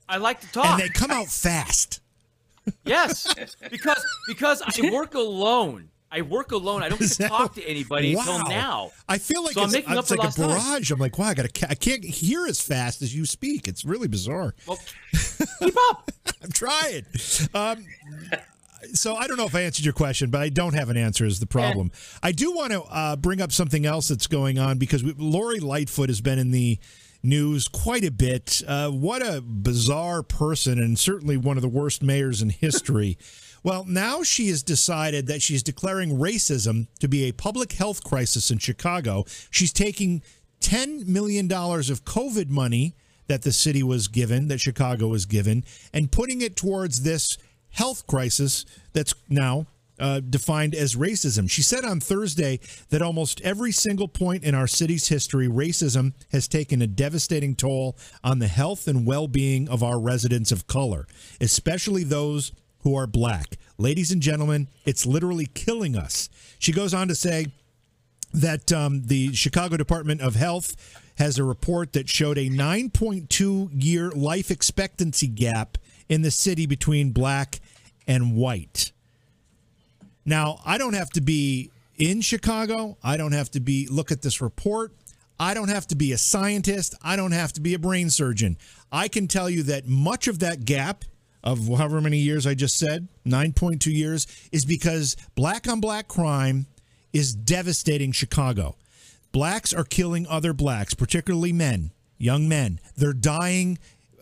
I 0.08 0.16
like 0.16 0.40
to 0.40 0.50
talk. 0.50 0.64
and 0.64 0.80
they 0.80 0.88
come 0.88 1.10
out 1.10 1.26
fast. 1.26 2.00
yes, 2.86 3.34
because 3.70 4.02
because 4.26 4.62
I 4.64 4.90
work 4.90 5.14
alone. 5.14 5.90
I 6.14 6.20
work 6.20 6.52
alone. 6.52 6.82
I 6.82 6.90
don't 6.90 7.00
get 7.00 7.10
to 7.12 7.28
talk 7.28 7.54
to 7.54 7.64
anybody 7.66 8.14
Wow. 8.14 8.22
until 8.40 8.48
now. 8.50 8.90
I 9.08 9.16
feel 9.18 9.42
like 9.42 9.54
So 9.54 9.60
I'm 9.62 9.64
it's, 9.66 9.74
making 9.74 9.92
up 9.92 9.98
it's 10.00 10.08
for 10.10 10.16
like 10.16 10.24
a 10.24 10.26
lost 10.26 10.36
time. 10.36 10.48
barrage. 10.48 10.90
I'm 10.90 10.98
like, 10.98 11.18
wow, 11.18 11.26
I 11.28 11.34
got 11.34 11.52
to. 11.54 11.70
I 11.70 11.74
can't 11.74 12.04
hear 12.04 12.46
as 12.46 12.60
fast 12.60 13.00
as 13.00 13.14
you 13.14 13.24
speak. 13.24 13.66
It's 13.66 13.84
really 13.84 14.08
bizarre. 14.08 14.54
Well, 14.66 14.78
keep 15.58 15.74
up. 15.90 16.10
I'm 16.42 16.50
trying. 16.52 17.06
Um, 17.54 17.86
so 18.92 19.14
I 19.14 19.26
don't 19.26 19.36
know 19.36 19.46
if 19.46 19.54
I 19.54 19.60
answered 19.62 19.84
your 19.84 19.94
question, 19.94 20.28
but 20.30 20.40
I 20.40 20.48
don't 20.48 20.74
have 20.74 20.90
an 20.90 20.96
answer. 20.96 21.24
Is 21.24 21.40
the 21.40 21.46
problem? 21.46 21.90
I 22.22 22.32
do 22.32 22.52
want 22.52 22.72
to 22.72 22.82
uh, 22.82 23.16
bring 23.16 23.40
up 23.40 23.52
something 23.52 23.86
else 23.86 24.08
that's 24.08 24.26
going 24.26 24.58
on 24.58 24.78
because 24.78 25.02
we, 25.04 25.14
Lori 25.16 25.60
Lightfoot 25.60 26.08
has 26.08 26.20
been 26.20 26.38
in 26.38 26.50
the 26.50 26.78
news 27.22 27.68
quite 27.68 28.04
a 28.04 28.10
bit. 28.10 28.60
Uh, 28.66 28.90
what 28.90 29.22
a 29.22 29.40
bizarre 29.40 30.22
person, 30.24 30.78
and 30.80 30.98
certainly 30.98 31.36
one 31.36 31.56
of 31.56 31.62
the 31.62 31.68
worst 31.68 32.02
mayors 32.02 32.42
in 32.42 32.50
history. 32.50 33.16
Well, 33.62 33.84
now 33.84 34.22
she 34.22 34.48
has 34.48 34.62
decided 34.62 35.26
that 35.28 35.42
she's 35.42 35.62
declaring 35.62 36.18
racism 36.18 36.88
to 36.98 37.08
be 37.08 37.24
a 37.24 37.32
public 37.32 37.72
health 37.72 38.02
crisis 38.02 38.50
in 38.50 38.58
Chicago. 38.58 39.24
She's 39.50 39.72
taking 39.72 40.22
$10 40.60 41.06
million 41.06 41.46
of 41.46 42.04
COVID 42.04 42.48
money 42.48 42.94
that 43.28 43.42
the 43.42 43.52
city 43.52 43.82
was 43.82 44.08
given, 44.08 44.48
that 44.48 44.60
Chicago 44.60 45.08
was 45.08 45.26
given, 45.26 45.64
and 45.92 46.10
putting 46.10 46.40
it 46.40 46.56
towards 46.56 47.02
this 47.02 47.38
health 47.70 48.06
crisis 48.06 48.66
that's 48.92 49.14
now 49.28 49.66
uh, 49.98 50.20
defined 50.20 50.74
as 50.74 50.96
racism. 50.96 51.48
She 51.48 51.62
said 51.62 51.84
on 51.84 52.00
Thursday 52.00 52.58
that 52.90 53.02
almost 53.02 53.40
every 53.42 53.70
single 53.70 54.08
point 54.08 54.42
in 54.42 54.54
our 54.54 54.66
city's 54.66 55.08
history, 55.08 55.46
racism 55.46 56.14
has 56.32 56.48
taken 56.48 56.82
a 56.82 56.86
devastating 56.86 57.54
toll 57.54 57.96
on 58.24 58.40
the 58.40 58.48
health 58.48 58.88
and 58.88 59.06
well 59.06 59.28
being 59.28 59.68
of 59.68 59.82
our 59.82 60.00
residents 60.00 60.50
of 60.50 60.66
color, 60.66 61.06
especially 61.40 62.02
those 62.02 62.50
who 62.82 62.96
are 62.96 63.06
black. 63.06 63.58
Ladies 63.78 64.10
and 64.12 64.22
gentlemen, 64.22 64.68
it's 64.84 65.06
literally 65.06 65.46
killing 65.46 65.96
us. 65.96 66.28
She 66.58 66.72
goes 66.72 66.94
on 66.94 67.08
to 67.08 67.14
say, 67.14 67.46
that 68.32 68.72
um, 68.72 69.02
the 69.02 69.32
Chicago 69.34 69.76
Department 69.76 70.20
of 70.20 70.34
Health 70.34 71.00
has 71.18 71.38
a 71.38 71.44
report 71.44 71.92
that 71.92 72.08
showed 72.08 72.38
a 72.38 72.48
9.2 72.48 73.70
year 73.72 74.10
life 74.10 74.50
expectancy 74.50 75.26
gap 75.26 75.78
in 76.08 76.22
the 76.22 76.30
city 76.30 76.66
between 76.66 77.10
black 77.10 77.60
and 78.06 78.34
white. 78.34 78.92
Now, 80.24 80.60
I 80.64 80.78
don't 80.78 80.94
have 80.94 81.10
to 81.10 81.20
be 81.20 81.70
in 81.96 82.20
Chicago. 82.20 82.96
I 83.02 83.16
don't 83.16 83.32
have 83.32 83.50
to 83.52 83.60
be 83.60 83.86
look 83.90 84.10
at 84.10 84.22
this 84.22 84.40
report. 84.40 84.92
I 85.38 85.54
don't 85.54 85.68
have 85.68 85.86
to 85.88 85.96
be 85.96 86.12
a 86.12 86.18
scientist. 86.18 86.94
I 87.02 87.16
don't 87.16 87.32
have 87.32 87.52
to 87.54 87.60
be 87.60 87.74
a 87.74 87.78
brain 87.78 88.10
surgeon. 88.10 88.56
I 88.90 89.08
can 89.08 89.26
tell 89.26 89.50
you 89.50 89.64
that 89.64 89.86
much 89.86 90.28
of 90.28 90.38
that 90.38 90.64
gap 90.64 91.04
of 91.42 91.66
however 91.68 92.00
many 92.00 92.18
years 92.18 92.46
I 92.46 92.54
just 92.54 92.78
said, 92.78 93.08
9.2 93.26 93.86
years, 93.92 94.26
is 94.52 94.64
because 94.64 95.16
black 95.34 95.68
on 95.68 95.80
black 95.80 96.08
crime 96.08 96.66
is 97.12 97.34
devastating 97.34 98.12
Chicago. 98.12 98.76
Blacks 99.32 99.72
are 99.72 99.84
killing 99.84 100.26
other 100.26 100.52
blacks, 100.52 100.94
particularly 100.94 101.52
men, 101.52 101.90
young 102.18 102.48
men. 102.48 102.80
They're 102.96 103.12
dying 103.12 103.78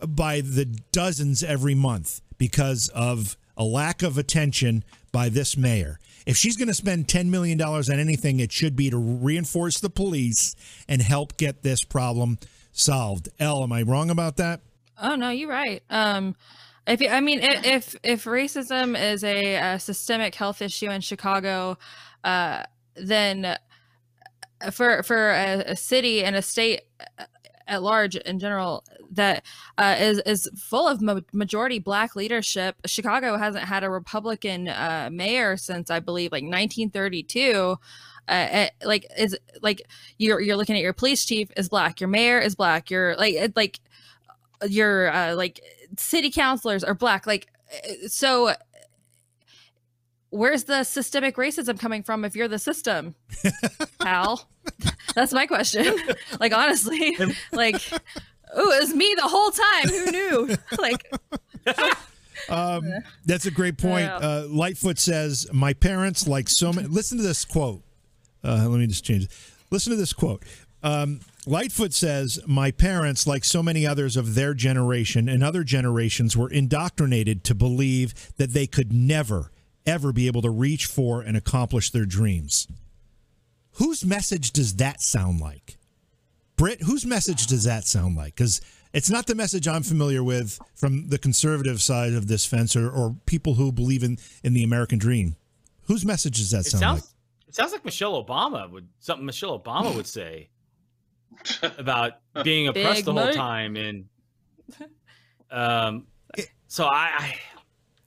by 0.06 0.40
the 0.40 0.64
dozens 0.92 1.42
every 1.42 1.74
month 1.74 2.20
because 2.38 2.88
of 2.94 3.36
a 3.56 3.64
lack 3.64 4.02
of 4.02 4.16
attention 4.16 4.84
by 5.12 5.28
this 5.28 5.56
mayor. 5.56 5.98
If 6.26 6.36
she's 6.36 6.56
going 6.56 6.68
to 6.68 6.74
spend 6.74 7.08
$10 7.08 7.26
million 7.26 7.60
on 7.60 7.90
anything, 7.90 8.40
it 8.40 8.52
should 8.52 8.76
be 8.76 8.90
to 8.90 8.96
reinforce 8.96 9.80
the 9.80 9.90
police 9.90 10.54
and 10.88 11.02
help 11.02 11.36
get 11.36 11.62
this 11.62 11.82
problem 11.82 12.38
solved. 12.72 13.28
L, 13.38 13.62
am 13.62 13.72
I 13.72 13.82
wrong 13.82 14.10
about 14.10 14.36
that? 14.36 14.60
Oh 15.02 15.16
no, 15.16 15.30
you're 15.30 15.48
right. 15.48 15.82
Um, 15.90 16.36
if 16.86 17.02
I 17.10 17.20
mean, 17.20 17.40
if 17.42 17.96
if 18.02 18.24
racism 18.24 19.00
is 19.00 19.24
a, 19.24 19.56
uh 19.56 19.78
systemic 19.78 20.34
health 20.34 20.62
issue 20.62 20.90
in 20.90 21.00
Chicago, 21.00 21.78
uh, 22.24 22.64
then 22.94 23.44
uh, 24.60 24.70
for 24.70 25.02
for 25.02 25.30
a, 25.30 25.72
a 25.72 25.76
city 25.76 26.24
and 26.24 26.36
a 26.36 26.42
state 26.42 26.82
uh, 27.18 27.24
at 27.66 27.82
large 27.82 28.16
in 28.16 28.38
general 28.38 28.84
that 29.12 29.44
uh, 29.78 29.96
is 29.98 30.18
is 30.26 30.48
full 30.56 30.86
of 30.86 31.00
ma- 31.00 31.20
majority 31.32 31.78
black 31.78 32.16
leadership, 32.16 32.76
Chicago 32.86 33.36
hasn't 33.36 33.64
had 33.64 33.84
a 33.84 33.90
Republican 33.90 34.68
uh, 34.68 35.08
mayor 35.12 35.56
since 35.56 35.90
I 35.90 36.00
believe 36.00 36.32
like 36.32 36.42
1932. 36.42 37.76
Uh, 38.28 38.32
uh, 38.32 38.68
like 38.84 39.06
is 39.18 39.36
like 39.60 39.82
you're 40.18 40.40
you're 40.40 40.56
looking 40.56 40.76
at 40.76 40.82
your 40.82 40.92
police 40.92 41.24
chief 41.24 41.50
is 41.56 41.68
black, 41.68 42.00
your 42.00 42.08
mayor 42.08 42.38
is 42.38 42.54
black, 42.54 42.90
your 42.90 43.16
like 43.16 43.56
like 43.56 43.80
your 44.68 45.12
uh, 45.12 45.34
like 45.34 45.60
city 45.98 46.30
councilors 46.30 46.84
are 46.84 46.94
black 46.94 47.26
like 47.26 47.48
uh, 47.72 48.08
so 48.08 48.54
where's 50.30 50.64
the 50.64 50.84
systemic 50.84 51.36
racism 51.36 51.78
coming 51.78 52.02
from 52.02 52.24
if 52.24 52.34
you're 52.34 52.48
the 52.48 52.58
system, 52.58 53.14
pal? 54.00 54.48
That's 55.14 55.32
my 55.32 55.46
question. 55.46 55.96
like 56.40 56.52
honestly, 56.52 57.16
like 57.52 57.76
oh, 58.54 58.72
it 58.72 58.80
was 58.80 58.94
me 58.94 59.14
the 59.16 59.28
whole 59.28 59.50
time. 59.50 59.88
Who 59.88 60.10
knew? 60.10 60.56
like. 60.78 61.12
Um, 62.48 62.90
that's 63.26 63.44
a 63.44 63.50
great 63.50 63.76
point. 63.76 64.08
Uh, 64.08 64.46
Lightfoot 64.48 64.98
says, 64.98 65.46
"My 65.52 65.74
parents, 65.74 66.26
like 66.26 66.48
so 66.48 66.72
many." 66.72 66.88
Listen 66.88 67.18
to 67.18 67.24
this 67.24 67.44
quote. 67.44 67.82
Uh, 68.42 68.66
let 68.68 68.80
me 68.80 68.86
just 68.86 69.04
change. 69.04 69.24
It. 69.24 69.30
Listen 69.70 69.90
to 69.90 69.96
this 69.96 70.12
quote. 70.12 70.42
Um, 70.82 71.20
Lightfoot 71.46 71.94
says, 71.94 72.38
My 72.46 72.70
parents, 72.70 73.26
like 73.26 73.44
so 73.44 73.62
many 73.62 73.86
others 73.86 74.16
of 74.16 74.34
their 74.34 74.54
generation 74.54 75.28
and 75.28 75.42
other 75.42 75.64
generations, 75.64 76.36
were 76.36 76.50
indoctrinated 76.50 77.44
to 77.44 77.54
believe 77.54 78.36
that 78.36 78.52
they 78.52 78.66
could 78.66 78.92
never, 78.92 79.50
ever 79.86 80.12
be 80.12 80.26
able 80.26 80.42
to 80.42 80.50
reach 80.50 80.86
for 80.86 81.22
and 81.22 81.36
accomplish 81.36 81.90
their 81.90 82.04
dreams. 82.04 82.68
Whose 83.74 84.04
message 84.04 84.52
does 84.52 84.76
that 84.76 85.00
sound 85.00 85.40
like? 85.40 85.78
Britt, 86.56 86.82
whose 86.82 87.06
message 87.06 87.46
does 87.46 87.64
that 87.64 87.86
sound 87.86 88.16
like? 88.16 88.34
Because 88.34 88.60
it's 88.92 89.08
not 89.08 89.26
the 89.26 89.34
message 89.34 89.66
I'm 89.66 89.82
familiar 89.82 90.22
with 90.22 90.58
from 90.74 91.08
the 91.08 91.16
conservative 91.16 91.80
side 91.80 92.12
of 92.12 92.26
this 92.26 92.44
fence 92.44 92.76
or, 92.76 92.90
or 92.90 93.16
people 93.24 93.54
who 93.54 93.72
believe 93.72 94.02
in, 94.02 94.18
in 94.44 94.52
the 94.52 94.62
American 94.62 94.98
dream. 94.98 95.36
Whose 95.84 96.04
message 96.04 96.36
does 96.36 96.50
that 96.50 96.66
it 96.66 96.70
sound 96.70 96.80
sounds, 96.80 97.00
like? 97.00 97.48
It 97.48 97.54
sounds 97.54 97.72
like 97.72 97.84
Michelle 97.84 98.22
Obama 98.22 98.70
would 98.70 98.88
something 98.98 99.24
Michelle 99.24 99.58
Obama 99.58 99.94
would 99.96 100.06
say 100.06 100.49
about 101.78 102.14
being 102.42 102.68
oppressed 102.68 103.04
the 103.04 103.12
whole 103.12 103.32
time 103.32 103.76
and 103.76 104.04
um 105.50 106.06
so 106.68 106.84
I, 106.84 107.10
I, 107.18 107.34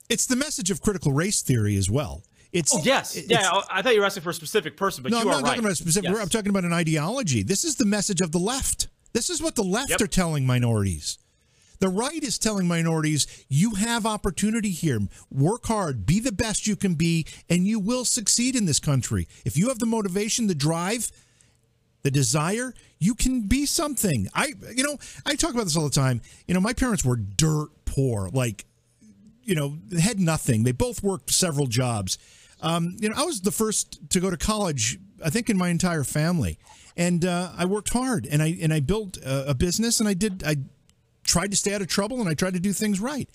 it's 0.08 0.26
the 0.26 0.36
message 0.36 0.70
of 0.70 0.80
critical 0.80 1.12
race 1.12 1.42
theory 1.42 1.76
as 1.76 1.90
well 1.90 2.22
it's 2.52 2.74
oh, 2.74 2.80
yes 2.84 3.16
it's, 3.16 3.28
yeah 3.28 3.60
i 3.70 3.82
thought 3.82 3.94
you 3.94 4.00
were 4.00 4.06
asking 4.06 4.22
for 4.22 4.30
a 4.30 4.34
specific 4.34 4.76
person 4.76 5.02
but 5.02 5.12
no, 5.12 5.18
you 5.18 5.22
I'm 5.22 5.28
not 5.28 5.34
right. 5.36 5.48
talking 5.48 5.60
about 5.60 5.72
a 5.72 5.76
specific 5.76 6.10
yes. 6.10 6.20
i'm 6.20 6.28
talking 6.28 6.50
about 6.50 6.64
an 6.64 6.72
ideology 6.72 7.42
this 7.42 7.64
is 7.64 7.76
the 7.76 7.86
message 7.86 8.20
of 8.20 8.32
the 8.32 8.38
left 8.38 8.88
this 9.12 9.30
is 9.30 9.42
what 9.42 9.54
the 9.54 9.64
left 9.64 9.90
yep. 9.90 10.00
are 10.00 10.06
telling 10.06 10.46
minorities 10.46 11.18
the 11.80 11.88
right 11.88 12.22
is 12.22 12.38
telling 12.38 12.66
minorities 12.66 13.44
you 13.48 13.74
have 13.74 14.06
opportunity 14.06 14.70
here. 14.70 15.00
Work 15.30 15.66
hard, 15.66 16.06
be 16.06 16.20
the 16.20 16.32
best 16.32 16.66
you 16.66 16.76
can 16.76 16.94
be, 16.94 17.26
and 17.48 17.66
you 17.66 17.78
will 17.78 18.04
succeed 18.04 18.56
in 18.56 18.64
this 18.64 18.78
country. 18.78 19.28
If 19.44 19.58
you 19.58 19.68
have 19.68 19.80
the 19.80 19.86
motivation, 19.86 20.46
the 20.46 20.54
drive, 20.54 21.10
the 22.04 22.10
desire, 22.10 22.72
you 23.00 23.14
can 23.14 23.40
be 23.48 23.66
something. 23.66 24.28
I, 24.34 24.52
you 24.76 24.84
know, 24.84 24.98
I 25.26 25.34
talk 25.34 25.54
about 25.54 25.64
this 25.64 25.76
all 25.76 25.84
the 25.84 25.90
time. 25.90 26.20
You 26.46 26.54
know, 26.54 26.60
my 26.60 26.74
parents 26.74 27.04
were 27.04 27.16
dirt 27.16 27.70
poor, 27.86 28.28
like, 28.32 28.66
you 29.42 29.54
know, 29.54 29.78
had 29.98 30.20
nothing. 30.20 30.62
They 30.62 30.72
both 30.72 31.02
worked 31.02 31.30
several 31.30 31.66
jobs. 31.66 32.18
Um, 32.60 32.96
you 33.00 33.08
know, 33.08 33.14
I 33.16 33.24
was 33.24 33.40
the 33.40 33.50
first 33.50 34.10
to 34.10 34.20
go 34.20 34.30
to 34.30 34.36
college, 34.36 34.98
I 35.24 35.30
think, 35.30 35.48
in 35.48 35.56
my 35.56 35.70
entire 35.70 36.04
family, 36.04 36.58
and 36.96 37.24
uh, 37.24 37.50
I 37.56 37.64
worked 37.64 37.92
hard, 37.92 38.26
and 38.30 38.42
I 38.42 38.56
and 38.62 38.72
I 38.72 38.80
built 38.80 39.16
a, 39.18 39.50
a, 39.50 39.54
business, 39.54 40.00
and 40.00 40.08
I 40.08 40.14
did. 40.14 40.42
I 40.46 40.56
tried 41.24 41.50
to 41.50 41.56
stay 41.56 41.74
out 41.74 41.82
of 41.82 41.88
trouble, 41.88 42.20
and 42.20 42.28
I 42.28 42.34
tried 42.34 42.54
to 42.54 42.60
do 42.60 42.72
things 42.72 43.00
right, 43.00 43.28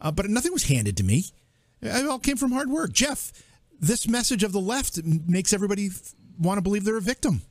uh, 0.00 0.12
but 0.12 0.28
nothing 0.28 0.52
was 0.52 0.64
handed 0.64 0.96
to 0.98 1.04
me. 1.04 1.24
It 1.82 2.06
all 2.06 2.20
came 2.20 2.36
from 2.36 2.52
hard 2.52 2.70
work. 2.70 2.92
Jeff, 2.92 3.32
this 3.80 4.06
message 4.06 4.44
of 4.44 4.52
the 4.52 4.60
left 4.60 5.02
makes 5.04 5.52
everybody 5.52 5.88
want 6.38 6.58
to 6.58 6.62
believe 6.62 6.84
they're 6.84 6.96
a 6.96 7.02
victim. 7.02 7.42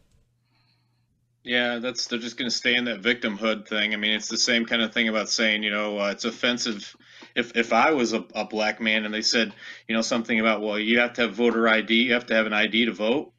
Yeah, 1.46 1.78
that's 1.78 2.08
they're 2.08 2.18
just 2.18 2.38
going 2.38 2.50
to 2.50 2.56
stay 2.56 2.76
in 2.76 2.86
that 2.86 3.04
victimhood 3.04 3.68
thing. 3.68 3.94
I 3.94 3.98
mean, 3.98 4.14
it's 4.14 4.30
the 4.30 4.38
same 4.38 4.66
kind 4.66 4.82
of 4.82 4.92
thing 4.94 5.10
about 5.10 5.30
saying, 5.30 5.62
you 5.62 5.70
know, 5.70 6.00
uh, 6.00 6.10
it's 6.10 6.26
offensive. 6.26 6.96
If 7.36 7.56
if 7.56 7.72
I 7.72 7.92
was 7.92 8.14
a, 8.14 8.26
a 8.34 8.46
black 8.46 8.82
man 8.82 9.06
and 9.06 9.14
they 9.14 9.22
said, 9.22 9.54
you 9.88 9.96
know, 9.96 10.02
something 10.02 10.40
about, 10.40 10.62
well, 10.62 10.80
you 10.80 11.00
have 11.00 11.14
to 11.14 11.22
have 11.22 11.36
voter 11.36 11.68
ID, 11.68 11.94
you 12.06 12.14
have 12.14 12.26
to 12.28 12.34
have 12.34 12.48
an 12.48 12.54
ID 12.54 12.86
to 12.86 12.94
vote. 12.94 13.32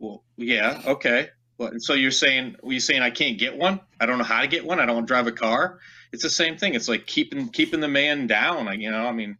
Well, 0.00 0.24
yeah, 0.36 0.82
okay. 0.84 1.28
Well, 1.58 1.72
so 1.78 1.94
you're 1.94 2.10
saying, 2.10 2.56
you 2.64 2.80
saying 2.80 3.02
I 3.02 3.10
can't 3.10 3.38
get 3.38 3.56
one? 3.56 3.80
I 4.00 4.06
don't 4.06 4.18
know 4.18 4.24
how 4.24 4.40
to 4.40 4.48
get 4.48 4.64
one. 4.66 4.80
I 4.80 4.86
don't 4.86 4.96
want 4.96 5.06
to 5.06 5.12
drive 5.12 5.28
a 5.28 5.32
car. 5.32 5.78
It's 6.12 6.24
the 6.24 6.30
same 6.30 6.56
thing. 6.56 6.74
It's 6.74 6.88
like 6.88 7.06
keeping 7.06 7.50
keeping 7.50 7.80
the 7.80 7.88
man 7.88 8.26
down. 8.26 8.66
Like, 8.66 8.80
you 8.80 8.90
know, 8.90 9.06
I 9.06 9.12
mean, 9.12 9.38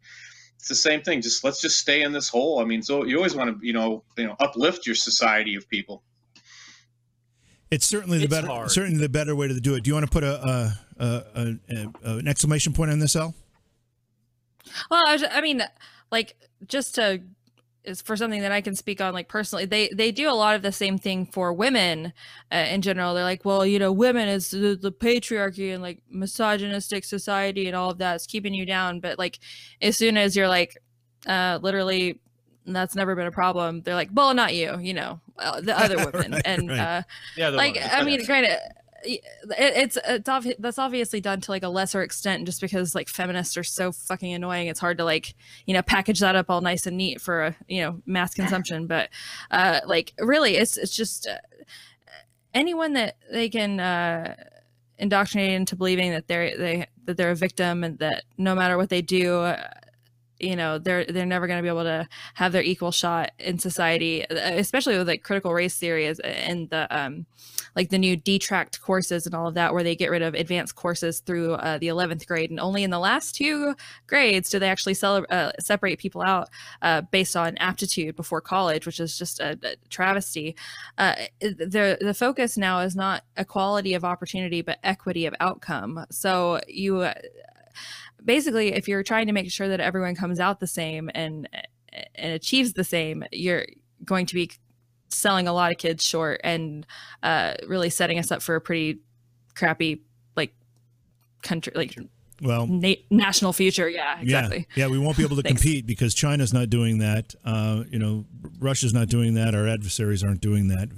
it's 0.55 0.69
the 0.69 0.75
same 0.75 1.01
thing. 1.01 1.21
Just 1.21 1.43
let's 1.43 1.59
just 1.59 1.77
stay 1.79 2.01
in 2.03 2.13
this 2.13 2.29
hole. 2.29 2.59
I 2.59 2.63
mean, 2.63 2.81
so 2.81 3.03
you 3.03 3.17
always 3.17 3.35
want 3.35 3.59
to, 3.59 3.65
you 3.65 3.73
know, 3.73 4.03
you 4.17 4.25
know, 4.25 4.37
uplift 4.39 4.85
your 4.85 4.95
society 4.95 5.55
of 5.55 5.67
people. 5.67 6.01
It's 7.71 7.85
certainly 7.85 8.17
the 8.17 8.25
it's 8.25 8.33
better, 8.33 8.47
hard. 8.47 8.71
certainly 8.71 8.99
the 8.99 9.09
better 9.09 9.35
way 9.35 9.47
to 9.47 9.59
do 9.59 9.75
it. 9.75 9.83
Do 9.83 9.89
you 9.89 9.93
want 9.93 10.05
to 10.05 10.11
put 10.11 10.23
a, 10.23 10.75
a, 10.99 11.03
a, 11.35 11.59
a 12.03 12.17
an 12.17 12.27
exclamation 12.27 12.73
point 12.73 12.91
on 12.91 12.99
this, 12.99 13.15
L? 13.15 13.35
Well, 14.89 15.03
I 15.07 15.41
mean, 15.41 15.61
like 16.11 16.35
just 16.67 16.95
to 16.95 17.21
is 17.85 18.01
for 18.01 18.15
something 18.15 18.41
that 18.41 18.51
I 18.51 18.61
can 18.61 18.75
speak 18.75 19.01
on, 19.01 19.13
like 19.13 19.27
personally, 19.27 19.65
they 19.65 19.89
they 19.89 20.11
do 20.11 20.29
a 20.29 20.33
lot 20.33 20.55
of 20.55 20.61
the 20.61 20.71
same 20.71 20.97
thing 20.97 21.25
for 21.25 21.53
women 21.53 22.13
uh, 22.51 22.55
in 22.69 22.81
general. 22.81 23.13
They're 23.13 23.23
like, 23.23 23.45
well, 23.45 23.65
you 23.65 23.79
know, 23.79 23.91
women 23.91 24.27
is 24.27 24.51
the, 24.51 24.77
the 24.79 24.91
patriarchy 24.91 25.73
and 25.73 25.81
like 25.81 26.01
misogynistic 26.09 27.05
society 27.05 27.67
and 27.67 27.75
all 27.75 27.91
of 27.91 27.97
that 27.99 28.15
is 28.15 28.27
keeping 28.27 28.53
you 28.53 28.65
down. 28.65 28.99
But 28.99 29.17
like, 29.17 29.39
as 29.81 29.97
soon 29.97 30.17
as 30.17 30.35
you're 30.35 30.49
like, 30.49 30.77
uh, 31.25 31.59
literally 31.61 32.19
that's 32.65 32.95
never 32.95 33.15
been 33.15 33.27
a 33.27 33.31
problem. 33.31 33.81
They're 33.81 33.95
like, 33.95 34.09
well, 34.13 34.33
not 34.33 34.53
you, 34.53 34.77
you 34.79 34.93
know, 34.93 35.19
uh, 35.39 35.61
the 35.61 35.77
other 35.77 35.97
women, 36.11 36.33
right, 36.33 36.41
and 36.45 36.69
right. 36.69 36.79
Uh, 36.79 37.01
yeah, 37.35 37.49
like 37.49 37.77
I 37.81 38.03
mean, 38.03 38.25
granted, 38.25 38.57
it, 39.03 39.21
it's 39.49 39.97
it's 40.07 40.29
obvi- 40.29 40.55
that's 40.59 40.79
obviously 40.79 41.21
done 41.21 41.41
to 41.41 41.51
like 41.51 41.63
a 41.63 41.69
lesser 41.69 42.01
extent, 42.01 42.45
just 42.45 42.61
because 42.61 42.95
like 42.95 43.07
feminists 43.07 43.57
are 43.57 43.63
so 43.63 43.91
fucking 43.91 44.33
annoying. 44.33 44.67
It's 44.67 44.79
hard 44.79 44.97
to 44.97 45.05
like 45.05 45.35
you 45.65 45.73
know 45.73 45.81
package 45.81 46.19
that 46.19 46.35
up 46.35 46.49
all 46.49 46.61
nice 46.61 46.85
and 46.85 46.97
neat 46.97 47.21
for 47.21 47.43
a 47.47 47.55
you 47.67 47.81
know 47.81 48.01
mass 48.05 48.33
consumption, 48.35 48.87
but 48.87 49.09
uh, 49.51 49.81
like 49.85 50.13
really, 50.19 50.57
it's 50.57 50.77
it's 50.77 50.95
just 50.95 51.27
uh, 51.27 51.37
anyone 52.53 52.93
that 52.93 53.17
they 53.31 53.49
can. 53.49 53.79
Uh, 53.79 54.35
indoctrinate 55.01 55.53
into 55.53 55.77
believing 55.77 56.11
that 56.11 56.27
they're 56.27 56.57
they 56.57 56.85
that 57.05 57.15
they're 57.15 57.31
a 57.31 57.35
victim 57.35 57.85
and 57.85 57.99
that 57.99 58.25
no 58.37 58.53
matter 58.53 58.75
what 58.75 58.89
they 58.89 59.01
do 59.01 59.37
uh, 59.37 59.69
you 60.39 60.55
know 60.55 60.77
they're 60.77 61.05
they're 61.05 61.25
never 61.25 61.47
going 61.47 61.57
to 61.57 61.63
be 61.63 61.69
able 61.69 61.83
to 61.83 62.07
have 62.35 62.51
their 62.51 62.63
equal 62.63 62.91
shot 62.91 63.31
in 63.39 63.59
society 63.59 64.21
especially 64.29 64.97
with 64.97 65.07
like 65.07 65.23
critical 65.23 65.53
race 65.53 65.77
theory 65.77 66.07
and 66.23 66.69
the 66.69 66.87
um 66.95 67.25
like 67.75 67.89
the 67.89 67.97
new 67.97 68.17
detract 68.17 68.81
courses 68.81 69.25
and 69.25 69.35
all 69.35 69.47
of 69.47 69.53
that 69.53 69.73
where 69.73 69.83
they 69.83 69.95
get 69.95 70.09
rid 70.09 70.21
of 70.21 70.33
advanced 70.33 70.75
courses 70.75 71.19
through 71.19 71.53
uh, 71.53 71.77
the 71.77 71.87
11th 71.87 72.25
grade 72.25 72.49
and 72.49 72.59
only 72.59 72.83
in 72.83 72.89
the 72.89 72.99
last 72.99 73.35
two 73.35 73.75
grades 74.07 74.49
do 74.49 74.59
they 74.59 74.69
actually 74.69 74.93
cel- 74.93 75.25
uh, 75.29 75.51
separate 75.59 75.99
people 75.99 76.21
out 76.21 76.49
uh, 76.81 77.01
based 77.01 77.35
on 77.35 77.57
aptitude 77.57 78.15
before 78.15 78.41
college 78.41 78.85
which 78.85 78.99
is 78.99 79.17
just 79.17 79.39
a, 79.39 79.57
a 79.63 79.75
travesty. 79.89 80.55
Uh, 80.97 81.15
the 81.39 81.97
the 82.01 82.13
focus 82.13 82.57
now 82.57 82.79
is 82.79 82.95
not 82.95 83.23
equality 83.37 83.93
of 83.93 84.03
opportunity 84.03 84.61
but 84.61 84.79
equity 84.83 85.25
of 85.25 85.35
outcome. 85.39 86.05
So 86.09 86.59
you 86.67 87.07
basically 88.23 88.73
if 88.73 88.87
you're 88.87 89.03
trying 89.03 89.27
to 89.27 89.33
make 89.33 89.51
sure 89.51 89.67
that 89.67 89.79
everyone 89.79 90.15
comes 90.15 90.39
out 90.39 90.59
the 90.59 90.67
same 90.67 91.09
and 91.13 91.49
and 92.15 92.33
achieves 92.33 92.73
the 92.73 92.83
same 92.83 93.23
you're 93.31 93.65
going 94.05 94.25
to 94.25 94.35
be 94.35 94.49
selling 95.09 95.47
a 95.47 95.53
lot 95.53 95.71
of 95.71 95.77
kids 95.77 96.05
short 96.05 96.39
and 96.43 96.85
uh, 97.23 97.53
really 97.67 97.89
setting 97.89 98.19
us 98.19 98.31
up 98.31 98.41
for 98.41 98.55
a 98.55 98.61
pretty 98.61 98.99
crappy 99.55 100.01
like 100.35 100.53
country 101.41 101.73
like 101.75 101.97
well 102.41 102.67
na- 102.67 102.93
national 103.09 103.53
future. 103.53 103.89
Yeah 103.89 104.19
exactly. 104.19 104.67
Yeah, 104.75 104.85
yeah 104.85 104.91
we 104.91 104.99
won't 104.99 105.17
be 105.17 105.23
able 105.23 105.35
to 105.37 105.43
compete 105.49 105.85
because 105.85 106.13
china's 106.13 106.53
not 106.53 106.69
doing 106.69 106.99
that 106.99 107.35
uh, 107.45 107.83
you 107.89 107.99
know 107.99 108.25
russia's 108.59 108.93
not 108.93 109.07
doing 109.07 109.33
that 109.35 109.55
our 109.55 109.67
adversaries 109.67 110.23
aren't 110.23 110.41
doing 110.41 110.67
that 110.69 110.89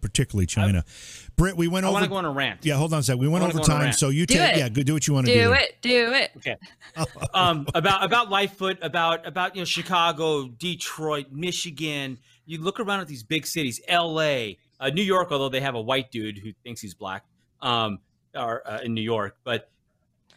particularly 0.00 0.46
china. 0.46 0.84
I, 0.86 1.30
britt 1.36 1.56
we 1.56 1.68
went 1.68 1.86
I 1.86 1.88
over 1.88 1.98
i 1.98 2.00
want 2.00 2.04
to 2.04 2.10
go 2.10 2.16
on 2.16 2.24
a 2.24 2.30
rant. 2.30 2.64
Yeah 2.64 2.76
hold 2.76 2.92
on 2.92 3.00
a 3.00 3.02
sec. 3.02 3.18
We 3.18 3.28
went 3.28 3.44
over 3.44 3.60
time 3.60 3.92
so 3.92 4.08
you 4.08 4.26
do 4.26 4.34
take 4.34 4.56
it. 4.56 4.58
yeah 4.58 4.68
do 4.68 4.92
what 4.92 5.06
you 5.06 5.14
want 5.14 5.26
to 5.26 5.32
do 5.32 5.44
do. 5.44 5.52
it. 5.52 5.76
Do 5.82 6.12
it. 6.12 6.30
Okay. 6.36 6.56
Um 7.32 7.66
about 7.74 8.04
about 8.04 8.30
lightfoot 8.30 8.78
about 8.82 9.26
about 9.26 9.54
you 9.54 9.60
know 9.60 9.66
chicago 9.66 10.48
detroit 10.48 11.26
michigan. 11.32 12.18
You 12.46 12.60
look 12.60 12.78
around 12.80 13.00
at 13.00 13.08
these 13.08 13.22
big 13.22 13.46
cities. 13.46 13.80
La 13.88 14.52
uh, 14.80 14.90
new 14.90 15.02
york 15.02 15.28
although 15.30 15.48
they 15.48 15.60
have 15.60 15.74
a 15.74 15.80
white 15.80 16.10
dude 16.10 16.38
who 16.38 16.52
thinks 16.62 16.80
he's 16.80 16.94
black 16.94 17.24
um 17.62 17.98
or 18.34 18.66
uh, 18.68 18.80
in 18.82 18.94
new 18.94 19.00
york 19.00 19.36
but 19.44 19.70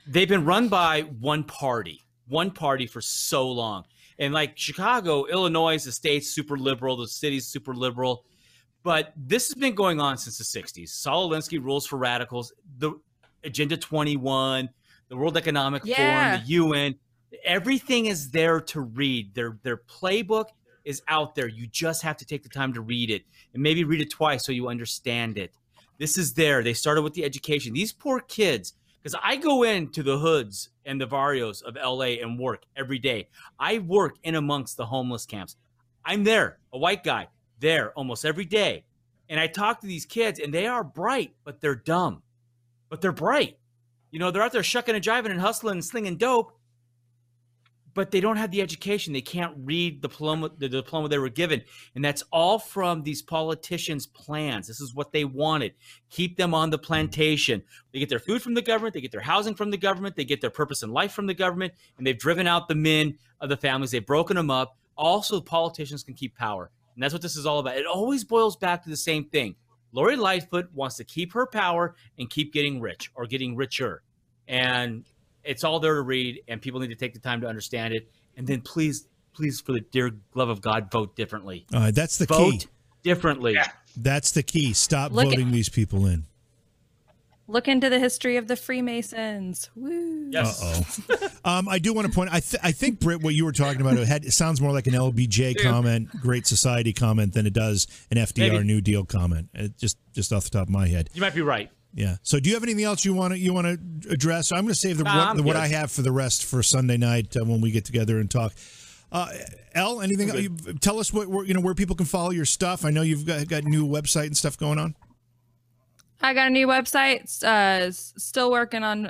they've 0.08 0.30
been 0.30 0.46
run 0.46 0.70
by 0.70 1.02
one 1.02 1.44
party, 1.44 2.02
one 2.28 2.52
party 2.52 2.88
for 2.88 3.02
so 3.02 3.50
long. 3.50 3.86
And 4.20 4.34
like 4.34 4.58
Chicago, 4.58 5.26
Illinois, 5.26 5.84
the 5.84 5.92
state's 5.92 6.30
super 6.30 6.58
liberal, 6.58 6.98
the 6.98 7.08
city's 7.08 7.48
super 7.48 7.74
liberal. 7.74 8.26
But 8.84 9.14
this 9.16 9.48
has 9.50 9.56
been 9.56 9.76
going 9.76 10.00
on 10.00 10.18
since 10.18 10.38
the 10.38 10.44
60s. 10.44 10.90
Saul 10.90 11.30
Alinsky 11.30 11.64
rules 11.64 11.86
for 11.86 11.98
radicals, 11.98 12.54
the 12.78 12.94
Agenda 13.44 13.78
21, 13.78 14.70
the 15.10 15.18
World 15.18 15.38
Economic 15.38 15.84
yeah. 15.86 15.96
Forum, 16.32 16.42
the 16.42 16.54
UN. 16.54 16.96
Everything 17.44 18.06
is 18.06 18.32
there 18.32 18.62
to 18.62 18.82
read. 18.82 19.36
Their 19.36 19.60
their 19.64 19.78
playbook 19.78 20.46
is 20.86 21.02
out 21.10 21.36
there. 21.36 21.48
You 21.48 21.68
just 21.68 22.02
have 22.02 22.18
to 22.18 22.26
take 22.26 22.44
the 22.44 22.50
time 22.50 22.74
to 22.74 22.82
read 22.82 23.10
it 23.10 23.24
and 23.54 23.62
maybe 23.62 23.84
read 23.84 24.02
it 24.02 24.10
twice 24.10 24.46
so 24.46 24.52
you 24.52 24.70
understand 24.70 25.38
it. 25.38 25.52
This 25.98 26.18
is 26.18 26.34
there. 26.34 26.64
They 26.64 26.74
started 26.74 27.02
with 27.02 27.14
the 27.14 27.26
education. 27.26 27.74
These 27.74 27.92
poor 27.92 28.22
kids 28.22 28.74
because 29.08 29.22
I 29.24 29.38
go 29.38 29.64
into 29.64 30.04
the 30.04 30.20
hoods 30.20 30.68
and 30.86 31.00
the 31.00 31.08
barrios 31.08 31.62
of 31.62 31.76
LA 31.76 32.20
and 32.22 32.38
work 32.38 32.64
every 32.76 33.00
day. 33.00 33.30
I 33.58 33.78
work 33.78 34.18
in 34.24 34.36
amongst 34.36 34.76
the 34.76 34.86
homeless 34.86 35.26
camps. 35.26 35.56
I'm 36.04 36.26
there, 36.26 36.60
a 36.74 36.78
white 36.78 37.06
guy, 37.06 37.30
there 37.58 37.92
almost 37.94 38.26
every 38.26 38.44
day. 38.44 38.84
And 39.30 39.40
I 39.40 39.48
talk 39.48 39.80
to 39.80 39.88
these 39.88 40.06
kids, 40.06 40.42
and 40.42 40.54
they 40.54 40.68
are 40.68 40.84
bright, 40.84 41.34
but 41.46 41.62
they're 41.62 41.74
dumb. 41.74 42.22
But 42.90 43.00
they're 43.00 43.14
bright. 43.14 43.58
You 44.12 44.20
know, 44.20 44.30
they're 44.30 44.42
out 44.42 44.52
there 44.52 44.62
shucking 44.62 44.96
and 44.96 45.04
jiving 45.04 45.32
and 45.32 45.40
hustling 45.40 45.76
and 45.76 45.86
slinging 45.86 46.18
dope, 46.18 46.57
but 47.98 48.11
they 48.11 48.22
don't 48.22 48.38
have 48.38 48.52
the 48.52 48.61
education. 48.61 49.11
They 49.11 49.22
can't 49.22 49.56
read 49.57 50.03
the 50.03 50.07
diploma, 50.07 50.52
the 50.56 50.69
diploma 50.69 51.10
they 51.10 51.18
were 51.18 51.30
given. 51.30 51.64
And 51.95 52.06
that's 52.06 52.22
all 52.32 52.60
from 52.60 53.02
these 53.02 53.24
politicians' 53.24 54.06
plans. 54.06 54.68
This 54.68 54.80
is 54.80 54.94
what 54.94 55.11
they 55.11 55.26
wanted. 55.26 55.74
Keep 56.11 56.38
them 56.38 56.53
on 56.53 56.69
the 56.69 56.78
plantation. 56.78 57.64
They 57.91 57.98
get 57.98 58.10
their 58.10 58.19
food 58.19 58.44
from 58.44 58.53
the 58.53 58.61
government, 58.61 58.94
they 58.94 59.02
get 59.02 59.11
their 59.11 59.19
housing 59.22 59.56
from 59.56 59.72
the 59.72 59.78
government, 59.78 60.15
they 60.15 60.26
get 60.26 60.41
their 60.41 60.52
purpose 60.52 60.84
in 60.84 60.91
life 60.91 61.11
from 61.11 61.26
the 61.26 61.34
government, 61.34 61.74
and 61.98 62.06
they've 62.06 62.15
driven 62.15 62.45
out 62.45 62.68
the 62.68 62.76
men 62.76 63.18
of 63.41 63.49
the 63.49 63.57
families. 63.57 63.90
They've 63.90 64.06
broken 64.06 64.36
them 64.36 64.52
up. 64.52 64.78
Also, 64.95 65.41
politicians 65.41 66.03
can 66.03 66.14
keep 66.14 66.36
power. 66.36 66.69
And 66.94 67.02
that's 67.02 67.14
what 67.14 67.24
this 67.24 67.36
is 67.36 67.48
all 67.48 67.57
about. 67.57 67.78
It 67.78 67.88
always 67.88 68.24
boils 68.24 68.57
back 68.57 68.84
to 68.84 68.91
the 68.91 68.95
same 68.95 69.26
thing. 69.26 69.56
Lori 69.91 70.18
Lightfoot 70.18 70.72
wants 70.72 70.98
to 70.98 71.03
keep 71.03 71.34
her 71.34 71.48
power 71.48 71.95
and 72.19 72.30
keep 72.30 72.53
getting 72.53 72.80
rich 72.80 73.11
or 73.15 73.26
getting 73.26 73.56
richer. 73.56 74.03
And 74.48 75.03
it's 75.48 75.64
all 75.64 75.80
there 75.80 75.95
to 75.95 76.02
read, 76.02 76.41
and 76.48 76.61
people 76.61 76.80
need 76.80 76.90
to 76.90 76.95
take 76.95 77.14
the 77.14 77.19
time 77.19 77.41
to 77.41 77.48
understand 77.48 77.94
it. 77.94 78.10
And 78.36 78.45
then 78.45 78.61
please, 78.61 79.07
please, 79.34 79.60
for 79.61 79.72
the 79.72 79.82
dear 79.82 80.11
love 80.36 80.49
of 80.49 80.61
God, 80.61 80.91
vote 80.91 81.15
differently. 81.15 81.65
Uh, 81.74 81.91
that's 81.91 82.18
the 82.18 82.28
key. 82.28 82.34
vote 82.34 82.52
key. 82.52 82.68
differently. 83.03 83.53
Yeah. 83.53 83.68
That's 83.95 84.32
the 84.32 84.44
key. 84.44 84.74
Stop 84.74 85.11
Look 85.11 85.26
at- 85.26 85.32
voting 85.32 85.52
these 85.52 85.69
people 85.69 86.06
in. 86.06 86.26
Look 87.49 87.69
into 87.69 87.90
the 87.90 87.98
history 87.98 88.36
of 88.36 88.49
the 88.49 88.57
Freemasons. 88.57 89.69
Woo. 89.74 90.28
Yes. 90.30 90.61
Uh 91.10 91.30
oh. 91.45 91.49
um, 91.49 91.69
I 91.69 91.80
do 91.80 91.94
want 91.94 92.06
to 92.06 92.14
point. 92.14 92.30
I 92.30 92.41
th- 92.41 92.61
I 92.61 92.74
think 92.74 92.99
Britt, 92.99 93.22
what 93.24 93.36
you 93.36 93.45
were 93.45 93.53
talking 93.53 93.80
about, 93.80 93.95
it, 93.95 94.06
had, 94.06 94.26
it 94.26 94.34
sounds 94.34 94.60
more 94.60 94.74
like 94.74 94.86
an 94.86 94.94
LBJ 94.94 95.64
comment, 95.64 96.10
Great 96.19 96.45
Society 96.45 96.91
comment, 96.91 97.34
than 97.34 97.45
it 97.45 97.53
does 97.53 97.88
an 98.11 98.18
FDR 98.18 98.52
Maybe. 98.52 98.64
New 98.65 98.82
Deal 98.82 99.06
comment. 99.06 99.48
It 99.53 99.78
just 99.78 99.98
just 100.14 100.34
off 100.34 100.44
the 100.44 100.49
top 100.49 100.64
of 100.64 100.74
my 100.74 100.88
head. 100.88 101.10
You 101.14 101.22
might 101.22 101.34
be 101.34 101.41
right. 101.41 101.72
Yeah. 101.93 102.18
So, 102.22 102.39
do 102.39 102.49
you 102.49 102.55
have 102.55 102.64
anything 102.64 102.84
else 102.84 103.03
you 103.05 103.14
want 103.14 103.34
to 103.34 103.39
you 103.39 103.53
want 103.53 103.68
to 103.68 104.09
address? 104.09 104.51
I'm 104.51 104.61
going 104.61 104.73
to 104.73 104.76
save 104.76 104.97
the 104.97 105.03
Nah, 105.03 105.18
what, 105.18 105.27
I'm 105.30 105.38
the, 105.38 105.43
what. 105.43 105.55
I 105.55 105.68
have 105.68 105.91
for 105.91 106.01
the 106.03 106.11
rest 106.11 106.45
for 106.45 106.61
Sunday 106.61 106.97
night 106.97 107.35
uh, 107.35 107.43
when 107.43 107.59
we 107.61 107.72
get 107.72 107.85
together 107.85 108.19
and 108.19 108.30
talk. 108.30 108.53
Uh, 109.11 109.30
L, 109.73 110.01
anything? 110.01 110.30
I'm 110.30 110.38
You, 110.38 110.49
tell 110.81 110.99
us 110.99 111.14
what 111.14 111.27
where, 111.27 111.45
you 111.45 111.53
know 111.53 111.61
where 111.61 111.73
people 111.73 111.95
can 111.95 112.05
follow 112.05 112.31
your 112.31 112.45
stuff. 112.45 112.85
I 112.85 112.89
know 112.91 113.01
you've 113.01 113.26
got 113.26 113.47
got 113.47 113.64
new 113.64 113.88
website 113.88 114.27
and 114.27 114.38
stuff 114.38 114.57
going 114.57 114.77
on. 114.80 114.95
I 116.22 116.34
got 116.34 116.47
a 116.47 116.49
new 116.49 116.68
website. 116.68 117.43
Uh, 117.43 117.88
s- 117.88 118.14
still 118.18 118.51
working 118.51 118.84
on. 118.84 119.07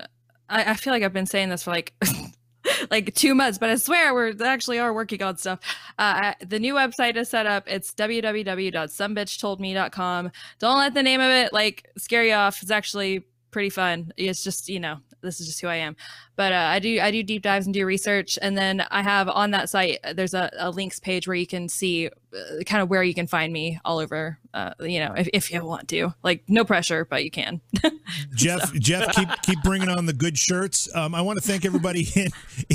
I, 0.49 0.71
I 0.71 0.73
feel 0.75 0.93
like 0.93 1.03
I've 1.03 1.13
been 1.13 1.25
saying 1.25 1.49
this 1.49 1.63
for 1.63 1.71
like 1.71 1.93
like 2.89 3.13
two 3.13 3.35
months, 3.35 3.57
but 3.57 3.69
I 3.69 3.75
swear 3.75 4.13
we're 4.13 4.33
actually 4.43 4.79
are 4.79 4.93
working 4.93 5.21
on 5.23 5.37
stuff. 5.37 5.59
Uh, 5.97 6.33
the 6.45 6.59
new 6.59 6.73
website 6.73 7.15
is 7.15 7.29
set 7.29 7.45
up. 7.45 7.63
It's 7.67 7.93
www.somebitchtoldme.com. 7.93 10.31
Don't 10.59 10.77
let 10.77 10.93
the 10.93 11.03
name 11.03 11.21
of 11.21 11.31
it 11.31 11.53
like 11.53 11.89
scare 11.97 12.23
you 12.23 12.33
off. 12.33 12.61
It's 12.61 12.71
actually 12.71 13.25
pretty 13.51 13.69
fun. 13.69 14.11
It's 14.17 14.43
just 14.43 14.69
you 14.69 14.79
know 14.79 14.97
this 15.21 15.39
is 15.39 15.47
just 15.47 15.61
who 15.61 15.67
I 15.67 15.77
am. 15.77 15.95
But 16.35 16.53
uh, 16.53 16.67
I 16.69 16.79
do 16.79 16.99
I 16.99 17.11
do 17.11 17.23
deep 17.23 17.41
dives 17.41 17.65
and 17.65 17.73
do 17.73 17.85
research, 17.85 18.37
and 18.41 18.57
then 18.57 18.85
I 18.91 19.01
have 19.01 19.29
on 19.29 19.51
that 19.51 19.69
site 19.69 19.99
there's 20.13 20.33
a, 20.33 20.51
a 20.57 20.69
links 20.69 20.99
page 20.99 21.27
where 21.27 21.35
you 21.35 21.47
can 21.47 21.69
see 21.69 22.09
kind 22.65 22.81
of 22.83 22.89
where 22.89 23.03
you 23.03 23.13
can 23.13 23.27
find 23.27 23.51
me 23.53 23.79
all 23.85 23.99
over. 23.99 24.37
Uh, 24.53 24.73
you 24.79 24.99
know, 24.99 25.13
if, 25.15 25.29
if 25.33 25.51
you 25.51 25.63
want 25.63 25.87
to, 25.89 26.13
like 26.23 26.43
no 26.47 26.65
pressure, 26.65 27.05
but 27.05 27.23
you 27.23 27.31
can. 27.31 27.61
Jeff, 28.35 28.73
Jeff, 28.73 29.13
keep 29.15 29.29
keep 29.43 29.61
bringing 29.63 29.89
on 29.89 30.05
the 30.05 30.13
good 30.13 30.37
shirts. 30.37 30.93
Um, 30.95 31.13
I 31.15 31.21
want 31.21 31.39
to 31.41 31.47
thank 31.47 31.65
everybody 31.65 32.07
in 32.15 32.27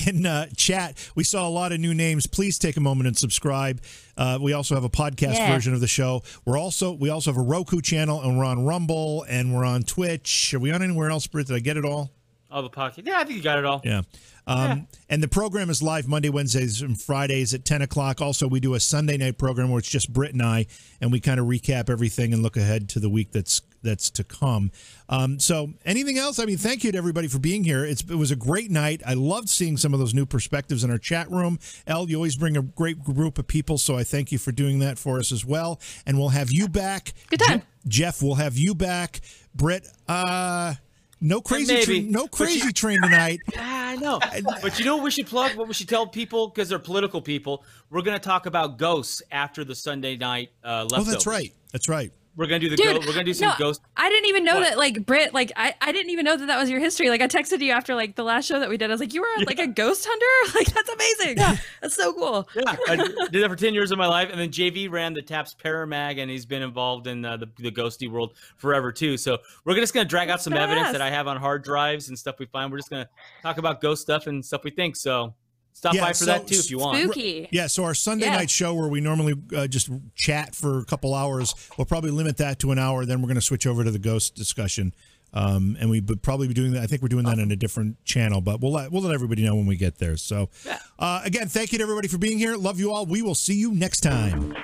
in 0.06 0.26
uh, 0.26 0.46
chat. 0.56 0.96
We 1.14 1.24
saw 1.24 1.46
a 1.46 1.50
lot 1.50 1.72
of 1.72 1.80
new 1.80 1.94
names. 1.94 2.26
Please 2.26 2.58
take 2.58 2.76
a 2.76 2.80
moment 2.80 3.08
and 3.08 3.16
subscribe. 3.16 3.82
Uh, 4.16 4.38
we 4.40 4.52
also 4.52 4.74
have 4.74 4.84
a 4.84 4.90
podcast 4.90 5.34
Yeah. 5.34 5.52
version 5.52 5.74
of 5.74 5.80
the 5.80 5.86
show. 5.88 6.22
We're 6.44 6.58
also 6.58 6.92
we 6.92 7.10
also 7.10 7.32
have 7.32 7.38
a 7.38 7.44
Roku 7.44 7.80
channel, 7.80 8.20
and 8.20 8.38
we're 8.38 8.44
on 8.44 8.64
Rumble, 8.64 9.24
and 9.28 9.54
we're 9.54 9.64
on 9.64 9.82
Twitch. 9.82 10.54
Are 10.54 10.58
we 10.58 10.70
on 10.70 10.82
anywhere 10.82 11.10
else, 11.10 11.26
Britt? 11.26 11.48
Did 11.48 11.56
I 11.56 11.60
get 11.60 11.76
it 11.76 11.84
all? 11.84 12.10
All 12.52 12.62
the 12.62 12.68
pocket. 12.70 13.06
Yeah, 13.06 13.18
I 13.18 13.24
think 13.24 13.36
you 13.38 13.42
got 13.42 13.58
it 13.58 13.64
all. 13.64 13.80
Yeah. 13.84 14.02
Um, 14.46 14.88
And 15.08 15.22
the 15.22 15.28
program 15.28 15.70
is 15.70 15.82
live 15.82 16.08
Monday, 16.08 16.28
Wednesdays, 16.28 16.82
and 16.82 17.00
Fridays 17.00 17.54
at 17.54 17.64
10 17.64 17.80
o'clock. 17.82 18.20
Also, 18.20 18.48
we 18.48 18.58
do 18.60 18.74
a 18.74 18.80
Sunday 18.80 19.16
night 19.16 19.38
program 19.38 19.70
where 19.70 19.78
it's 19.78 19.88
just 19.88 20.12
Britt 20.12 20.32
and 20.32 20.42
I, 20.42 20.66
and 21.00 21.12
we 21.12 21.20
kind 21.20 21.38
of 21.40 21.46
recap 21.46 21.88
everything 21.88 22.32
and 22.32 22.42
look 22.42 22.56
ahead 22.56 22.88
to 22.90 23.00
the 23.00 23.08
week 23.08 23.30
that's 23.32 23.62
that's 23.84 24.10
to 24.10 24.22
come. 24.22 24.70
Um, 25.08 25.40
so, 25.40 25.72
anything 25.84 26.16
else? 26.16 26.38
I 26.38 26.44
mean, 26.44 26.56
thank 26.56 26.84
you 26.84 26.92
to 26.92 26.98
everybody 26.98 27.26
for 27.26 27.38
being 27.40 27.64
here. 27.64 27.84
It's, 27.84 28.02
it 28.02 28.14
was 28.14 28.30
a 28.30 28.36
great 28.36 28.70
night. 28.70 29.02
I 29.04 29.14
loved 29.14 29.48
seeing 29.48 29.76
some 29.76 29.92
of 29.92 29.98
those 29.98 30.14
new 30.14 30.24
perspectives 30.26 30.84
in 30.84 30.90
our 30.90 30.98
chat 30.98 31.28
room. 31.30 31.58
L, 31.88 32.08
you 32.08 32.14
always 32.16 32.36
bring 32.36 32.56
a 32.56 32.62
great 32.62 33.02
group 33.02 33.38
of 33.38 33.46
people, 33.48 33.78
so 33.78 33.96
I 33.96 34.04
thank 34.04 34.30
you 34.30 34.38
for 34.38 34.52
doing 34.52 34.78
that 34.80 34.98
for 34.98 35.18
us 35.18 35.32
as 35.32 35.44
well. 35.44 35.80
And 36.06 36.16
we'll 36.18 36.28
have 36.28 36.52
you 36.52 36.68
back. 36.68 37.12
Good 37.28 37.40
time. 37.40 37.60
Je- 37.60 37.66
Jeff, 37.88 38.22
we'll 38.22 38.36
have 38.36 38.56
you 38.56 38.74
back. 38.74 39.20
Britt, 39.54 39.88
uh, 40.08 40.74
no 41.22 41.40
crazy, 41.40 41.82
train, 41.82 42.10
no 42.10 42.26
crazy 42.26 42.66
you- 42.66 42.72
train 42.72 43.00
tonight. 43.00 43.40
I 43.56 43.96
know. 43.96 44.18
but 44.62 44.78
you 44.78 44.84
know 44.84 44.96
what 44.96 45.04
we 45.04 45.10
should 45.10 45.26
plug? 45.26 45.54
What 45.56 45.68
we 45.68 45.74
should 45.74 45.88
tell 45.88 46.06
people 46.06 46.48
because 46.48 46.68
they're 46.68 46.78
political 46.78 47.20
people. 47.22 47.64
We're 47.90 48.02
going 48.02 48.18
to 48.18 48.24
talk 48.24 48.46
about 48.46 48.78
ghosts 48.78 49.22
after 49.30 49.64
the 49.64 49.74
Sunday 49.74 50.16
night 50.16 50.50
uh, 50.64 50.86
leftovers. 50.90 51.08
Oh, 51.08 51.10
that's 51.12 51.26
right. 51.26 51.52
That's 51.72 51.88
right. 51.88 52.10
We're 52.36 52.46
going 52.46 52.60
to 52.60 52.66
do 52.66 52.70
the 52.74 52.82
Dude, 52.82 53.02
go- 53.02 53.06
we're 53.06 53.14
to 53.14 53.24
do 53.24 53.34
some 53.34 53.48
no, 53.50 53.54
ghost. 53.58 53.82
I 53.96 54.08
didn't 54.08 54.26
even 54.26 54.44
know 54.44 54.54
What? 54.56 54.70
that 54.70 54.78
like 54.78 55.04
Britt 55.04 55.34
like 55.34 55.52
I, 55.54 55.74
I 55.80 55.92
didn't 55.92 56.10
even 56.10 56.24
know 56.24 56.36
that 56.36 56.46
that 56.46 56.58
was 56.58 56.70
your 56.70 56.80
history. 56.80 57.10
Like 57.10 57.20
I 57.20 57.28
texted 57.28 57.60
you 57.60 57.72
after 57.72 57.94
like 57.94 58.16
the 58.16 58.22
last 58.24 58.46
show 58.46 58.58
that 58.58 58.68
we 58.70 58.78
did. 58.78 58.90
I 58.90 58.94
was 58.94 59.00
like, 59.00 59.12
you 59.12 59.20
were 59.20 59.44
like 59.44 59.58
a 59.58 59.66
ghost 59.66 60.06
hunter. 60.08 60.26
Like 60.62 60.66
that's 60.72 60.88
amazing. 60.88 61.38
Yeah. 61.38 61.56
That's 61.80 61.94
so 61.94 62.12
cool. 62.12 62.48
Yeah, 62.54 62.76
I 62.88 62.96
did 62.96 63.42
that 63.42 63.48
for 63.48 63.56
ten 63.56 63.74
years 63.74 63.90
of 63.90 63.98
my 63.98 64.06
life, 64.06 64.28
and 64.30 64.38
then 64.38 64.50
JV 64.50 64.90
ran 64.90 65.14
the 65.14 65.22
TAPS 65.22 65.54
ParaMag, 65.62 66.18
and 66.18 66.30
he's 66.30 66.44
been 66.46 66.62
involved 66.62 67.06
in 67.06 67.24
uh, 67.24 67.36
the 67.36 67.48
the 67.58 67.70
ghosty 67.70 68.10
world 68.10 68.34
forever 68.58 68.92
too. 68.92 69.16
So 69.16 69.38
we're 69.64 69.74
just 69.76 69.94
going 69.94 70.04
to 70.06 70.08
drag 70.08 70.28
out 70.30 70.42
some 70.42 70.52
evidence 70.52 70.92
that 70.92 71.00
I 71.00 71.10
have 71.10 71.26
on 71.26 71.36
hard 71.38 71.64
drives 71.64 72.08
and 72.08 72.18
stuff 72.18 72.38
we 72.38 72.46
find. 72.46 72.70
We're 72.70 72.78
just 72.78 72.90
going 72.90 73.04
to 73.04 73.10
talk 73.42 73.58
about 73.58 73.80
ghost 73.80 74.02
stuff 74.02 74.26
and 74.26 74.44
stuff 74.44 74.62
we 74.64 74.70
think. 74.70 74.96
So 74.96 75.34
stop 75.72 75.94
Yeah, 75.94 76.02
by 76.02 76.08
for 76.08 76.14
so- 76.14 76.26
that 76.26 76.46
too 76.46 76.56
if 76.58 76.70
you 76.70 76.78
want. 76.78 77.02
Spooky. 77.02 77.48
Yeah, 77.50 77.66
so 77.66 77.84
our 77.84 77.94
Sunday 77.94 78.26
Yeah. 78.26 78.36
night 78.36 78.50
show 78.50 78.74
where 78.74 78.88
we 78.88 79.00
normally 79.00 79.34
uh, 79.56 79.66
just 79.66 79.90
chat 80.14 80.54
for 80.54 80.78
a 80.78 80.84
couple 80.84 81.14
hours, 81.14 81.54
we'll 81.76 81.84
probably 81.86 82.10
limit 82.10 82.36
that 82.38 82.58
to 82.60 82.70
an 82.72 82.78
hour. 82.78 83.04
Then 83.04 83.20
we're 83.20 83.28
going 83.28 83.34
to 83.36 83.40
switch 83.42 83.66
over 83.66 83.82
to 83.84 83.90
the 83.90 83.98
ghost 83.98 84.34
discussion, 84.34 84.94
um, 85.32 85.76
and 85.80 85.90
we 85.90 86.00
would 86.00 86.22
probably 86.22 86.46
be 86.48 86.54
doing 86.54 86.72
that. 86.72 86.82
I 86.82 86.86
think 86.86 87.02
we're 87.02 87.08
doing 87.08 87.24
that 87.24 87.38
on 87.38 87.50
a 87.50 87.56
different 87.56 88.02
channel, 88.04 88.40
but 88.40 88.60
we'll 88.60 88.72
let 88.72 88.92
we'll 88.92 89.02
let 89.02 89.14
everybody 89.14 89.42
know 89.44 89.54
when 89.54 89.66
we 89.66 89.76
get 89.76 89.98
there. 89.98 90.16
So, 90.16 90.50
uh, 90.98 91.22
again, 91.24 91.48
thank 91.48 91.72
you 91.72 91.78
to 91.78 91.82
everybody 91.82 92.08
for 92.08 92.18
being 92.18 92.38
here. 92.38 92.56
Love 92.56 92.78
you 92.78 92.92
all. 92.92 93.06
We 93.06 93.22
will 93.22 93.34
see 93.34 93.54
you 93.54 93.72
next 93.72 94.00
time. 94.00 94.54